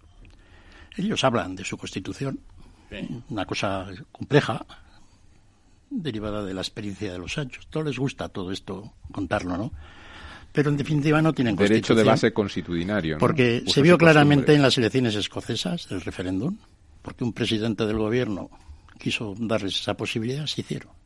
Ellos 0.95 1.23
hablan 1.23 1.55
de 1.55 1.65
su 1.65 1.77
constitución, 1.77 2.39
una 3.29 3.45
cosa 3.45 3.87
compleja, 4.11 4.65
derivada 5.89 6.43
de 6.43 6.53
la 6.53 6.61
experiencia 6.61 7.11
de 7.11 7.19
los 7.19 7.37
años. 7.37 7.67
Todo 7.69 7.83
les 7.83 7.97
gusta 7.97 8.29
todo 8.29 8.51
esto, 8.51 8.93
contarlo, 9.11 9.57
¿no? 9.57 9.71
Pero 10.51 10.69
en 10.69 10.77
definitiva 10.77 11.21
no 11.21 11.33
tienen 11.33 11.55
Derecho 11.55 11.95
de 11.95 12.03
base 12.03 12.31
constitucionario. 12.31 13.17
Porque 13.17 13.63
se 13.67 13.81
vio 13.81 13.97
claramente 13.97 14.53
en 14.53 14.61
las 14.61 14.77
elecciones 14.77 15.15
escocesas 15.15 15.89
del 15.89 16.01
referéndum, 16.01 16.57
porque 17.01 17.23
un 17.23 17.33
presidente 17.33 17.85
del 17.85 17.97
gobierno 17.97 18.49
quiso 18.99 19.35
darles 19.37 19.79
esa 19.81 19.95
posibilidad, 19.95 20.45
se 20.45 20.61
hicieron. 20.61 21.02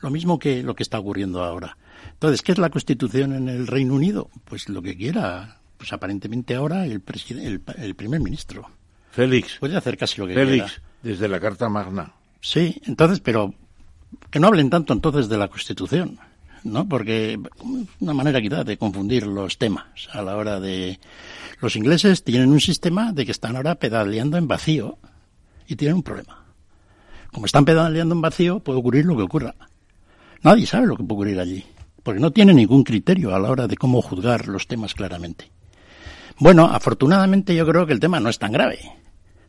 Lo 0.00 0.10
mismo 0.10 0.38
que 0.38 0.62
lo 0.62 0.74
que 0.74 0.82
está 0.82 0.98
ocurriendo 0.98 1.42
ahora. 1.42 1.76
Entonces, 2.12 2.42
¿qué 2.42 2.52
es 2.52 2.58
la 2.58 2.70
Constitución 2.70 3.32
en 3.32 3.48
el 3.48 3.66
Reino 3.66 3.94
Unido? 3.94 4.30
Pues 4.44 4.68
lo 4.68 4.82
que 4.82 4.96
quiera, 4.96 5.60
pues 5.76 5.92
aparentemente 5.92 6.54
ahora 6.54 6.86
el, 6.86 7.02
el, 7.30 7.62
el 7.76 7.94
primer 7.94 8.20
ministro. 8.20 8.68
Félix. 9.10 9.56
Puede 9.58 9.76
hacer 9.76 9.96
casi 9.96 10.20
lo 10.20 10.26
que 10.26 10.34
quiera. 10.34 10.48
Félix, 10.48 10.82
desde 11.02 11.28
la 11.28 11.40
Carta 11.40 11.68
Magna. 11.68 12.12
Sí, 12.40 12.80
entonces, 12.86 13.20
pero 13.20 13.54
que 14.30 14.38
no 14.40 14.46
hablen 14.46 14.70
tanto 14.70 14.92
entonces 14.92 15.28
de 15.28 15.36
la 15.36 15.48
Constitución, 15.48 16.18
¿no? 16.64 16.88
Porque 16.88 17.38
una 18.00 18.14
manera 18.14 18.40
quizá 18.40 18.64
de 18.64 18.76
confundir 18.76 19.26
los 19.26 19.58
temas 19.58 20.08
a 20.12 20.22
la 20.22 20.36
hora 20.36 20.60
de... 20.60 20.98
Los 21.60 21.74
ingleses 21.76 22.22
tienen 22.22 22.50
un 22.50 22.60
sistema 22.60 23.12
de 23.12 23.26
que 23.26 23.32
están 23.32 23.56
ahora 23.56 23.74
pedaleando 23.74 24.36
en 24.36 24.46
vacío 24.46 24.98
y 25.66 25.76
tienen 25.76 25.96
un 25.96 26.02
problema. 26.02 26.44
Como 27.32 27.46
están 27.46 27.64
pedaleando 27.64 28.14
en 28.14 28.20
vacío, 28.20 28.60
puede 28.60 28.78
ocurrir 28.78 29.04
lo 29.04 29.16
que 29.16 29.22
ocurra. 29.22 29.54
Nadie 30.42 30.66
sabe 30.66 30.86
lo 30.86 30.96
que 30.96 31.02
puede 31.02 31.14
ocurrir 31.14 31.40
allí. 31.40 31.64
porque 32.02 32.20
no 32.20 32.30
tiene 32.30 32.54
ningún 32.54 32.84
criterio 32.84 33.34
a 33.34 33.38
la 33.38 33.50
hora 33.50 33.66
de 33.66 33.76
cómo 33.76 34.00
juzgar 34.00 34.48
los 34.48 34.66
temas 34.66 34.94
claramente. 34.94 35.50
Bueno, 36.38 36.64
afortunadamente 36.66 37.54
yo 37.54 37.66
creo 37.66 37.84
que 37.84 37.92
el 37.92 38.00
tema 38.00 38.20
no 38.20 38.30
es 38.30 38.38
tan 38.38 38.52
grave. 38.52 38.78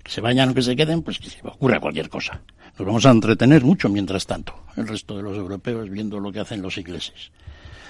Que 0.03 0.11
se 0.11 0.21
vayan 0.21 0.49
o 0.49 0.53
que 0.53 0.61
se 0.61 0.75
queden, 0.75 1.03
pues 1.03 1.19
que 1.19 1.29
se 1.29 1.39
ocurra 1.43 1.79
cualquier 1.79 2.09
cosa. 2.09 2.41
Nos 2.77 2.85
vamos 2.85 3.05
a 3.05 3.11
entretener 3.11 3.63
mucho 3.63 3.87
mientras 3.89 4.25
tanto, 4.25 4.55
el 4.75 4.87
resto 4.87 5.15
de 5.15 5.23
los 5.23 5.37
europeos 5.37 5.89
viendo 5.89 6.19
lo 6.19 6.31
que 6.31 6.39
hacen 6.39 6.61
los 6.61 6.77
ingleses. 6.77 7.31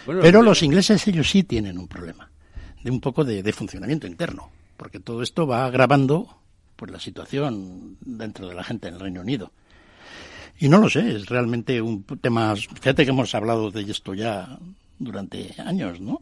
Pero 0.05 0.41
los 0.41 0.63
ingleses 0.63 1.07
ellos 1.07 1.29
sí 1.29 1.43
tienen 1.43 1.77
un 1.77 1.87
problema, 1.87 2.29
de 2.83 2.91
un 2.91 2.99
poco 2.99 3.23
de, 3.23 3.53
funcionamiento 3.53 4.07
interno, 4.07 4.49
porque 4.75 4.99
todo 4.99 5.21
esto 5.21 5.45
va 5.45 5.65
agravando 5.65 6.37
pues 6.75 6.91
la 6.91 6.99
situación 6.99 7.97
dentro 8.01 8.47
de 8.47 8.55
la 8.55 8.63
gente 8.63 8.87
en 8.87 8.95
el 8.95 8.99
Reino 8.99 9.21
Unido. 9.21 9.51
Y 10.59 10.67
no 10.67 10.77
lo 10.79 10.89
sé, 10.89 11.15
es 11.15 11.27
realmente 11.27 11.81
un 11.81 12.03
tema. 12.03 12.53
Fíjate 12.55 13.05
que 13.05 13.11
hemos 13.11 13.33
hablado 13.33 13.71
de 13.71 13.81
esto 13.89 14.13
ya 14.13 14.59
durante 14.97 15.55
años, 15.57 16.01
¿no? 16.01 16.21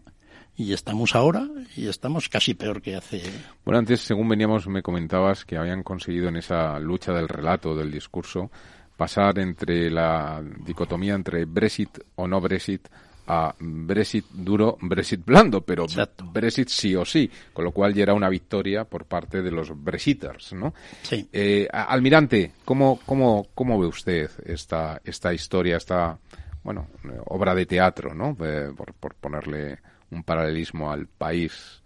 Y 0.56 0.74
estamos 0.74 1.16
ahora 1.16 1.48
y 1.76 1.88
estamos 1.88 2.30
casi 2.30 2.54
peor 2.54 2.82
que 2.82 2.96
hace. 2.96 3.24
Bueno, 3.66 3.80
antes, 3.80 4.02
según 4.02 4.30
veníamos, 4.30 4.68
me 4.68 4.84
comentabas 4.84 5.44
que 5.44 5.58
habían 5.58 5.84
conseguido 5.84 6.30
en 6.30 6.38
esa 6.38 6.80
lucha 6.80 7.14
del 7.14 7.28
relato, 7.28 7.76
del 7.76 7.92
discurso, 7.92 8.52
pasar 8.96 9.40
entre 9.40 9.90
la 9.90 10.44
dicotomía 10.66 11.16
entre 11.16 11.46
Brexit 11.46 12.00
o 12.16 12.28
no 12.28 12.40
Brexit 12.40 12.88
a 13.28 13.54
Brexit 13.60 14.26
duro, 14.32 14.78
Brexit 14.82 15.24
blando, 15.24 15.62
pero 15.62 15.86
Brexit 16.32 16.70
sí 16.70 16.95
o 16.95 17.04
sí, 17.04 17.30
con 17.54 17.66
lo 17.66 17.72
cual 17.72 17.94
ya 17.94 18.04
era 18.04 18.14
una 18.14 18.30
victoria 18.30 18.86
por 18.86 19.06
parte 19.06 19.41
de 19.41 19.52
los 19.52 19.72
Brexiters, 19.84 20.54
¿no? 20.54 20.74
Sí. 21.04 21.28
Eh, 21.32 21.68
almirante, 21.72 22.54
¿cómo, 22.64 22.99
cómo, 23.06 23.48
¿cómo 23.54 23.80
ve 23.80 23.88
usted 23.88 24.32
esta, 24.45 25.02
esta 25.04 25.34
historia, 25.34 25.78
esta, 25.78 26.18
bueno, 26.64 26.88
obra 27.26 27.54
de 27.54 27.66
teatro, 27.66 28.14
¿no? 28.14 28.36
por, 28.36 28.94
por, 28.94 29.16
ponerle 29.16 29.80
un 30.12 30.24
paralelismo 30.24 30.90
al 30.90 31.08
país, 31.08 31.82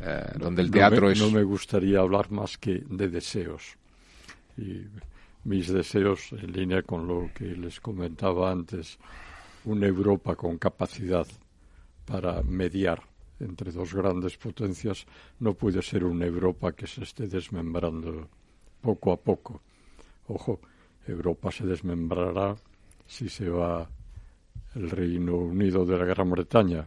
eh, 0.00 0.24
donde 0.38 0.62
el 0.62 0.70
teatro 0.70 1.10
es... 1.10 1.18
No 1.18 1.30
me 1.30 1.42
gustaría 1.42 2.00
hablar 2.00 2.30
más 2.30 2.58
que 2.58 2.82
de 2.86 3.08
deseos. 3.08 3.76
Y 4.58 4.82
mis 5.44 5.68
deseos, 5.68 6.32
en 6.32 6.52
línea 6.52 6.82
con 6.82 7.06
lo 7.06 7.30
que 7.34 7.44
les 7.44 7.80
comentaba 7.80 8.50
antes, 8.50 8.98
una 9.64 9.86
Europa 9.86 10.34
con 10.34 10.58
capacidad 10.58 11.26
para 12.04 12.42
mediar 12.42 13.02
entre 13.40 13.72
dos 13.72 13.94
grandes 13.94 14.36
potencias 14.36 15.06
no 15.40 15.54
puede 15.54 15.82
ser 15.82 16.04
una 16.04 16.26
Europa 16.26 16.72
que 16.72 16.86
se 16.86 17.02
esté 17.02 17.26
desmembrando 17.26 18.28
poco 18.80 19.12
a 19.12 19.16
poco. 19.16 19.60
Ojo, 20.28 20.60
Europa 21.06 21.50
se 21.50 21.66
desmembrará 21.66 22.56
si 23.06 23.28
se 23.28 23.48
va 23.48 23.88
el 24.74 24.90
Reino 24.90 25.36
Unido 25.36 25.84
de 25.84 25.98
la 25.98 26.04
Gran 26.04 26.30
Bretaña. 26.30 26.86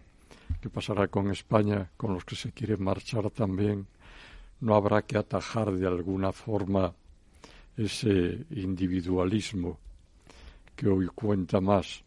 ¿Qué 0.62 0.70
pasará 0.70 1.08
con 1.08 1.30
España, 1.32 1.90
con 1.98 2.14
los 2.14 2.24
que 2.24 2.36
se 2.36 2.52
quieren 2.52 2.84
marchar 2.84 3.30
también? 3.32 3.88
¿No 4.62 4.76
habrá 4.76 5.02
que 5.02 5.18
atajar 5.18 5.72
de 5.74 5.86
alguna 5.86 6.32
forma 6.32 6.94
ese 7.76 8.46
individualismo 8.52 9.78
que 10.76 10.88
hoy 10.88 11.08
cuenta 11.08 11.60
más 11.60 12.05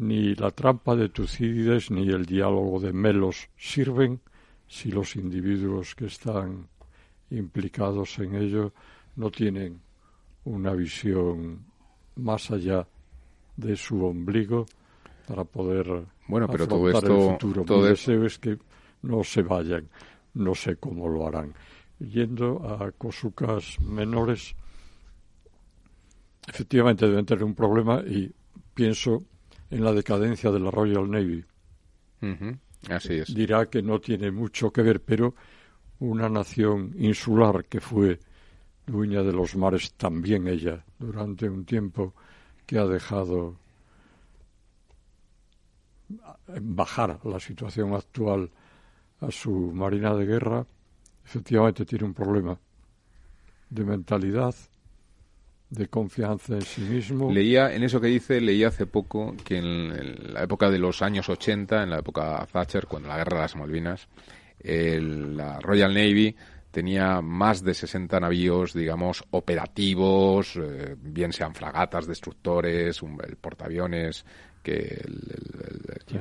ni 0.00 0.34
la 0.34 0.50
trampa 0.50 0.96
de 0.96 1.10
Tucídides 1.10 1.90
ni 1.90 2.08
el 2.08 2.24
diálogo 2.24 2.80
de 2.80 2.90
Melos 2.90 3.50
sirven 3.58 4.20
si 4.66 4.90
los 4.90 5.14
individuos 5.14 5.94
que 5.94 6.06
están 6.06 6.68
implicados 7.28 8.18
en 8.18 8.34
ello 8.34 8.72
no 9.16 9.30
tienen 9.30 9.82
una 10.44 10.72
visión 10.72 11.66
más 12.16 12.50
allá 12.50 12.88
de 13.56 13.76
su 13.76 14.02
ombligo 14.02 14.64
para 15.28 15.44
poder 15.44 16.06
bueno 16.26 16.48
pero 16.48 16.66
todo 16.66 16.88
esto 16.88 17.24
el 17.24 17.32
futuro. 17.32 17.64
todo 17.64 17.82
Mi 17.82 17.88
deseo 17.88 18.24
es 18.24 18.38
que 18.38 18.56
no 19.02 19.22
se 19.22 19.42
vayan 19.42 19.86
no 20.32 20.54
sé 20.54 20.76
cómo 20.76 21.10
lo 21.10 21.26
harán 21.26 21.52
yendo 21.98 22.66
a 22.66 22.90
cosucas 22.92 23.78
menores 23.80 24.54
efectivamente 26.48 27.06
deben 27.06 27.26
tener 27.26 27.44
un 27.44 27.54
problema 27.54 28.00
y 28.00 28.32
pienso 28.72 29.22
en 29.70 29.84
la 29.84 29.92
decadencia 29.92 30.50
de 30.50 30.60
la 30.60 30.70
Royal 30.70 31.10
Navy. 31.10 31.44
Así 32.88 33.14
es. 33.14 33.34
Dirá 33.34 33.66
que 33.66 33.82
no 33.82 34.00
tiene 34.00 34.30
mucho 34.30 34.72
que 34.72 34.82
ver, 34.82 35.00
pero 35.00 35.34
una 36.00 36.28
nación 36.28 36.94
insular 36.98 37.64
que 37.66 37.80
fue 37.80 38.18
dueña 38.86 39.22
de 39.22 39.32
los 39.32 39.56
mares, 39.56 39.92
también 39.94 40.48
ella, 40.48 40.84
durante 40.98 41.48
un 41.48 41.64
tiempo 41.64 42.14
que 42.66 42.78
ha 42.78 42.86
dejado 42.86 43.56
bajar 46.60 47.20
la 47.24 47.38
situación 47.38 47.94
actual 47.94 48.50
a 49.20 49.30
su 49.30 49.72
marina 49.72 50.14
de 50.14 50.26
guerra, 50.26 50.66
efectivamente 51.24 51.84
tiene 51.84 52.06
un 52.06 52.14
problema 52.14 52.58
de 53.68 53.84
mentalidad 53.84 54.54
de 55.70 55.88
confianza 55.88 56.54
en 56.54 56.62
sí 56.62 56.80
mismo. 56.82 57.30
Leía, 57.30 57.72
en 57.72 57.84
eso 57.84 58.00
que 58.00 58.08
dice, 58.08 58.40
leía 58.40 58.68
hace 58.68 58.86
poco 58.86 59.34
que 59.44 59.58
en, 59.58 60.34
la 60.34 60.42
época 60.42 60.68
de 60.70 60.78
los 60.78 61.00
años 61.00 61.28
80, 61.28 61.84
en 61.84 61.90
la 61.90 62.00
época 62.00 62.46
Thatcher, 62.52 62.86
cuando 62.86 63.08
la 63.08 63.16
guerra 63.16 63.36
de 63.36 63.42
las 63.42 63.56
Malvinas, 63.56 64.08
la 64.62 65.60
Royal 65.60 65.94
Navy 65.94 66.36
tenía 66.70 67.20
más 67.20 67.62
de 67.62 67.74
60 67.74 68.20
navíos, 68.20 68.74
digamos, 68.74 69.24
operativos, 69.30 70.56
eh, 70.56 70.96
bien 71.00 71.32
sean 71.32 71.54
fragatas, 71.54 72.06
destructores, 72.06 73.00
el 73.02 73.36
portaaviones, 73.36 74.24
que, 74.62 75.02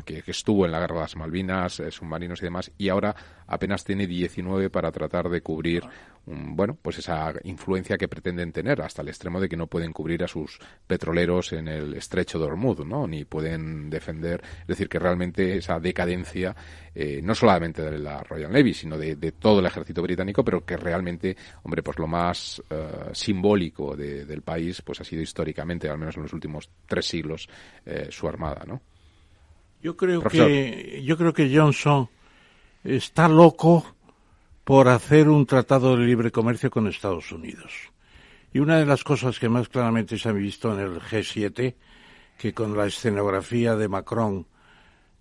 que, 0.05 0.23
estuvo 0.27 0.65
en 0.65 0.71
la 0.71 0.79
guerra 0.79 0.95
de 0.95 1.01
las 1.01 1.15
Malvinas, 1.15 1.79
eh, 1.81 1.91
submarinos 1.91 2.41
y 2.41 2.45
demás, 2.45 2.71
y 2.77 2.89
ahora 2.89 3.15
apenas 3.47 3.83
tiene 3.83 4.07
19 4.07 4.69
para 4.69 4.91
tratar 4.91 5.29
de 5.29 5.41
cubrir 5.41 5.83
bueno, 6.31 6.77
pues 6.79 6.99
esa 6.99 7.33
influencia 7.43 7.97
que 7.97 8.07
pretenden 8.07 8.51
tener 8.51 8.81
hasta 8.83 9.01
el 9.01 9.07
extremo 9.07 9.41
de 9.41 9.49
que 9.49 9.57
no 9.57 9.65
pueden 9.65 9.91
cubrir 9.91 10.23
a 10.23 10.27
sus 10.27 10.59
petroleros 10.85 11.53
en 11.53 11.67
el 11.67 11.95
estrecho 11.95 12.37
de 12.37 12.45
Hormuz, 12.45 12.85
¿no? 12.85 13.07
Ni 13.07 13.25
pueden 13.25 13.89
defender, 13.89 14.41
es 14.61 14.67
decir, 14.67 14.87
que 14.87 14.99
realmente 14.99 15.57
esa 15.57 15.79
decadencia, 15.79 16.55
eh, 16.93 17.19
no 17.23 17.33
solamente 17.33 17.81
de 17.81 17.97
la 17.97 18.21
Royal 18.21 18.51
Navy, 18.51 18.75
sino 18.75 18.95
de, 18.95 19.15
todo 19.39 19.59
el 19.59 19.65
ejército 19.65 20.03
británico, 20.03 20.43
pero 20.43 20.63
que 20.63 20.77
realmente, 20.77 21.35
hombre, 21.63 21.81
pues 21.81 21.97
lo 21.97 22.05
más 22.05 22.61
eh, 22.69 23.09
simbólico 23.13 23.95
del 23.95 24.43
país, 24.43 24.83
pues 24.83 25.01
ha 25.01 25.03
sido 25.03 25.23
históricamente, 25.23 25.89
al 25.89 25.97
menos 25.97 26.15
en 26.15 26.23
los 26.23 26.33
últimos 26.33 26.69
tres 26.85 27.07
siglos, 27.07 27.49
eh, 27.85 28.07
su 28.11 28.27
armada, 28.27 28.65
¿no? 28.67 28.81
Yo 29.81 29.97
creo 29.97 30.21
que, 30.21 31.01
yo 31.03 31.17
creo 31.17 31.33
que 31.33 31.49
Johnson 31.55 32.07
está 32.83 33.27
loco 33.27 33.95
por 34.69 34.87
hacer 34.87 35.29
un 35.29 35.47
tratado 35.47 35.97
de 35.97 36.05
libre 36.05 36.29
comercio 36.29 36.69
con 36.69 36.87
Estados 36.87 37.31
Unidos. 37.31 37.73
Y 38.53 38.59
una 38.59 38.77
de 38.77 38.85
las 38.85 39.03
cosas 39.03 39.39
que 39.39 39.49
más 39.49 39.67
claramente 39.67 40.19
se 40.19 40.29
ha 40.29 40.31
visto 40.31 40.71
en 40.71 40.79
el 40.79 41.01
G7, 41.01 41.73
que 42.37 42.53
con 42.53 42.77
la 42.77 42.85
escenografía 42.85 43.75
de 43.75 43.87
Macron 43.87 44.45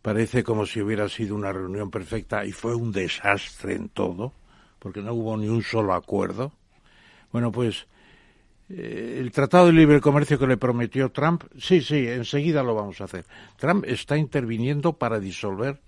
parece 0.02 0.44
como 0.44 0.66
si 0.66 0.82
hubiera 0.82 1.08
sido 1.08 1.34
una 1.34 1.50
reunión 1.50 1.90
perfecta 1.90 2.44
y 2.44 2.52
fue 2.52 2.74
un 2.74 2.92
desastre 2.92 3.74
en 3.74 3.88
todo, 3.88 4.34
porque 4.78 5.00
no 5.00 5.14
hubo 5.14 5.34
ni 5.38 5.48
un 5.48 5.62
solo 5.62 5.94
acuerdo. 5.94 6.52
Bueno, 7.32 7.50
pues 7.50 7.86
eh, 8.68 9.16
el 9.18 9.32
Tratado 9.32 9.68
de 9.68 9.72
Libre 9.72 10.02
Comercio 10.02 10.38
que 10.38 10.46
le 10.46 10.58
prometió 10.58 11.10
Trump, 11.10 11.44
sí, 11.58 11.80
sí, 11.80 12.06
enseguida 12.06 12.62
lo 12.62 12.74
vamos 12.74 13.00
a 13.00 13.04
hacer. 13.04 13.24
Trump 13.56 13.86
está 13.86 14.18
interviniendo 14.18 14.92
para 14.98 15.18
disolver 15.18 15.80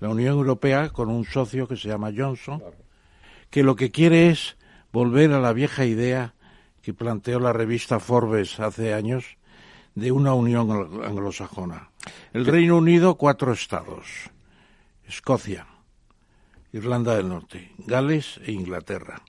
la 0.00 0.08
Unión 0.08 0.38
Europea 0.38 0.88
con 0.88 1.10
un 1.10 1.26
socio 1.26 1.68
que 1.68 1.76
se 1.76 1.88
llama 1.88 2.10
Johnson 2.16 2.62
que 3.54 3.62
lo 3.62 3.76
que 3.76 3.92
quiere 3.92 4.30
es 4.30 4.56
volver 4.90 5.32
a 5.32 5.38
la 5.38 5.52
vieja 5.52 5.84
idea 5.84 6.34
que 6.82 6.92
planteó 6.92 7.38
la 7.38 7.52
revista 7.52 8.00
Forbes 8.00 8.58
hace 8.58 8.92
años 8.92 9.36
de 9.94 10.10
una 10.10 10.34
unión 10.34 10.72
anglosajona. 11.04 11.90
El 12.32 12.46
Reino 12.46 12.76
Unido, 12.76 13.14
cuatro 13.14 13.52
estados. 13.52 14.08
Escocia, 15.06 15.68
Irlanda 16.72 17.14
del 17.14 17.28
Norte, 17.28 17.70
Gales 17.78 18.40
e 18.44 18.50
Inglaterra. 18.50 19.22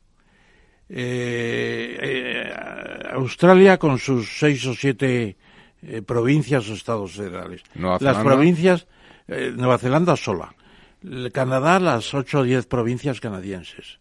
Eh, 0.90 2.00
eh, 2.02 2.54
Australia 3.12 3.78
con 3.78 4.00
sus 4.00 4.40
seis 4.40 4.66
o 4.66 4.74
siete 4.74 5.38
eh, 5.84 6.02
provincias 6.02 6.68
o 6.68 6.74
estados 6.74 7.12
federales. 7.12 7.62
Las 7.76 8.18
provincias, 8.24 8.88
Nueva 9.28 9.78
Zelanda 9.78 10.18
sola. 10.18 10.56
Canadá, 11.32 11.80
las 11.80 12.12
ocho 12.16 12.40
o 12.40 12.44
diez 12.44 12.66
provincias 12.66 13.22
canadienses 13.22 14.00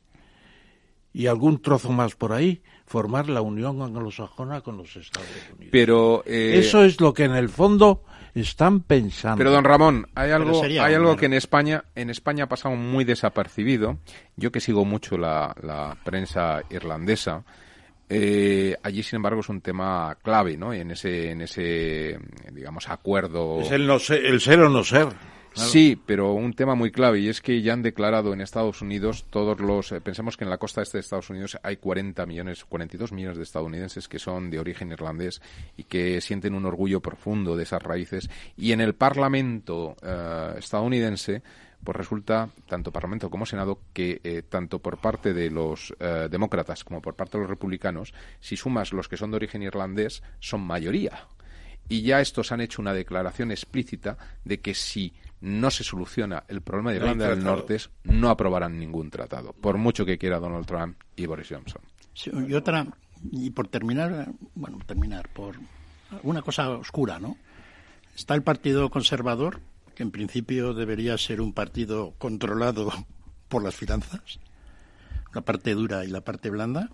y 1.15 1.29
algún 1.29 1.63
trozo 1.63 1.91
más 1.91 2.15
por 2.15 2.33
ahí, 2.33 2.61
formar 2.85 3.31
la 3.31 3.41
unión 3.41 3.81
anglosajona 3.81 4.61
con 4.61 4.77
los 4.77 4.95
Estados 4.97 5.29
Unidos. 5.55 5.71
Pero 5.71 6.23
eh, 6.27 6.59
eso 6.59 6.85
es 6.85 7.01
lo 7.01 7.15
que 7.15 7.25
en 7.25 7.35
el 7.35 7.49
fondo 7.49 8.03
están 8.35 8.81
pensando. 8.81 9.39
Pero 9.39 9.53
don 9.53 9.65
Ramón, 9.65 10.09
hay 10.17 10.33
algo, 10.33 10.63
hay 10.63 10.93
algo 10.93 11.17
que 11.17 11.27
en 11.27 11.35
España, 11.35 11.85
en 11.95 12.11
España 12.11 12.45
ha 12.45 12.49
pasado 12.49 12.75
muy 12.75 13.05
desapercibido. 13.05 13.99
Yo 14.37 14.51
que 14.51 14.61
sigo 14.61 14.85
mucho 14.85 15.17
la, 15.17 15.55
la 15.63 15.97
prensa 16.05 16.61
irlandesa, 16.69 17.45
Eh, 18.07 18.77
allí, 18.83 19.03
sin 19.03 19.17
embargo, 19.17 19.41
es 19.41 19.49
un 19.49 19.63
tema 19.63 20.15
clave, 20.23 20.59
¿no? 20.59 20.75
En 20.75 20.91
ese, 20.91 21.31
en 21.31 21.41
ese, 21.41 22.19
digamos, 22.53 22.91
acuerdo. 22.91 23.61
Es 23.63 23.71
el, 23.71 23.87
no 23.87 23.99
ser, 23.99 24.27
el 24.27 24.41
ser 24.43 24.61
o 24.61 24.69
no 24.69 24.85
ser. 24.85 25.09
Sí, 25.55 26.01
pero 26.05 26.33
un 26.33 26.53
tema 26.53 26.75
muy 26.75 26.91
clave 26.91 27.21
y 27.21 27.29
es 27.29 27.41
que 27.41 27.63
ya 27.63 27.73
han 27.73 27.83
declarado 27.83 28.33
en 28.33 28.41
Estados 28.41 28.83
Unidos 28.83 29.25
todos 29.31 29.61
los. 29.61 29.93
Eh, 29.93 30.01
pensemos 30.01 30.37
que 30.37 30.45
en 30.45 30.51
la 30.51 30.59
costa 30.59 30.83
este 30.83 30.99
de 30.99 31.03
Estados 31.03 31.31
Unidos 31.31 31.59
hay 31.63 31.77
40 31.77 32.27
millones, 32.27 32.65
42 32.65 33.13
millones 33.13 33.37
de 33.37 33.45
estadounidenses 33.45 34.09
que 34.09 34.19
son 34.19 34.51
de 34.51 34.59
origen 34.59 34.91
irlandés 34.91 35.41
y 35.77 35.85
que 35.85 36.21
sienten 36.21 36.55
un 36.55 36.67
orgullo 36.67 37.01
profundo 37.01 37.57
de 37.57 37.63
esas 37.63 37.83
raíces. 37.83 38.29
Y 38.57 38.73
en 38.73 38.81
el 38.81 38.95
Parlamento 38.95 39.97
eh, 40.03 40.55
estadounidense 40.59 41.43
pues 41.85 41.97
resulta, 41.97 42.49
tanto 42.67 42.91
Parlamento 42.91 43.29
como 43.29 43.45
Senado, 43.45 43.79
que 43.93 44.21
eh, 44.25 44.43
tanto 44.49 44.79
por 44.79 44.97
parte 44.97 45.35
de 45.35 45.51
los 45.51 45.95
demócratas 46.31 46.83
como 46.83 47.03
por 47.03 47.15
parte 47.15 47.37
de 47.37 47.43
los 47.43 47.51
republicanos, 47.51 48.15
si 48.41 48.57
sumas 48.57 48.95
los 48.95 49.07
que 49.07 49.19
son 49.19 49.31
de 49.31 49.37
origen 49.37 49.63
irlandés, 49.63 50.23
son 50.41 50.63
mayoría. 50.63 51.29
Y 51.89 52.01
ya 52.01 52.21
estos 52.21 52.53
han 52.53 52.63
hecho 52.63 52.81
una 52.81 52.95
declaración 52.95 53.51
explícita 53.51 54.17
de 54.45 54.61
que 54.61 54.75
si 54.75 55.13
no 55.41 55.71
se 55.71 55.85
soluciona 55.85 56.45
el 56.49 56.63
problema 56.63 56.91
de 56.91 56.97
Irlanda 56.97 57.29
del 57.29 57.45
Norte, 57.45 57.79
no 58.05 58.31
aprobarán 58.31 58.79
ningún 58.79 59.11
tratado, 59.11 59.53
por 59.53 59.77
mucho 59.77 60.07
que 60.07 60.19
quiera 60.19 60.39
Donald 60.39 60.67
Trump 60.67 60.97
y 61.17 61.27
Boris 61.27 61.49
Johnson. 61.51 61.83
y 62.49 62.55
otra, 62.55 62.87
y 63.31 63.51
por 63.51 63.69
terminar, 63.69 64.29
bueno, 64.55 64.79
terminar, 64.87 65.29
por 65.29 65.57
una 66.23 66.43
cosa 66.43 66.71
oscura, 66.71 67.19
¿no? 67.19 67.37
Está 68.17 68.35
el 68.35 68.43
Partido 68.43 68.91
Conservador, 68.91 69.61
que 69.95 70.03
en 70.03 70.11
principio 70.11 70.73
debería 70.75 71.19
ser 71.19 71.41
un 71.41 71.53
partido 71.53 72.15
controlado 72.19 72.91
por 73.49 73.63
las 73.63 73.75
finanzas, 73.75 74.41
la 75.35 75.43
parte 75.43 75.75
dura 75.75 76.05
y 76.05 76.09
la 76.09 76.23
parte 76.23 76.51
blanda, 76.51 76.91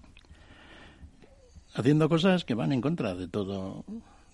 haciendo 1.75 2.09
cosas 2.09 2.45
que 2.45 2.55
van 2.55 2.73
en 2.73 2.81
contra 2.81 3.15
de 3.15 3.29
todo, 3.29 3.85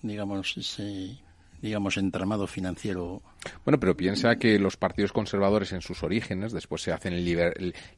digamos, 0.01 0.57
ese 0.57 1.19
digamos, 1.61 1.97
entramado 1.97 2.47
financiero. 2.47 3.21
Bueno, 3.65 3.79
pero 3.79 3.95
piensa 3.95 4.37
que 4.37 4.59
los 4.59 4.77
partidos 4.77 5.11
conservadores 5.11 5.71
en 5.71 5.81
sus 5.81 6.03
orígenes, 6.03 6.51
después 6.51 6.81
se 6.81 6.91
hacen 6.91 7.15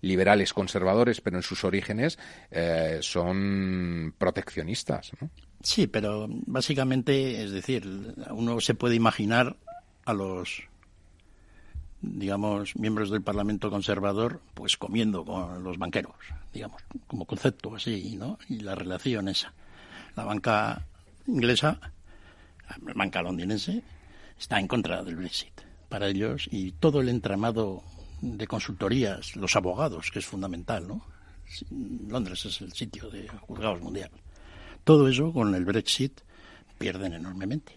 liberales 0.02 0.54
conservadores, 0.54 1.22
pero 1.22 1.38
en 1.38 1.44
sus 1.44 1.64
orígenes 1.64 2.18
eh, 2.52 3.00
son 3.02 4.14
proteccionistas, 4.18 5.12
¿no? 5.22 5.30
Sí, 5.62 5.88
pero 5.88 6.28
básicamente, 6.30 7.44
es 7.44 7.52
decir, 7.52 7.86
uno 8.32 8.62
se 8.62 8.76
puede 8.76 8.96
imaginar 8.96 9.58
a 10.06 10.14
los 10.14 10.70
digamos, 12.02 12.76
miembros 12.76 13.10
del 13.10 13.22
Parlamento 13.22 13.70
conservador, 13.70 14.42
pues 14.54 14.78
comiendo 14.78 15.26
con 15.26 15.64
los 15.64 15.78
banqueros, 15.78 16.16
digamos, 16.54 16.82
como 17.08 17.26
concepto 17.26 17.76
así, 17.76 18.16
¿no? 18.18 18.40
Y 18.48 18.60
la 18.60 18.76
relación 18.76 19.28
esa. 19.28 19.54
La 20.16 20.24
banca 20.24 20.86
inglesa 21.28 21.80
la 22.86 22.94
banca 22.94 23.22
londinense 23.22 23.84
está 24.38 24.60
en 24.60 24.68
contra 24.68 25.04
del 25.04 25.16
Brexit 25.16 25.62
para 25.90 26.08
ellos 26.08 26.48
y 26.52 26.72
todo 26.74 27.02
el 27.02 27.10
entramado 27.10 27.84
de 28.22 28.48
consultorías, 28.48 29.36
los 29.36 29.56
abogados, 29.56 30.12
que 30.12 30.20
es 30.20 30.26
fundamental, 30.26 30.88
¿no? 30.88 31.06
Londres 32.08 32.46
es 32.46 32.62
el 32.62 32.74
sitio 32.74 33.10
de 33.10 33.28
juzgados 33.28 33.82
mundial. 33.82 34.12
Todo 34.84 35.08
eso 35.08 35.34
con 35.34 35.54
el 35.56 35.66
Brexit 35.66 36.22
pierden 36.78 37.14
enormemente. 37.14 37.74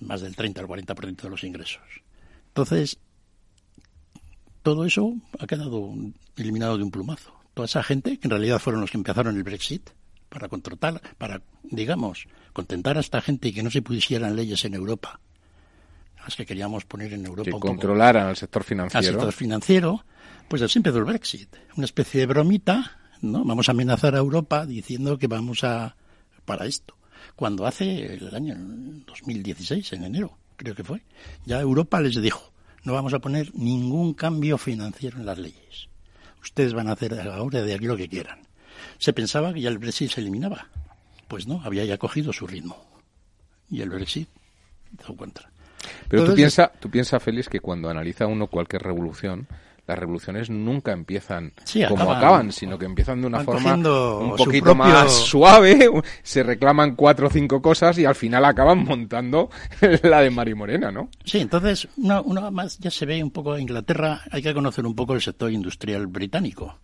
Más 0.00 0.20
del 0.20 0.36
30 0.36 0.60
al 0.60 0.66
40% 0.66 1.22
de 1.22 1.30
los 1.30 1.44
ingresos. 1.44 1.82
Entonces, 2.48 2.98
todo 4.62 4.84
eso 4.84 5.14
ha 5.38 5.46
quedado 5.46 5.94
eliminado 6.36 6.76
de 6.76 6.84
un 6.84 6.90
plumazo. 6.90 7.32
Toda 7.54 7.66
esa 7.66 7.82
gente, 7.82 8.18
que 8.18 8.26
en 8.26 8.30
realidad 8.30 8.58
fueron 8.58 8.82
los 8.82 8.90
que 8.90 8.98
empezaron 8.98 9.36
el 9.36 9.44
Brexit, 9.44 9.90
para 10.28 10.48
controlar, 10.48 11.00
para, 11.16 11.42
digamos, 11.62 12.26
contentar 12.52 12.96
a 12.96 13.00
esta 13.00 13.20
gente 13.20 13.48
y 13.48 13.52
que 13.52 13.62
no 13.62 13.70
se 13.70 13.82
pusieran 13.82 14.36
leyes 14.36 14.64
en 14.64 14.74
Europa, 14.74 15.20
las 16.18 16.36
que 16.36 16.46
queríamos 16.46 16.84
poner 16.84 17.12
en 17.12 17.26
Europa. 17.26 17.50
Que 17.50 17.58
controlaran 17.58 18.26
al 18.26 18.36
sector 18.36 18.64
financiero. 18.64 18.98
Al 18.98 19.04
sector 19.04 19.32
financiero, 19.32 20.04
pues 20.48 20.62
así 20.62 20.78
empezó 20.78 20.98
el 20.98 21.04
Brexit. 21.04 21.54
Una 21.76 21.86
especie 21.86 22.20
de 22.20 22.26
bromita, 22.26 22.98
¿no? 23.22 23.44
Vamos 23.44 23.68
a 23.68 23.72
amenazar 23.72 24.14
a 24.14 24.18
Europa 24.18 24.66
diciendo 24.66 25.18
que 25.18 25.26
vamos 25.26 25.64
a. 25.64 25.96
para 26.44 26.66
esto. 26.66 26.94
Cuando 27.34 27.66
hace 27.66 28.14
el 28.14 28.34
año 28.34 28.56
2016, 29.06 29.92
en 29.94 30.04
enero, 30.04 30.38
creo 30.56 30.74
que 30.74 30.84
fue, 30.84 31.02
ya 31.46 31.60
Europa 31.60 32.00
les 32.00 32.20
dijo: 32.20 32.52
no 32.84 32.92
vamos 32.92 33.14
a 33.14 33.20
poner 33.20 33.54
ningún 33.54 34.14
cambio 34.14 34.58
financiero 34.58 35.18
en 35.18 35.26
las 35.26 35.38
leyes. 35.38 35.88
Ustedes 36.42 36.72
van 36.74 36.88
a 36.88 36.92
hacer 36.92 37.18
ahora 37.20 37.62
de 37.62 37.74
aquí 37.74 37.86
lo 37.86 37.96
que 37.96 38.08
quieran 38.08 38.47
se 38.98 39.12
pensaba 39.12 39.52
que 39.52 39.60
ya 39.60 39.68
el 39.68 39.78
Brexit 39.78 40.10
se 40.10 40.20
eliminaba. 40.20 40.68
Pues 41.28 41.46
no, 41.46 41.60
había 41.62 41.84
ya 41.84 41.98
cogido 41.98 42.32
su 42.32 42.46
ritmo. 42.46 42.76
Y 43.70 43.82
el 43.82 43.90
Brexit 43.90 44.28
se 45.04 45.12
encuentra. 45.12 45.50
Pero 46.08 46.24
tú 46.24 46.34
piensas, 46.34 46.70
tú 46.80 46.90
piensa, 46.90 47.20
Félix, 47.20 47.48
que 47.48 47.60
cuando 47.60 47.88
analiza 47.88 48.26
uno 48.26 48.46
cualquier 48.48 48.82
revolución, 48.82 49.46
las 49.88 49.98
revoluciones 49.98 50.50
nunca 50.50 50.92
empiezan 50.92 51.54
como 51.88 52.12
acaban, 52.12 52.52
sino 52.52 52.78
que 52.78 52.84
empiezan 52.84 53.22
de 53.22 53.26
una 53.26 53.40
forma 53.40 53.74
un 53.74 54.36
poquito 54.36 54.74
más 54.74 55.10
suave, 55.10 55.90
se 56.22 56.42
reclaman 56.42 56.94
cuatro 56.94 57.28
o 57.28 57.30
cinco 57.30 57.62
cosas 57.62 57.96
y 57.98 58.04
al 58.04 58.14
final 58.14 58.44
acaban 58.44 58.84
montando 58.84 59.48
la 60.02 60.20
de 60.20 60.30
Mari 60.30 60.54
Morena, 60.54 60.92
¿no? 60.92 61.08
Sí, 61.24 61.38
entonces, 61.38 61.88
una 61.96 62.50
más 62.50 62.78
ya 62.78 62.90
se 62.90 63.06
ve 63.06 63.22
un 63.22 63.30
poco 63.30 63.58
Inglaterra, 63.58 64.20
hay 64.30 64.42
que 64.42 64.52
conocer 64.52 64.84
un 64.84 64.94
poco 64.94 65.14
el 65.14 65.22
sector 65.22 65.50
industrial 65.50 66.06
británico. 66.06 66.78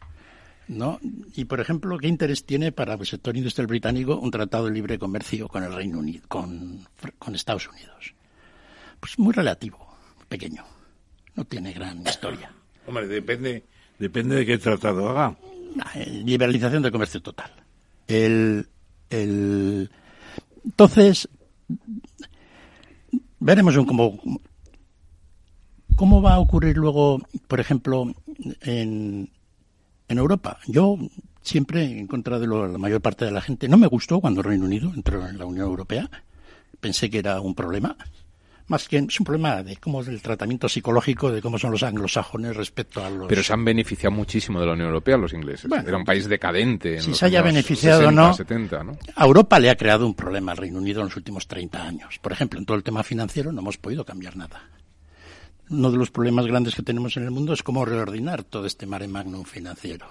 ¿No? 0.69 0.99
Y, 1.35 1.45
por 1.45 1.61
ejemplo, 1.61 1.99
¿qué 1.99 2.09
interés 2.09 2.45
tiene 2.45 2.73
para 2.73 2.95
el 2.95 3.07
sector 3.07 3.37
industrial 3.37 3.67
británico 3.67 4.19
un 4.19 4.31
tratado 4.31 4.67
de 4.67 4.73
libre 4.73 4.99
comercio 4.99 5.49
con 5.49 5.63
el 5.63 5.75
Reino 5.75 5.99
Unido, 5.99 6.25
con, 6.29 6.87
Estados 7.33 7.69
Unidos? 7.69 8.15
Pues 9.01 9.19
muy 9.19 9.33
relativo, 9.33 9.79
pequeño. 10.29 10.65
No 11.35 11.45
tiene 11.45 11.73
gran 11.73 12.03
historia. 12.03 12.53
Hombre, 12.87 13.07
depende, 13.07 13.65
depende 13.99 14.37
de 14.37 14.47
qué 14.47 14.59
tratado 14.59 15.09
haga. 15.11 15.37
Ah, 15.81 15.93
eh, 15.97 16.23
liberalización 16.25 16.83
del 16.83 16.93
comercio 16.93 17.21
total. 17.21 17.51
El, 18.07 18.69
el... 19.11 19.91
Entonces, 20.65 21.29
veremos 23.41 23.77
un 23.77 23.85
cómo, 23.85 24.19
cómo 25.97 26.23
va 26.23 26.35
a 26.35 26.39
ocurrir 26.39 26.77
luego, 26.77 27.21
por 27.49 27.61
ejemplo, 27.61 28.15
en, 28.61 29.31
en 30.09 30.19
Europa. 30.19 30.59
Yo 30.67 30.99
siempre 31.45 31.85
en 31.85 32.07
contra 32.07 32.39
de 32.39 32.47
la 32.47 32.79
mayor 32.79 33.01
parte 33.01 33.25
de 33.25 33.31
la 33.31 33.41
gente. 33.41 33.69
No 33.69 33.77
me 33.77 33.87
gustó 33.87 34.21
cuando 34.21 34.41
el 34.41 34.47
Reino 34.47 34.65
Unido 34.65 34.91
entró 34.95 35.27
en 35.29 35.39
la 35.39 35.47
Unión 35.47 35.67
Europea. 35.67 36.11
Pensé 36.81 37.09
que 37.09 37.19
era 37.19 37.41
un 37.41 37.55
problema. 37.55 37.97
Más 38.67 38.89
que 38.89 38.97
es 38.97 39.21
un 39.21 39.27
problema 39.27 39.63
de 39.63 39.77
cómo 39.77 40.01
es 40.01 40.09
el 40.09 40.23
tratamiento 40.23 40.71
psicológico 40.71 41.31
de 41.31 41.43
cómo 41.43 41.59
son 41.59 41.71
los 41.71 41.83
anglosajones 41.83 42.57
respecto 42.57 43.05
a 43.05 43.11
los. 43.11 43.29
Pero 43.29 43.43
se 43.43 43.53
han 43.53 43.63
beneficiado 43.63 44.17
muchísimo 44.17 44.59
de 44.59 44.67
la 44.67 44.73
Unión 44.73 44.89
Europea 44.89 45.19
los 45.19 45.35
ingleses. 45.35 45.71
era 45.71 45.99
un 45.99 46.05
país 46.05 46.27
decadente. 46.27 46.97
En 46.97 47.03
si 47.03 47.15
se 47.15 47.27
haya 47.27 47.43
beneficiado 47.43 48.09
o 48.09 48.11
no, 48.11 48.33
70, 48.33 48.83
¿no? 48.83 48.97
A 49.15 49.25
Europa 49.27 49.59
le 49.59 49.69
ha 49.69 49.77
creado 49.77 50.07
un 50.07 50.15
problema 50.15 50.53
al 50.53 50.59
Reino 50.59 50.79
Unido 50.79 51.03
en 51.03 51.09
los 51.09 51.17
últimos 51.17 51.47
30 51.47 51.83
años. 51.83 52.19
Por 52.23 52.33
ejemplo, 52.33 52.59
en 52.59 52.65
todo 52.65 52.79
el 52.79 52.83
tema 52.83 53.03
financiero 53.03 53.53
no 53.53 53.61
hemos 53.61 53.77
podido 53.77 54.03
cambiar 54.03 54.35
nada 54.35 54.63
uno 55.75 55.91
de 55.91 55.99
los 55.99 56.11
problemas 56.11 56.47
grandes 56.47 56.75
que 56.75 56.83
tenemos 56.83 57.17
en 57.17 57.25
el 57.25 57.31
mundo 57.31 57.53
es 57.53 57.63
cómo 57.63 57.85
reordinar 57.85 58.45
todo 58.45 58.67
este 58.67 58.87
mare 58.87 59.09
magnum 59.09 59.45
financiero. 59.45 60.07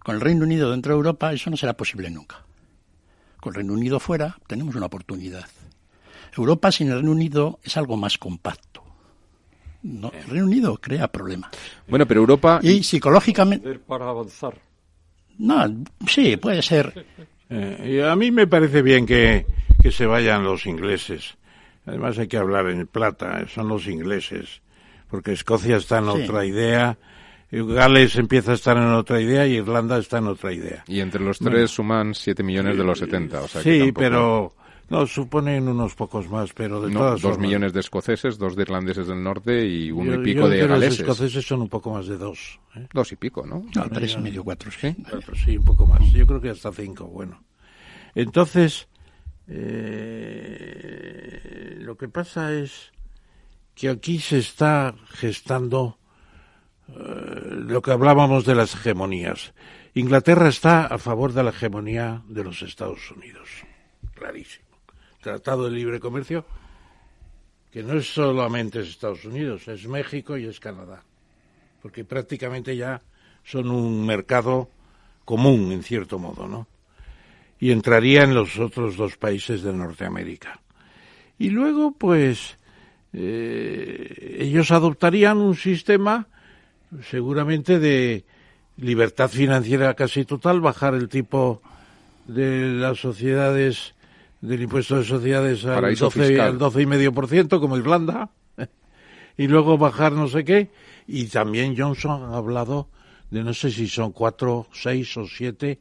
Con 0.00 0.14
el 0.14 0.20
Reino 0.20 0.44
Unido 0.44 0.70
dentro 0.70 0.92
de 0.92 0.98
Europa 0.98 1.32
eso 1.32 1.50
no 1.50 1.56
será 1.56 1.74
posible 1.74 2.10
nunca. 2.10 2.44
Con 3.40 3.52
el 3.52 3.56
Reino 3.56 3.72
Unido 3.72 3.98
fuera 3.98 4.38
tenemos 4.46 4.74
una 4.74 4.86
oportunidad. 4.86 5.46
Europa 6.36 6.70
sin 6.70 6.88
el 6.88 6.96
Reino 6.96 7.12
Unido 7.12 7.58
es 7.62 7.76
algo 7.76 7.96
más 7.96 8.18
compacto. 8.18 8.84
No, 9.82 10.12
el 10.12 10.24
Reino 10.24 10.46
Unido 10.46 10.76
crea 10.76 11.08
problemas. 11.08 11.50
Bueno, 11.88 12.06
pero 12.06 12.20
Europa 12.20 12.60
y 12.62 12.82
psicológicamente 12.82 13.78
para 13.78 14.08
avanzar. 14.08 14.58
No, 15.38 15.84
sí, 16.06 16.36
puede 16.36 16.60
ser. 16.60 17.06
Eh, 17.48 17.96
y 17.96 18.00
a 18.00 18.14
mí 18.14 18.30
me 18.30 18.46
parece 18.46 18.82
bien 18.82 19.06
que, 19.06 19.46
que 19.82 19.90
se 19.90 20.04
vayan 20.04 20.44
los 20.44 20.66
ingleses 20.66 21.38
Además 21.86 22.18
hay 22.18 22.28
que 22.28 22.36
hablar 22.36 22.68
en 22.68 22.86
plata, 22.86 23.46
son 23.48 23.68
los 23.68 23.86
ingleses, 23.86 24.62
porque 25.08 25.32
Escocia 25.32 25.76
está 25.76 25.98
en 25.98 26.08
otra 26.08 26.44
idea, 26.44 26.98
Gales 27.50 28.16
empieza 28.16 28.52
a 28.52 28.54
estar 28.54 28.76
en 28.76 28.92
otra 28.92 29.20
idea 29.20 29.46
y 29.46 29.56
Irlanda 29.56 29.98
está 29.98 30.18
en 30.18 30.28
otra 30.28 30.52
idea. 30.52 30.84
Y 30.86 31.00
entre 31.00 31.22
los 31.22 31.38
tres 31.38 31.70
suman 31.70 32.14
7 32.14 32.42
millones 32.42 32.76
de 32.76 32.84
los 32.84 32.98
70. 32.98 33.40
O 33.40 33.48
sea 33.48 33.62
sí, 33.62 33.92
pero 33.92 34.54
no, 34.88 35.06
suponen 35.06 35.68
unos 35.68 35.94
pocos 35.94 36.28
más, 36.28 36.52
pero 36.52 36.80
de 36.80 36.92
todas 36.92 37.22
Dos 37.22 37.38
millones 37.38 37.72
de 37.72 37.80
escoceses, 37.80 38.38
dos 38.38 38.54
de 38.54 38.62
irlandeses 38.62 39.06
del 39.06 39.22
norte 39.22 39.66
y 39.66 39.90
uno 39.90 40.14
y 40.14 40.24
pico 40.24 40.48
de 40.48 40.66
galeses. 40.66 41.00
Los 41.00 41.08
escoceses 41.08 41.46
son 41.46 41.62
un 41.62 41.68
poco 41.68 41.92
más 41.92 42.06
de 42.06 42.18
dos. 42.18 42.60
¿eh? 42.76 42.86
Dos 42.92 43.10
y 43.12 43.16
pico, 43.16 43.44
¿no? 43.44 43.64
No, 43.74 43.88
tres 43.88 44.14
y 44.14 44.18
medio, 44.18 44.44
cuatro, 44.44 44.70
sí. 44.70 44.94
sí, 45.44 45.56
un 45.56 45.64
poco 45.64 45.86
más. 45.86 46.00
Yo 46.12 46.26
creo 46.26 46.40
que 46.40 46.50
hasta 46.50 46.70
cinco, 46.72 47.06
bueno. 47.06 47.42
Entonces, 48.14 48.88
eh, 49.52 51.40
lo 51.78 51.96
que 51.96 52.08
pasa 52.08 52.54
es 52.54 52.92
que 53.74 53.88
aquí 53.88 54.20
se 54.20 54.38
está 54.38 54.94
gestando 55.08 55.98
eh, 56.88 56.92
lo 56.94 57.82
que 57.82 57.90
hablábamos 57.90 58.44
de 58.44 58.54
las 58.54 58.74
hegemonías. 58.74 59.52
Inglaterra 59.94 60.48
está 60.48 60.86
a 60.86 60.98
favor 60.98 61.32
de 61.32 61.42
la 61.42 61.50
hegemonía 61.50 62.22
de 62.28 62.44
los 62.44 62.62
Estados 62.62 63.10
Unidos. 63.10 63.48
Clarísimo. 64.14 64.68
Tratado 65.20 65.64
de 65.64 65.72
libre 65.72 65.98
comercio, 65.98 66.44
que 67.72 67.82
no 67.82 67.94
es 67.94 68.14
solamente 68.14 68.80
Estados 68.80 69.24
Unidos, 69.24 69.66
es 69.66 69.88
México 69.88 70.36
y 70.36 70.46
es 70.46 70.60
Canadá. 70.60 71.02
Porque 71.82 72.04
prácticamente 72.04 72.76
ya 72.76 73.02
son 73.42 73.70
un 73.70 74.06
mercado 74.06 74.70
común, 75.24 75.72
en 75.72 75.82
cierto 75.82 76.18
modo, 76.20 76.46
¿no? 76.46 76.68
Y 77.60 77.70
entraría 77.70 78.22
en 78.24 78.34
los 78.34 78.58
otros 78.58 78.96
dos 78.96 79.16
países 79.16 79.62
de 79.62 79.72
Norteamérica. 79.72 80.60
Y 81.38 81.50
luego, 81.50 81.92
pues, 81.92 82.56
eh, 83.12 84.38
ellos 84.40 84.70
adoptarían 84.70 85.38
un 85.38 85.54
sistema 85.54 86.26
seguramente 87.08 87.78
de 87.78 88.24
libertad 88.76 89.28
financiera 89.28 89.94
casi 89.94 90.24
total, 90.24 90.60
bajar 90.60 90.94
el 90.94 91.08
tipo 91.08 91.62
de 92.26 92.66
las 92.66 92.98
sociedades, 92.98 93.94
del 94.40 94.62
impuesto 94.62 94.96
de 94.96 95.04
sociedades 95.04 95.64
al 95.64 95.74
Paraíso 95.76 96.06
12, 96.06 96.24
fiscal. 96.24 96.48
al 96.48 96.58
12,5%, 96.58 97.60
como 97.60 97.76
Irlanda, 97.76 98.30
y 99.36 99.48
luego 99.48 99.78
bajar 99.78 100.12
no 100.12 100.28
sé 100.28 100.44
qué. 100.44 100.70
Y 101.06 101.26
también 101.26 101.76
Johnson 101.76 102.32
ha 102.32 102.36
hablado 102.36 102.88
de 103.30 103.42
no 103.44 103.54
sé 103.54 103.70
si 103.70 103.86
son 103.88 104.12
cuatro, 104.12 104.66
seis 104.72 105.16
o 105.16 105.26
siete 105.26 105.80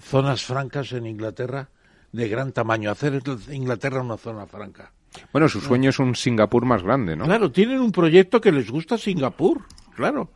zonas 0.00 0.44
francas 0.44 0.92
en 0.92 1.06
Inglaterra 1.06 1.68
de 2.12 2.28
gran 2.28 2.52
tamaño, 2.52 2.90
hacer 2.90 3.20
Inglaterra 3.50 4.00
una 4.02 4.16
zona 4.16 4.46
franca. 4.46 4.92
Bueno, 5.32 5.48
su 5.48 5.60
sueño 5.60 5.90
es 5.90 5.98
un 5.98 6.14
Singapur 6.16 6.64
más 6.64 6.82
grande, 6.82 7.16
¿no? 7.16 7.24
Claro, 7.24 7.50
tienen 7.52 7.80
un 7.80 7.92
proyecto 7.92 8.40
que 8.40 8.50
les 8.52 8.70
gusta 8.70 8.98
Singapur, 8.98 9.62
claro. 9.94 10.30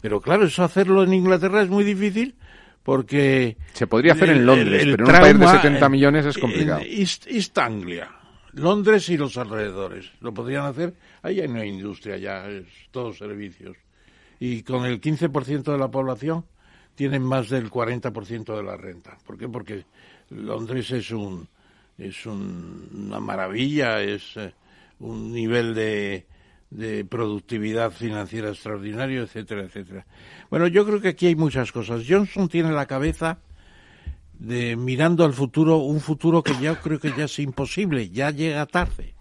Pero 0.00 0.20
claro, 0.20 0.44
eso 0.46 0.64
hacerlo 0.64 1.02
en 1.02 1.12
Inglaterra 1.12 1.62
es 1.62 1.68
muy 1.68 1.84
difícil 1.84 2.34
porque... 2.82 3.56
Se 3.74 3.86
podría 3.86 4.14
hacer 4.14 4.30
en 4.30 4.46
Londres, 4.46 4.82
el- 4.82 4.88
el 4.90 4.96
pero 4.96 5.08
en 5.08 5.14
un 5.14 5.20
país 5.20 5.32
de 5.34 5.38
trauma 5.44 5.62
70 5.62 5.86
en- 5.86 5.92
millones 5.92 6.26
es 6.26 6.38
complicado. 6.38 6.80
East, 6.84 7.26
East 7.28 7.56
Anglia, 7.58 8.10
Londres 8.54 9.08
y 9.10 9.16
los 9.16 9.36
alrededores. 9.36 10.10
Lo 10.20 10.32
podrían 10.34 10.64
hacer. 10.64 10.94
Ahí 11.22 11.46
no 11.46 11.60
hay 11.60 11.68
industria 11.68 12.16
ya, 12.16 12.48
es 12.48 12.64
todo 12.90 13.12
servicios. 13.12 13.76
Y 14.40 14.62
con 14.62 14.86
el 14.86 15.00
15% 15.00 15.70
de 15.70 15.78
la 15.78 15.88
población 15.88 16.44
tienen 17.00 17.22
más 17.22 17.48
del 17.48 17.70
40% 17.70 18.54
de 18.54 18.62
la 18.62 18.76
renta. 18.76 19.16
¿Por 19.24 19.38
qué? 19.38 19.48
Porque 19.48 19.86
Londres 20.28 20.90
es 20.90 21.10
un 21.12 21.48
es 21.96 22.26
un- 22.26 22.90
una 23.06 23.20
maravilla, 23.20 24.02
es 24.02 24.36
eh, 24.36 24.52
un 24.98 25.32
nivel 25.32 25.74
de, 25.74 26.26
de 26.68 27.06
productividad 27.06 27.90
financiera 27.90 28.50
extraordinario, 28.50 29.22
etcétera, 29.22 29.62
etcétera. 29.62 30.04
Bueno, 30.50 30.66
yo 30.66 30.84
creo 30.84 31.00
que 31.00 31.08
aquí 31.08 31.26
hay 31.28 31.36
muchas 31.36 31.72
cosas. 31.72 32.04
Johnson 32.06 32.50
tiene 32.50 32.70
la 32.72 32.84
cabeza 32.84 33.38
de 34.38 34.76
mirando 34.76 35.24
al 35.24 35.32
futuro, 35.32 35.78
un 35.78 36.00
futuro 36.00 36.42
que 36.42 36.52
ya 36.60 36.74
creo 36.78 37.00
que 37.00 37.14
ya 37.16 37.24
es 37.24 37.38
imposible, 37.38 38.10
ya 38.10 38.30
llega 38.30 38.66
tarde. 38.66 39.14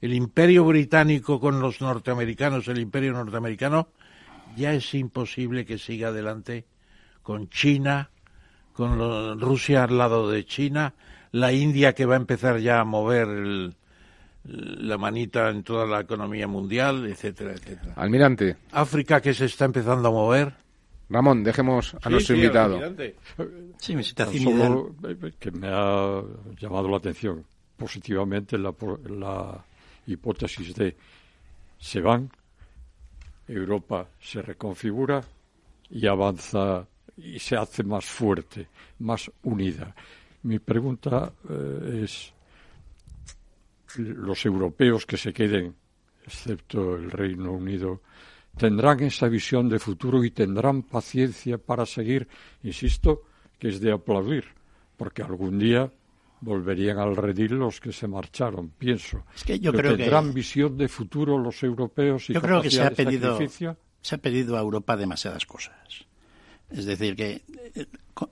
El 0.00 0.14
imperio 0.14 0.64
británico 0.64 1.38
con 1.38 1.60
los 1.60 1.80
norteamericanos, 1.80 2.66
el 2.66 2.80
imperio 2.80 3.12
norteamericano, 3.12 3.86
ya 4.56 4.72
es 4.72 4.94
imposible 4.94 5.64
que 5.64 5.78
siga 5.78 6.08
adelante 6.08 6.64
con 7.28 7.50
China, 7.50 8.08
con 8.72 8.96
lo- 8.96 9.34
Rusia 9.34 9.84
al 9.84 9.98
lado 9.98 10.30
de 10.30 10.46
China, 10.46 10.94
la 11.32 11.52
India 11.52 11.94
que 11.94 12.06
va 12.06 12.14
a 12.14 12.16
empezar 12.16 12.58
ya 12.58 12.80
a 12.80 12.84
mover 12.84 13.28
el- 13.28 13.74
la 14.44 14.96
manita 14.96 15.50
en 15.50 15.62
toda 15.62 15.84
la 15.84 16.00
economía 16.00 16.48
mundial, 16.48 17.04
etcétera, 17.06 17.52
etcétera. 17.52 17.92
Almirante, 17.96 18.56
África 18.72 19.20
que 19.20 19.34
se 19.34 19.44
está 19.44 19.66
empezando 19.66 20.08
a 20.08 20.10
mover. 20.10 20.54
Ramón, 21.10 21.44
dejemos 21.44 21.92
a 21.96 22.00
Sí, 22.00 22.08
nuestro 22.08 22.34
sí, 22.34 22.40
invitado. 22.40 22.74
almirante. 22.76 23.16
Sí, 23.76 23.94
ideal. 24.38 24.58
solo 24.58 24.94
eh, 25.06 25.32
que 25.38 25.50
me 25.50 25.68
ha 25.70 26.22
llamado 26.58 26.88
la 26.88 26.96
atención 26.96 27.44
positivamente 27.76 28.56
la, 28.56 28.72
la 29.10 29.62
hipótesis 30.06 30.74
de 30.74 30.96
se 31.78 32.00
van, 32.00 32.30
Europa 33.46 34.06
se 34.18 34.40
reconfigura 34.40 35.22
y 35.90 36.06
avanza 36.06 36.86
y 37.18 37.38
se 37.38 37.56
hace 37.56 37.82
más 37.82 38.04
fuerte, 38.04 38.68
más 39.00 39.30
unida. 39.42 39.94
Mi 40.42 40.58
pregunta 40.58 41.32
eh, 41.48 42.02
es, 42.04 42.32
los 43.96 44.44
europeos 44.46 45.04
que 45.06 45.16
se 45.16 45.32
queden, 45.32 45.74
excepto 46.24 46.96
el 46.96 47.10
Reino 47.10 47.52
Unido, 47.52 48.02
tendrán 48.56 49.00
esa 49.00 49.28
visión 49.28 49.68
de 49.68 49.78
futuro 49.78 50.24
y 50.24 50.30
tendrán 50.30 50.82
paciencia 50.82 51.58
para 51.58 51.86
seguir, 51.86 52.28
insisto, 52.62 53.22
que 53.58 53.68
es 53.68 53.80
de 53.80 53.92
aplaudir, 53.92 54.44
porque 54.96 55.22
algún 55.22 55.58
día 55.58 55.90
volverían 56.40 56.98
al 56.98 57.16
redil 57.16 57.54
los 57.54 57.80
que 57.80 57.92
se 57.92 58.06
marcharon, 58.06 58.70
pienso. 58.70 59.24
Es 59.34 59.42
que 59.44 59.58
yo 59.58 59.72
creo 59.72 59.92
que- 59.92 60.04
tendrán 60.04 60.32
visión 60.32 60.76
de 60.76 60.88
futuro 60.88 61.36
los 61.38 61.62
europeos 61.64 62.30
y 62.30 62.34
Yo 62.34 62.40
creo 62.40 62.62
que 62.62 62.70
se 62.70 62.80
ha 62.80 62.84
capacidad 62.90 63.04
de 63.06 63.10
pedido 63.10 63.32
sacrificio? 63.32 63.76
se 64.00 64.14
ha 64.14 64.18
pedido 64.18 64.56
a 64.56 64.60
Europa 64.60 64.96
demasiadas 64.96 65.44
cosas. 65.46 66.06
Es 66.70 66.84
decir, 66.84 67.16
que 67.16 67.42
eh, 67.74 67.86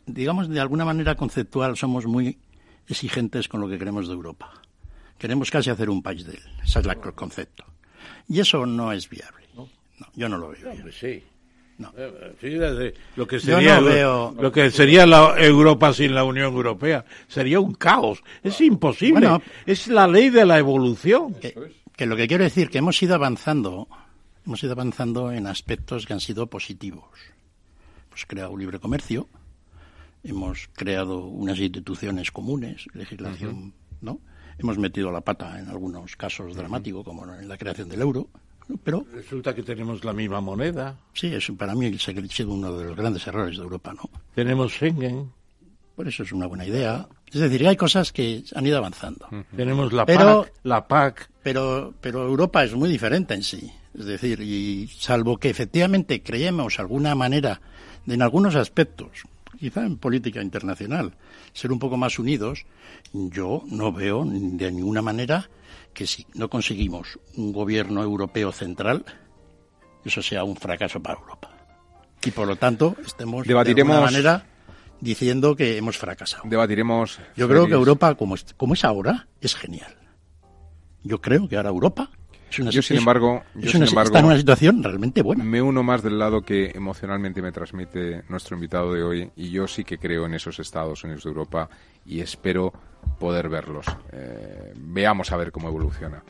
digamos 0.07 0.49
de 0.49 0.61
alguna 0.61 0.85
manera 0.85 1.15
conceptual 1.15 1.77
somos 1.77 2.07
muy 2.07 2.39
exigentes 2.89 3.49
con 3.49 3.61
lo 3.61 3.69
que 3.69 3.79
queremos 3.79 4.07
de 4.09 4.15
Europa. 4.15 4.53
Queremos 5.19 5.51
casi 5.51 5.71
hacer 5.71 5.89
un 5.91 6.03
país 6.03 6.25
de 6.27 6.35
él. 6.35 6.43
Ese 6.63 6.81
es 6.81 6.87
la- 6.87 6.93
el 6.93 7.13
concepto. 7.15 7.65
Y 8.29 8.41
eso 8.41 8.67
no 8.67 8.93
es 8.93 9.09
viable. 9.09 9.47
No, 9.55 9.69
yo 10.15 10.29
no 10.29 10.37
lo 10.37 10.49
veo. 10.51 10.73
viable. 10.73 10.93
Sí. 10.93 11.23
No. 11.79 11.93
Eh, 11.97 12.35
sí, 12.41 12.49
desde 12.51 12.95
lo 13.17 13.27
que 13.27 13.39
sería, 13.41 13.77
no 13.77 13.81
lo- 13.83 13.87
veo- 13.95 14.37
lo 14.41 14.53
que 14.53 14.71
sería 14.71 15.07
la 15.07 15.35
Europa 15.39 15.93
sin 15.93 16.15
la 16.15 16.25
Unión 16.25 16.47
Europea 16.55 17.05
sería 17.29 17.61
un 17.61 17.75
caos. 17.75 18.23
Es 18.43 18.61
imposible. 18.61 19.21
Bueno. 19.27 19.43
es 19.67 19.89
la 19.89 20.07
ley 20.07 20.29
de 20.31 20.45
la 20.47 20.59
evolución. 20.59 21.35
Que, 21.35 21.55
que 21.97 22.07
lo 22.07 22.17
que 22.17 22.29
quiero 22.29 22.45
decir 22.45 22.69
que 22.71 22.79
hemos 22.79 23.03
ido 23.03 23.15
avanzando, 23.15 23.89
hemos 24.47 24.63
ido 24.63 24.73
avanzando 24.73 25.33
en 25.33 25.47
aspectos 25.47 26.05
que 26.07 26.13
han 26.15 26.21
sido 26.21 26.47
positivos. 26.47 27.05
Hemos 28.17 28.25
creado 28.29 28.51
un 28.53 28.61
libre 28.61 28.79
comercio, 28.79 29.29
hemos 30.25 30.71
creado 30.73 31.27
unas 31.27 31.59
instituciones 31.59 32.33
comunes, 32.33 32.87
legislación, 32.95 33.75
¿no? 34.01 34.21
Hemos 34.57 34.79
metido 34.79 35.13
la 35.13 35.21
pata 35.21 35.59
en 35.61 35.69
algunos 35.69 36.17
casos 36.17 36.55
dramáticos, 36.57 37.05
como 37.05 37.31
en 37.35 37.47
la 37.47 37.59
creación 37.59 37.91
del 37.91 38.01
euro, 38.01 38.31
pero 38.83 39.05
Resulta 39.13 39.55
que 39.55 39.63
tenemos 39.63 40.03
la 40.03 40.15
misma 40.15 40.41
moneda, 40.41 40.99
sí, 41.13 41.27
es 41.27 41.47
para 41.59 41.75
mí 41.75 41.95
ha 41.95 41.99
sido 41.99 42.53
uno 42.55 42.73
de 42.79 42.87
los 42.87 42.97
grandes 42.97 43.27
errores 43.27 43.59
de 43.59 43.63
Europa, 43.65 43.93
¿no? 43.93 44.09
tenemos 44.35 44.73
Schengen, 44.73 45.31
Por 45.95 46.09
eso 46.09 46.23
es 46.23 46.33
una 46.33 46.47
buena 46.47 46.65
idea. 46.65 47.07
Es 47.31 47.41
decir, 47.41 47.69
hay 47.69 47.77
cosas 47.77 48.13
que 48.13 48.43
han 48.55 48.67
ido 48.67 48.79
avanzando. 48.79 49.29
tenemos 49.55 49.93
la 49.93 50.07
Pero- 50.07 50.45
PAC, 50.45 50.53
la 50.63 50.89
PAC. 50.89 51.31
Pero, 51.43 51.93
pero 52.01 52.27
Europa 52.27 52.65
es 52.65 52.75
muy 52.75 52.89
diferente 52.89 53.35
en 53.35 53.43
sí. 53.43 53.71
Es 53.99 54.05
decir, 54.05 54.41
y 54.41 54.89
salvo 54.89 55.39
que 55.39 55.49
efectivamente 55.49 56.23
creemos 56.23 56.79
alguna 56.79 57.15
manera 57.15 57.61
en 58.07 58.23
algunos 58.23 58.55
aspectos, 58.55 59.23
quizá 59.59 59.85
en 59.85 59.97
política 59.99 60.43
internacional, 60.43 61.13
ser 61.53 61.73
un 61.73 61.79
poco 61.79 61.97
más 61.97 62.19
unidos, 62.19 62.65
yo 63.13 63.63
no 63.67 63.93
veo 63.93 64.25
de 64.25 64.71
ninguna 64.73 65.03
manera 65.03 65.49
que 65.95 66.07
si 66.07 66.27
no 66.35 66.49
conseguimos 66.51 67.19
un 67.37 67.53
gobierno 67.53 68.03
europeo 68.03 68.53
central, 68.53 69.05
eso 70.05 70.23
sea 70.23 70.45
un 70.45 70.57
fracaso 70.57 71.01
para 71.01 71.19
Europa. 71.19 71.51
Y 72.25 72.31
por 72.31 72.47
lo 72.47 72.57
tanto, 72.57 72.97
estemos 73.05 73.47
Debatiremos- 73.47 73.75
de 73.75 73.81
alguna 73.83 74.01
manera 74.01 74.47
diciendo 75.01 75.57
que 75.57 75.77
hemos 75.77 75.97
fracasado. 75.99 76.43
Debatiremos. 76.47 77.19
Yo 77.37 77.49
creo 77.49 77.67
que. 77.67 77.73
Europa, 77.75 78.15
como 78.15 78.35
es, 78.35 78.45
como 78.57 78.75
es 78.75 78.85
ahora, 78.85 79.29
es 79.41 79.55
genial. 79.55 79.95
Yo 81.03 81.21
creo 81.21 81.49
que 81.49 81.57
ahora 81.57 81.69
Europa 81.71 82.11
es 82.51 82.59
una, 82.61 82.71
Yo, 82.71 82.81
sin 82.83 82.97
es- 82.97 83.01
embargo, 83.03 83.43
yo, 83.55 83.67
es 83.67 83.71
sin 83.73 83.83
una- 83.83 83.89
embargo, 83.91 84.07
está 84.09 84.19
en 84.21 84.25
una 84.27 84.37
situación 84.39 84.83
realmente 84.83 85.23
buena. 85.23 85.45
Me 85.45 85.61
uno 85.61 85.83
más 85.83 86.03
del 86.03 86.19
lado 86.19 86.43
que 86.43 86.71
emocionalmente 86.75 87.43
me 87.43 87.53
transmite 87.53 88.23
nuestro 88.29 88.57
invitado 88.57 88.93
de 88.93 89.03
hoy 89.03 89.31
y 89.37 89.51
yo 89.51 89.67
sí 89.67 89.85
que 89.85 89.99
creo 89.99 90.27
en 90.27 90.35
esos 90.35 90.59
Estados 90.59 91.03
Unidos 91.05 91.25
de 91.25 91.31
Europa 91.31 91.69
y 92.05 92.21
espero 92.21 92.73
poder 93.19 93.49
verlos. 93.49 93.87
Eh, 94.13 94.73
veamos 94.77 95.31
a 95.33 95.37
ver 95.37 95.51
cómo 95.53 95.69
evoluciona. 95.69 96.23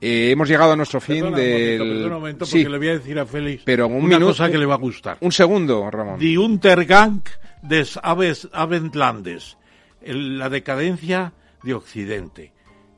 Eh, 0.00 0.30
hemos 0.32 0.48
llegado 0.48 0.72
a 0.72 0.76
nuestro 0.76 1.00
fin 1.00 1.16
Perdona 1.22 1.36
un 1.36 1.42
del... 1.42 1.78
momento, 1.78 1.84
perdona 1.94 2.06
un 2.16 2.20
momento, 2.22 2.44
Sí, 2.46 2.52
porque 2.58 2.68
le 2.70 2.78
voy 2.78 2.88
a 2.88 2.92
decir 2.92 3.18
a 3.18 3.26
Félix 3.26 3.62
pero 3.64 3.86
un 3.86 3.94
una 3.94 4.02
minuto- 4.16 4.26
cosa 4.26 4.50
que 4.50 4.58
le 4.58 4.66
va 4.66 4.74
a 4.74 4.78
gustar. 4.78 5.16
un 5.20 5.32
segundo, 5.32 5.88
Ramón. 5.90 6.18
Die 6.18 6.36
Untergang 6.38 7.22
des 7.62 7.96
Aves- 8.02 8.48
Abendlandes, 8.52 9.56
el- 10.00 10.38
la 10.38 10.48
decadencia 10.48 11.32
de 11.62 11.74
Occidente. 11.74 12.52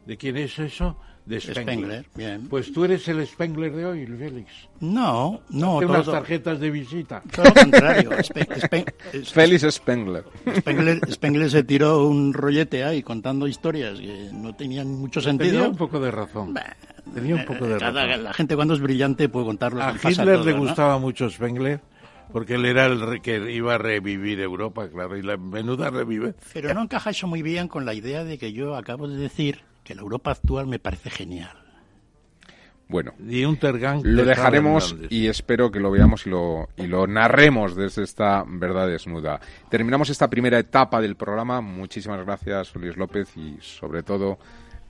¿De 0.07 0.16
quién 0.16 0.36
es 0.39 0.59
eso? 0.59 0.99
De 1.27 1.41
Spengler. 1.41 1.65
Spengler, 1.65 2.05
bien. 2.15 2.49
Pues 2.51 2.71
tú 2.71 2.85
eres 2.85 3.09
el 3.09 3.27
Spengler 3.27 3.75
de 3.75 3.87
hoy, 3.87 4.07
Félix. 4.07 4.51
No, 4.81 5.41
no, 5.49 5.75
Hazte 5.79 5.87
unas 5.87 6.05
todo, 6.05 6.15
tarjetas 6.17 6.61
de 6.61 6.71
visita. 6.71 7.23
todo 7.35 7.47
lo 7.47 7.55
contrario. 7.55 8.11
Félix 9.33 9.75
Spengler. 9.75 10.25
Spengler, 10.59 11.01
Spengler 11.11 11.51
se 11.51 11.63
tiró 11.65 12.07
un 12.07 12.35
rollete 12.35 12.85
ahí 12.85 13.03
contando 13.03 13.47
historias 13.47 13.99
que 13.99 14.29
no 14.33 14.55
tenían 14.55 14.89
mucho 14.89 15.21
Tenía 15.21 15.39
sentido. 15.39 15.71
un 15.71 15.77
poco 15.77 15.99
de 15.99 16.11
razón. 16.11 16.53
Bah, 16.53 16.77
Tenía 17.15 17.37
un 17.37 17.45
poco 17.47 17.67
de 17.67 17.79
cada- 17.79 18.07
razón. 18.07 18.25
la 18.25 18.33
gente 18.35 18.55
cuando 18.55 18.75
es 18.75 18.81
brillante 18.81 19.29
puede 19.31 19.47
contarlo. 19.47 19.83
A 19.83 19.95
Hitler 19.95 20.37
todo, 20.37 20.45
le 20.45 20.53
¿no? 20.53 20.59
gustaba 20.59 20.99
mucho 20.99 21.31
Spengler 21.31 21.81
porque 22.33 22.57
él 22.57 22.65
era 22.67 22.87
el 22.87 23.23
que 23.23 23.51
iba 23.53 23.77
a 23.77 23.79
revivir 23.79 24.41
Europa, 24.41 24.89
claro, 24.89 25.17
y 25.17 25.23
la 25.23 25.37
menuda 25.37 25.89
revive. 25.91 26.35
Pero 26.53 26.75
no 26.75 26.83
encaja 26.83 27.11
eso 27.11 27.27
muy 27.29 27.43
bien 27.43 27.69
con 27.69 27.87
la 27.87 27.95
idea 27.95 28.25
de 28.25 28.37
que 28.39 28.53
yo 28.53 28.75
acabo 28.77 29.07
de 29.09 29.17
decir 29.17 29.61
que 29.85 29.94
la 29.94 30.02
Europa 30.02 30.32
actual 30.32 30.66
me 30.66 30.78
parece 30.78 31.11
genial. 31.11 31.65
Bueno, 32.86 33.15
lo 33.19 34.24
dejaremos 34.24 34.94
y 35.09 35.27
espero 35.27 35.70
que 35.70 35.81
lo 35.81 35.90
veamos 35.90 36.27
y 36.27 36.31
lo, 36.31 36.69
y 36.77 36.86
lo 36.86 37.06
narremos 37.06 37.74
desde 37.74 38.02
esta 38.02 38.44
verdad 38.47 38.89
desnuda. 38.89 39.40
Terminamos 39.70 40.11
esta 40.11 40.28
primera 40.28 40.59
etapa 40.59 41.01
del 41.01 41.16
programa. 41.16 41.62
Muchísimas 41.62 42.24
gracias, 42.24 42.74
Luis 42.74 42.97
López, 42.97 43.35
y 43.39 43.56
sobre 43.61 44.02
todo, 44.02 44.39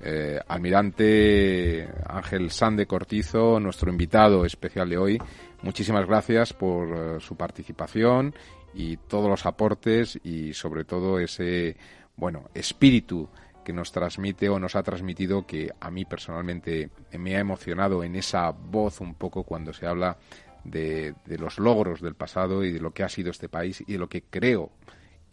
eh, 0.00 0.40
almirante 0.48 1.88
Ángel 2.08 2.50
Sande 2.50 2.86
Cortizo, 2.86 3.60
nuestro 3.60 3.90
invitado 3.90 4.44
especial 4.44 4.88
de 4.88 4.98
hoy. 4.98 5.18
Muchísimas 5.62 6.04
gracias 6.04 6.52
por 6.52 6.88
eh, 6.88 7.20
su 7.20 7.36
participación 7.36 8.34
y 8.74 8.96
todos 8.96 9.30
los 9.30 9.46
aportes 9.46 10.18
y 10.24 10.52
sobre 10.52 10.84
todo 10.84 11.20
ese, 11.20 11.76
bueno, 12.16 12.50
espíritu 12.54 13.28
que 13.64 13.72
nos 13.72 13.90
transmite 13.90 14.48
o 14.48 14.58
nos 14.58 14.76
ha 14.76 14.82
transmitido 14.82 15.46
que 15.46 15.72
a 15.80 15.90
mí 15.90 16.04
personalmente 16.04 16.90
me 17.18 17.36
ha 17.36 17.40
emocionado 17.40 18.04
en 18.04 18.14
esa 18.16 18.50
voz 18.50 19.00
un 19.00 19.14
poco 19.14 19.44
cuando 19.44 19.72
se 19.72 19.86
habla 19.86 20.18
de, 20.64 21.14
los 21.26 21.58
logros 21.58 22.00
del 22.00 22.14
pasado 22.14 22.64
y 22.64 22.72
de 22.72 22.80
lo 22.80 22.92
que 22.92 23.02
ha 23.02 23.08
sido 23.08 23.30
este 23.30 23.48
país 23.48 23.82
y 23.86 23.92
de 23.92 23.98
lo 23.98 24.08
que 24.08 24.22
creo 24.22 24.70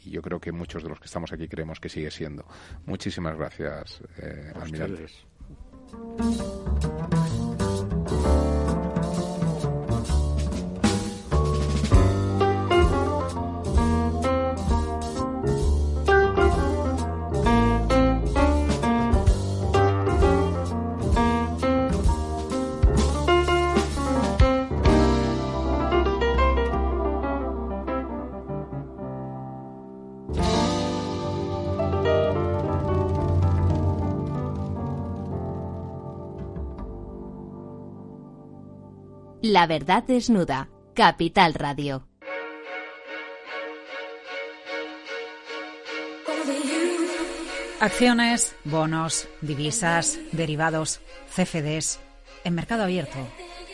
y 0.03 0.09
yo 0.09 0.21
creo 0.21 0.39
que 0.39 0.51
muchos 0.51 0.81
de 0.81 0.89
los 0.89 0.99
que 0.99 1.05
estamos 1.05 1.31
aquí 1.31 1.47
creemos 1.47 1.79
que 1.79 1.87
sigue 1.87 2.09
siendo. 2.09 2.43
Muchísimas 2.87 3.37
gracias, 3.37 4.01
eh, 4.17 4.51
almirante. 4.55 5.05
La 39.51 39.67
verdad 39.67 40.01
desnuda. 40.07 40.69
Capital 40.93 41.53
Radio. 41.55 42.07
Acciones, 47.81 48.55
bonos, 48.63 49.27
divisas, 49.41 50.19
derivados, 50.31 51.01
CFDs. 51.35 51.99
En 52.45 52.55
mercado 52.55 52.83
abierto 52.83 53.17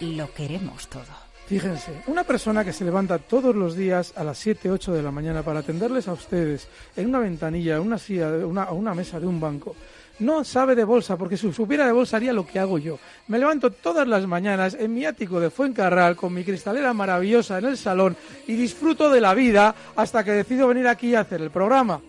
lo 0.02 0.34
queremos 0.34 0.88
todo. 0.88 1.28
Fíjense, 1.46 2.02
una 2.08 2.24
persona 2.24 2.66
que 2.66 2.74
se 2.74 2.84
levanta 2.84 3.20
todos 3.20 3.56
los 3.56 3.76
días 3.76 4.14
a 4.18 4.24
las 4.24 4.40
7, 4.40 4.72
8 4.72 4.94
de 4.94 5.04
la 5.04 5.12
mañana 5.12 5.44
para 5.44 5.60
atenderles 5.60 6.08
a 6.08 6.14
ustedes 6.14 6.68
en 6.96 7.06
una 7.06 7.20
ventanilla, 7.20 7.80
una 7.80 8.00
silla, 8.00 8.30
una, 8.30 8.72
una 8.72 8.96
mesa 8.96 9.20
de 9.20 9.28
un 9.28 9.40
banco, 9.40 9.76
no 10.20 10.44
sabe 10.44 10.76
de 10.76 10.84
bolsa, 10.84 11.18
porque 11.18 11.38
si 11.38 11.52
supiera 11.54 11.86
de 11.86 11.92
bolsa 11.92 12.18
haría 12.18 12.34
lo 12.34 12.46
que 12.46 12.60
hago 12.60 12.78
yo. 12.78 13.00
Me 13.28 13.38
levanto 13.38 13.72
todas 13.72 14.08
las 14.08 14.26
mañanas 14.26 14.76
en 14.80 14.94
mi 14.94 15.06
ático 15.06 15.40
de 15.40 15.50
Fuencarral 15.50 16.16
con 16.16 16.34
mi 16.34 16.44
cristalera 16.44 16.94
maravillosa 16.94 17.58
en 17.58 17.66
el 17.66 17.78
salón 17.78 18.18
y 18.48 18.54
disfruto 18.54 19.10
de 19.10 19.22
la 19.22 19.34
vida 19.34 19.76
hasta 19.96 20.24
que 20.24 20.32
decido 20.32 20.68
venir 20.68 20.88
aquí 20.88 21.16
a 21.16 21.22
hacer 21.22 21.42
el 21.42 21.52
programa. 21.52 22.02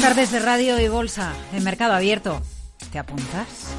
Tardes 0.00 0.32
de 0.32 0.38
radio 0.40 0.80
y 0.80 0.88
bolsa 0.88 1.34
en 1.52 1.62
mercado 1.62 1.92
abierto. 1.92 2.40
¿Te 2.90 2.98
apuntas? 2.98 3.74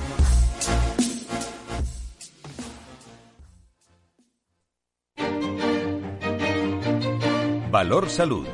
Valor 7.71 8.09
Salud. 8.09 8.45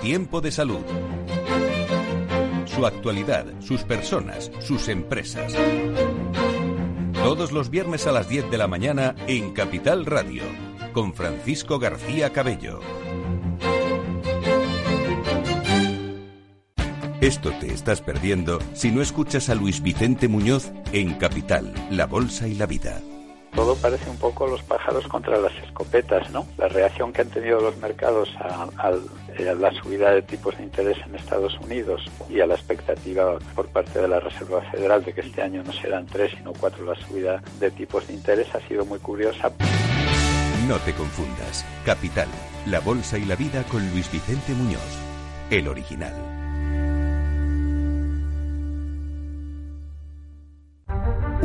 Tiempo 0.00 0.40
de 0.40 0.52
salud 0.52 0.84
su 2.76 2.84
actualidad, 2.84 3.46
sus 3.60 3.84
personas, 3.84 4.52
sus 4.60 4.88
empresas. 4.88 5.54
Todos 7.14 7.50
los 7.50 7.70
viernes 7.70 8.06
a 8.06 8.12
las 8.12 8.28
10 8.28 8.50
de 8.50 8.58
la 8.58 8.66
mañana 8.66 9.14
en 9.26 9.54
Capital 9.54 10.04
Radio, 10.04 10.42
con 10.92 11.14
Francisco 11.14 11.78
García 11.78 12.34
Cabello. 12.34 12.80
Esto 17.22 17.50
te 17.60 17.72
estás 17.72 18.02
perdiendo 18.02 18.58
si 18.74 18.90
no 18.90 19.00
escuchas 19.00 19.48
a 19.48 19.54
Luis 19.54 19.80
Vicente 19.80 20.28
Muñoz 20.28 20.70
en 20.92 21.14
Capital, 21.14 21.72
La 21.90 22.04
Bolsa 22.04 22.46
y 22.46 22.56
la 22.56 22.66
Vida 22.66 23.00
todo 23.56 23.74
parece 23.76 24.08
un 24.10 24.18
poco 24.18 24.46
los 24.46 24.62
pájaros 24.62 25.08
contra 25.08 25.38
las 25.38 25.52
escopetas, 25.64 26.30
¿no? 26.30 26.46
La 26.58 26.68
reacción 26.68 27.12
que 27.12 27.22
han 27.22 27.30
tenido 27.30 27.58
los 27.58 27.76
mercados 27.78 28.28
a, 28.38 28.92
la 29.38 29.72
subida 29.72 30.12
de 30.12 30.22
tipos 30.22 30.56
de 30.56 30.64
interés 30.64 30.98
en 31.06 31.14
Estados 31.14 31.58
Unidos 31.60 32.02
y 32.28 32.40
a 32.40 32.46
la 32.46 32.54
expectativa 32.54 33.38
por 33.54 33.66
parte 33.68 34.00
de 34.00 34.08
la 34.08 34.20
Reserva 34.20 34.60
Federal 34.70 35.02
de 35.04 35.12
que 35.12 35.22
este 35.22 35.42
año 35.42 35.62
no 35.62 35.72
serán 35.72 36.06
tres 36.06 36.32
sino 36.36 36.52
cuatro 36.52 36.84
la 36.84 36.94
subida 36.94 37.42
de 37.58 37.70
tipos 37.70 38.06
de 38.06 38.14
interés 38.14 38.54
ha 38.54 38.60
sido 38.68 38.84
muy 38.84 38.98
curiosa. 38.98 39.50
No 40.68 40.76
te 40.78 40.92
confundas. 40.92 41.64
Capital, 41.84 42.28
la 42.66 42.80
bolsa 42.80 43.18
y 43.18 43.24
la 43.24 43.36
vida 43.36 43.62
con 43.64 43.88
Luis 43.90 44.10
Vicente 44.12 44.52
Muñoz, 44.52 44.98
el 45.50 45.68
original. 45.68 46.35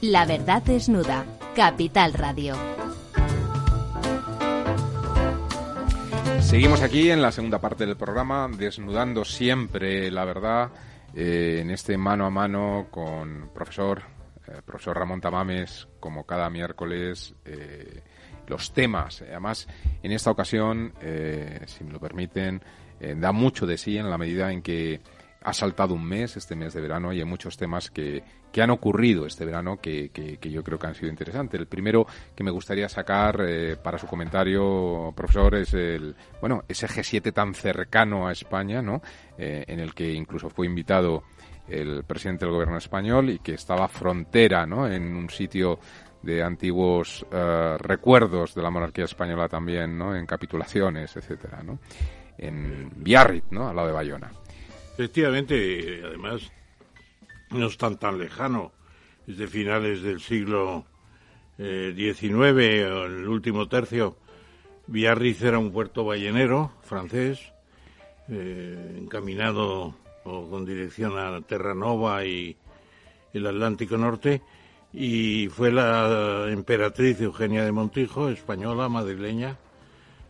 La 0.00 0.26
verdad 0.26 0.62
desnuda. 0.62 1.26
Capital 1.56 2.12
Radio. 2.12 2.54
Seguimos 6.40 6.82
aquí 6.82 7.10
en 7.10 7.20
la 7.20 7.32
segunda 7.32 7.60
parte 7.60 7.84
del 7.84 7.96
programa, 7.96 8.48
desnudando 8.48 9.24
siempre 9.24 10.08
la 10.12 10.24
verdad, 10.24 10.70
eh, 11.14 11.58
en 11.62 11.70
este 11.70 11.98
mano 11.98 12.26
a 12.26 12.30
mano 12.30 12.86
con 12.92 13.50
profesor, 13.52 14.02
eh, 14.46 14.62
profesor 14.64 14.96
Ramón 14.96 15.20
Tamames, 15.20 15.88
como 15.98 16.24
cada 16.24 16.48
miércoles, 16.48 17.34
eh, 17.44 18.00
los 18.46 18.72
temas. 18.72 19.22
Además, 19.22 19.66
en 20.00 20.12
esta 20.12 20.30
ocasión, 20.30 20.92
si 21.66 21.82
me 21.82 21.92
lo 21.92 21.98
permiten, 21.98 22.62
da 23.16 23.32
mucho 23.32 23.66
de 23.66 23.76
sí 23.76 23.98
en 23.98 24.08
la 24.08 24.16
medida 24.16 24.52
en 24.52 24.62
que 24.62 25.00
ha 25.48 25.52
saltado 25.54 25.94
un 25.94 26.04
mes, 26.04 26.36
este 26.36 26.54
mes 26.54 26.74
de 26.74 26.80
verano, 26.82 27.12
y 27.12 27.20
hay 27.20 27.24
muchos 27.24 27.56
temas 27.56 27.90
que, 27.90 28.22
que 28.52 28.60
han 28.60 28.70
ocurrido 28.70 29.24
este 29.24 29.46
verano 29.46 29.78
que, 29.80 30.10
que, 30.10 30.50
yo 30.50 30.62
creo 30.62 30.78
que 30.78 30.86
han 30.86 30.94
sido 30.94 31.08
interesantes. 31.08 31.58
El 31.58 31.66
primero 31.66 32.06
que 32.34 32.44
me 32.44 32.50
gustaría 32.50 32.88
sacar 32.88 33.40
eh, 33.46 33.76
para 33.76 33.98
su 33.98 34.06
comentario, 34.06 35.12
profesor, 35.16 35.54
es 35.54 35.72
el, 35.72 36.14
bueno, 36.40 36.64
ese 36.68 36.86
G7 36.86 37.32
tan 37.32 37.54
cercano 37.54 38.28
a 38.28 38.32
España, 38.32 38.82
¿no? 38.82 39.00
Eh, 39.38 39.64
en 39.66 39.80
el 39.80 39.94
que 39.94 40.12
incluso 40.12 40.50
fue 40.50 40.66
invitado 40.66 41.22
el 41.66 42.04
presidente 42.04 42.44
del 42.44 42.52
gobierno 42.52 42.76
español 42.76 43.30
y 43.30 43.38
que 43.38 43.54
estaba 43.54 43.88
frontera, 43.88 44.66
¿no? 44.66 44.86
En 44.86 45.16
un 45.16 45.30
sitio 45.30 45.78
de 46.22 46.42
antiguos 46.42 47.24
eh, 47.32 47.76
recuerdos 47.78 48.54
de 48.54 48.62
la 48.62 48.70
monarquía 48.70 49.04
española 49.06 49.48
también, 49.48 49.96
¿no? 49.96 50.14
En 50.14 50.26
capitulaciones, 50.26 51.16
etcétera, 51.16 51.62
¿no? 51.62 51.78
En 52.36 52.90
Biarritz, 52.96 53.50
¿no? 53.50 53.68
Al 53.68 53.76
lado 53.76 53.88
de 53.88 53.94
Bayona. 53.94 54.30
Efectivamente, 54.98 56.02
además, 56.04 56.50
no 57.50 57.66
es 57.68 57.78
tan 57.78 58.00
tan 58.00 58.18
lejano, 58.18 58.72
es 59.28 59.38
de 59.38 59.46
finales 59.46 60.02
del 60.02 60.20
siglo 60.20 60.86
XIX, 61.56 62.58
eh, 62.58 63.04
el 63.06 63.28
último 63.28 63.68
tercio. 63.68 64.16
Biarritz 64.88 65.42
era 65.42 65.60
un 65.60 65.70
puerto 65.70 66.04
ballenero 66.04 66.72
francés, 66.82 67.38
eh, 68.28 68.96
encaminado 68.98 69.94
o 70.24 70.50
con 70.50 70.66
dirección 70.66 71.16
a 71.16 71.40
Terranova 71.42 72.24
y 72.24 72.56
el 73.32 73.46
Atlántico 73.46 73.96
Norte, 73.98 74.42
y 74.92 75.46
fue 75.46 75.70
la 75.70 76.46
emperatriz 76.48 77.20
Eugenia 77.20 77.64
de 77.64 77.70
Montijo, 77.70 78.30
española, 78.30 78.88
madrileña, 78.88 79.58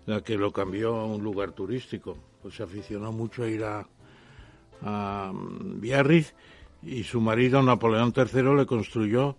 la 0.05 0.21
que 0.21 0.37
lo 0.37 0.53
cambió 0.53 0.95
a 0.97 1.07
un 1.07 1.25
lugar 1.25 1.53
turístico. 1.53 2.19
Pues 2.43 2.57
se 2.57 2.65
aficionó 2.65 3.13
mucho 3.13 3.45
a 3.45 3.49
ir 3.49 3.65
a, 3.65 3.87
a 4.83 5.33
Biarritz 5.33 6.35
y 6.83 7.03
su 7.05 7.21
marido 7.21 7.63
Napoleón 7.63 8.13
III 8.17 8.55
le 8.57 8.67
construyó 8.67 9.37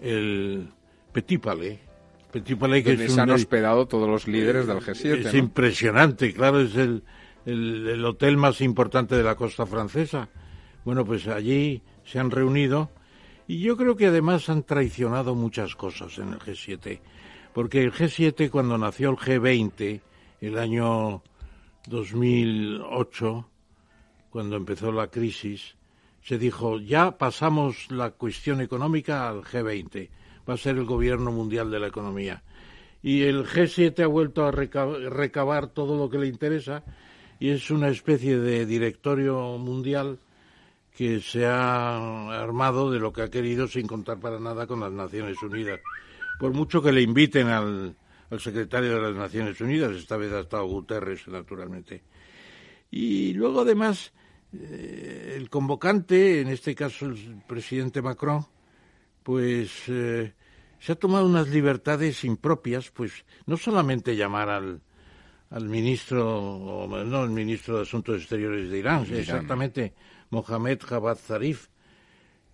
el 0.00 0.68
Petit 1.12 1.40
Palais. 1.40 1.78
Petit 2.30 2.58
Palais 2.58 2.84
que 2.84 2.92
es 2.92 3.12
se 3.12 3.20
han 3.20 3.30
hospedado 3.30 3.86
todos 3.86 4.08
los 4.08 4.28
líderes 4.28 4.66
del 4.66 4.78
G7. 4.78 5.26
Es 5.26 5.34
impresionante, 5.34 6.32
claro, 6.34 6.60
es 6.60 6.76
el, 6.76 7.02
el, 7.46 8.04
hotel 8.04 8.36
más 8.36 8.60
importante 8.60 9.16
de 9.16 9.22
la 9.22 9.36
costa 9.36 9.66
francesa. 9.66 10.28
Bueno, 10.84 11.04
pues 11.04 11.26
allí 11.28 11.82
se 12.04 12.18
han 12.18 12.30
reunido 12.30 12.90
y 13.48 13.60
yo 13.60 13.76
creo 13.76 13.96
que 13.96 14.06
además 14.06 14.48
han 14.48 14.64
traicionado 14.64 15.34
muchas 15.34 15.76
cosas 15.76 16.18
en 16.18 16.28
el 16.32 16.38
G7, 16.38 17.00
porque 17.54 17.82
el 17.82 17.92
G7 17.92 18.50
cuando 18.50 18.76
nació 18.76 19.10
el 19.10 19.16
G20, 19.16 20.00
el 20.40 20.58
año 20.58 21.22
2008, 21.88 23.48
cuando 24.36 24.56
empezó 24.56 24.92
la 24.92 25.06
crisis, 25.06 25.76
se 26.22 26.36
dijo, 26.36 26.78
ya 26.78 27.16
pasamos 27.16 27.90
la 27.90 28.10
cuestión 28.10 28.60
económica 28.60 29.30
al 29.30 29.40
G20, 29.40 30.10
va 30.46 30.52
a 30.52 30.58
ser 30.58 30.76
el 30.76 30.84
gobierno 30.84 31.32
mundial 31.32 31.70
de 31.70 31.80
la 31.80 31.86
economía. 31.86 32.42
Y 33.02 33.22
el 33.22 33.46
G7 33.46 33.98
ha 34.04 34.06
vuelto 34.06 34.44
a 34.44 34.50
recabar 34.50 35.68
todo 35.68 35.96
lo 35.96 36.10
que 36.10 36.18
le 36.18 36.26
interesa 36.26 36.84
y 37.40 37.48
es 37.48 37.70
una 37.70 37.88
especie 37.88 38.38
de 38.38 38.66
directorio 38.66 39.56
mundial 39.56 40.18
que 40.94 41.20
se 41.20 41.46
ha 41.46 42.28
armado 42.38 42.90
de 42.90 42.98
lo 42.98 43.14
que 43.14 43.22
ha 43.22 43.30
querido 43.30 43.66
sin 43.68 43.86
contar 43.86 44.20
para 44.20 44.38
nada 44.38 44.66
con 44.66 44.80
las 44.80 44.92
Naciones 44.92 45.42
Unidas. 45.42 45.80
Por 46.38 46.52
mucho 46.52 46.82
que 46.82 46.92
le 46.92 47.00
inviten 47.00 47.48
al, 47.48 47.96
secretario 48.38 48.96
de 48.96 49.00
las 49.00 49.16
Naciones 49.16 49.58
Unidas, 49.62 49.92
esta 49.92 50.18
vez 50.18 50.30
ha 50.30 50.40
estado 50.40 50.66
Guterres, 50.66 51.26
naturalmente. 51.26 52.02
Y 52.90 53.32
luego, 53.32 53.62
además, 53.62 54.12
eh, 54.52 55.34
el 55.36 55.50
convocante, 55.50 56.40
en 56.40 56.48
este 56.48 56.74
caso 56.74 57.06
el 57.06 57.42
presidente 57.46 58.02
Macron, 58.02 58.46
pues 59.22 59.70
eh, 59.88 60.32
se 60.78 60.92
ha 60.92 60.94
tomado 60.94 61.26
unas 61.26 61.48
libertades 61.48 62.24
impropias, 62.24 62.90
pues 62.90 63.24
no 63.46 63.56
solamente 63.56 64.16
llamar 64.16 64.48
al, 64.48 64.80
al 65.50 65.68
ministro, 65.68 66.86
no, 66.88 67.24
el 67.24 67.30
ministro 67.30 67.76
de 67.76 67.82
Asuntos 67.82 68.20
Exteriores 68.20 68.70
de 68.70 68.78
Irán, 68.78 69.06
exactamente, 69.12 69.94
Mohamed 70.30 70.80
Javad 70.80 71.16
Zarif, 71.16 71.68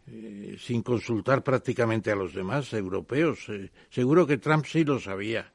eh, 0.06 0.56
sin 0.58 0.82
consultar 0.82 1.44
prácticamente 1.44 2.10
a 2.10 2.16
los 2.16 2.34
demás 2.34 2.72
europeos. 2.72 3.46
seguro 3.90 4.26
que 4.26 4.38
Trump 4.38 4.64
sí 4.66 4.84
lo 4.84 4.98
sabía. 4.98 5.52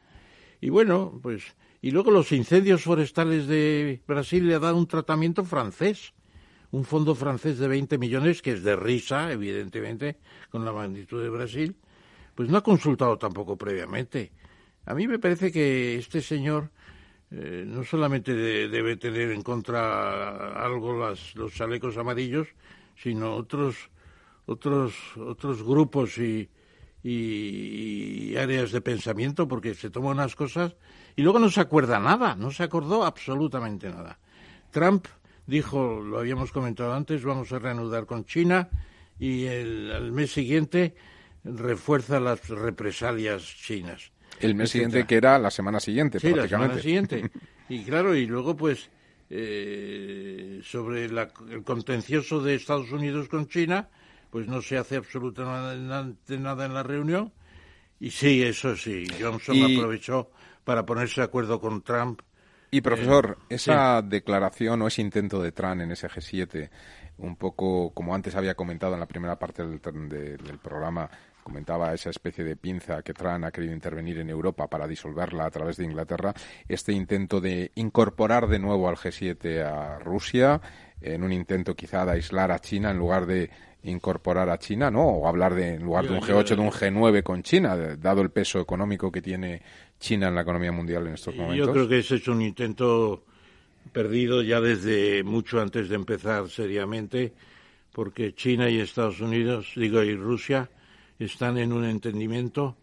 Y 0.61 0.69
bueno, 0.69 1.19
pues, 1.21 1.43
y 1.81 1.91
luego 1.91 2.11
los 2.11 2.31
incendios 2.31 2.83
forestales 2.83 3.47
de 3.47 4.01
Brasil 4.07 4.47
le 4.47 4.55
ha 4.55 4.59
dado 4.59 4.77
un 4.77 4.87
tratamiento 4.87 5.43
francés 5.43 6.13
un 6.77 6.85
fondo 6.85 7.15
francés 7.15 7.57
de 7.57 7.67
20 7.67 7.97
millones, 7.97 8.41
que 8.41 8.51
es 8.51 8.63
de 8.63 8.75
risa, 8.75 9.31
evidentemente, 9.31 10.17
con 10.51 10.63
la 10.63 10.71
magnitud 10.71 11.21
de 11.21 11.29
Brasil, 11.29 11.75
pues 12.35 12.49
no 12.49 12.57
ha 12.57 12.63
consultado 12.63 13.17
tampoco 13.17 13.57
previamente. 13.57 14.31
A 14.85 14.93
mí 14.93 15.07
me 15.07 15.17
parece 15.17 15.51
que 15.51 15.97
este 15.97 16.21
señor 16.21 16.69
eh, 17.31 17.65
no 17.65 17.83
solamente 17.83 18.35
debe 18.69 18.95
tener 18.95 19.31
en 19.31 19.41
contra 19.41 20.53
algo 20.63 20.99
las, 20.99 21.35
los 21.35 21.51
chalecos 21.53 21.97
amarillos, 21.97 22.47
sino 22.95 23.33
otros 23.35 23.89
otros 24.45 24.93
otros 25.17 25.61
grupos 25.63 26.17
y, 26.19 26.49
y, 27.03 28.35
áreas 28.37 28.71
de 28.71 28.79
pensamiento, 28.81 29.47
porque 29.47 29.73
se 29.73 29.89
toma 29.89 30.11
unas 30.11 30.35
cosas 30.35 30.77
y 31.15 31.21
luego 31.21 31.39
no 31.39 31.49
se 31.49 31.59
acuerda 31.59 31.99
nada, 31.99 32.35
no 32.35 32.51
se 32.51 32.63
acordó 32.63 33.03
absolutamente 33.03 33.89
nada. 33.89 34.19
Trump 34.71 35.07
dijo, 35.47 36.01
lo 36.01 36.19
habíamos 36.19 36.51
comentado 36.51 36.93
antes, 36.93 37.23
vamos 37.23 37.51
a 37.51 37.59
reanudar 37.59 38.05
con 38.05 38.25
China 38.25 38.69
y 39.17 39.45
el, 39.45 39.91
al 39.91 40.11
mes 40.11 40.31
siguiente 40.31 40.95
refuerza 41.43 42.19
las 42.19 42.47
represalias 42.49 43.43
chinas. 43.43 44.11
El 44.39 44.53
mes 44.53 44.69
siguiente 44.69 45.05
que 45.07 45.15
era 45.15 45.39
la 45.39 45.49
semana 45.49 45.79
siguiente, 45.79 46.19
sí, 46.19 46.33
la 46.33 46.47
semana 46.47 46.77
siguiente. 46.79 47.31
Y 47.69 47.83
claro, 47.83 48.15
y 48.15 48.25
luego 48.25 48.55
pues 48.55 48.89
eh, 49.29 50.61
sobre 50.63 51.03
el 51.03 51.63
contencioso 51.65 52.39
de 52.39 52.55
Estados 52.55 52.93
Unidos 52.93 53.27
con 53.27 53.49
China, 53.49 53.89
pues 54.29 54.47
no 54.47 54.61
se 54.61 54.77
hace 54.77 54.95
absolutamente 54.95 56.37
nada 56.37 56.65
en 56.65 56.73
la 56.73 56.83
reunión. 56.83 57.33
Y 57.99 58.11
sí, 58.11 58.41
eso 58.41 58.77
sí, 58.77 59.05
Johnson 59.19 59.57
aprovechó 59.63 60.31
para 60.63 60.85
ponerse 60.85 61.19
de 61.19 61.25
acuerdo 61.25 61.59
con 61.59 61.81
Trump 61.81 62.21
y 62.77 62.81
profesor, 62.81 63.37
esa 63.49 64.01
declaración 64.01 64.81
o 64.81 64.87
ese 64.87 65.01
intento 65.01 65.41
de 65.41 65.51
Trump 65.51 65.81
en 65.81 65.91
ese 65.91 66.07
G7, 66.07 66.69
un 67.17 67.35
poco 67.35 67.91
como 67.91 68.13
antes 68.13 68.35
había 68.35 68.55
comentado 68.55 68.93
en 68.93 68.99
la 68.99 69.07
primera 69.07 69.37
parte 69.37 69.65
del, 69.65 69.79
del 70.07 70.59
programa, 70.59 71.09
comentaba 71.43 71.93
esa 71.93 72.09
especie 72.09 72.43
de 72.43 72.55
pinza 72.55 73.01
que 73.01 73.13
Trump 73.13 73.45
ha 73.45 73.51
querido 73.51 73.73
intervenir 73.73 74.19
en 74.19 74.29
Europa 74.29 74.67
para 74.67 74.85
disolverla 74.85 75.45
a 75.45 75.49
través 75.49 75.77
de 75.77 75.85
Inglaterra, 75.85 76.33
este 76.67 76.91
intento 76.91 77.39
de 77.39 77.71
incorporar 77.75 78.47
de 78.47 78.59
nuevo 78.59 78.89
al 78.89 78.97
G7 78.97 79.63
a 79.63 79.97
Rusia, 79.99 80.61
en 80.99 81.23
un 81.23 81.31
intento 81.31 81.75
quizá 81.75 82.05
de 82.05 82.13
aislar 82.13 82.51
a 82.51 82.59
China 82.59 82.91
en 82.91 82.97
lugar 82.97 83.25
de 83.25 83.49
incorporar 83.83 84.49
a 84.49 84.57
China, 84.57 84.91
¿no? 84.91 85.05
O 85.05 85.27
hablar 85.27 85.55
de, 85.55 85.75
en 85.75 85.83
lugar 85.83 86.05
de 86.05 86.13
un 86.13 86.21
G8, 86.21 86.55
de 86.55 86.61
un 86.61 86.71
G9 86.71 87.23
con 87.23 87.43
China, 87.43 87.75
dado 87.97 88.21
el 88.21 88.31
peso 88.31 88.59
económico 88.59 89.11
que 89.11 89.21
tiene 89.21 89.61
China 89.99 90.27
en 90.27 90.35
la 90.35 90.41
economía 90.41 90.71
mundial 90.71 91.07
en 91.07 91.13
estos 91.13 91.35
momentos? 91.35 91.67
Yo 91.67 91.73
creo 91.73 91.87
que 91.87 91.99
ese 91.99 92.15
es 92.15 92.27
un 92.27 92.41
intento 92.41 93.23
perdido 93.87 94.41
ya 94.43 94.61
desde 94.61 95.23
mucho 95.23 95.59
antes 95.61 95.89
de 95.89 95.95
empezar 95.95 96.49
seriamente, 96.49 97.33
porque 97.91 98.33
China 98.33 98.69
y 98.69 98.79
Estados 98.79 99.21
Unidos, 99.21 99.73
digo, 99.75 100.03
y 100.03 100.15
Rusia, 100.15 100.69
están 101.19 101.57
en 101.57 101.73
un 101.73 101.85
entendimiento 101.85 102.77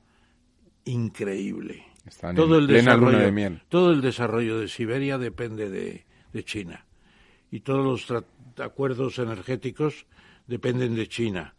increíble. 0.84 1.84
Están 2.06 2.34
todo 2.34 2.56
en 2.56 2.62
el 2.62 2.68
plena 2.68 2.96
luna 2.96 3.20
de 3.20 3.32
miel. 3.32 3.62
Todo 3.68 3.92
el 3.92 4.00
desarrollo 4.00 4.58
de 4.58 4.68
Siberia 4.68 5.18
depende 5.18 5.70
de, 5.70 6.44
China. 6.44 6.84
Y 7.50 7.60
todos 7.60 8.10
los 8.10 8.24
acuerdos 8.58 9.18
energéticos 9.18 10.06
dependen 10.46 10.94
de 10.96 11.06
China. 11.06 11.54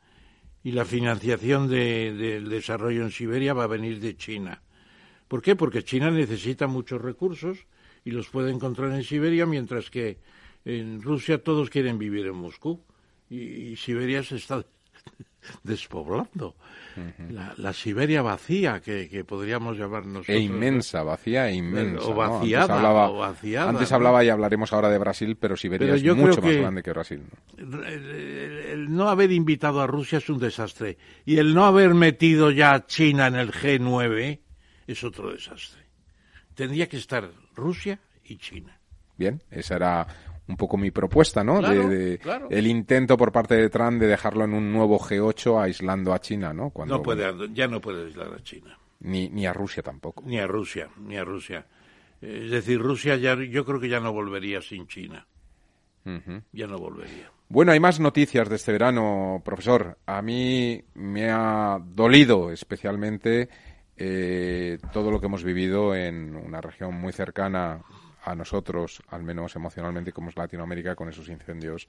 Y 0.64 0.72
la 0.72 0.84
financiación 0.84 1.70
del 1.70 2.50
desarrollo 2.50 3.04
en 3.04 3.12
Siberia 3.12 3.54
va 3.54 3.64
a 3.64 3.68
venir 3.68 4.00
de 4.00 4.18
China. 4.18 4.62
¿Por 5.28 5.42
qué? 5.42 5.56
Porque 5.56 5.84
China 5.84 6.12
necesita 6.12 6.68
muchos 6.68 7.02
recursos 7.02 7.66
y 8.04 8.12
los 8.12 8.30
puede 8.30 8.52
encontrar 8.52 8.92
en 8.92 9.04
Siberia, 9.04 9.46
mientras 9.46 9.90
que 9.90 10.20
en 10.64 11.02
Rusia 11.02 11.44
todos 11.44 11.70
quieren 11.70 11.98
vivir 11.98 12.28
en 12.28 12.36
Moscú 12.36 12.82
y, 13.30 13.76
Siberia 13.76 14.24
se 14.24 14.36
está 14.36 14.64
despoblando. 15.64 16.56
la, 17.58 17.74
Siberia 17.74 18.22
vacía, 18.22 18.80
que, 18.82 19.24
podríamos 19.28 19.78
llamarnos. 19.78 20.30
E 20.30 20.40
inmensa, 20.40 21.04
vacía 21.04 21.50
e 21.50 21.56
inmensa. 21.56 22.06
O 22.06 22.14
vaciada, 22.14 22.76
antes 23.68 23.92
hablaba, 23.92 24.24
y 24.24 24.30
hablaremos 24.30 24.72
ahora 24.74 24.90
de 24.90 25.00
Brasil, 25.00 25.38
pero 25.40 25.58
Siberia 25.58 25.96
es 25.96 26.04
mucho 26.16 26.42
más 26.42 26.56
grande 26.56 26.84
que 26.84 26.92
Brasil. 26.92 27.22
el, 27.58 28.94
no 28.94 29.10
haber 29.10 29.32
invitado 29.32 29.82
a 29.82 29.88
Rusia 29.88 30.20
es 30.20 30.30
un 30.30 30.40
desastre. 30.40 30.98
Y 31.26 31.38
el 31.38 31.54
no 31.54 31.66
haber 31.66 31.96
metido 31.96 32.52
ya 32.52 32.74
a 32.74 32.86
China 32.86 33.28
en 33.28 33.36
el 33.36 33.52
G9 33.52 34.45
es 34.88 35.04
otro 35.04 35.32
desastre. 35.32 35.84
Tendría 36.54 36.88
que 36.88 36.98
estar 36.98 37.30
Rusia 37.54 38.00
y 38.24 38.38
China. 38.38 38.80
Bien, 39.18 39.42
esa 39.50 39.76
era 39.76 40.08
un 40.48 40.58
poco 40.58 40.78
mi 40.78 40.92
propuesta, 40.92 41.44
¿no? 41.44 41.62
de, 41.62 42.20
El 42.50 42.68
intento 42.68 43.18
por 43.18 43.32
parte 43.32 43.56
de 43.56 43.70
Trump 43.70 44.00
de 44.00 44.08
dejarlo 44.08 44.46
en 44.46 44.54
un 44.54 44.72
nuevo 44.72 45.00
G8 45.00 45.64
aislando 45.64 46.14
a 46.14 46.20
China, 46.20 46.54
¿no? 46.54 46.70
Cuando, 46.70 46.98
no 46.98 47.04
puede, 47.04 47.26
ya 47.54 47.68
no 47.68 47.82
puede 47.82 48.06
aislar 48.06 48.34
a 48.34 48.44
China. 48.44 48.78
Ni, 49.00 49.30
ni 49.30 49.46
a 49.46 49.54
Rusia 49.54 49.84
tampoco. 49.84 50.24
Ni 50.26 50.40
a 50.40 50.48
Rusia, 50.48 50.90
ni 50.98 51.18
a 51.18 51.24
Rusia. 51.24 51.66
Es 52.22 52.52
decir, 52.52 52.80
Rusia 52.80 53.18
ya, 53.18 53.36
yo 53.36 53.66
creo 53.66 53.80
que 53.80 53.90
ya 53.90 54.00
no 54.00 54.14
volvería 54.14 54.62
sin 54.62 54.88
China. 54.88 55.28
Ya 56.52 56.68
no 56.68 56.78
volvería. 56.78 57.32
Bueno, 57.50 57.72
hay 57.72 57.80
más 57.80 58.00
noticias 58.00 58.48
de 58.48 58.56
este 58.56 58.72
verano, 58.72 59.42
profesor. 59.44 59.98
A 60.06 60.22
mí 60.22 60.84
me 60.94 61.32
ha 61.32 61.80
dolido 61.84 62.52
especialmente 62.52 63.50
eh, 63.98 64.78
todo 64.92 65.12
lo 65.12 65.20
que 65.20 65.28
hemos 65.28 65.44
vivido 65.44 65.96
en 65.96 66.36
una 66.36 66.62
región 66.62 66.96
muy 66.96 67.14
cercana 67.14 67.82
a 68.24 68.36
nosotros, 68.36 69.02
al 69.10 69.24
menos 69.24 69.56
emocionalmente, 69.56 70.12
como 70.12 70.30
es 70.30 70.38
Latinoamérica, 70.38 70.96
con 70.96 71.10
esos 71.10 71.30
incendios, 71.30 71.88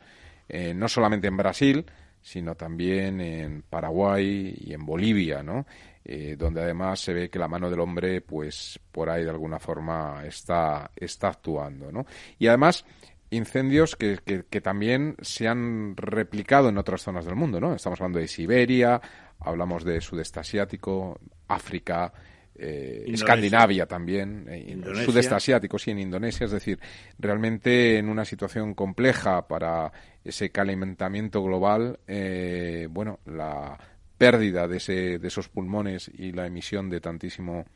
eh, 0.48 0.74
no 0.74 0.86
solamente 0.86 1.28
en 1.28 1.36
Brasil, 1.36 1.86
sino 2.20 2.54
también 2.54 3.20
en 3.20 3.62
Paraguay 3.62 4.54
y 4.58 4.74
en 4.74 4.84
Bolivia, 4.84 5.42
¿no? 5.42 5.66
Eh, 6.04 6.36
donde 6.38 6.60
además 6.60 7.00
se 7.00 7.14
ve 7.14 7.30
que 7.30 7.38
la 7.38 7.48
mano 7.48 7.70
del 7.70 7.80
hombre, 7.80 8.20
pues 8.20 8.78
por 8.92 9.08
ahí 9.10 9.24
de 9.24 9.30
alguna 9.30 9.58
forma 9.58 10.24
está, 10.24 10.90
está 10.94 11.28
actuando, 11.28 11.90
¿no? 11.90 12.06
Y 12.38 12.46
además 12.46 12.84
incendios 13.30 13.96
que, 13.96 14.18
que, 14.24 14.60
también 14.60 15.16
se 15.20 15.48
han 15.48 15.96
replicado 15.96 16.68
en 16.68 16.78
otras 16.78 17.02
zonas 17.02 17.24
del 17.24 17.34
mundo, 17.34 17.60
¿no? 17.60 17.74
Estamos 17.74 18.00
hablando 18.00 18.20
de 18.20 18.28
Siberia, 18.28 19.00
hablamos 19.40 19.84
de 19.84 20.00
sudeste 20.00 20.40
asiático, 20.40 21.18
África, 21.48 22.12
eh, 22.58 23.04
Escandinavia 23.08 23.86
también, 23.86 24.46
eh, 24.48 24.78
sudeste 25.04 25.34
asiático, 25.34 25.78
sí, 25.78 25.90
en 25.90 25.98
Indonesia, 25.98 26.46
es 26.46 26.52
decir, 26.52 26.78
realmente 27.18 27.98
en 27.98 28.08
una 28.08 28.24
situación 28.24 28.74
compleja 28.74 29.46
para 29.46 29.92
ese 30.24 30.50
calentamiento 30.50 31.42
global, 31.42 31.98
eh, 32.06 32.88
bueno, 32.90 33.20
la 33.26 33.78
pérdida 34.16 34.66
de, 34.66 34.78
ese, 34.78 35.18
de 35.18 35.28
esos 35.28 35.48
pulmones 35.48 36.10
y 36.16 36.32
la 36.32 36.46
emisión 36.46 36.88
de 36.88 37.00
tantísimo 37.00 37.66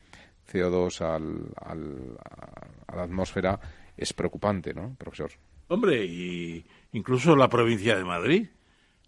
CO2 0.51 1.01
al, 1.01 1.53
al, 1.63 2.17
a 2.87 2.95
la 2.95 3.03
atmósfera 3.03 3.59
es 3.95 4.13
preocupante, 4.13 4.73
¿no, 4.73 4.95
profesor? 4.97 5.31
Hombre, 5.67 6.03
y 6.03 6.65
incluso 6.93 7.35
la 7.35 7.47
provincia 7.47 7.95
de 7.95 8.03
Madrid, 8.03 8.47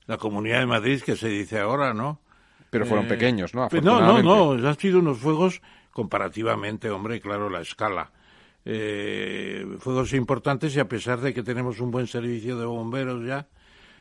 la 0.06 0.18
comunidad 0.18 0.60
de 0.60 0.66
Madrid 0.68 1.02
que 1.02 1.16
se 1.16 1.28
dice 1.30 1.60
ahora, 1.60 1.94
¿no? 1.94 2.20
Pero 2.74 2.88
fueron 2.88 3.06
eh, 3.06 3.10
pequeños, 3.10 3.54
¿no? 3.54 3.70
No, 3.84 4.02
no, 4.02 4.24
no, 4.24 4.68
han 4.68 4.80
sido 4.80 4.98
unos 4.98 5.20
fuegos 5.20 5.62
comparativamente, 5.92 6.90
hombre, 6.90 7.22
claro, 7.22 7.48
la 7.48 7.62
escala. 7.62 8.12
Eh, 8.66 9.64
fuegos 9.78 10.12
importantes 10.14 10.76
y 10.76 10.80
a 10.80 10.88
pesar 10.88 11.22
de 11.22 11.36
que 11.36 11.44
tenemos 11.44 11.80
un 11.80 11.92
buen 11.92 12.08
servicio 12.08 12.58
de 12.58 12.66
bomberos 12.66 13.24
ya, 13.24 13.48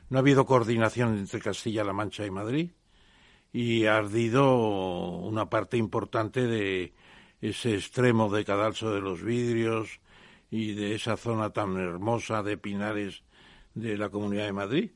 no 0.09 0.17
ha 0.17 0.21
habido 0.21 0.47
coordinación 0.47 1.19
entre 1.19 1.41
Castilla-La 1.41 1.93
Mancha 1.93 2.25
y 2.25 2.31
Madrid 2.31 2.71
y 3.53 3.85
ha 3.85 3.99
ardido 3.99 4.57
una 4.57 5.51
parte 5.51 5.77
importante 5.77 6.47
de 6.47 6.95
ese 7.43 7.75
extremo 7.75 8.35
de 8.35 8.47
Cadalso 8.47 8.95
de 8.95 9.03
los 9.03 9.23
Vidrios 9.23 10.01
y 10.51 10.73
de 10.73 10.95
esa 10.95 11.19
zona 11.19 11.51
tan 11.51 11.77
hermosa 11.77 12.43
de 12.43 12.57
Pinares 12.57 13.23
de 13.75 13.99
la 13.99 14.09
Comunidad 14.09 14.47
de 14.47 14.53
Madrid. 14.55 14.91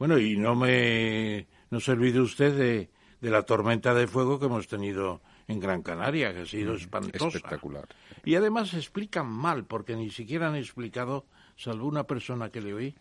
Bueno, 0.00 0.18
y 0.18 0.36
no 0.36 0.56
me 0.56 1.46
no 1.70 1.78
se 1.78 1.92
olvide 1.92 2.20
usted 2.20 2.56
de 2.56 2.90
de 3.20 3.30
la 3.30 3.42
tormenta 3.42 3.94
de 3.94 4.06
fuego 4.06 4.38
que 4.38 4.46
hemos 4.46 4.66
tenido 4.66 5.20
en 5.46 5.60
Gran 5.60 5.82
Canaria, 5.82 6.32
que 6.32 6.40
ha 6.40 6.46
sido 6.46 6.74
espantosa. 6.74 7.36
Espectacular. 7.36 7.88
Y 8.24 8.34
además 8.34 8.72
explican 8.74 9.26
mal, 9.26 9.64
porque 9.64 9.96
ni 9.96 10.10
siquiera 10.10 10.48
han 10.48 10.56
explicado, 10.56 11.26
salvo 11.56 11.88
una 11.88 12.04
persona 12.04 12.50
que 12.50 12.60
le 12.60 12.74
oí, 12.74 12.94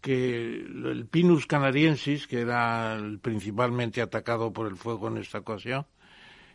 que 0.00 0.54
el 0.56 1.06
Pinus 1.10 1.46
canariensis, 1.46 2.26
que 2.26 2.40
era 2.40 2.94
el 2.94 3.18
principalmente 3.18 4.00
atacado 4.00 4.52
por 4.52 4.66
el 4.66 4.76
fuego 4.76 5.08
en 5.08 5.18
esta 5.18 5.38
ocasión, 5.38 5.86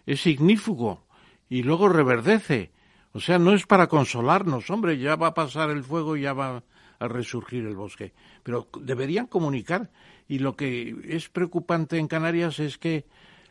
es 0.05 0.25
ignífugo 0.25 1.05
y 1.49 1.63
luego 1.63 1.89
reverdece. 1.89 2.71
O 3.13 3.19
sea, 3.19 3.37
no 3.37 3.53
es 3.53 3.65
para 3.67 3.87
consolarnos, 3.87 4.69
hombre, 4.69 4.97
ya 4.97 5.15
va 5.15 5.27
a 5.27 5.33
pasar 5.33 5.69
el 5.69 5.83
fuego 5.83 6.17
y 6.17 6.21
ya 6.21 6.33
va 6.33 6.63
a 6.99 7.07
resurgir 7.07 7.65
el 7.65 7.75
bosque. 7.75 8.13
Pero 8.41 8.69
deberían 8.81 9.27
comunicar 9.27 9.91
y 10.27 10.39
lo 10.39 10.55
que 10.55 10.95
es 11.07 11.29
preocupante 11.29 11.97
en 11.97 12.07
Canarias 12.07 12.59
es 12.59 12.77
que 12.77 13.05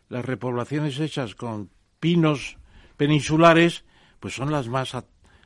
las 0.08 0.24
repoblaciones 0.24 0.98
hechas 1.00 1.34
con 1.34 1.70
pinos 2.00 2.58
peninsulares 2.96 3.84
pues 4.20 4.34
son 4.34 4.52
las 4.52 4.68
más 4.68 4.96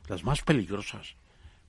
las 0.07 0.23
más 0.23 0.41
peligrosas 0.41 1.15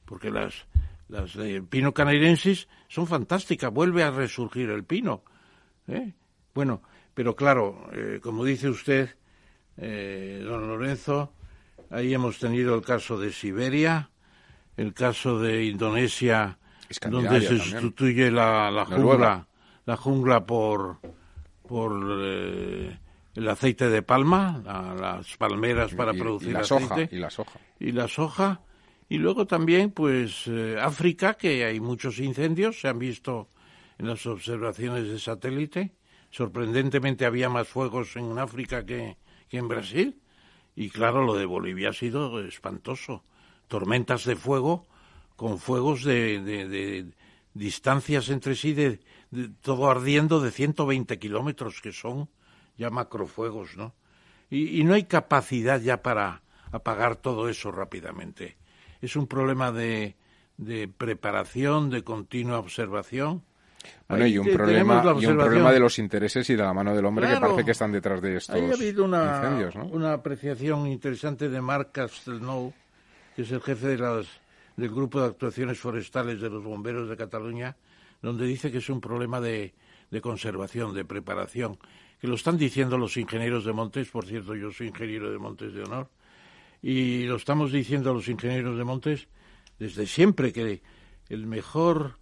porque 0.04 0.30
las 0.30 0.66
las 1.08 1.34
de 1.34 1.62
pino 1.62 1.94
canariensis 1.94 2.68
son 2.88 3.06
fantásticas 3.06 3.72
vuelve 3.72 4.02
a 4.02 4.10
resurgir 4.10 4.70
el 4.70 4.84
pino 4.84 5.22
¿eh? 5.86 6.12
bueno 6.54 6.82
pero 7.14 7.34
claro 7.34 7.88
eh, 7.92 8.20
como 8.22 8.44
dice 8.44 8.68
usted 8.68 9.16
eh, 9.76 10.42
don 10.44 10.68
Lorenzo 10.68 11.32
ahí 11.90 12.12
hemos 12.12 12.38
tenido 12.38 12.74
el 12.74 12.82
caso 12.82 13.18
de 13.18 13.32
Siberia 13.32 14.10
el 14.76 14.92
caso 14.92 15.40
de 15.40 15.64
Indonesia 15.64 16.58
donde 17.10 17.40
se 17.40 17.58
sustituye 17.58 18.30
la, 18.30 18.70
la 18.70 18.84
jungla 18.84 19.47
la 19.88 19.96
jungla 19.96 20.44
por, 20.44 20.98
por 21.66 22.20
eh, 22.20 22.94
el 23.34 23.48
aceite 23.48 23.88
de 23.88 24.02
palma, 24.02 24.62
las 25.00 25.34
palmeras 25.38 25.94
para 25.94 26.12
producir 26.12 26.52
la 26.52 26.60
aceite. 26.60 27.06
Soja, 27.06 27.08
y 27.10 27.16
la 27.16 27.30
soja. 27.30 27.60
Y 27.80 27.92
la 27.92 28.06
soja. 28.06 28.60
Y 29.08 29.16
luego 29.16 29.46
también, 29.46 29.92
pues, 29.92 30.46
eh, 30.46 30.76
África, 30.78 31.38
que 31.38 31.64
hay 31.64 31.80
muchos 31.80 32.18
incendios, 32.18 32.78
se 32.78 32.88
han 32.88 32.98
visto 32.98 33.48
en 33.96 34.08
las 34.08 34.26
observaciones 34.26 35.08
de 35.08 35.18
satélite. 35.18 35.94
Sorprendentemente 36.28 37.24
había 37.24 37.48
más 37.48 37.66
fuegos 37.66 38.14
en 38.16 38.38
África 38.38 38.84
que, 38.84 39.16
que 39.48 39.56
en 39.56 39.68
Brasil. 39.68 40.20
Y 40.76 40.90
claro, 40.90 41.24
lo 41.24 41.32
de 41.32 41.46
Bolivia 41.46 41.88
ha 41.88 41.94
sido 41.94 42.44
espantoso. 42.44 43.24
Tormentas 43.68 44.26
de 44.26 44.36
fuego 44.36 44.86
con 45.34 45.58
fuegos 45.58 46.04
de, 46.04 46.42
de 46.42 47.06
distancias 47.58 48.30
entre 48.30 48.54
sí 48.54 48.72
de 48.72 49.00
todo 49.60 49.90
ardiendo 49.90 50.40
de 50.40 50.50
120 50.50 51.18
kilómetros, 51.18 51.80
que 51.80 51.92
son 51.92 52.28
ya 52.76 52.90
macrofuegos, 52.90 53.76
¿no? 53.76 53.94
Y, 54.50 54.82
no 54.84 54.94
hay 54.94 55.04
capacidad 55.04 55.78
ya 55.80 56.02
para 56.02 56.40
apagar 56.72 57.16
todo 57.16 57.50
eso 57.50 57.70
rápidamente. 57.70 58.56
Es 59.02 59.14
un 59.14 59.26
problema 59.26 59.72
de, 59.72 60.16
de 60.56 60.88
preparación, 60.88 61.90
de 61.90 62.02
continua 62.02 62.58
observación. 62.58 63.42
Bueno, 64.08 64.26
y 64.26 64.38
un, 64.38 64.46
problema, 64.46 65.02
y 65.20 65.26
un 65.26 65.36
problema 65.36 65.70
de 65.70 65.80
los 65.80 65.98
intereses 65.98 66.48
y 66.48 66.56
de 66.56 66.62
la 66.62 66.72
mano 66.72 66.94
del 66.96 67.04
hombre 67.04 67.28
que 67.28 67.36
parece 67.36 67.64
que 67.64 67.70
están 67.72 67.92
detrás 67.92 68.20
de 68.20 68.36
estos 68.36 68.56
ha 68.56 68.74
habido 68.74 69.04
una, 69.04 69.36
incendios, 69.36 69.76
¿no? 69.76 69.84
una 69.86 70.14
apreciación 70.14 70.86
interesante 70.88 71.48
de 71.48 71.60
Marc 71.60 71.92
Castelnau, 71.92 72.72
que 73.36 73.42
es 73.42 73.52
el 73.52 73.60
jefe 73.60 73.86
de 73.88 73.98
las, 73.98 74.26
del 74.78 74.90
Grupo 74.90 75.20
de 75.20 75.26
Actuaciones 75.26 75.80
Forestales 75.80 76.40
de 76.40 76.48
los 76.48 76.62
Bomberos 76.62 77.08
de 77.08 77.16
Cataluña, 77.16 77.76
donde 78.22 78.46
dice 78.46 78.70
que 78.70 78.78
es 78.78 78.88
un 78.88 79.00
problema 79.00 79.40
de, 79.40 79.74
conservación, 80.22 80.94
de 80.94 81.04
preparación, 81.04 81.78
que 82.20 82.28
lo 82.28 82.36
están 82.36 82.56
diciendo 82.56 82.96
los 82.96 83.16
ingenieros 83.16 83.64
de 83.64 83.72
montes, 83.72 84.08
por 84.08 84.24
cierto, 84.24 84.54
yo 84.54 84.70
soy 84.70 84.86
ingeniero 84.86 85.32
de 85.32 85.38
montes 85.38 85.74
de 85.74 85.82
honor, 85.82 86.08
y 86.80 87.24
lo 87.24 87.34
estamos 87.34 87.72
diciendo 87.72 88.14
los 88.14 88.28
ingenieros 88.28 88.78
de 88.78 88.84
montes 88.84 89.26
desde 89.80 90.06
siempre, 90.06 90.52
que 90.52 90.80
el 91.28 91.46
mejor 91.48 92.20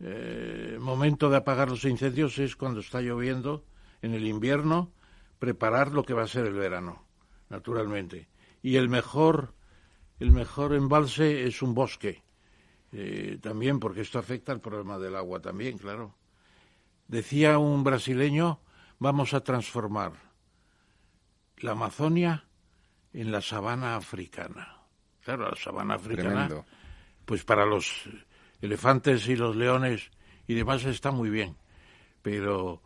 eh, 0.00 0.76
momento 0.78 1.30
de 1.30 1.38
apagar 1.38 1.70
los 1.70 1.86
incendios 1.86 2.38
es 2.38 2.54
cuando 2.54 2.80
está 2.80 3.00
lloviendo, 3.00 3.64
en 4.02 4.12
el 4.12 4.26
invierno, 4.26 4.92
preparar 5.38 5.92
lo 5.92 6.04
que 6.04 6.12
va 6.12 6.24
a 6.24 6.28
ser 6.28 6.44
el 6.44 6.52
verano, 6.52 7.02
naturalmente. 7.48 8.28
Y 8.62 8.76
el 8.76 8.90
mejor, 8.90 9.54
el 10.18 10.32
mejor 10.32 10.74
embalse 10.74 11.44
es 11.46 11.62
un 11.62 11.74
bosque, 11.74 12.22
eh, 12.92 13.38
también 13.40 13.78
porque 13.78 14.00
esto 14.00 14.18
afecta 14.18 14.52
al 14.52 14.60
problema 14.60 14.98
del 14.98 15.16
agua 15.16 15.40
también, 15.40 15.78
claro. 15.78 16.14
Decía 17.06 17.58
un 17.58 17.84
brasileño, 17.84 18.60
vamos 18.98 19.34
a 19.34 19.40
transformar 19.40 20.12
la 21.58 21.72
Amazonia 21.72 22.44
en 23.12 23.32
la 23.32 23.40
sabana 23.40 23.96
africana. 23.96 24.76
Claro, 25.22 25.50
la 25.50 25.56
sabana 25.56 25.94
africana, 25.94 26.48
pues 27.24 27.44
para 27.44 27.64
los 27.66 28.08
elefantes 28.60 29.28
y 29.28 29.36
los 29.36 29.56
leones 29.56 30.10
y 30.46 30.54
demás 30.54 30.84
está 30.84 31.10
muy 31.10 31.30
bien, 31.30 31.56
pero 32.22 32.82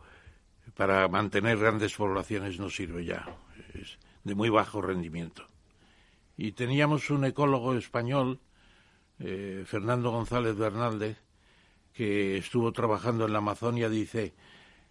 para 0.75 1.07
mantener 1.07 1.57
grandes 1.57 1.93
poblaciones 1.95 2.59
no 2.59 2.69
sirve 2.69 3.05
ya, 3.05 3.25
es 3.73 3.97
de 4.23 4.35
muy 4.35 4.49
bajo 4.49 4.81
rendimiento. 4.81 5.47
Y 6.37 6.53
teníamos 6.53 7.09
un 7.09 7.25
ecólogo 7.25 7.75
español, 7.75 8.39
eh, 9.19 9.63
Fernando 9.65 10.11
González 10.11 10.55
Bernaldez, 10.55 11.17
que 11.93 12.37
estuvo 12.37 12.71
trabajando 12.71 13.25
en 13.25 13.33
la 13.33 13.37
Amazonia, 13.37 13.87
dice, 13.87 14.33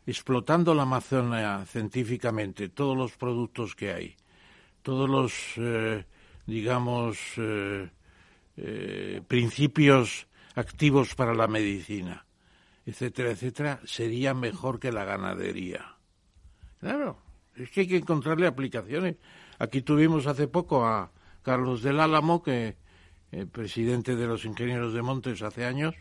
explotando 0.06 0.74
la 0.74 0.82
Amazonia 0.82 1.64
científicamente, 1.66 2.68
todos 2.68 2.96
los 2.96 3.16
productos 3.16 3.74
que 3.74 3.92
hay, 3.92 4.16
todos 4.82 5.10
los, 5.10 5.32
eh, 5.56 6.06
digamos, 6.46 7.18
eh, 7.36 9.20
principios 9.26 10.28
activos 10.54 11.14
para 11.16 11.34
la 11.34 11.48
medicina, 11.48 12.24
etcétera, 12.86 13.30
etcétera, 13.30 13.80
sería 13.84 14.34
mejor 14.34 14.78
que 14.78 14.92
la 14.92 15.04
ganadería. 15.04 15.96
Claro, 16.78 17.18
es 17.56 17.70
que 17.70 17.80
hay 17.80 17.88
que 17.88 17.96
encontrarle 17.96 18.46
aplicaciones. 18.46 19.16
Aquí 19.58 19.82
tuvimos 19.82 20.26
hace 20.26 20.48
poco 20.48 20.84
a 20.84 21.10
Carlos 21.42 21.82
del 21.82 22.00
Álamo, 22.00 22.42
que 22.42 22.76
el 23.30 23.48
presidente 23.48 24.16
de 24.16 24.26
los 24.26 24.44
ingenieros 24.44 24.94
de 24.94 25.02
montes 25.02 25.42
hace 25.42 25.64
años, 25.64 25.94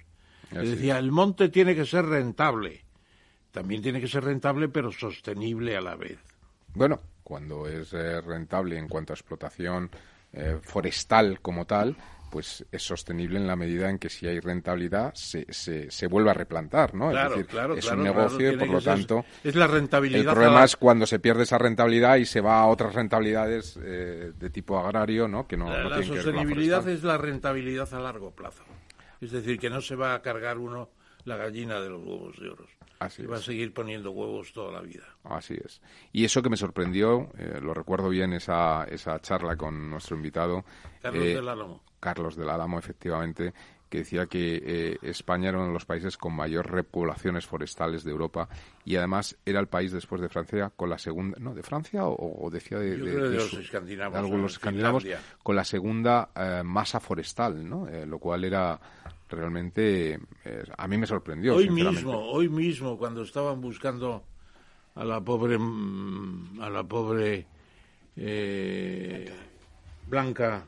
decía, 0.52 0.98
el 0.98 1.12
monte 1.12 1.50
tiene 1.50 1.76
que 1.76 1.86
ser 1.86 2.06
rentable. 2.06 2.84
También 3.52 3.82
tiene 3.82 4.00
que 4.00 4.08
ser 4.08 4.24
rentable, 4.24 4.70
pero 4.70 4.92
sostenible 4.92 5.76
a 5.76 5.82
la 5.82 5.96
vez. 5.96 6.20
Bueno, 6.74 7.00
cuando 7.24 7.68
es 7.68 7.94
eh, 7.94 8.22
rentable 8.22 8.78
en 8.78 8.88
cuanto 8.88 9.14
a 9.14 9.16
explotación 9.16 9.90
eh, 10.34 10.60
forestal 10.62 11.42
como 11.42 11.66
tal, 11.66 11.96
pues 12.32 12.66
es 12.72 12.82
sostenible 12.82 13.38
en 13.38 13.46
la 13.46 13.56
medida 13.56 13.90
en 13.90 14.00
que 14.00 14.10
si 14.10 14.26
hay 14.26 14.40
rentabilidad 14.40 15.14
se, 15.14 15.46
se, 15.50 15.92
se 15.92 16.08
vuelve 16.08 16.32
a 16.32 16.34
replantar, 16.34 16.96
¿no? 16.96 17.12
Claro, 17.12 17.30
es 17.30 17.38
decir, 17.38 17.46
claro, 17.48 17.76
es 17.76 17.86
claro, 17.86 17.98
un 17.98 18.04
negocio 18.04 18.54
y 18.54 18.58
por 18.58 18.70
lo 18.70 18.82
tanto 18.82 19.26
es 19.44 19.56
la 19.56 19.68
rentabilidad. 19.68 20.22
El 20.22 20.34
problema 20.34 20.64
es 20.64 20.76
cuando 20.78 21.06
se 21.06 21.20
pierde 21.20 21.44
esa 21.44 21.58
rentabilidad 21.58 22.16
y 22.16 22.26
se 22.26 22.42
va 22.42 22.62
a 22.62 22.68
otras 22.68 22.96
rentabilidades 22.96 23.78
eh, 23.84 24.32
de 24.36 24.50
tipo 24.50 24.80
agrario, 24.80 25.28
¿no? 25.28 25.46
Que 25.46 25.58
no, 25.58 25.70
la, 25.70 25.84
no 25.84 25.90
la 25.90 26.04
sostenibilidad 26.04 26.88
es 26.88 27.04
la 27.04 27.18
rentabilidad 27.18 27.94
a 27.94 28.00
largo 28.00 28.32
plazo. 28.32 28.64
Es 29.20 29.32
decir, 29.32 29.60
que 29.60 29.70
no 29.70 29.82
se 29.82 29.96
va 29.96 30.16
a 30.16 30.22
cargar 30.22 30.58
uno 30.58 30.90
la 31.26 31.36
gallina 31.36 31.80
de 31.80 31.90
los 31.90 32.02
huevos 32.04 32.40
de 32.40 32.50
oro. 32.50 32.66
Así 33.00 33.24
y 33.24 33.26
va 33.26 33.38
a 33.38 33.42
seguir 33.42 33.74
poniendo 33.74 34.12
huevos 34.12 34.54
toda 34.54 34.72
la 34.72 34.82
vida. 34.82 35.04
Así 35.24 35.56
es. 35.64 35.82
Y 36.12 36.24
eso 36.24 36.42
que 36.42 36.50
me 36.50 36.58
sorprendió, 36.58 37.30
eh, 37.38 37.60
lo 37.62 37.74
recuerdo 37.74 38.10
bien 38.10 38.32
esa, 38.34 38.84
esa 38.86 39.20
charla 39.20 39.56
con 39.56 39.90
nuestro 39.90 40.16
invitado. 40.16 40.64
Carlos 41.02 41.26
eh, 41.26 41.36
del 41.36 41.50
Álamo. 41.50 41.84
Carlos 42.02 42.36
del 42.36 42.50
Álamo, 42.50 42.78
efectivamente, 42.78 43.54
que 43.90 44.00
decía 44.00 44.26
que 44.26 44.62
eh, 44.66 44.98
España 45.02 45.50
era 45.50 45.58
uno 45.60 45.68
de 45.68 45.74
los 45.74 45.86
países 45.86 46.18
con 46.18 46.34
mayor 46.34 46.70
repoblaciones 46.72 47.46
forestales 47.46 48.04
de 48.06 48.12
Europa 48.12 48.48
y 48.86 48.96
además 48.96 49.38
era 49.46 49.60
el 49.60 49.68
país 49.68 49.92
después 49.92 50.20
de 50.22 50.30
Francia 50.30 50.72
con 50.76 50.90
la 50.90 50.98
segunda, 50.98 51.38
no, 51.40 51.54
de 51.54 51.62
Francia 51.64 52.06
o, 52.06 52.46
o 52.46 52.50
decía 52.50 52.80
de, 52.80 52.98
de- 52.98 53.12
de 53.20 53.30
de 53.30 53.36
los 53.36 53.54
escandinavos, 53.54 54.14
de 54.14 54.20
algunos 54.20 54.42
¿no? 54.44 54.48
escandinavos 54.48 55.04
con 55.44 55.56
la 55.58 55.64
segunda 55.66 56.30
eh, 56.36 56.62
masa 56.66 57.00
forestal, 57.02 57.68
¿no? 57.70 57.88
Eh, 57.90 58.06
lo 58.06 58.18
cual 58.20 58.44
era 58.46 58.80
realmente 59.30 60.20
a 60.78 60.88
mí 60.88 60.98
me 60.98 61.06
sorprendió. 61.08 61.56
Hoy 61.56 61.70
mismo, 61.70 62.18
hoy 62.32 62.50
mismo, 62.50 62.98
cuando 62.98 63.24
estaban 63.24 63.62
buscando 63.62 64.24
a 64.96 65.04
la 65.06 65.22
pobre, 65.22 65.58
mm, 65.58 66.62
a 66.62 66.70
la 66.70 66.84
pobre 66.84 67.46
Blanca, 70.08 70.68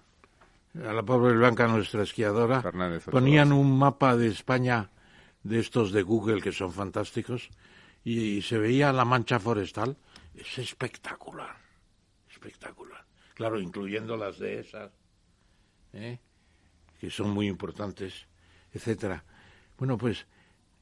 a 0.75 0.93
la 0.93 1.03
pobre 1.03 1.33
Blanca, 1.33 1.67
nuestra 1.67 2.03
esquiadora, 2.03 2.61
Fernández 2.61 3.05
ponían 3.05 3.51
un 3.51 3.77
mapa 3.77 4.17
de 4.17 4.27
España 4.27 4.89
de 5.43 5.59
estos 5.59 5.91
de 5.91 6.01
Google 6.01 6.41
que 6.41 6.51
son 6.51 6.71
fantásticos 6.71 7.49
y, 8.03 8.41
se 8.41 8.57
veía 8.57 8.91
la 8.91 9.05
mancha 9.05 9.39
forestal. 9.39 9.97
Es 10.33 10.57
espectacular, 10.57 11.55
espectacular. 12.29 13.05
Claro, 13.35 13.59
incluyendo 13.59 14.17
las 14.17 14.39
de 14.39 14.59
esas, 14.59 14.91
¿eh? 15.93 16.19
que 16.99 17.09
son 17.09 17.29
muy 17.29 17.47
importantes, 17.47 18.27
etcétera. 18.71 19.23
Bueno, 19.77 19.97
pues 19.97 20.25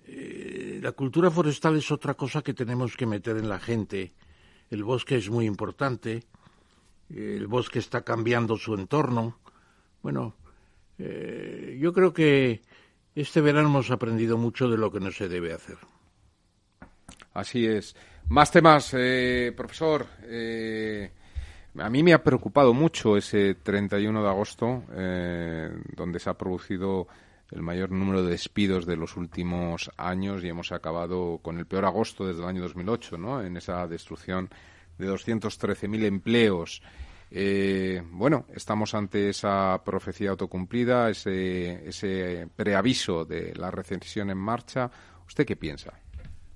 eh, 0.05 0.79
la 0.81 0.93
cultura 0.93 1.29
forestal 1.29 1.77
es 1.77 1.91
otra 1.91 2.13
cosa 2.13 2.41
que 2.41 2.53
tenemos 2.53 2.95
que 2.95 3.05
meter 3.05 3.37
en 3.37 3.49
la 3.49 3.59
gente. 3.59 4.13
El 4.69 4.83
bosque 4.83 5.17
es 5.17 5.29
muy 5.29 5.45
importante, 5.45 6.23
el 7.09 7.47
bosque 7.47 7.79
está 7.79 8.03
cambiando 8.03 8.57
su 8.57 8.73
entorno. 8.73 9.37
Bueno, 10.01 10.35
eh, 10.97 11.77
yo 11.79 11.93
creo 11.93 12.13
que 12.13 12.61
este 13.15 13.41
verano 13.41 13.69
hemos 13.69 13.91
aprendido 13.91 14.37
mucho 14.37 14.69
de 14.69 14.77
lo 14.77 14.91
que 14.91 14.99
no 14.99 15.11
se 15.11 15.27
debe 15.27 15.53
hacer. 15.53 15.77
Así 17.33 17.65
es. 17.65 17.95
Más 18.29 18.51
temas, 18.51 18.93
eh, 18.97 19.53
profesor. 19.55 20.05
Eh, 20.23 21.11
a 21.77 21.89
mí 21.89 22.03
me 22.03 22.13
ha 22.13 22.23
preocupado 22.23 22.73
mucho 22.73 23.17
ese 23.17 23.55
31 23.55 24.21
de 24.21 24.29
agosto, 24.29 24.83
eh, 24.93 25.69
donde 25.95 26.19
se 26.19 26.29
ha 26.29 26.37
producido 26.37 27.07
el 27.51 27.61
mayor 27.61 27.91
número 27.91 28.23
de 28.23 28.31
despidos 28.31 28.85
de 28.85 28.95
los 28.95 29.17
últimos 29.17 29.91
años 29.97 30.43
y 30.43 30.49
hemos 30.49 30.71
acabado 30.71 31.39
con 31.41 31.57
el 31.59 31.65
peor 31.65 31.85
agosto 31.85 32.25
desde 32.25 32.41
el 32.41 32.47
año 32.47 32.61
2008, 32.61 33.17
¿no? 33.17 33.43
En 33.43 33.57
esa 33.57 33.85
destrucción 33.87 34.49
de 34.97 35.09
213.000 35.09 36.05
empleos. 36.05 36.81
Eh, 37.33 38.03
bueno, 38.11 38.45
estamos 38.53 38.93
ante 38.93 39.29
esa 39.29 39.81
profecía 39.85 40.31
autocumplida, 40.31 41.09
ese, 41.09 41.87
ese 41.87 42.49
preaviso 42.55 43.23
de 43.23 43.55
la 43.55 43.71
recesión 43.71 44.29
en 44.29 44.37
marcha. 44.37 44.91
¿Usted 45.25 45.45
qué 45.45 45.55
piensa? 45.55 45.93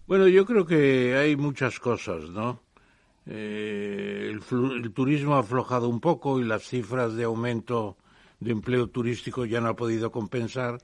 Bueno, 0.05 0.27
yo 0.27 0.45
creo 0.45 0.65
que 0.65 1.15
hay 1.15 1.37
muchas 1.37 1.79
cosas, 1.79 2.29
¿no? 2.29 2.61
Eh, 3.25 4.31
el, 4.31 4.91
turismo 4.93 5.35
ha 5.35 5.39
aflojado 5.39 5.89
un 5.89 5.99
poco 5.99 6.39
y 6.39 6.43
las 6.43 6.63
cifras 6.63 7.15
de 7.15 7.23
aumento 7.23 7.97
de 8.39 8.51
empleo 8.51 8.87
turístico 8.87 9.45
ya 9.45 9.61
no 9.61 9.69
ha 9.69 9.75
podido 9.75 10.11
compensar 10.11 10.77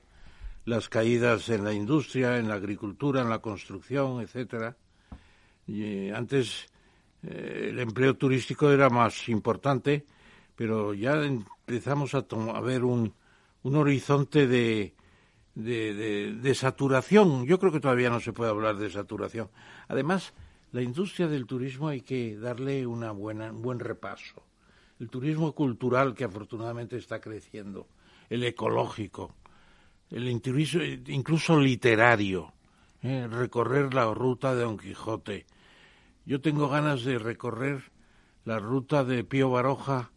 las 0.64 0.88
caídas 0.88 1.48
en 1.50 1.64
la 1.64 1.72
industria, 1.72 2.38
en 2.38 2.48
la 2.48 2.54
agricultura, 2.54 3.20
en 3.22 3.28
la 3.28 3.40
construcción, 3.40 4.20
etcétera. 4.20 4.76
Eh, 5.68 6.12
antes 6.14 6.66
eh, 7.22 7.68
el 7.70 7.78
empleo 7.78 8.16
turístico 8.16 8.70
era 8.70 8.90
más 8.90 9.28
importante, 9.28 10.04
pero 10.56 10.94
ya 10.94 11.14
empezamos 11.24 12.14
a, 12.14 12.26
a 12.54 12.60
ver 12.60 12.84
un, 12.84 13.12
un 13.62 13.76
horizonte 13.76 14.46
de, 14.46 14.94
saturación. 16.54 17.46
Yo 17.46 17.58
creo 17.58 17.72
que 17.72 17.80
todavía 17.80 18.10
no 18.10 18.20
se 18.20 18.32
puede 18.32 18.50
hablar 18.50 18.76
de 18.76 18.90
saturación. 18.90 19.48
Además, 19.88 20.34
la 20.72 20.82
industria 20.82 21.28
del 21.28 21.46
turismo 21.46 21.88
hay 21.88 22.00
que 22.00 22.36
darle 22.36 22.86
una 22.86 23.12
buena, 23.12 23.52
un 23.52 23.62
buen 23.62 23.78
repaso. 23.78 24.42
El 24.98 25.08
turismo 25.08 25.52
cultural 25.52 26.14
que 26.14 26.24
afortunadamente 26.24 26.96
está 26.96 27.20
creciendo, 27.20 27.88
el 28.30 28.44
ecológico, 28.44 29.34
el 30.10 30.28
incluso 30.28 31.58
literario, 31.58 32.52
¿eh? 33.02 33.26
recorrer 33.28 33.94
la 33.94 34.12
ruta 34.12 34.54
de 34.54 34.62
Don 34.62 34.78
Quijote. 34.78 35.46
Yo 36.24 36.40
tengo 36.40 36.68
ganas 36.68 37.04
de 37.04 37.18
recorrer 37.18 37.82
la 38.44 38.58
ruta 38.58 39.04
de 39.04 39.24
Pío 39.24 39.50
Baroja 39.50 40.10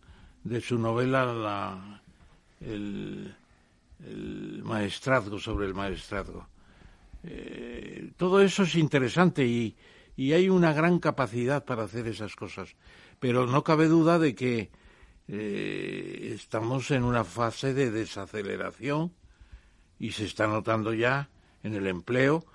de 0.43 0.61
su 0.61 0.77
novela 0.77 1.25
la, 1.33 2.01
el, 2.61 3.35
el 4.05 4.61
maestrazgo 4.63 5.39
sobre 5.39 5.65
el 5.65 5.73
maestrazgo. 5.73 6.47
Eh, 7.23 8.11
todo 8.17 8.41
eso 8.41 8.63
es 8.63 8.75
interesante 8.75 9.45
y, 9.45 9.75
y 10.15 10.33
hay 10.33 10.49
una 10.49 10.73
gran 10.73 10.99
capacidad 10.99 11.65
para 11.65 11.83
hacer 11.83 12.07
esas 12.07 12.35
cosas. 12.35 12.75
Pero 13.19 13.47
no 13.47 13.63
cabe 13.63 13.87
duda 13.87 14.19
de 14.19 14.35
que 14.35 14.69
eh, 15.27 16.31
estamos 16.35 16.91
en 16.91 17.03
una 17.03 17.23
fase 17.23 17.73
de 17.73 17.89
desaceleración 17.89 19.11
y 19.97 20.11
se 20.11 20.25
está 20.25 20.45
notando 20.45 20.93
ya 20.93 21.29
en 21.63 21.73
el 21.73 21.87
empleo 21.87 22.45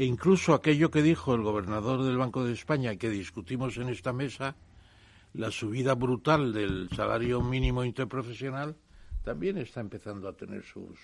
e 0.00 0.06
incluso 0.06 0.54
aquello 0.54 0.90
que 0.90 1.02
dijo 1.02 1.34
el 1.34 1.42
gobernador 1.42 2.02
del 2.02 2.16
Banco 2.16 2.42
de 2.42 2.54
España 2.54 2.96
que 2.96 3.10
discutimos 3.10 3.76
en 3.76 3.90
esta 3.90 4.14
mesa, 4.14 4.56
la 5.34 5.50
subida 5.50 5.94
brutal 5.94 6.54
del 6.54 6.88
salario 6.96 7.42
mínimo 7.42 7.84
interprofesional 7.84 8.76
también 9.22 9.58
está 9.58 9.80
empezando 9.80 10.26
a 10.26 10.32
tener 10.32 10.64
sus, 10.64 10.98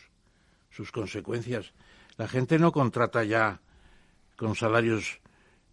sus 0.70 0.90
consecuencias. 0.92 1.74
La 2.16 2.26
gente 2.26 2.58
no 2.58 2.72
contrata 2.72 3.22
ya 3.22 3.60
con 4.34 4.54
salarios 4.54 5.20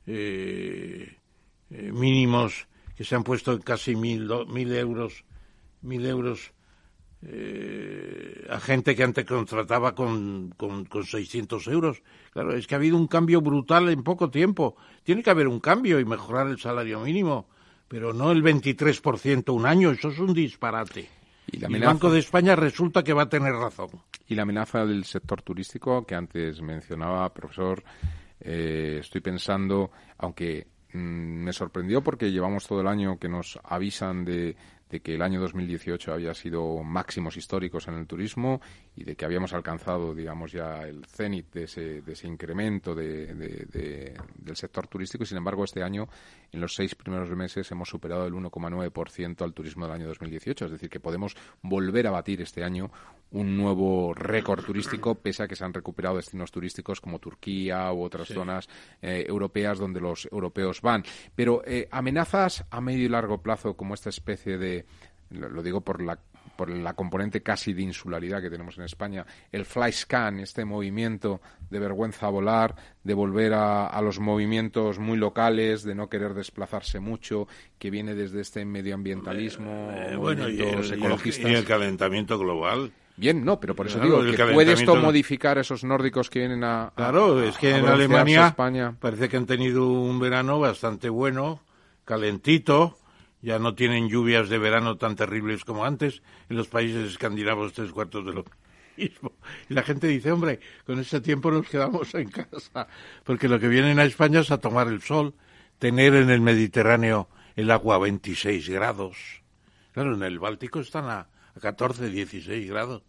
eh, 0.05 1.15
eh, 1.69 1.91
mínimos 1.93 2.67
que 2.97 3.05
se 3.05 3.15
han 3.15 3.23
puesto 3.23 3.53
en 3.53 3.61
casi 3.61 3.95
mil, 3.95 4.29
mil 4.49 4.75
euros, 4.75 5.23
mil 5.81 6.05
euros 6.05 6.51
eh, 7.25 8.45
a 8.49 8.59
gente 8.59 8.95
que 8.95 9.03
antes 9.03 9.25
contrataba 9.25 9.95
con, 9.95 10.53
con, 10.57 10.85
con 10.85 11.03
600 11.05 11.67
euros. 11.67 12.01
Claro, 12.31 12.53
es 12.55 12.67
que 12.67 12.75
ha 12.75 12.77
habido 12.77 12.97
un 12.97 13.07
cambio 13.07 13.41
brutal 13.41 13.89
en 13.89 14.03
poco 14.03 14.29
tiempo. 14.29 14.75
Tiene 15.03 15.23
que 15.23 15.29
haber 15.29 15.47
un 15.47 15.59
cambio 15.59 15.99
y 15.99 16.05
mejorar 16.05 16.47
el 16.47 16.59
salario 16.59 16.99
mínimo, 17.01 17.47
pero 17.87 18.13
no 18.13 18.31
el 18.31 18.43
23% 18.43 19.53
un 19.53 19.65
año, 19.65 19.91
eso 19.91 20.09
es 20.09 20.19
un 20.19 20.33
disparate. 20.33 21.09
Y 21.51 21.57
la 21.57 21.67
Y 21.69 21.71
el 21.71 21.83
amenaza- 21.83 21.93
Banco 21.93 22.11
de 22.11 22.19
España 22.19 22.55
resulta 22.55 23.03
que 23.03 23.13
va 23.13 23.23
a 23.23 23.29
tener 23.29 23.53
razón. 23.53 23.89
Y 24.27 24.35
la 24.35 24.43
amenaza 24.43 24.85
del 24.85 25.03
sector 25.03 25.41
turístico 25.41 26.05
que 26.05 26.15
antes 26.15 26.61
mencionaba, 26.61 27.33
profesor, 27.33 27.83
eh, 28.39 28.97
estoy 29.01 29.21
pensando, 29.21 29.91
aunque 30.17 30.67
mm, 30.93 30.97
me 31.43 31.53
sorprendió 31.53 32.01
porque 32.01 32.31
llevamos 32.31 32.65
todo 32.67 32.81
el 32.81 32.87
año 32.87 33.17
que 33.19 33.27
nos 33.29 33.59
avisan 33.63 34.23
de, 34.23 34.55
de 34.93 35.01
que 35.01 35.15
el 35.15 35.23
año 35.23 35.41
2018 35.41 36.13
había 36.13 36.35
sido 36.35 36.83
máximos 36.83 37.35
históricos 37.35 37.87
en 37.87 37.95
el 37.95 38.05
turismo 38.05 38.61
y 38.95 39.03
de 39.03 39.15
que 39.15 39.25
habíamos 39.25 39.53
alcanzado, 39.53 40.13
digamos, 40.13 40.51
ya 40.51 40.83
el 40.83 41.05
cenit 41.05 41.51
de 41.51 41.63
ese, 41.63 42.01
de 42.01 42.13
ese 42.13 42.27
incremento 42.27 42.93
de- 42.93 43.33
de- 43.33 43.65
de- 43.71 44.17
del 44.35 44.55
sector 44.55 44.87
turístico 44.87 45.23
y, 45.23 45.27
sin 45.27 45.37
embargo, 45.37 45.63
este 45.63 45.81
año, 45.81 46.07
en 46.51 46.61
los 46.61 46.75
seis 46.75 46.93
primeros 46.93 47.29
meses, 47.31 47.71
hemos 47.71 47.89
superado 47.89 48.27
el 48.27 48.33
1,9% 48.33 49.43
al 49.43 49.53
turismo 49.53 49.85
del 49.85 49.95
año 49.95 50.07
2018. 50.07 50.65
Es 50.65 50.71
decir, 50.71 50.89
que 50.89 50.99
podemos 50.99 51.35
volver 51.61 52.05
a 52.07 52.11
batir 52.11 52.41
este 52.41 52.63
año 52.63 52.91
un 53.31 53.57
nuevo 53.57 54.13
récord 54.13 54.63
turístico, 54.63 55.15
pese 55.15 55.41
a 55.43 55.47
que 55.47 55.55
se 55.55 55.65
han 55.65 55.73
recuperado 55.73 56.17
destinos 56.17 56.51
turísticos 56.51 57.01
como 57.01 57.17
Turquía 57.17 57.91
u 57.91 58.03
otras 58.03 58.27
Sí. 58.27 58.33
zonas 58.35 58.69
eh, 59.01 59.25
europeas 59.27 59.79
donde 59.79 59.99
los 60.01 60.27
europeos 60.31 60.81
van. 60.81 61.03
Pero 61.35 61.63
eh, 61.65 61.87
amenazas 61.91 62.63
a 62.69 62.79
medio 62.79 63.05
y 63.05 63.09
largo 63.09 63.41
plazo 63.41 63.75
como 63.75 63.95
esta 63.95 64.09
especie 64.09 64.57
de, 64.59 64.85
lo 65.31 65.49
lo 65.49 65.63
digo 65.63 65.81
por 65.81 66.01
la 66.03 66.19
por 66.55 66.69
la 66.69 66.93
componente 66.93 67.41
casi 67.41 67.73
de 67.73 67.81
insularidad 67.81 68.41
que 68.41 68.49
tenemos 68.49 68.77
en 68.77 68.83
España, 68.83 69.25
el 69.51 69.65
fly 69.65 69.91
scan, 69.91 70.39
este 70.39 70.65
movimiento 70.65 71.41
de 71.69 71.79
vergüenza 71.79 72.29
volar, 72.29 72.75
de 73.03 73.13
volver 73.13 73.53
a, 73.53 73.87
a 73.87 74.01
los 74.01 74.19
movimientos 74.19 74.99
muy 74.99 75.17
locales, 75.17 75.83
de 75.83 75.95
no 75.95 76.09
querer 76.09 76.33
desplazarse 76.33 76.99
mucho, 76.99 77.47
que 77.79 77.89
viene 77.89 78.13
desde 78.15 78.41
este 78.41 78.63
medioambientalismo, 78.65 79.89
Eh, 79.91 80.15
bueno, 80.15 80.47
y 80.49 80.61
el, 80.61 80.93
ecologistas. 80.93 81.49
y 81.51 81.53
el 81.55 81.65
calentamiento 81.65 82.37
global. 82.37 82.91
Bien, 83.15 83.45
no, 83.45 83.59
pero 83.59 83.75
por 83.75 83.85
eso 83.85 83.99
Claro, 83.99 84.23
digo 84.23 84.35
que 84.37 84.53
puede 84.53 84.73
esto 84.73 84.95
modificar 84.95 85.59
a 85.59 85.61
esos 85.61 85.83
nórdicos 85.83 86.29
que 86.31 86.39
vienen 86.39 86.63
a. 86.63 86.85
a- 86.87 86.91
Claro, 86.95 87.37
a- 87.39 87.45
es 87.45 87.57
que 87.57 87.73
a 87.73 87.77
en 87.77 87.85
Alemania 87.85 88.45
a 88.45 88.47
España. 88.49 88.95
parece 88.99 89.29
que 89.29 89.37
han 89.37 89.45
tenido 89.45 89.87
un 89.87 90.19
verano 90.19 90.59
bastante 90.59 91.09
bueno, 91.09 91.59
calentito, 92.05 92.97
ya 93.43 93.59
no 93.59 93.75
tienen 93.75 94.09
lluvias 94.09 94.49
de 94.49 94.57
verano 94.57 94.97
tan 94.97 95.15
terribles 95.15 95.63
como 95.65 95.85
antes. 95.85 96.23
En 96.49 96.57
los 96.57 96.67
países 96.67 97.07
escandinavos 97.11 97.73
tres 97.73 97.91
cuartos 97.91 98.25
de 98.25 98.33
lo, 98.33 98.43
turismo. 98.95 99.33
Y 99.69 99.73
la 99.75 99.83
gente 99.83 100.07
dice, 100.07 100.31
hombre, 100.31 100.59
con 100.85 100.97
ese 100.99 101.21
tiempo 101.21 101.51
nos 101.51 101.67
quedamos 101.67 102.13
en 102.15 102.29
casa, 102.29 102.87
porque 103.23 103.47
lo 103.47 103.59
que 103.59 103.67
vienen 103.67 103.99
a 103.99 104.05
España 104.05 104.39
es 104.39 104.49
a 104.49 104.57
tomar 104.59 104.87
el 104.87 105.01
sol, 105.01 105.35
tener 105.77 106.15
en 106.15 106.29
el 106.31 106.41
Mediterráneo 106.41 107.27
el 107.55 107.69
agua 107.69 107.95
a 107.95 107.99
26 107.99 108.69
grados. 108.69 109.17
Claro, 109.91 110.15
en 110.15 110.23
el 110.23 110.39
Báltico 110.39 110.79
están 110.79 111.05
a, 111.05 111.19
a 111.55 111.59
14, 111.59 112.09
16 112.09 112.67
grados. 112.69 113.03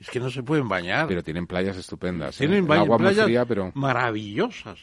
Es 0.00 0.08
que 0.10 0.18
no 0.20 0.30
se 0.30 0.42
pueden 0.42 0.68
bañar. 0.68 1.06
Pero 1.08 1.22
tienen 1.22 1.46
playas 1.46 1.76
estupendas. 1.76 2.36
¿eh? 2.36 2.46
Tienen 2.46 2.66
ba- 2.66 2.78
agua 2.78 2.96
muy 2.98 3.06
playas 3.08 3.24
fría, 3.24 3.44
pero 3.46 3.70
maravillosas. 3.74 4.78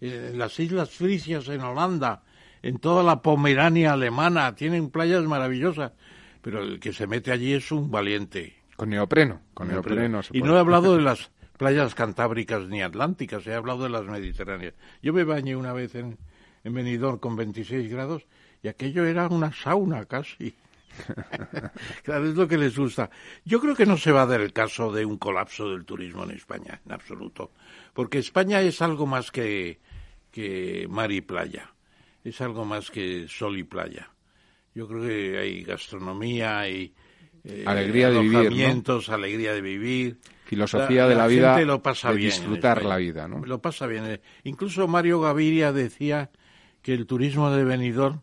Eh, 0.00 0.30
En 0.32 0.38
las 0.38 0.58
Islas 0.60 0.90
Frisias, 0.90 1.48
en 1.48 1.60
Holanda, 1.62 2.22
en 2.62 2.78
toda 2.78 3.02
la 3.02 3.22
Pomerania 3.22 3.92
alemana, 3.92 4.54
tienen 4.54 4.90
playas 4.90 5.24
maravillosas. 5.24 5.92
Pero 6.40 6.62
el 6.62 6.80
que 6.80 6.92
se 6.92 7.06
mete 7.06 7.30
allí 7.32 7.52
es 7.52 7.70
un 7.70 7.90
valiente. 7.90 8.56
con 8.76 8.90
neopreno. 8.90 9.40
Con 9.54 9.68
neopreno. 9.68 10.22
se 10.22 10.36
Y 10.36 10.40
puede. 10.40 10.52
no 10.52 10.56
he 10.56 10.60
hablado 10.60 10.96
de 10.96 11.02
las 11.02 11.30
playas 11.56 11.94
cantábricas 11.94 12.66
ni 12.68 12.82
atlánticas, 12.82 13.46
he 13.46 13.54
hablado 13.54 13.84
de 13.84 13.90
las 13.90 14.04
mediterráneas. 14.04 14.74
Yo 15.02 15.12
me 15.12 15.22
bañé 15.24 15.54
una 15.54 15.72
vez 15.72 15.94
en, 15.94 16.18
en 16.64 16.74
Benidorm 16.74 17.18
con 17.18 17.36
26 17.36 17.88
grados 17.90 18.26
y 18.62 18.68
aquello 18.68 19.04
era 19.04 19.28
una 19.28 19.52
sauna 19.52 20.04
casi. 20.06 20.54
claro, 22.02 22.28
es 22.28 22.34
lo 22.34 22.48
que 22.48 22.58
les 22.58 22.76
gusta. 22.76 23.10
Yo 23.44 23.60
creo 23.60 23.74
que 23.74 23.86
no 23.86 23.96
se 23.96 24.12
va 24.12 24.22
a 24.22 24.26
dar 24.26 24.40
el 24.40 24.52
caso 24.52 24.92
de 24.92 25.04
un 25.04 25.16
colapso 25.18 25.70
del 25.70 25.84
turismo 25.84 26.24
en 26.24 26.32
España, 26.32 26.80
en 26.84 26.92
absoluto. 26.92 27.52
Porque 27.94 28.18
España 28.18 28.60
es 28.60 28.82
algo 28.82 29.06
más 29.06 29.30
que, 29.30 29.80
que 30.30 30.86
mar 30.90 31.12
y 31.12 31.20
playa. 31.20 31.72
Es 32.24 32.40
algo 32.40 32.64
más 32.64 32.90
que 32.90 33.26
sol 33.28 33.58
y 33.58 33.64
playa. 33.64 34.10
Yo 34.74 34.86
creo 34.88 35.02
que 35.02 35.38
hay 35.38 35.62
gastronomía, 35.64 36.60
hay 36.60 36.94
eh, 37.44 37.64
Alegría 37.66 38.10
de 38.10 38.20
vivir, 38.20 38.38
alegría 39.08 39.52
de 39.54 39.60
vivir. 39.60 40.18
Filosofía 40.44 41.06
de 41.06 41.14
la 41.14 41.26
vida, 41.26 41.54
gente 41.54 41.66
lo 41.66 41.82
pasa 41.82 42.10
de 42.10 42.16
bien 42.16 42.30
en 42.32 42.38
disfrutar 42.38 42.78
España. 42.78 42.88
la 42.94 42.98
vida, 42.98 43.28
¿no? 43.28 43.44
Lo 43.44 43.60
pasa 43.60 43.86
bien. 43.86 44.04
Eh, 44.06 44.20
Incluso 44.44 44.86
Mario 44.86 45.20
Gaviria 45.20 45.72
decía 45.72 46.30
que 46.82 46.94
el 46.94 47.06
turismo 47.06 47.50
de 47.50 47.64
Benidorm 47.64 48.20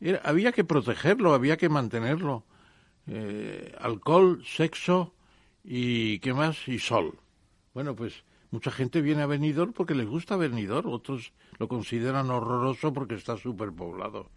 era- 0.00 0.20
había 0.24 0.52
que 0.52 0.64
protegerlo, 0.64 1.34
había 1.34 1.56
que 1.56 1.68
mantenerlo. 1.68 2.44
Eh, 3.06 3.74
alcohol, 3.78 4.42
sexo 4.46 5.14
y 5.62 6.18
qué 6.20 6.32
más 6.32 6.66
y 6.68 6.78
sol. 6.78 7.18
Bueno, 7.74 7.94
pues 7.94 8.24
mucha 8.50 8.70
gente 8.70 9.02
viene 9.02 9.22
a 9.22 9.26
Benidorm 9.26 9.72
porque 9.74 9.94
les 9.94 10.06
gusta 10.06 10.36
Benidorm, 10.36 10.90
otros 10.90 11.32
lo 11.58 11.68
consideran 11.68 12.30
horroroso 12.30 12.92
porque 12.92 13.14
está 13.14 13.36
superpoblado. 13.36 14.30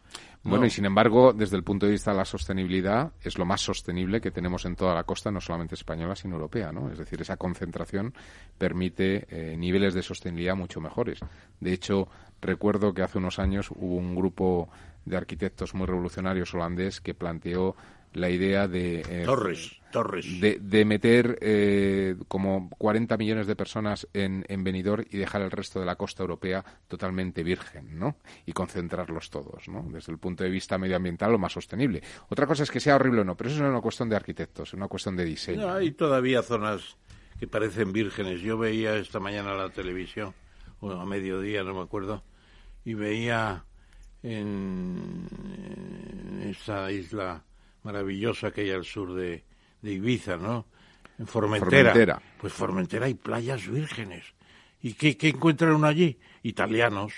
Bueno, 0.43 0.61
No. 0.61 0.65
y 0.65 0.69
sin 0.69 0.85
embargo, 0.85 1.33
desde 1.33 1.57
el 1.57 1.63
punto 1.63 1.85
de 1.85 1.93
vista 1.93 2.11
de 2.11 2.17
la 2.17 2.25
sostenibilidad, 2.25 3.11
es 3.21 3.37
lo 3.37 3.45
más 3.45 3.61
sostenible 3.61 4.21
que 4.21 4.31
tenemos 4.31 4.65
en 4.65 4.75
toda 4.75 4.93
la 4.93 5.03
costa, 5.03 5.31
no 5.31 5.41
solamente 5.41 5.75
española, 5.75 6.15
sino 6.15 6.35
europea, 6.35 6.71
¿no? 6.71 6.89
Es 6.91 6.97
decir, 6.97 7.21
esa 7.21 7.37
concentración 7.37 8.13
permite 8.57 9.25
eh, 9.29 9.57
niveles 9.57 9.93
de 9.93 10.03
sostenibilidad 10.03 10.55
mucho 10.55 10.79
mejores. 10.79 11.19
De 11.59 11.73
hecho, 11.73 12.07
recuerdo 12.41 12.93
que 12.93 13.01
hace 13.03 13.17
unos 13.17 13.39
años 13.39 13.69
hubo 13.71 13.95
un 13.95 14.15
grupo 14.15 14.69
de 15.05 15.17
arquitectos 15.17 15.73
muy 15.73 15.85
revolucionarios 15.87 16.53
holandés 16.53 16.99
que 17.01 17.13
planteó 17.13 17.75
la 18.13 18.29
idea 18.29 18.67
de 18.67 19.01
eh, 19.01 19.23
Torres, 19.25 19.79
Torres. 19.91 20.41
de, 20.41 20.59
de 20.59 20.85
meter 20.85 21.37
eh, 21.41 22.15
como 22.27 22.69
40 22.77 23.17
millones 23.17 23.47
de 23.47 23.55
personas 23.55 24.07
en, 24.13 24.45
en 24.47 24.63
Benidorm 24.63 25.05
y 25.09 25.17
dejar 25.17 25.41
el 25.41 25.51
resto 25.51 25.79
de 25.79 25.85
la 25.85 25.95
costa 25.95 26.23
europea 26.23 26.63
totalmente 26.87 27.43
virgen, 27.43 27.99
¿no? 27.99 28.17
Y 28.45 28.53
concentrarlos 28.53 29.29
todos, 29.29 29.67
¿no? 29.67 29.85
Desde 29.91 30.11
el 30.11 30.19
punto 30.19 30.43
de 30.43 30.49
vista 30.49 30.77
medioambiental, 30.77 31.31
lo 31.31 31.39
más 31.39 31.53
sostenible. 31.53 32.01
Otra 32.29 32.47
cosa 32.47 32.63
es 32.63 32.71
que 32.71 32.79
sea 32.79 32.95
horrible 32.95 33.21
o 33.21 33.23
no, 33.23 33.35
pero 33.35 33.49
eso 33.49 33.59
no 33.59 33.65
es 33.65 33.71
una 33.71 33.81
cuestión 33.81 34.09
de 34.09 34.15
arquitectos, 34.15 34.69
es 34.69 34.73
una 34.73 34.87
cuestión 34.87 35.15
de 35.15 35.25
diseño. 35.25 35.67
No, 35.67 35.73
hay 35.73 35.91
todavía 35.91 36.41
zonas 36.41 36.97
que 37.39 37.47
parecen 37.47 37.93
vírgenes. 37.93 38.41
Yo 38.41 38.57
veía 38.57 38.95
esta 38.97 39.19
mañana 39.19 39.53
la 39.53 39.69
televisión, 39.69 40.33
o 40.79 40.91
a 40.91 41.05
mediodía, 41.05 41.63
no 41.63 41.75
me 41.75 41.81
acuerdo, 41.81 42.23
y 42.83 42.93
veía 42.93 43.65
en, 44.23 45.27
en 46.41 46.49
esa 46.49 46.91
isla 46.91 47.43
maravillosa 47.91 48.51
que 48.51 48.61
hay 48.61 48.71
al 48.71 48.83
sur 48.83 49.13
de, 49.13 49.43
de 49.81 49.91
Ibiza, 49.93 50.35
¿no? 50.37 50.65
En 51.17 51.25
Formentera. 51.25 51.91
Formentera. 51.91 52.21
Pues 52.39 52.53
Formentera 52.53 53.05
hay 53.05 53.13
playas 53.15 53.65
vírgenes. 53.67 54.23
¿Y 54.81 54.93
qué, 54.93 55.17
qué 55.17 55.29
encuentran 55.29 55.83
allí? 55.85 56.19
Italianos. 56.43 57.13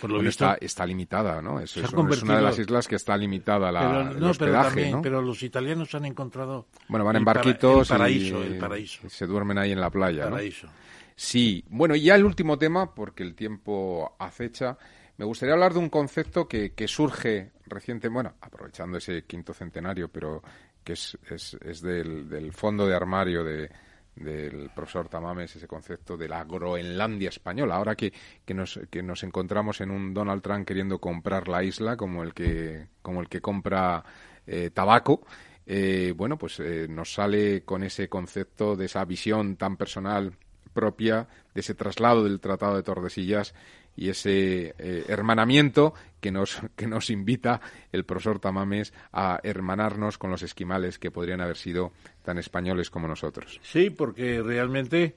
Por 0.00 0.08
lo 0.10 0.16
Bueno, 0.16 0.28
visto, 0.28 0.44
está, 0.44 0.64
está 0.64 0.86
limitada, 0.86 1.42
¿no? 1.42 1.60
Es, 1.60 1.76
es- 1.76 1.92
una 1.92 2.36
de 2.36 2.42
las 2.42 2.58
islas 2.58 2.86
que 2.88 2.96
está 2.96 3.16
limitada 3.16 3.70
la, 3.72 3.80
pero, 3.80 4.00
el 4.00 4.06
no, 4.06 4.12
pero 4.14 4.26
hospedaje, 4.30 4.66
también, 4.68 4.90
¿no? 4.92 5.02
pero 5.02 5.20
los 5.22 5.42
italianos 5.42 5.94
han 5.94 6.04
encontrado 6.06 6.68
Bueno, 6.88 7.04
van 7.04 7.16
en 7.16 7.20
el 7.20 7.24
para- 7.26 7.40
barquitos 7.42 7.90
el 7.90 7.96
paraíso, 7.98 8.42
y, 8.42 8.46
el 8.46 8.58
paraíso, 8.58 9.06
y 9.06 9.10
se 9.10 9.26
duermen 9.26 9.58
ahí 9.58 9.72
en 9.72 9.80
la 9.80 9.90
playa, 9.90 10.24
¿no? 10.26 10.30
paraíso. 10.30 10.68
Sí, 11.14 11.62
bueno, 11.68 11.94
y 11.94 12.02
ya 12.04 12.14
el 12.14 12.24
último 12.24 12.56
tema, 12.58 12.94
porque 12.94 13.22
el 13.22 13.34
tiempo 13.34 14.16
acecha, 14.18 14.78
me 15.22 15.26
gustaría 15.26 15.52
hablar 15.52 15.72
de 15.72 15.78
un 15.78 15.88
concepto 15.88 16.48
que, 16.48 16.72
surge 16.88 17.52
reciente, 17.66 18.08
bueno, 18.08 18.34
aprovechando 18.40 18.98
ese 18.98 19.22
quinto 19.22 19.54
centenario, 19.54 20.08
pero 20.08 20.42
que 20.82 20.94
es, 20.94 21.16
es, 21.30 21.80
del 21.80 22.52
fondo 22.52 22.88
de 22.88 22.96
armario 22.96 23.44
de, 23.44 23.70
del 24.16 24.70
profesor 24.74 25.08
Tamames, 25.08 25.54
ese 25.54 25.68
concepto 25.68 26.16
de 26.16 26.28
la 26.28 26.42
Groenlandia 26.42 27.28
española. 27.28 27.76
Ahora 27.76 27.94
que, 27.94 28.12
que, 28.44 28.52
nos, 28.52 28.80
que 28.90 29.00
nos 29.00 29.22
encontramos 29.22 29.80
en 29.80 29.92
un 29.92 30.12
Donald 30.12 30.42
Trump 30.42 30.66
queriendo 30.66 30.98
comprar 30.98 31.46
la 31.46 31.62
isla 31.62 31.96
como 31.96 32.24
el 32.24 32.34
que, 32.34 32.88
como 33.00 33.20
el 33.20 33.28
que 33.28 33.40
compra 33.40 34.04
eh, 34.44 34.70
tabaco, 34.74 35.24
eh, 35.64 36.12
bueno, 36.16 36.36
pues 36.36 36.58
eh, 36.58 36.88
nos 36.90 37.14
sale 37.14 37.62
con 37.62 37.84
ese 37.84 38.08
concepto 38.08 38.74
de 38.74 38.86
esa 38.86 39.04
visión 39.04 39.54
tan 39.54 39.76
personal 39.76 40.36
propia 40.72 41.28
de 41.54 41.60
ese 41.60 41.74
traslado 41.74 42.24
del 42.24 42.40
Tratado 42.40 42.74
de 42.74 42.82
Tordesillas 42.82 43.54
y 43.96 44.08
ese 44.08 44.74
eh, 44.78 45.04
hermanamiento 45.08 45.94
que 46.20 46.30
nos, 46.30 46.60
que 46.76 46.86
nos 46.86 47.10
invita 47.10 47.60
el 47.92 48.04
profesor 48.04 48.38
Tamames 48.38 48.92
a 49.12 49.40
hermanarnos 49.42 50.18
con 50.18 50.30
los 50.30 50.42
esquimales 50.42 50.98
que 50.98 51.10
podrían 51.10 51.40
haber 51.40 51.56
sido 51.56 51.92
tan 52.22 52.38
españoles 52.38 52.90
como 52.90 53.08
nosotros. 53.08 53.60
Sí, 53.62 53.90
porque 53.90 54.42
realmente 54.42 55.16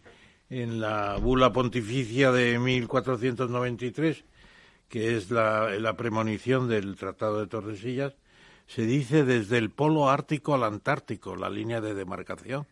en 0.50 0.80
la 0.80 1.18
bula 1.18 1.52
pontificia 1.52 2.32
de 2.32 2.60
1493, 2.60 4.24
que 4.90 5.18
es 5.18 5.32
la, 5.32 5.70
la 5.80 5.96
premonición 5.96 6.68
del 6.68 6.96
Tratado 6.96 7.40
de 7.40 7.48
Tordesillas, 7.48 8.14
se 8.68 8.84
dice 8.86 9.24
desde 9.24 9.58
el 9.58 9.70
polo 9.70 10.10
ártico 10.10 10.56
al 10.56 10.64
antártico, 10.64 11.36
la 11.36 11.50
línea 11.50 11.82
de 11.82 11.94
demarcación, 11.94 12.66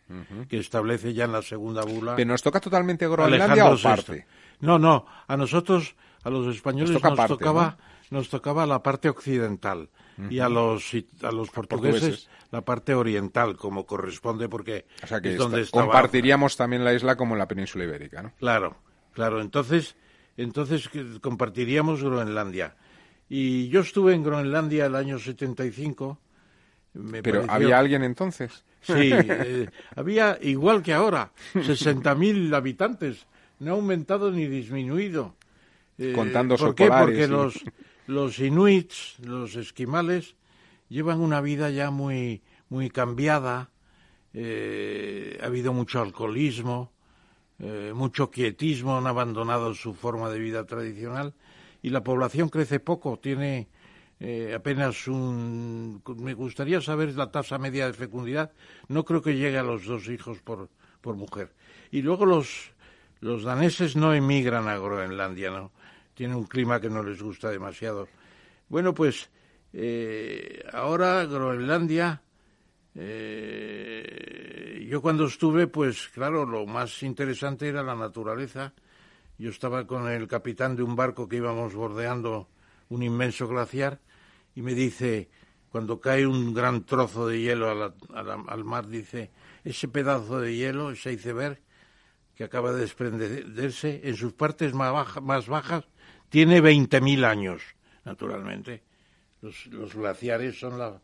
que 0.48 0.58
establece 0.58 1.14
ya 1.14 1.24
en 1.24 1.32
la 1.32 1.42
segunda 1.42 1.82
bula. 1.82 2.16
¿Pero 2.16 2.28
nos 2.28 2.42
toca 2.42 2.60
totalmente 2.60 3.06
Groenlandia 3.06 3.66
o 3.66 3.78
parte? 3.80 4.26
No, 4.60 4.78
no, 4.78 5.06
a 5.26 5.36
nosotros, 5.36 5.94
a 6.22 6.30
los 6.30 6.54
españoles 6.54 6.90
Nos 6.90 7.02
nos, 7.02 7.10
toca 7.12 7.16
parte, 7.16 7.34
tocaba, 7.34 7.76
nos 8.10 8.28
tocaba 8.28 8.66
la 8.66 8.82
parte 8.82 9.08
occidental 9.08 9.88
y 10.30 10.38
a 10.38 10.48
los 10.48 10.92
a 11.22 11.32
los 11.32 11.50
portugueses, 11.50 12.00
Portugueses. 12.00 12.30
la 12.52 12.60
parte 12.64 12.94
oriental, 12.94 13.56
como 13.56 13.84
corresponde, 13.84 14.48
porque 14.48 14.86
O 15.02 15.06
sea 15.06 15.20
que 15.20 15.32
es 15.32 15.38
donde 15.38 15.62
estaba 15.62 15.84
compartiríamos 15.86 16.56
también 16.56 16.84
la 16.84 16.94
isla 16.94 17.16
como 17.16 17.34
en 17.34 17.40
la 17.40 17.48
península 17.48 17.84
ibérica, 17.84 18.22
¿no? 18.22 18.32
Claro, 18.38 18.76
claro. 19.12 19.40
Entonces, 19.40 19.96
entonces 20.36 20.88
compartiríamos 21.20 22.02
Groenlandia. 22.02 22.76
Y 23.28 23.68
yo 23.68 23.80
estuve 23.80 24.14
en 24.14 24.22
Groenlandia 24.22 24.86
el 24.86 24.94
año 24.94 25.18
75. 25.18 26.20
me 26.94 27.22
Pero 27.22 27.40
pareció- 27.40 27.52
¿había 27.52 27.78
alguien 27.78 28.04
entonces? 28.04 28.64
Sí, 28.82 28.92
eh, 29.12 29.68
había 29.96 30.38
igual 30.42 30.82
que 30.82 30.92
ahora, 30.92 31.32
60.000 31.54 32.54
habitantes. 32.54 33.26
No 33.64 33.72
ha 33.72 33.74
aumentado 33.74 34.30
ni 34.30 34.46
disminuido. 34.46 35.34
Eh, 35.98 36.12
Contando 36.14 36.56
¿Por 36.56 36.74
qué? 36.74 36.88
Porque 36.88 37.26
los, 37.26 37.64
los 38.06 38.38
inuits, 38.38 39.18
los 39.20 39.56
esquimales, 39.56 40.36
llevan 40.88 41.20
una 41.20 41.40
vida 41.40 41.70
ya 41.70 41.90
muy, 41.90 42.42
muy 42.68 42.90
cambiada. 42.90 43.70
Eh, 44.34 45.38
ha 45.42 45.46
habido 45.46 45.72
mucho 45.72 46.02
alcoholismo, 46.02 46.92
eh, 47.60 47.92
mucho 47.94 48.30
quietismo, 48.30 48.98
han 48.98 49.06
abandonado 49.06 49.74
su 49.74 49.94
forma 49.94 50.28
de 50.28 50.40
vida 50.40 50.66
tradicional 50.66 51.34
y 51.82 51.90
la 51.90 52.02
población 52.02 52.48
crece 52.48 52.80
poco, 52.80 53.18
tiene 53.18 53.68
eh, 54.18 54.54
apenas 54.56 55.06
un... 55.06 56.02
Me 56.16 56.34
gustaría 56.34 56.80
saber 56.80 57.14
la 57.14 57.30
tasa 57.30 57.58
media 57.58 57.86
de 57.86 57.92
fecundidad, 57.92 58.52
no 58.88 59.04
creo 59.04 59.22
que 59.22 59.36
llegue 59.36 59.58
a 59.58 59.62
los 59.62 59.84
dos 59.84 60.08
hijos 60.08 60.40
por, 60.42 60.68
por 61.00 61.14
mujer. 61.14 61.54
Y 61.92 62.02
luego 62.02 62.26
los, 62.26 62.73
los 63.24 63.42
daneses 63.42 63.96
no 63.96 64.12
emigran 64.12 64.68
a 64.68 64.76
Groenlandia, 64.76 65.50
¿no? 65.50 65.72
Tienen 66.12 66.36
un 66.36 66.44
clima 66.44 66.78
que 66.78 66.90
no 66.90 67.02
les 67.02 67.22
gusta 67.22 67.48
demasiado. 67.48 68.06
Bueno, 68.68 68.92
pues 68.92 69.30
eh, 69.72 70.62
ahora 70.70 71.24
Groenlandia 71.24 72.20
eh, 72.94 74.86
yo 74.90 75.00
cuando 75.00 75.24
estuve, 75.24 75.68
pues 75.68 76.08
claro, 76.10 76.44
lo 76.44 76.66
más 76.66 77.02
interesante 77.02 77.66
era 77.66 77.82
la 77.82 77.94
naturaleza. 77.94 78.74
Yo 79.38 79.48
estaba 79.48 79.86
con 79.86 80.06
el 80.06 80.28
capitán 80.28 80.76
de 80.76 80.82
un 80.82 80.94
barco 80.94 81.26
que 81.26 81.36
íbamos 81.36 81.74
bordeando 81.74 82.48
un 82.90 83.02
inmenso 83.02 83.48
glaciar 83.48 84.00
y 84.54 84.60
me 84.60 84.74
dice, 84.74 85.30
cuando 85.70 85.98
cae 85.98 86.26
un 86.26 86.52
gran 86.52 86.84
trozo 86.84 87.26
de 87.26 87.40
hielo 87.40 87.94
al 88.12 88.64
mar, 88.64 88.86
dice, 88.86 89.30
ese 89.64 89.88
pedazo 89.88 90.40
de 90.40 90.54
hielo, 90.54 90.90
ese 90.90 91.14
iceberg, 91.14 91.63
que 92.36 92.44
acaba 92.44 92.72
de 92.72 92.80
desprenderse, 92.80 94.00
en 94.04 94.16
sus 94.16 94.32
partes 94.32 94.74
más, 94.74 95.22
más 95.22 95.46
bajas, 95.46 95.84
tiene 96.28 96.60
20.000 96.60 97.24
años, 97.24 97.62
naturalmente. 98.04 98.82
Los, 99.40 99.66
los 99.66 99.94
glaciares 99.94 100.58
son 100.58 100.78
la, 100.78 101.00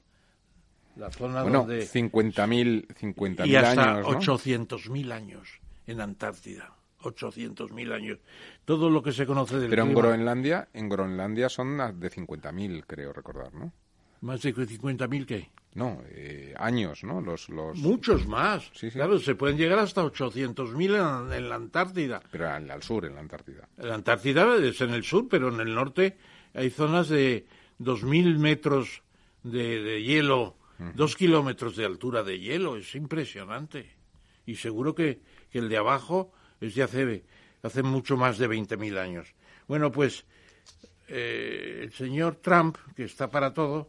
la 0.97 1.11
zona 1.11 1.43
bueno, 1.43 1.61
donde... 1.61 1.87
50.000 1.87 2.95
50 2.97 3.47
y 3.47 3.57
hasta 3.57 3.99
años, 3.99 4.07
800.000 4.07 5.13
años 5.13 5.61
en 5.87 6.01
Antártida. 6.01 6.75
800.000 7.03 7.95
años. 7.95 8.19
Todo 8.65 8.91
lo 8.91 9.03
que 9.03 9.13
se 9.13 9.25
conoce 9.25 9.59
del 9.59 9.71
Pero 9.71 9.85
en 9.85 9.95
Groenlandia, 9.95 10.69
en 10.75 10.89
Groenlandia 10.89 11.49
son 11.49 11.79
de 11.79 12.11
50.000, 12.11 12.85
creo 12.87 13.13
recordar, 13.13 13.55
¿no? 13.55 13.73
¿Más 14.21 14.43
de 14.43 14.55
50.000 14.55 15.25
qué? 15.25 15.51
No, 15.75 16.03
eh, 16.09 16.53
años, 16.57 17.05
¿no? 17.05 17.21
Los, 17.21 17.49
los... 17.49 17.79
Muchos 17.79 18.27
más. 18.27 18.65
Sí, 18.75 18.91
sí. 18.91 18.93
Claro, 18.93 19.19
se 19.21 19.37
pueden 19.37 19.57
llegar 19.57 19.79
hasta 19.79 20.03
800.000 20.03 21.27
en, 21.29 21.33
en 21.33 21.49
la 21.49 21.55
Antártida. 21.55 22.21
Pero 22.31 22.51
al, 22.51 22.69
al 22.71 22.83
sur, 22.83 23.05
en 23.05 23.15
la 23.15 23.21
Antártida. 23.21 23.69
La 23.77 23.95
Antártida 23.95 24.57
es 24.57 24.81
en 24.81 24.91
el 24.91 25.05
sur, 25.05 25.29
pero 25.29 25.49
en 25.49 25.61
el 25.61 25.73
norte 25.73 26.19
hay 26.55 26.71
zonas 26.71 27.09
de 27.09 27.47
2.000 27.79 28.39
metros 28.39 29.03
de, 29.45 29.81
de 29.83 30.03
hielo, 30.03 30.57
dos 30.95 31.15
kilómetros 31.15 31.77
de 31.77 31.85
altura 31.85 32.25
de 32.25 32.41
hielo. 32.41 32.77
Es 32.77 32.95
impresionante. 32.97 33.95
Y 34.47 34.57
seguro 34.57 34.95
que, 34.95 35.21
que 35.51 35.61
el 35.61 35.69
de 35.69 35.77
abajo 35.77 36.33
es 36.61 36.75
de 36.75 36.83
hace, 36.83 37.25
hace 37.63 37.83
mucho 37.85 38.17
más 38.17 38.39
de 38.39 38.49
20.000 38.49 38.99
años. 38.99 39.35
Bueno, 39.69 39.93
pues 39.93 40.25
eh, 41.07 41.81
el 41.83 41.93
señor 41.93 42.37
Trump, 42.37 42.77
que 42.97 43.05
está 43.05 43.31
para 43.31 43.55
todo, 43.55 43.89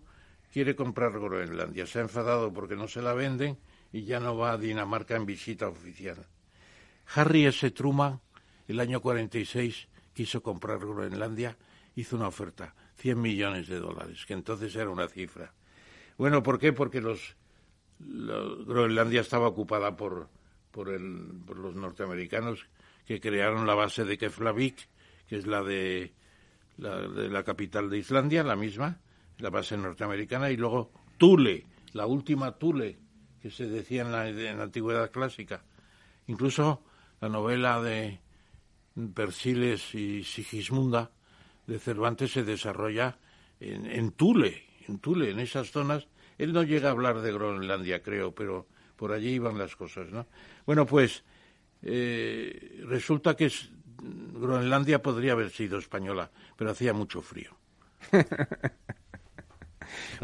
quiere 0.52 0.76
comprar 0.76 1.12
Groenlandia. 1.14 1.86
Se 1.88 2.00
ha 2.00 2.02
enfadado 2.02 2.52
porque 2.54 2.76
no 2.76 2.88
se 2.88 3.02
la 3.02 3.14
venden 3.14 3.58
y 3.92 4.04
ya 4.04 4.20
no 4.20 4.38
va 4.38 4.52
a 4.54 4.58
Dinamarca 4.58 5.16
en 5.16 5.26
visita 5.26 5.68
oficial. 5.68 6.26
Harry 7.16 7.46
S. 7.46 7.72
Truman, 7.72 8.20
el 8.68 8.80
año 8.80 9.02
46, 9.02 9.88
quiso 10.14 10.42
comprar 10.42 10.80
Groenlandia, 10.80 11.58
hizo 11.96 12.16
una 12.16 12.28
oferta, 12.28 12.74
100 12.98 13.20
millones 13.22 13.68
de 13.68 13.80
dólares, 13.80 14.26
que 14.26 14.34
entonces 14.34 14.76
era 14.76 14.90
una 14.90 15.08
cifra. 15.08 15.54
Bueno, 16.18 16.42
¿por 16.44 16.60
qué? 16.60 16.72
Porque 16.74 17.02
los, 17.02 17.36
los- 18.00 18.66
Groenlandia 18.66 19.22
estaba 19.22 19.48
ocupada 19.48 19.96
por, 19.98 20.30
por, 20.72 20.90
el, 20.90 21.32
por 21.46 21.58
los 21.58 21.76
norteamericanos 21.76 22.66
que 23.06 23.20
crearon 23.20 23.66
la 23.68 23.74
base 23.76 24.06
de 24.06 24.18
Keflavik, 24.18 24.88
que 25.28 25.38
es 25.38 25.48
la 25.48 25.64
de 25.64 26.14
la, 26.78 26.98
de 27.08 27.28
la 27.30 27.44
capital 27.44 27.90
de 27.90 27.98
Islandia, 27.98 28.44
la 28.44 28.56
misma, 28.56 29.02
la 29.42 29.50
base 29.50 29.76
norteamericana, 29.78 30.50
y 30.52 30.58
luego 30.58 30.92
Thule, 31.18 31.66
la 31.94 32.06
última 32.06 32.58
Thule, 32.58 32.98
que 33.42 33.50
se 33.52 33.68
decía 33.68 34.04
en 34.04 34.12
la, 34.12 34.64
antigüedad 34.64 35.12
clásica. 35.12 35.64
Incluso 36.28 36.84
la 37.20 37.30
novela 37.30 37.82
de 37.82 38.20
Persiles 39.14 39.96
y 39.96 40.24
Sigismunda 40.24 41.12
de 41.68 41.80
Cervantes 41.80 42.32
se 42.32 42.44
desarrolla 42.44 43.18
en, 43.60 43.86
en 43.86 44.12
Thule, 44.12 44.64
en 44.88 45.00
Thule, 45.00 45.32
en 45.32 45.40
esas 45.40 45.72
zonas. 45.72 46.08
Él 46.38 46.54
no 46.54 46.64
llega 46.64 46.90
a 46.90 46.92
hablar 46.92 47.22
de 47.22 47.32
Groenlandia, 47.32 48.02
creo, 48.02 48.34
pero 48.34 48.68
por 48.96 49.12
allí 49.12 49.30
iban 49.30 49.58
las 49.58 49.76
cosas, 49.76 50.12
¿no? 50.12 50.28
Bueno, 50.66 50.86
pues 50.86 51.24
eh, 51.84 52.84
resulta 52.86 53.36
que 53.36 53.46
es- 53.46 53.72
Groenlandia 54.04 55.02
podría 55.02 55.34
haber 55.34 55.52
sido 55.52 55.78
española, 55.78 56.32
pero 56.56 56.72
hacía 56.72 56.94
mucho 56.94 57.22
frío. 57.22 57.56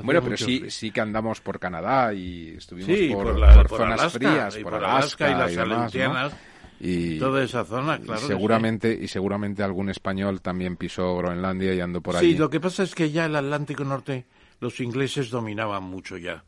Bueno, 0.02 0.22
pero 0.24 0.38
sí, 0.38 0.60
frío. 0.60 0.72
sí 0.72 0.92
que 0.92 1.02
andamos 1.02 1.42
por 1.42 1.60
Canadá 1.60 2.14
y 2.14 2.56
estuvimos 2.58 2.96
Sí, 2.98 3.10
por, 3.14 3.24
por 3.26 3.40
la- 3.40 3.54
por 3.54 3.68
por 3.68 3.78
zonas 3.80 4.00
Alaska, 4.02 4.20
frías, 4.20 4.58
y 4.58 4.64
por 4.64 4.76
Alaska, 4.76 5.26
Alaska 5.26 5.30
y 5.30 5.36
las 5.36 5.52
demás, 5.52 5.68
¿no? 5.68 5.76
Aleutianas, 5.76 6.34
Y, 6.80 7.18
Toda 7.18 7.44
esa 7.44 7.66
zona, 7.66 7.96
y 7.98 8.06
claro. 8.06 8.22
sí. 8.22 8.28
seguramente, 8.28 9.00
y 9.02 9.08
seguramente 9.08 9.64
algún 9.64 9.90
español 9.90 10.42
también 10.42 10.76
pisó 10.78 11.16
Groenlandia 11.18 11.74
y 11.74 11.80
andó 11.80 12.02
por 12.02 12.14
Sí, 12.20 12.20
allí. 12.28 12.38
lo 12.38 12.52
que 12.52 12.60
pasa 12.60 12.84
es 12.84 12.94
que 12.94 13.10
ya 13.10 13.26
el 13.26 13.36
Atlántico 13.36 13.84
Norte 13.84 14.26
los 14.60 14.80
ingleses 14.80 15.32
dominaban 15.32 15.82
mucho 15.84 16.18
ya. 16.18 16.44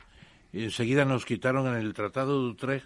Y 0.54 0.64
enseguida 0.66 1.04
nos 1.04 1.26
quitaron 1.26 1.66
en 1.68 1.76
el 1.82 1.94
Tratado 1.96 2.44
de 2.44 2.50
Utrecht, 2.52 2.86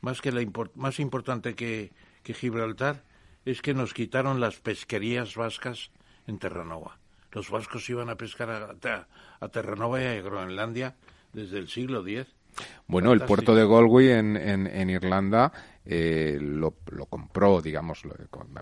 más, 0.00 0.20
que 0.20 0.30
la 0.30 0.46
más 0.76 1.00
importante 1.00 1.54
que, 1.56 1.90
que 2.22 2.34
Gibraltar, 2.34 3.02
es 3.44 3.62
que 3.62 3.74
nos 3.74 3.92
quitaron 3.92 4.38
las 4.40 4.56
pesquerías 4.60 5.34
vascas 5.34 5.90
en 6.28 6.38
Terranova. 6.38 6.98
Los 7.36 7.50
vascos 7.50 7.88
iban 7.90 8.08
a 8.08 8.16
pescar 8.16 8.50
a, 8.50 9.06
a- 9.40 9.48
Terranova 9.48 10.00
y 10.02 10.06
a 10.06 10.22
Groenlandia 10.22 10.94
desde 11.34 11.58
el 11.58 11.68
siglo 11.68 12.00
X. 12.06 12.26
Bueno, 12.86 13.12
el 13.12 13.20
puerto 13.20 13.54
de 13.54 13.68
Galway 13.68 14.08
en, 14.08 14.36
en, 14.38 14.66
en 14.66 14.88
Irlanda 14.88 15.52
eh, 15.84 16.38
lo, 16.40 16.74
lo 16.90 17.04
compró, 17.04 17.60
digamos, 17.60 18.06
lo- 18.06 18.14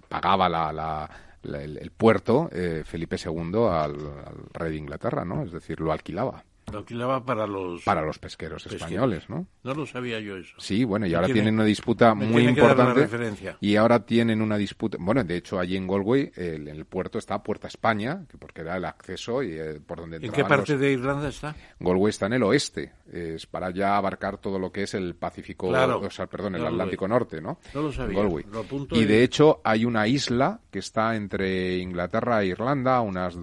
pagaba 0.09 0.49
la, 0.49 0.73
la- 0.73 1.09
la- 1.45 1.63
el, 1.63 1.79
el 1.79 1.91
puerto 1.93 2.49
eh, 2.51 2.83
Felipe 2.85 3.17
II 3.25 3.33
al, 3.71 3.95
al 3.95 4.37
rey 4.53 4.73
de 4.73 4.77
Inglaterra, 4.79 5.25
¿no? 5.25 5.45
Es 5.45 5.53
decir, 5.53 5.79
lo 5.79 5.93
alquilaba 5.93 6.43
Lo 6.73 6.79
alquilaba 6.79 7.25
para 7.25 7.47
los... 7.47 7.83
para 7.83 8.03
los 8.03 8.19
pesqueros 8.19 8.63
pesqueros. 8.63 8.83
españoles, 8.83 9.29
¿no? 9.29 9.47
No 9.63 9.75
lo 9.75 9.87
sabía 9.87 10.19
yo 10.21 10.37
eso. 10.37 10.55
Sí, 10.59 10.83
bueno, 10.85 11.07
y 11.07 11.11
Me 11.11 11.17
ahora 11.17 11.27
tiene- 11.27 11.41
tienen 11.43 11.55
una 11.57 11.65
disputa 11.65 12.15
muy 12.15 12.47
importante. 12.49 13.57
Y 13.61 13.77
ahora 13.77 14.05
tienen 14.05 14.41
una 14.43 14.57
disputa. 14.57 14.97
Bueno, 15.01 15.23
de 15.25 15.37
hecho, 15.37 15.59
allí 15.61 15.77
en 15.77 15.87
Galway, 15.87 16.33
el, 16.35 16.67
el 16.69 16.85
puerto 16.87 17.19
está 17.19 17.43
Puerta 17.43 17.69
España, 17.69 18.25
que 18.29 18.39
porque 18.39 18.63
era 18.63 18.77
el 18.77 18.85
acceso 18.87 19.43
y 19.43 19.53
eh, 19.53 19.81
por 19.87 19.99
donde 20.01 20.17
¿En 20.17 20.33
qué 20.33 20.45
parte 20.45 20.73
los- 20.73 20.81
de 20.81 20.93
Irlanda 20.93 21.29
está? 21.29 21.55
Galway 21.79 22.11
está 22.11 22.27
en 22.27 22.33
el 22.35 22.43
oeste, 22.43 22.93
es 23.13 23.47
para 23.47 23.71
ya 23.71 23.97
abarcar 23.97 24.39
todo 24.39 24.59
lo 24.59 24.73
que 24.73 24.83
es 24.85 24.95
el 24.95 25.15
Pacífico, 25.15 25.69
Claro. 25.69 26.01
o 26.01 26.11
sea, 26.11 26.27
perdón, 26.27 26.55
el 26.55 26.63
Galway. 26.63 26.75
Atlántico 26.75 27.07
Norte, 27.09 27.41
¿no? 27.41 27.59
No 27.75 27.83
lo 27.83 27.93
sabía. 27.93 28.19
Galway. 28.19 28.45
Lo 28.51 28.65
Y 28.93 29.01
y- 29.01 29.05
de 29.05 29.23
hecho 29.23 29.61
hay 29.65 29.85
una 29.85 30.07
isla 30.09 30.61
que 30.71 30.79
está 30.81 31.15
entre 31.15 31.77
Inglaterra 31.79 32.43
e 32.43 32.47
Irlanda, 32.47 33.01
unas 33.03 33.37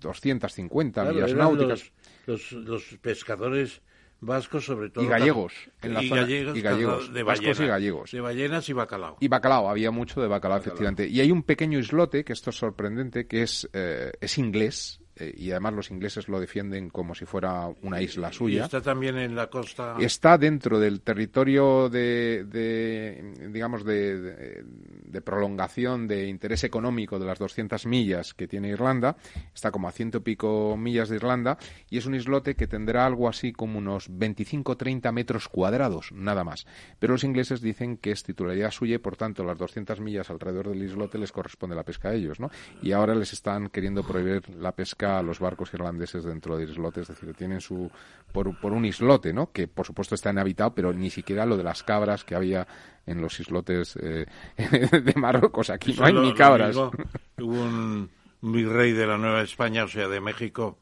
250 0.00 1.00
Claro, 1.02 1.14
millas 1.14 1.34
náuticas. 1.34 1.92
Los, 2.26 2.52
los, 2.52 2.64
los 2.64 2.84
pescadores 3.00 3.82
vascos, 4.20 4.64
sobre 4.66 4.90
todo. 4.90 5.04
Y 5.04 5.08
gallegos, 5.08 5.52
en 5.82 5.94
la 5.94 6.02
y 6.02 6.08
zona- 6.08 6.20
gallegos, 6.22 6.56
y 6.56 6.60
gallegos, 6.60 7.12
de 7.14 7.22
vascos 7.22 7.60
y 7.60 7.66
gallegos. 7.66 8.10
De 8.12 8.20
ballenas 8.20 8.68
y 8.68 8.72
bacalao. 8.72 9.16
Y 9.20 9.28
bacalao, 9.28 9.68
había 9.70 9.90
mucho 9.90 10.20
de 10.20 10.28
bacalao, 10.28 10.58
efectivamente. 10.58 11.06
Y 11.08 11.20
hay 11.20 11.30
un 11.32 11.42
pequeño 11.42 11.78
islote, 11.78 12.24
que 12.24 12.32
esto 12.32 12.50
es 12.50 12.56
sorprendente, 12.56 13.26
que 13.26 13.42
es, 13.42 13.68
eh, 13.72 14.12
es 14.20 14.36
inglés, 14.38 14.99
eh, 15.20 15.34
y 15.36 15.50
además 15.50 15.74
los 15.74 15.90
ingleses 15.90 16.28
lo 16.28 16.40
defienden 16.40 16.90
como 16.90 17.14
si 17.14 17.24
fuera 17.26 17.68
una 17.82 18.00
isla 18.02 18.30
Y 18.30 18.34
suya. 18.34 18.64
está 18.64 18.80
también 18.80 19.16
en 19.18 19.36
la 19.36 19.48
costa. 19.48 19.96
Está 20.00 20.38
dentro 20.38 20.78
del 20.80 21.00
territorio 21.02 21.88
de, 21.88 22.44
de, 22.48 23.48
digamos, 23.52 23.84
de, 23.84 24.20
de- 24.20 24.64
de 25.10 25.20
prolongación 25.20 26.06
de 26.06 26.28
interés 26.28 26.62
económico 26.64 27.18
de 27.18 27.26
las 27.26 27.38
200 27.38 27.84
millas 27.86 28.32
que 28.32 28.46
tiene 28.46 28.68
Irlanda. 28.68 29.16
Está 29.54 29.70
como 29.72 29.88
a 29.88 29.92
ciento 29.92 30.18
y 30.18 30.20
pico 30.20 30.76
millas 30.76 31.08
de 31.08 31.16
Irlanda 31.16 31.58
y 31.90 31.98
es 31.98 32.06
un 32.06 32.14
islote 32.14 32.54
que 32.54 32.66
tendrá 32.68 33.06
algo 33.06 33.28
así 33.28 33.52
como 33.52 33.78
unos 33.78 34.08
25-30 34.08 35.12
metros 35.12 35.48
cuadrados, 35.48 36.12
nada 36.12 36.44
más. 36.44 36.66
Pero 36.98 37.14
los 37.14 37.24
ingleses 37.24 37.60
dicen 37.60 37.96
que 37.96 38.12
es 38.12 38.22
titularidad 38.22 38.70
suya 38.70 38.94
y, 38.94 38.98
por 38.98 39.16
tanto, 39.16 39.42
las 39.44 39.58
200 39.58 40.00
millas 40.00 40.30
alrededor 40.30 40.68
del 40.68 40.82
islote 40.84 41.18
les 41.18 41.32
corresponde 41.32 41.74
la 41.74 41.82
pesca 41.84 42.10
a 42.10 42.14
ellos, 42.14 42.38
¿no? 42.38 42.50
Y 42.82 42.92
ahora 42.92 43.14
les 43.14 43.32
están 43.32 43.68
queriendo 43.68 44.04
prohibir 44.04 44.48
la 44.50 44.72
pesca 44.72 45.09
a 45.18 45.22
los 45.22 45.38
barcos 45.40 45.72
irlandeses 45.74 46.24
dentro 46.24 46.56
del 46.56 46.70
islote, 46.70 47.00
es 47.02 47.08
decir, 47.08 47.34
tienen 47.34 47.60
su 47.60 47.90
por, 48.32 48.58
por 48.60 48.72
un 48.72 48.84
islote, 48.84 49.32
¿no? 49.32 49.50
Que 49.52 49.68
por 49.68 49.84
supuesto 49.86 50.14
está 50.14 50.30
inhabitado, 50.30 50.74
pero 50.74 50.92
ni 50.92 51.10
siquiera 51.10 51.44
lo 51.46 51.56
de 51.56 51.64
las 51.64 51.82
cabras 51.82 52.24
que 52.24 52.34
había 52.34 52.66
en 53.06 53.20
los 53.20 53.38
islotes 53.40 53.96
eh, 54.02 54.26
de 54.56 55.14
Marruecos. 55.16 55.70
Aquí 55.70 55.92
Eso 55.92 56.02
no 56.02 56.06
hay 56.06 56.12
lo- 56.12 56.22
ni 56.22 56.34
cabras. 56.34 56.76
Hubo 56.76 56.92
un, 57.38 58.10
virrey 58.42 58.92
de 58.92 59.06
la 59.06 59.18
Nueva 59.18 59.42
España, 59.42 59.84
o 59.84 59.88
sea, 59.88 60.08
de 60.08 60.20
México, 60.20 60.78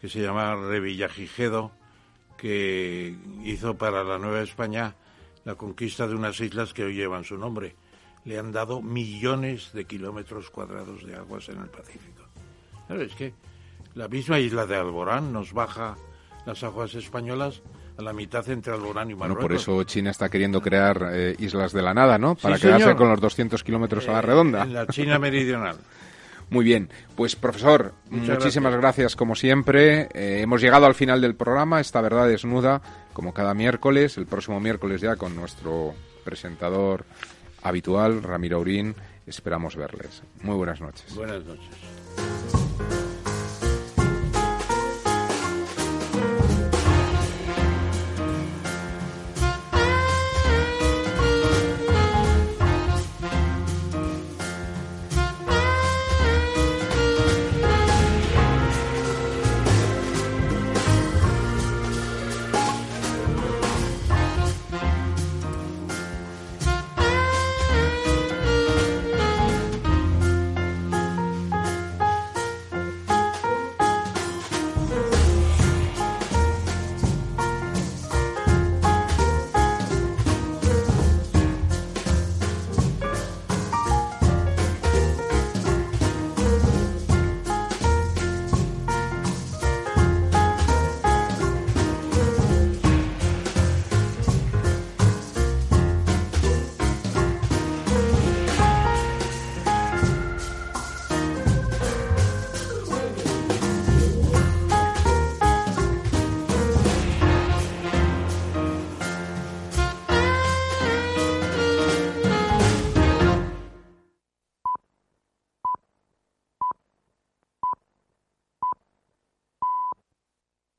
que 0.00 0.08
se 0.08 0.20
llama 0.22 0.54
Revillagigedo, 0.54 1.72
que 2.36 3.16
hizo 3.44 3.76
para 3.76 4.04
la 4.04 4.18
Nueva 4.18 4.42
España 4.42 4.94
la 5.44 5.54
conquista 5.54 6.06
de 6.06 6.14
unas 6.14 6.40
islas 6.40 6.72
que 6.74 6.84
hoy 6.84 6.94
llevan 6.94 7.24
su 7.24 7.36
nombre. 7.38 7.74
Le 8.24 8.38
han 8.38 8.50
dado 8.50 8.82
millones 8.82 9.72
de 9.72 9.84
kilómetros 9.84 10.50
cuadrados 10.50 11.06
de 11.06 11.14
aguas 11.14 11.48
en 11.48 11.60
el 11.60 11.68
Pacífico. 11.68 12.24
Claro, 12.86 13.02
es 13.02 13.14
que 13.14 13.32
la 13.96 14.06
misma 14.08 14.38
isla 14.38 14.64
de 14.66 14.76
Alborán 14.76 15.32
nos 15.32 15.52
baja 15.52 15.96
las 16.46 16.62
aguas 16.62 16.94
españolas 16.94 17.62
a 17.98 18.02
la 18.02 18.12
mitad 18.12 18.48
entre 18.50 18.72
Alborán 18.72 19.10
y 19.10 19.14
Bueno, 19.14 19.34
Marruecos. 19.34 19.64
por 19.64 19.74
eso 19.78 19.84
China 19.84 20.10
está 20.10 20.28
queriendo 20.28 20.60
crear 20.60 21.08
eh, 21.12 21.34
islas 21.38 21.72
de 21.72 21.82
la 21.82 21.92
nada, 21.94 22.18
¿no? 22.18 22.34
Para 22.36 22.56
Sí, 22.56 22.62
quedarse 22.62 22.84
señor. 22.84 22.96
con 22.98 23.08
los 23.08 23.20
200 23.20 23.64
kilómetros 23.64 24.06
a 24.08 24.12
la 24.12 24.18
Eh, 24.18 24.22
redonda. 24.22 24.62
En 24.62 24.74
la 24.74 24.86
China 24.86 25.18
meridional. 25.18 25.76
Muy 26.50 26.64
bien, 26.64 26.88
pues 27.16 27.34
profesor, 27.34 27.92
Muchas 28.08 28.38
muchísimas 28.38 28.76
gracias. 28.76 29.16
como 29.16 29.34
siempre. 29.34 30.02
Eh, 30.14 30.42
hemos 30.42 30.60
llegado 30.60 30.86
al 30.86 30.94
final 30.94 31.20
del 31.20 31.34
programa, 31.34 31.80
esta 31.80 32.00
verdad 32.00 32.28
desnuda, 32.28 32.80
como 33.12 33.34
cada 33.34 33.52
miércoles, 33.54 34.16
el 34.16 34.26
próximo 34.26 34.60
miércoles 34.60 35.00
ya 35.00 35.16
con 35.16 35.34
nuestro 35.34 35.94
presentador 36.24 37.04
habitual, 37.64 38.22
Ramiro 38.22 38.58
Aurín. 38.58 38.94
Esperamos 39.26 39.74
verles. 39.74 40.22
Muy 40.42 40.54
buenas 40.54 40.80
noches. 40.80 41.12
Buenas 41.16 41.44
noches. 41.44 42.65